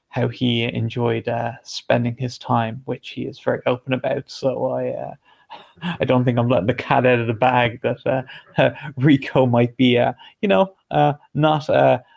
how 0.10 0.28
he 0.28 0.64
enjoyed 0.64 1.28
uh, 1.28 1.54
spending 1.64 2.16
his 2.18 2.38
time, 2.38 2.82
which 2.86 3.10
he 3.10 3.24
is 3.24 3.40
very 3.40 3.62
open 3.66 3.94
about. 3.94 4.30
So 4.30 4.72
I, 4.72 4.90
uh, 4.90 5.14
I 6.00 6.06
don't 6.06 6.26
think 6.26 6.38
I'm 6.38 6.50
letting 6.50 6.68
the 6.68 6.74
cat 6.74 7.06
out 7.06 7.20
of 7.20 7.28
the 7.28 7.34
bag 7.34 7.82
that 7.82 8.28
uh, 8.58 8.72
Rico 8.98 9.46
might 9.46 9.78
be, 9.78 9.98
uh, 9.98 10.14
you 10.42 10.48
know, 10.48 10.76
uh, 10.92 11.14
not 11.34 11.70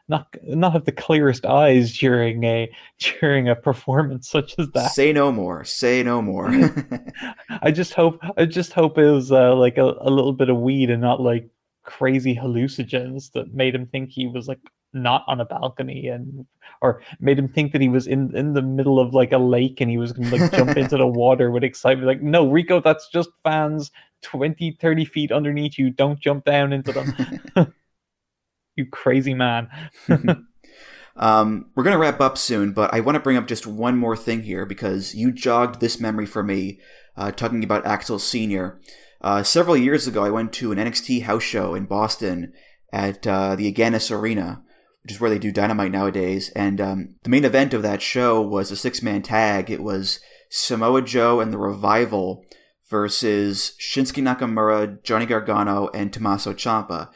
not 0.09 0.27
not 0.43 0.73
have 0.73 0.85
the 0.85 0.93
clearest 0.93 1.47
eyes 1.47 1.97
during 1.97 2.45
a 2.45 2.71
during 3.21 3.49
a 3.49 3.55
performance 3.55 4.29
such 4.29 4.55
as 4.59 4.69
that. 4.71 4.93
Say 4.93 5.13
no 5.13 5.31
more. 5.31 5.65
Say 5.65 6.03
no 6.03 6.21
more. 6.21 6.51
I 7.63 7.71
just 7.71 7.95
hope 7.95 8.21
I 8.37 8.45
just 8.47 8.73
hope 8.73 8.99
it 8.99 9.11
was 9.11 9.31
like 9.31 9.79
a, 9.79 9.95
a 10.01 10.11
little 10.11 10.33
bit 10.33 10.51
of 10.51 10.59
weed 10.59 10.91
and 10.91 11.01
not 11.01 11.21
like 11.21 11.49
crazy 11.83 12.35
hallucinogens 12.35 13.33
that 13.33 13.53
made 13.55 13.75
him 13.75 13.87
think 13.87 14.11
he 14.11 14.27
was 14.27 14.49
like 14.49 14.61
not 14.95 15.25
on 15.27 15.41
a 15.41 15.45
balcony 15.45 16.09
and 16.09 16.45
or 16.83 17.01
made 17.19 17.39
him 17.39 17.49
think 17.49 17.73
that 17.73 17.81
he 17.81 17.89
was 17.89 18.07
in 18.07 18.35
in 18.37 18.53
the 18.53 18.63
middle 18.63 19.01
of 19.01 19.15
like 19.15 19.33
a 19.33 19.39
lake 19.39 19.81
and 19.81 19.91
he 19.91 19.97
was 19.97 20.13
gonna 20.13 20.31
like 20.31 20.53
jump 20.53 20.77
into 20.77 20.97
the 20.99 21.07
water 21.23 21.51
with 21.51 21.65
excitement 21.65 22.07
like 22.07 22.21
no 22.23 22.51
rico 22.51 22.81
that's 22.81 23.09
just 23.09 23.31
fans 23.43 23.91
20 24.23 24.79
30 24.81 25.05
feet 25.05 25.33
underneath 25.33 25.79
you. 25.79 25.91
Don't 25.91 26.21
jump 26.21 26.45
down 26.45 26.73
into 26.73 26.93
them. 26.93 27.75
You 28.75 28.87
crazy 28.87 29.35
man. 29.35 29.69
Um, 31.15 31.67
we're 31.75 31.83
going 31.85 31.93
to 31.93 31.99
wrap 31.99 32.23
up 32.23 32.39
soon 32.39 32.73
but 32.73 32.95
i 32.95 33.01
want 33.01 33.17
to 33.17 33.21
bring 33.21 33.37
up 33.37 33.47
just 33.47 33.67
one 33.67 33.99
more 33.99 34.17
thing 34.17 34.45
here 34.45 34.65
because 34.65 35.15
you 35.15 35.31
jogged 35.31 35.79
this 35.79 36.01
memory 36.01 36.25
for 36.25 36.43
me 36.43 36.81
uh, 37.19 37.31
talking 37.31 37.63
about 37.63 37.85
axel 37.85 38.19
senior 38.19 38.81
uh, 39.23 39.43
several 39.45 39.77
years 39.77 40.07
ago, 40.09 40.25
I 40.25 40.31
went 40.31 40.53
to 40.55 40.73
an 40.73 40.79
NXT 40.79 41.23
house 41.23 41.45
show 41.45 41.75
in 41.75 41.87
Boston 41.87 42.53
at 42.93 43.25
uh, 43.27 43.55
the 43.55 43.73
Agganis 43.73 44.11
Arena, 44.11 44.63
which 45.03 45.13
is 45.13 45.21
where 45.21 45.31
they 45.31 45.39
do 45.39 45.53
Dynamite 45.53 45.93
nowadays. 45.93 46.51
And 46.57 46.81
um, 46.81 47.15
the 47.23 47.31
main 47.31 47.45
event 47.45 47.73
of 47.73 47.83
that 47.83 48.03
show 48.03 48.43
was 48.43 48.71
a 48.71 48.77
six 48.77 49.01
man 49.01 49.23
tag. 49.23 49.71
It 49.71 49.83
was 49.83 50.19
Samoa 50.51 51.03
Joe 51.03 51.41
and 51.41 51.53
the 51.53 51.59
Revival 51.59 52.45
versus 52.91 53.75
Shinsuke 53.81 54.23
Nakamura, 54.23 55.03
Johnny 55.05 55.25
Gargano, 55.25 55.89
and 55.95 56.13
Tommaso 56.13 56.53
Ciampa. 56.53 57.09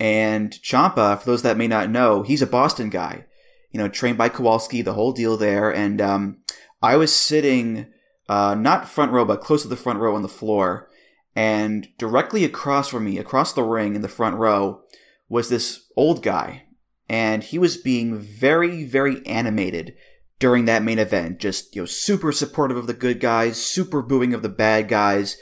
And 0.00 0.50
Ciampa, 0.50 1.18
for 1.20 1.24
those 1.24 1.42
that 1.42 1.56
may 1.56 1.68
not 1.68 1.88
know, 1.88 2.22
he's 2.22 2.42
a 2.42 2.48
Boston 2.48 2.90
guy. 2.90 3.26
You 3.70 3.78
know, 3.78 3.88
trained 3.88 4.18
by 4.18 4.28
Kowalski, 4.28 4.82
the 4.82 4.92
whole 4.94 5.12
deal 5.12 5.36
there. 5.36 5.72
And 5.72 6.00
um, 6.00 6.38
I 6.82 6.96
was 6.96 7.14
sitting 7.14 7.86
uh, 8.28 8.56
not 8.56 8.88
front 8.88 9.12
row, 9.12 9.24
but 9.24 9.40
close 9.40 9.62
to 9.62 9.68
the 9.68 9.76
front 9.76 10.00
row 10.00 10.16
on 10.16 10.22
the 10.22 10.28
floor 10.28 10.88
and 11.36 11.88
directly 11.98 12.44
across 12.44 12.88
from 12.88 13.04
me, 13.04 13.18
across 13.18 13.52
the 13.52 13.62
ring 13.62 13.94
in 13.94 14.02
the 14.02 14.08
front 14.08 14.36
row, 14.36 14.82
was 15.28 15.48
this 15.48 15.88
old 15.96 16.22
guy. 16.22 16.64
And 17.08 17.42
he 17.42 17.58
was 17.58 17.76
being 17.76 18.18
very, 18.18 18.84
very 18.84 19.24
animated 19.26 19.94
during 20.38 20.64
that 20.64 20.82
main 20.82 20.98
event. 20.98 21.38
Just, 21.38 21.74
you 21.74 21.82
know, 21.82 21.86
super 21.86 22.32
supportive 22.32 22.76
of 22.76 22.86
the 22.86 22.94
good 22.94 23.20
guys, 23.20 23.60
super 23.60 24.00
booing 24.00 24.32
of 24.32 24.42
the 24.42 24.48
bad 24.48 24.88
guys. 24.88 25.36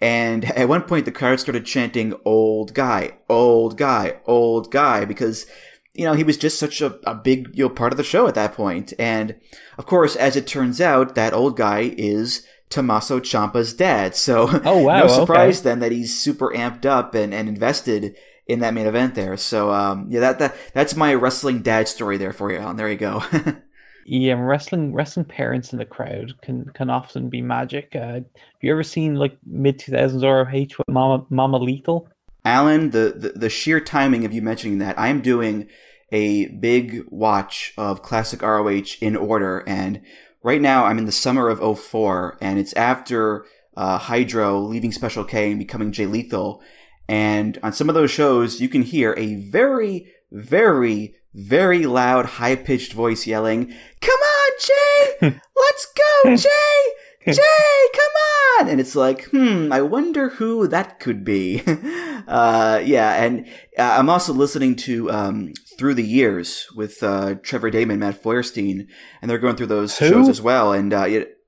And 0.00 0.44
at 0.56 0.68
one 0.68 0.82
point, 0.82 1.06
the 1.06 1.12
crowd 1.12 1.40
started 1.40 1.64
chanting, 1.64 2.14
old 2.24 2.74
guy, 2.74 3.18
old 3.28 3.78
guy, 3.78 4.20
old 4.26 4.70
guy, 4.70 5.04
because, 5.04 5.46
you 5.94 6.04
know, 6.04 6.12
he 6.12 6.24
was 6.24 6.36
just 6.36 6.58
such 6.58 6.80
a, 6.80 6.98
a 7.04 7.14
big, 7.14 7.50
you 7.54 7.64
know, 7.64 7.70
part 7.70 7.92
of 7.92 7.96
the 7.96 8.04
show 8.04 8.28
at 8.28 8.34
that 8.34 8.54
point. 8.54 8.92
And 8.98 9.40
of 9.76 9.86
course, 9.86 10.14
as 10.14 10.36
it 10.36 10.46
turns 10.46 10.80
out, 10.80 11.14
that 11.14 11.32
old 11.32 11.56
guy 11.56 11.94
is 11.96 12.46
Tommaso 12.70 13.20
Ciampa's 13.20 13.72
dad. 13.72 14.14
So 14.14 14.48
oh, 14.64 14.78
wow, 14.82 15.00
no 15.00 15.08
surprise 15.08 15.60
okay. 15.60 15.70
then 15.70 15.80
that 15.80 15.92
he's 15.92 16.18
super 16.18 16.50
amped 16.50 16.84
up 16.84 17.14
and, 17.14 17.32
and 17.32 17.48
invested 17.48 18.16
in 18.46 18.60
that 18.60 18.74
main 18.74 18.86
event 18.86 19.14
there. 19.14 19.36
So 19.36 19.70
um, 19.70 20.06
yeah, 20.10 20.20
that, 20.20 20.38
that 20.38 20.56
that's 20.72 20.96
my 20.96 21.14
wrestling 21.14 21.62
dad 21.62 21.88
story 21.88 22.16
there 22.16 22.32
for 22.32 22.50
you, 22.50 22.58
Alan. 22.58 22.76
There 22.76 22.90
you 22.90 22.96
go. 22.96 23.22
yeah, 24.06 24.34
wrestling 24.34 24.92
wrestling 24.94 25.26
parents 25.26 25.72
in 25.72 25.78
the 25.78 25.84
crowd 25.84 26.32
can 26.42 26.64
can 26.74 26.90
often 26.90 27.28
be 27.28 27.42
magic. 27.42 27.94
Uh, 27.94 28.14
have 28.14 28.24
you 28.60 28.72
ever 28.72 28.82
seen 28.82 29.14
like 29.16 29.36
mid 29.46 29.78
two 29.78 29.92
thousands 29.92 30.24
ROH 30.24 30.78
with 30.78 30.88
Mama 30.88 31.26
Mama 31.30 31.58
Lethal? 31.58 32.08
Alan, 32.44 32.90
the, 32.90 33.14
the 33.16 33.28
the 33.38 33.50
sheer 33.50 33.80
timing 33.80 34.24
of 34.24 34.32
you 34.32 34.40
mentioning 34.40 34.78
that, 34.78 34.98
I 34.98 35.08
am 35.08 35.20
doing 35.20 35.68
a 36.10 36.46
big 36.46 37.04
watch 37.08 37.74
of 37.76 38.02
classic 38.02 38.40
ROH 38.40 38.96
in 39.00 39.14
order 39.14 39.62
and 39.66 40.00
right 40.42 40.60
now 40.60 40.84
I'm 40.84 40.98
in 40.98 41.06
the 41.06 41.12
summer 41.12 41.48
of 41.48 41.78
04 41.78 42.38
and 42.40 42.58
it's 42.58 42.72
after 42.74 43.44
uh, 43.76 43.98
Hydro 43.98 44.58
leaving 44.60 44.92
Special 44.92 45.24
K 45.24 45.50
and 45.50 45.58
becoming 45.58 45.92
Jay 45.92 46.06
Lethal. 46.06 46.60
And 47.08 47.58
on 47.62 47.72
some 47.72 47.88
of 47.88 47.94
those 47.94 48.10
shows, 48.10 48.60
you 48.60 48.68
can 48.68 48.82
hear 48.82 49.14
a 49.16 49.36
very, 49.36 50.12
very, 50.30 51.14
very 51.32 51.86
loud, 51.86 52.26
high 52.26 52.56
pitched 52.56 52.92
voice 52.92 53.26
yelling, 53.26 53.72
Come 54.00 54.20
on, 54.20 54.50
Jay! 54.60 55.40
Let's 55.56 55.86
go, 55.94 56.36
Jay! 56.36 57.07
Jay, 57.26 57.88
come 57.94 58.12
on! 58.60 58.68
And 58.68 58.80
it's 58.80 58.94
like, 58.94 59.24
hmm, 59.26 59.72
I 59.72 59.80
wonder 59.82 60.30
who 60.30 60.68
that 60.68 61.00
could 61.00 61.24
be. 61.24 61.62
uh, 61.66 62.80
yeah, 62.84 63.22
and 63.22 63.46
uh, 63.76 63.96
I'm 63.98 64.08
also 64.08 64.32
listening 64.32 64.76
to 64.76 65.10
um, 65.10 65.52
Through 65.76 65.94
the 65.94 66.04
Years 66.04 66.68
with 66.76 67.02
uh, 67.02 67.34
Trevor 67.42 67.70
Damon, 67.70 67.98
Matt 67.98 68.22
Feuerstein, 68.22 68.86
and 69.20 69.30
they're 69.30 69.38
going 69.38 69.56
through 69.56 69.66
those 69.66 69.98
who? 69.98 70.08
shows 70.08 70.28
as 70.28 70.40
well. 70.40 70.72
And 70.72 70.94
uh, 70.94 71.06
it... 71.08 71.38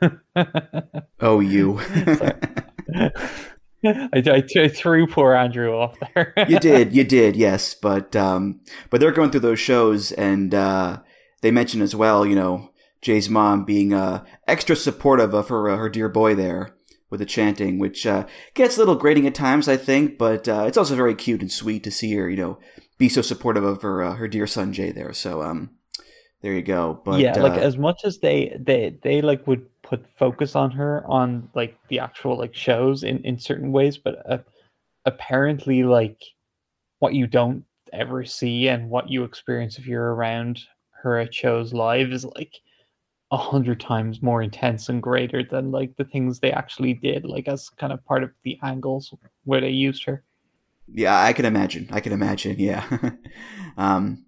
oh, 1.20 1.40
you. 1.40 1.78
I, 3.84 4.22
I, 4.26 4.42
I, 4.56 4.68
threw 4.68 5.06
poor 5.06 5.34
Andrew 5.34 5.72
off 5.72 5.96
there. 6.14 6.32
you 6.48 6.58
did, 6.58 6.94
you 6.94 7.04
did, 7.04 7.36
yes, 7.36 7.74
but 7.74 8.16
um, 8.16 8.60
but 8.90 9.00
they're 9.00 9.12
going 9.12 9.30
through 9.30 9.40
those 9.40 9.60
shows, 9.60 10.10
and 10.12 10.54
uh, 10.54 10.98
they 11.42 11.50
mention 11.50 11.80
as 11.80 11.94
well, 11.94 12.26
you 12.26 12.34
know, 12.34 12.70
Jay's 13.00 13.28
mom 13.28 13.64
being 13.64 13.92
uh, 13.92 14.24
extra 14.46 14.76
supportive 14.76 15.34
of 15.34 15.48
her 15.48 15.70
uh, 15.70 15.76
her 15.76 15.88
dear 15.88 16.08
boy 16.08 16.34
there 16.34 16.74
with 17.10 17.20
the 17.20 17.26
chanting, 17.26 17.78
which 17.78 18.06
uh, 18.06 18.26
gets 18.54 18.76
a 18.76 18.80
little 18.80 18.94
grating 18.94 19.26
at 19.26 19.34
times, 19.34 19.68
I 19.68 19.76
think, 19.76 20.18
but 20.18 20.48
uh, 20.48 20.64
it's 20.66 20.76
also 20.76 20.94
very 20.94 21.14
cute 21.14 21.40
and 21.40 21.50
sweet 21.50 21.82
to 21.84 21.90
see 21.90 22.14
her, 22.14 22.28
you 22.28 22.36
know, 22.36 22.58
be 22.98 23.08
so 23.08 23.22
supportive 23.22 23.64
of 23.64 23.82
her 23.82 24.02
uh, 24.02 24.14
her 24.14 24.28
dear 24.28 24.46
son 24.46 24.72
Jay 24.72 24.90
there. 24.90 25.12
So 25.12 25.42
um, 25.42 25.70
there 26.42 26.52
you 26.52 26.62
go. 26.62 27.00
But 27.04 27.20
yeah, 27.20 27.38
like 27.38 27.52
uh, 27.52 27.64
as 27.64 27.78
much 27.78 28.02
as 28.04 28.18
they 28.18 28.56
they 28.58 28.96
they 29.02 29.22
like 29.22 29.46
would 29.46 29.66
put 29.82 30.04
focus 30.18 30.54
on 30.54 30.70
her 30.72 31.04
on 31.06 31.48
like 31.54 31.78
the 31.88 32.00
actual 32.00 32.36
like 32.36 32.54
shows 32.54 33.04
in 33.04 33.18
in 33.24 33.38
certain 33.38 33.72
ways, 33.72 33.96
but 33.96 34.30
uh, 34.30 34.38
apparently 35.06 35.84
like 35.84 36.22
what 36.98 37.14
you 37.14 37.26
don't 37.26 37.64
ever 37.92 38.24
see 38.24 38.68
and 38.68 38.90
what 38.90 39.08
you 39.08 39.24
experience 39.24 39.78
if 39.78 39.86
you're 39.86 40.14
around 40.14 40.60
her 41.02 41.18
at 41.18 41.32
shows 41.32 41.72
live 41.72 42.12
is 42.12 42.24
like 42.24 42.52
a 43.30 43.36
hundred 43.36 43.80
times 43.80 44.22
more 44.22 44.42
intense 44.42 44.88
and 44.88 45.02
greater 45.02 45.42
than 45.42 45.70
like 45.70 45.96
the 45.96 46.04
things 46.04 46.40
they 46.40 46.52
actually 46.52 46.94
did, 46.94 47.24
like 47.24 47.46
as 47.48 47.68
kind 47.68 47.92
of 47.92 48.04
part 48.04 48.22
of 48.22 48.30
the 48.42 48.58
angles 48.62 49.12
where 49.44 49.60
they 49.60 49.70
used 49.70 50.04
her. 50.04 50.24
Yeah, 50.92 51.20
I 51.20 51.32
can 51.34 51.44
imagine. 51.44 51.88
I 51.92 52.00
can 52.00 52.12
imagine. 52.12 52.56
Yeah. 52.58 52.84
um, 53.76 54.24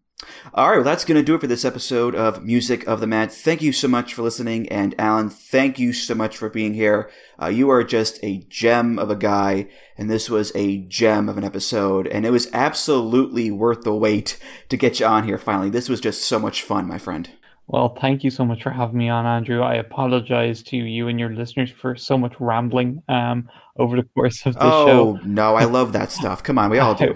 all 0.52 0.68
right, 0.68 0.76
well, 0.76 0.84
that's 0.84 1.06
going 1.06 1.18
to 1.18 1.24
do 1.24 1.34
it 1.34 1.40
for 1.40 1.46
this 1.46 1.64
episode 1.64 2.14
of 2.14 2.44
Music 2.44 2.86
of 2.86 3.00
the 3.00 3.06
Mat. 3.06 3.32
Thank 3.32 3.62
you 3.62 3.72
so 3.72 3.88
much 3.88 4.12
for 4.12 4.22
listening. 4.22 4.68
And 4.68 4.94
Alan, 4.98 5.30
thank 5.30 5.78
you 5.78 5.94
so 5.94 6.14
much 6.14 6.36
for 6.36 6.50
being 6.50 6.74
here. 6.74 7.10
Uh, 7.40 7.46
you 7.46 7.70
are 7.70 7.82
just 7.82 8.22
a 8.22 8.44
gem 8.48 8.98
of 8.98 9.10
a 9.10 9.16
guy, 9.16 9.68
and 9.96 10.10
this 10.10 10.28
was 10.28 10.52
a 10.54 10.78
gem 10.78 11.28
of 11.30 11.38
an 11.38 11.44
episode. 11.44 12.06
And 12.06 12.26
it 12.26 12.30
was 12.30 12.50
absolutely 12.52 13.50
worth 13.50 13.82
the 13.82 13.94
wait 13.94 14.38
to 14.68 14.76
get 14.76 15.00
you 15.00 15.06
on 15.06 15.24
here 15.24 15.38
finally. 15.38 15.70
This 15.70 15.88
was 15.88 16.00
just 16.00 16.22
so 16.22 16.38
much 16.38 16.62
fun, 16.62 16.86
my 16.86 16.98
friend. 16.98 17.30
Well, 17.72 17.94
thank 18.00 18.24
you 18.24 18.30
so 18.30 18.44
much 18.44 18.64
for 18.64 18.70
having 18.70 18.98
me 18.98 19.08
on, 19.08 19.26
Andrew. 19.26 19.62
I 19.62 19.76
apologize 19.76 20.60
to 20.64 20.76
you 20.76 21.06
and 21.06 21.20
your 21.20 21.30
listeners 21.30 21.70
for 21.70 21.94
so 21.94 22.18
much 22.18 22.34
rambling 22.40 23.00
um, 23.08 23.48
over 23.78 23.94
the 23.94 24.02
course 24.02 24.44
of 24.44 24.54
the 24.54 24.64
oh, 24.64 24.86
show. 24.86 24.90
Oh, 24.90 25.20
no, 25.24 25.54
I 25.54 25.64
love 25.78 25.92
that 25.92 26.10
stuff. 26.10 26.42
Come 26.42 26.58
on, 26.58 26.68
we 26.70 26.80
all 26.80 26.96
do. 26.96 27.14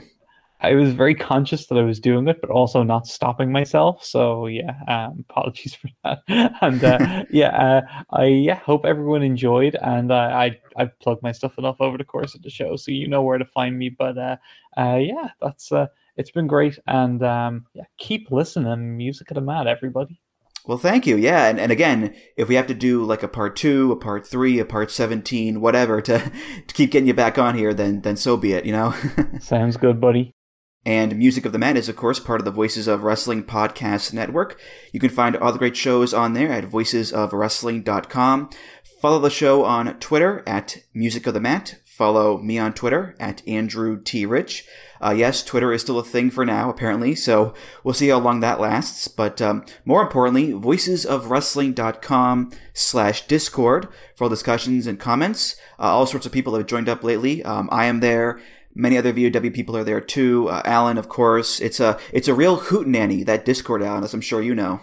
I 0.61 0.75
was 0.75 0.93
very 0.93 1.17
conscious 1.17 1.67
that 1.67 1.77
I 1.77 1.83
was 1.83 1.99
doing 1.99 2.29
it, 2.29 2.41
but 2.41 2.51
also 2.51 2.85
not 2.85 3.09
stopping 3.09 3.51
myself. 3.51 4.05
So 4.05 4.47
yeah, 4.47 4.75
um, 4.87 5.25
apologies 5.29 5.75
for 5.75 5.89
that. 6.05 6.21
And 6.63 6.85
uh, 6.85 7.25
yeah, 7.31 7.49
uh, 7.49 8.03
I 8.13 8.27
yeah, 8.27 8.61
hope 8.61 8.87
everyone 8.87 9.25
enjoyed, 9.25 9.77
and 9.83 10.13
uh, 10.13 10.31
I 10.33 10.57
I 10.77 10.85
plugged 11.03 11.25
my 11.25 11.33
stuff 11.33 11.59
enough 11.59 11.81
over 11.81 11.99
the 11.99 12.05
course 12.05 12.37
of 12.37 12.43
the 12.43 12.51
show, 12.51 12.77
so 12.77 12.93
you 12.93 13.09
know 13.09 13.23
where 13.23 13.39
to 13.39 13.45
find 13.45 13.77
me. 13.77 13.89
But 13.89 14.17
uh, 14.17 14.37
uh, 14.79 14.99
yeah, 15.01 15.31
that's 15.43 15.73
uh, 15.73 15.89
it's 16.17 16.31
been 16.31 16.47
great, 16.47 16.79
and 16.87 17.25
um, 17.25 17.67
yeah, 17.75 17.85
keep 17.99 18.31
listening. 18.31 18.97
Music 18.97 19.33
of 19.33 19.35
the 19.35 19.41
Mat, 19.41 19.67
everybody. 19.67 20.21
Well, 20.67 20.79
thank 20.79 21.07
you. 21.07 21.17
Yeah, 21.17 21.47
and, 21.47 21.61
and 21.61 21.71
again, 21.71 22.15
if 22.37 22.49
we 22.49 22.55
have 22.55 22.67
to 22.69 22.75
do 22.75 23.05
like 23.05 23.23
a 23.23 23.29
part 23.29 23.55
two, 23.55 23.93
a 23.93 23.97
part 23.97 24.27
three, 24.27 24.59
a 24.59 24.65
part 24.65 24.91
seventeen, 24.91 25.61
whatever, 25.61 26.01
to 26.03 26.19
to 26.67 26.75
keep 26.75 26.91
getting 26.91 27.07
you 27.07 27.15
back 27.15 27.39
on 27.39 27.55
here, 27.57 27.75
then 27.75 28.01
then 28.01 28.17
so 28.17 28.37
be 28.37 28.53
it. 28.53 28.65
You 28.65 28.73
know. 28.73 28.95
Sounds 29.41 29.77
good, 29.77 30.01
buddy. 30.01 30.33
And 30.87 31.17
Music 31.17 31.47
of 31.47 31.53
the 31.53 31.59
Mat 31.59 31.79
is, 31.79 31.89
of 31.89 31.97
course, 31.97 32.21
part 32.21 32.43
of 32.43 32.45
the 32.45 32.51
Voices 32.51 32.87
of 32.87 33.05
Wrestling 33.05 33.45
podcast 33.45 34.13
network. 34.13 34.61
You 34.93 35.01
can 35.01 35.09
find 35.09 35.35
all 35.35 35.51
the 35.51 35.59
great 35.59 35.79
shows 35.79 36.13
on 36.13 36.35
there 36.35 36.53
at 36.53 36.65
voicesofwrestling.com. 36.65 38.51
Follow 39.01 39.19
the 39.19 39.31
show 39.31 39.65
on 39.65 39.99
Twitter 39.99 40.43
at 40.47 40.77
Music 40.93 41.27
of 41.27 41.33
the 41.33 41.41
Mat. 41.41 41.81
Follow 41.97 42.39
me 42.39 42.59
on 42.59 42.73
Twitter 42.73 43.15
at 43.21 43.47
Andrew 43.47 44.03
T. 44.03 44.27
Rich. 44.27 44.67
Uh, 45.01 45.15
yes, 45.17 45.45
Twitter 45.45 45.73
is 45.73 45.83
still 45.83 46.01
a 46.01 46.05
thing 46.05 46.29
for 46.29 46.45
now, 46.45 46.69
apparently, 46.69 47.15
so 47.15 47.55
we'll 47.85 47.95
see 47.95 48.09
how 48.09 48.19
long 48.19 48.41
that 48.41 48.59
lasts. 48.59 49.07
But 49.07 49.41
um, 49.41 49.65
more 49.85 50.03
importantly, 50.03 50.51
voicesofwrestling.com 50.53 52.51
slash 52.73 53.29
Discord 53.29 53.87
for 54.17 54.25
all 54.25 54.29
discussions 54.29 54.89
and 54.89 54.99
comments. 54.99 55.55
Uh, 55.79 55.83
all 55.83 56.05
sorts 56.07 56.27
of 56.27 56.33
people 56.33 56.57
have 56.57 56.67
joined 56.67 56.89
up 56.89 57.05
lately. 57.05 57.45
Um, 57.45 57.69
I 57.71 57.85
am 57.85 58.01
there. 58.01 58.41
Many 58.75 58.99
other 58.99 59.13
VOW 59.13 59.51
people 59.51 59.77
are 59.77 59.85
there 59.85 60.01
too. 60.01 60.49
Uh, 60.49 60.63
Alan, 60.65 60.99
of 60.99 61.09
course. 61.09 61.61
It's 61.61 61.79
a 61.79 61.97
it's 62.13 62.27
a 62.27 62.35
real 62.35 62.59
hootenanny 62.59 63.25
that 63.25 63.45
Discord, 63.45 63.85
Alan, 63.85 64.03
as 64.03 64.13
I'm 64.13 64.21
sure 64.21 64.43
you 64.43 64.57
know. 64.57 64.81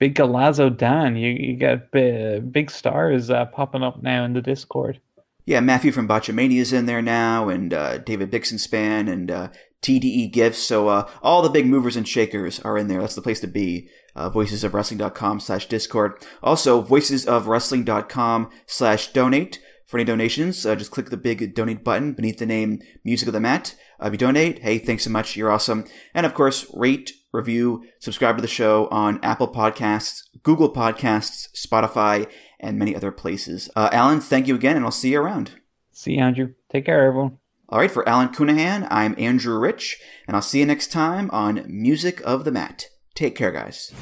Big 0.00 0.14
Galazzo 0.14 0.74
Dan, 0.74 1.14
you 1.16 1.28
you 1.28 1.58
got 1.58 1.90
big, 1.90 2.50
big 2.50 2.70
stars 2.70 3.28
uh, 3.28 3.44
popping 3.44 3.82
up 3.82 4.02
now 4.02 4.24
in 4.24 4.32
the 4.32 4.40
Discord. 4.40 4.98
Yeah, 5.46 5.60
Matthew 5.60 5.92
from 5.92 6.08
Botchamania 6.08 6.60
is 6.60 6.72
in 6.72 6.86
there 6.86 7.02
now, 7.02 7.48
and 7.48 7.74
uh, 7.74 7.98
David 7.98 8.30
Bixenspan 8.30 9.12
and 9.12 9.30
uh, 9.30 9.48
TDE 9.82 10.32
Gifts. 10.32 10.58
So 10.60 10.88
uh, 10.88 11.10
all 11.22 11.42
the 11.42 11.50
big 11.50 11.66
movers 11.66 11.96
and 11.96 12.08
shakers 12.08 12.58
are 12.60 12.78
in 12.78 12.88
there. 12.88 13.00
That's 13.00 13.14
the 13.14 13.22
place 13.22 13.40
to 13.40 13.46
be. 13.46 13.88
Uh, 14.16 14.30
voicesofwrestling.com 14.30 15.40
slash 15.40 15.66
Discord. 15.66 16.24
Also, 16.42 16.82
voicesofwrestling.com 16.82 18.50
slash 18.66 19.12
donate. 19.12 19.60
For 19.86 19.98
any 19.98 20.04
donations, 20.06 20.64
uh, 20.64 20.74
just 20.76 20.90
click 20.90 21.10
the 21.10 21.16
big 21.16 21.54
donate 21.54 21.84
button 21.84 22.14
beneath 22.14 22.38
the 22.38 22.46
name 22.46 22.80
Music 23.04 23.28
of 23.28 23.34
the 23.34 23.40
Mat. 23.40 23.76
Uh, 24.00 24.06
if 24.06 24.12
you 24.12 24.18
donate, 24.18 24.60
hey, 24.60 24.78
thanks 24.78 25.04
so 25.04 25.10
much. 25.10 25.36
You're 25.36 25.50
awesome. 25.50 25.84
And 26.14 26.24
of 26.24 26.32
course, 26.32 26.66
rate, 26.72 27.12
review, 27.32 27.84
subscribe 27.98 28.36
to 28.36 28.42
the 28.42 28.48
show 28.48 28.88
on 28.88 29.22
Apple 29.22 29.48
Podcasts, 29.48 30.22
Google 30.42 30.72
Podcasts, 30.72 31.48
Spotify, 31.54 32.30
and 32.64 32.78
many 32.78 32.96
other 32.96 33.12
places. 33.12 33.68
Uh, 33.76 33.90
Alan, 33.92 34.20
thank 34.20 34.48
you 34.48 34.54
again, 34.54 34.76
and 34.76 34.84
I'll 34.84 34.90
see 34.90 35.12
you 35.12 35.20
around. 35.20 35.52
See 35.92 36.14
you, 36.14 36.20
Andrew. 36.20 36.54
Take 36.70 36.86
care, 36.86 37.04
everyone. 37.04 37.38
All 37.68 37.78
right, 37.78 37.90
for 37.90 38.08
Alan 38.08 38.28
Counihan, 38.28 38.86
I'm 38.90 39.14
Andrew 39.18 39.58
Rich, 39.58 39.98
and 40.26 40.36
I'll 40.36 40.42
see 40.42 40.60
you 40.60 40.66
next 40.66 40.92
time 40.92 41.30
on 41.30 41.64
Music 41.66 42.20
of 42.24 42.44
the 42.44 42.52
Mat. 42.52 42.86
Take 43.14 43.36
care, 43.36 43.52
guys. 43.52 43.92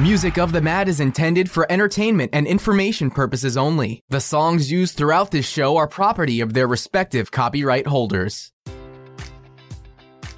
Music 0.00 0.36
of 0.36 0.52
the 0.52 0.60
Mat 0.60 0.88
is 0.88 1.00
intended 1.00 1.50
for 1.50 1.70
entertainment 1.72 2.30
and 2.34 2.46
information 2.46 3.10
purposes 3.10 3.56
only. 3.56 4.02
The 4.10 4.20
songs 4.20 4.70
used 4.70 4.96
throughout 4.96 5.30
this 5.30 5.48
show 5.48 5.76
are 5.78 5.88
property 5.88 6.40
of 6.40 6.52
their 6.52 6.66
respective 6.66 7.30
copyright 7.30 7.86
holders. 7.86 8.52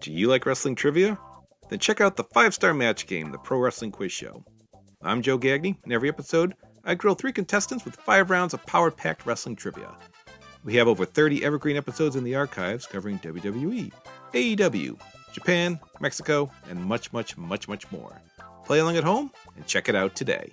Do 0.00 0.12
you 0.12 0.28
like 0.28 0.46
wrestling 0.46 0.76
trivia? 0.76 1.18
Then 1.68 1.80
check 1.80 2.00
out 2.00 2.14
the 2.14 2.22
five 2.22 2.54
star 2.54 2.72
match 2.72 3.08
game, 3.08 3.32
the 3.32 3.38
Pro 3.38 3.58
Wrestling 3.58 3.90
Quiz 3.90 4.12
Show. 4.12 4.44
I'm 5.02 5.22
Joe 5.22 5.36
Gagney. 5.36 5.76
and 5.82 5.92
every 5.92 6.08
episode, 6.08 6.54
I 6.84 6.94
grill 6.94 7.16
three 7.16 7.32
contestants 7.32 7.84
with 7.84 7.96
five 7.96 8.30
rounds 8.30 8.54
of 8.54 8.64
power 8.64 8.92
packed 8.92 9.26
wrestling 9.26 9.56
trivia. 9.56 9.96
We 10.62 10.76
have 10.76 10.86
over 10.86 11.04
30 11.04 11.44
evergreen 11.44 11.76
episodes 11.76 12.14
in 12.14 12.22
the 12.22 12.36
archives 12.36 12.86
covering 12.86 13.18
WWE, 13.18 13.90
AEW, 14.34 15.00
Japan, 15.32 15.80
Mexico, 16.00 16.48
and 16.70 16.84
much, 16.84 17.12
much, 17.12 17.36
much, 17.36 17.66
much 17.66 17.90
more. 17.90 18.22
Play 18.64 18.78
along 18.78 18.98
at 18.98 19.04
home 19.04 19.32
and 19.56 19.66
check 19.66 19.88
it 19.88 19.96
out 19.96 20.14
today. 20.14 20.52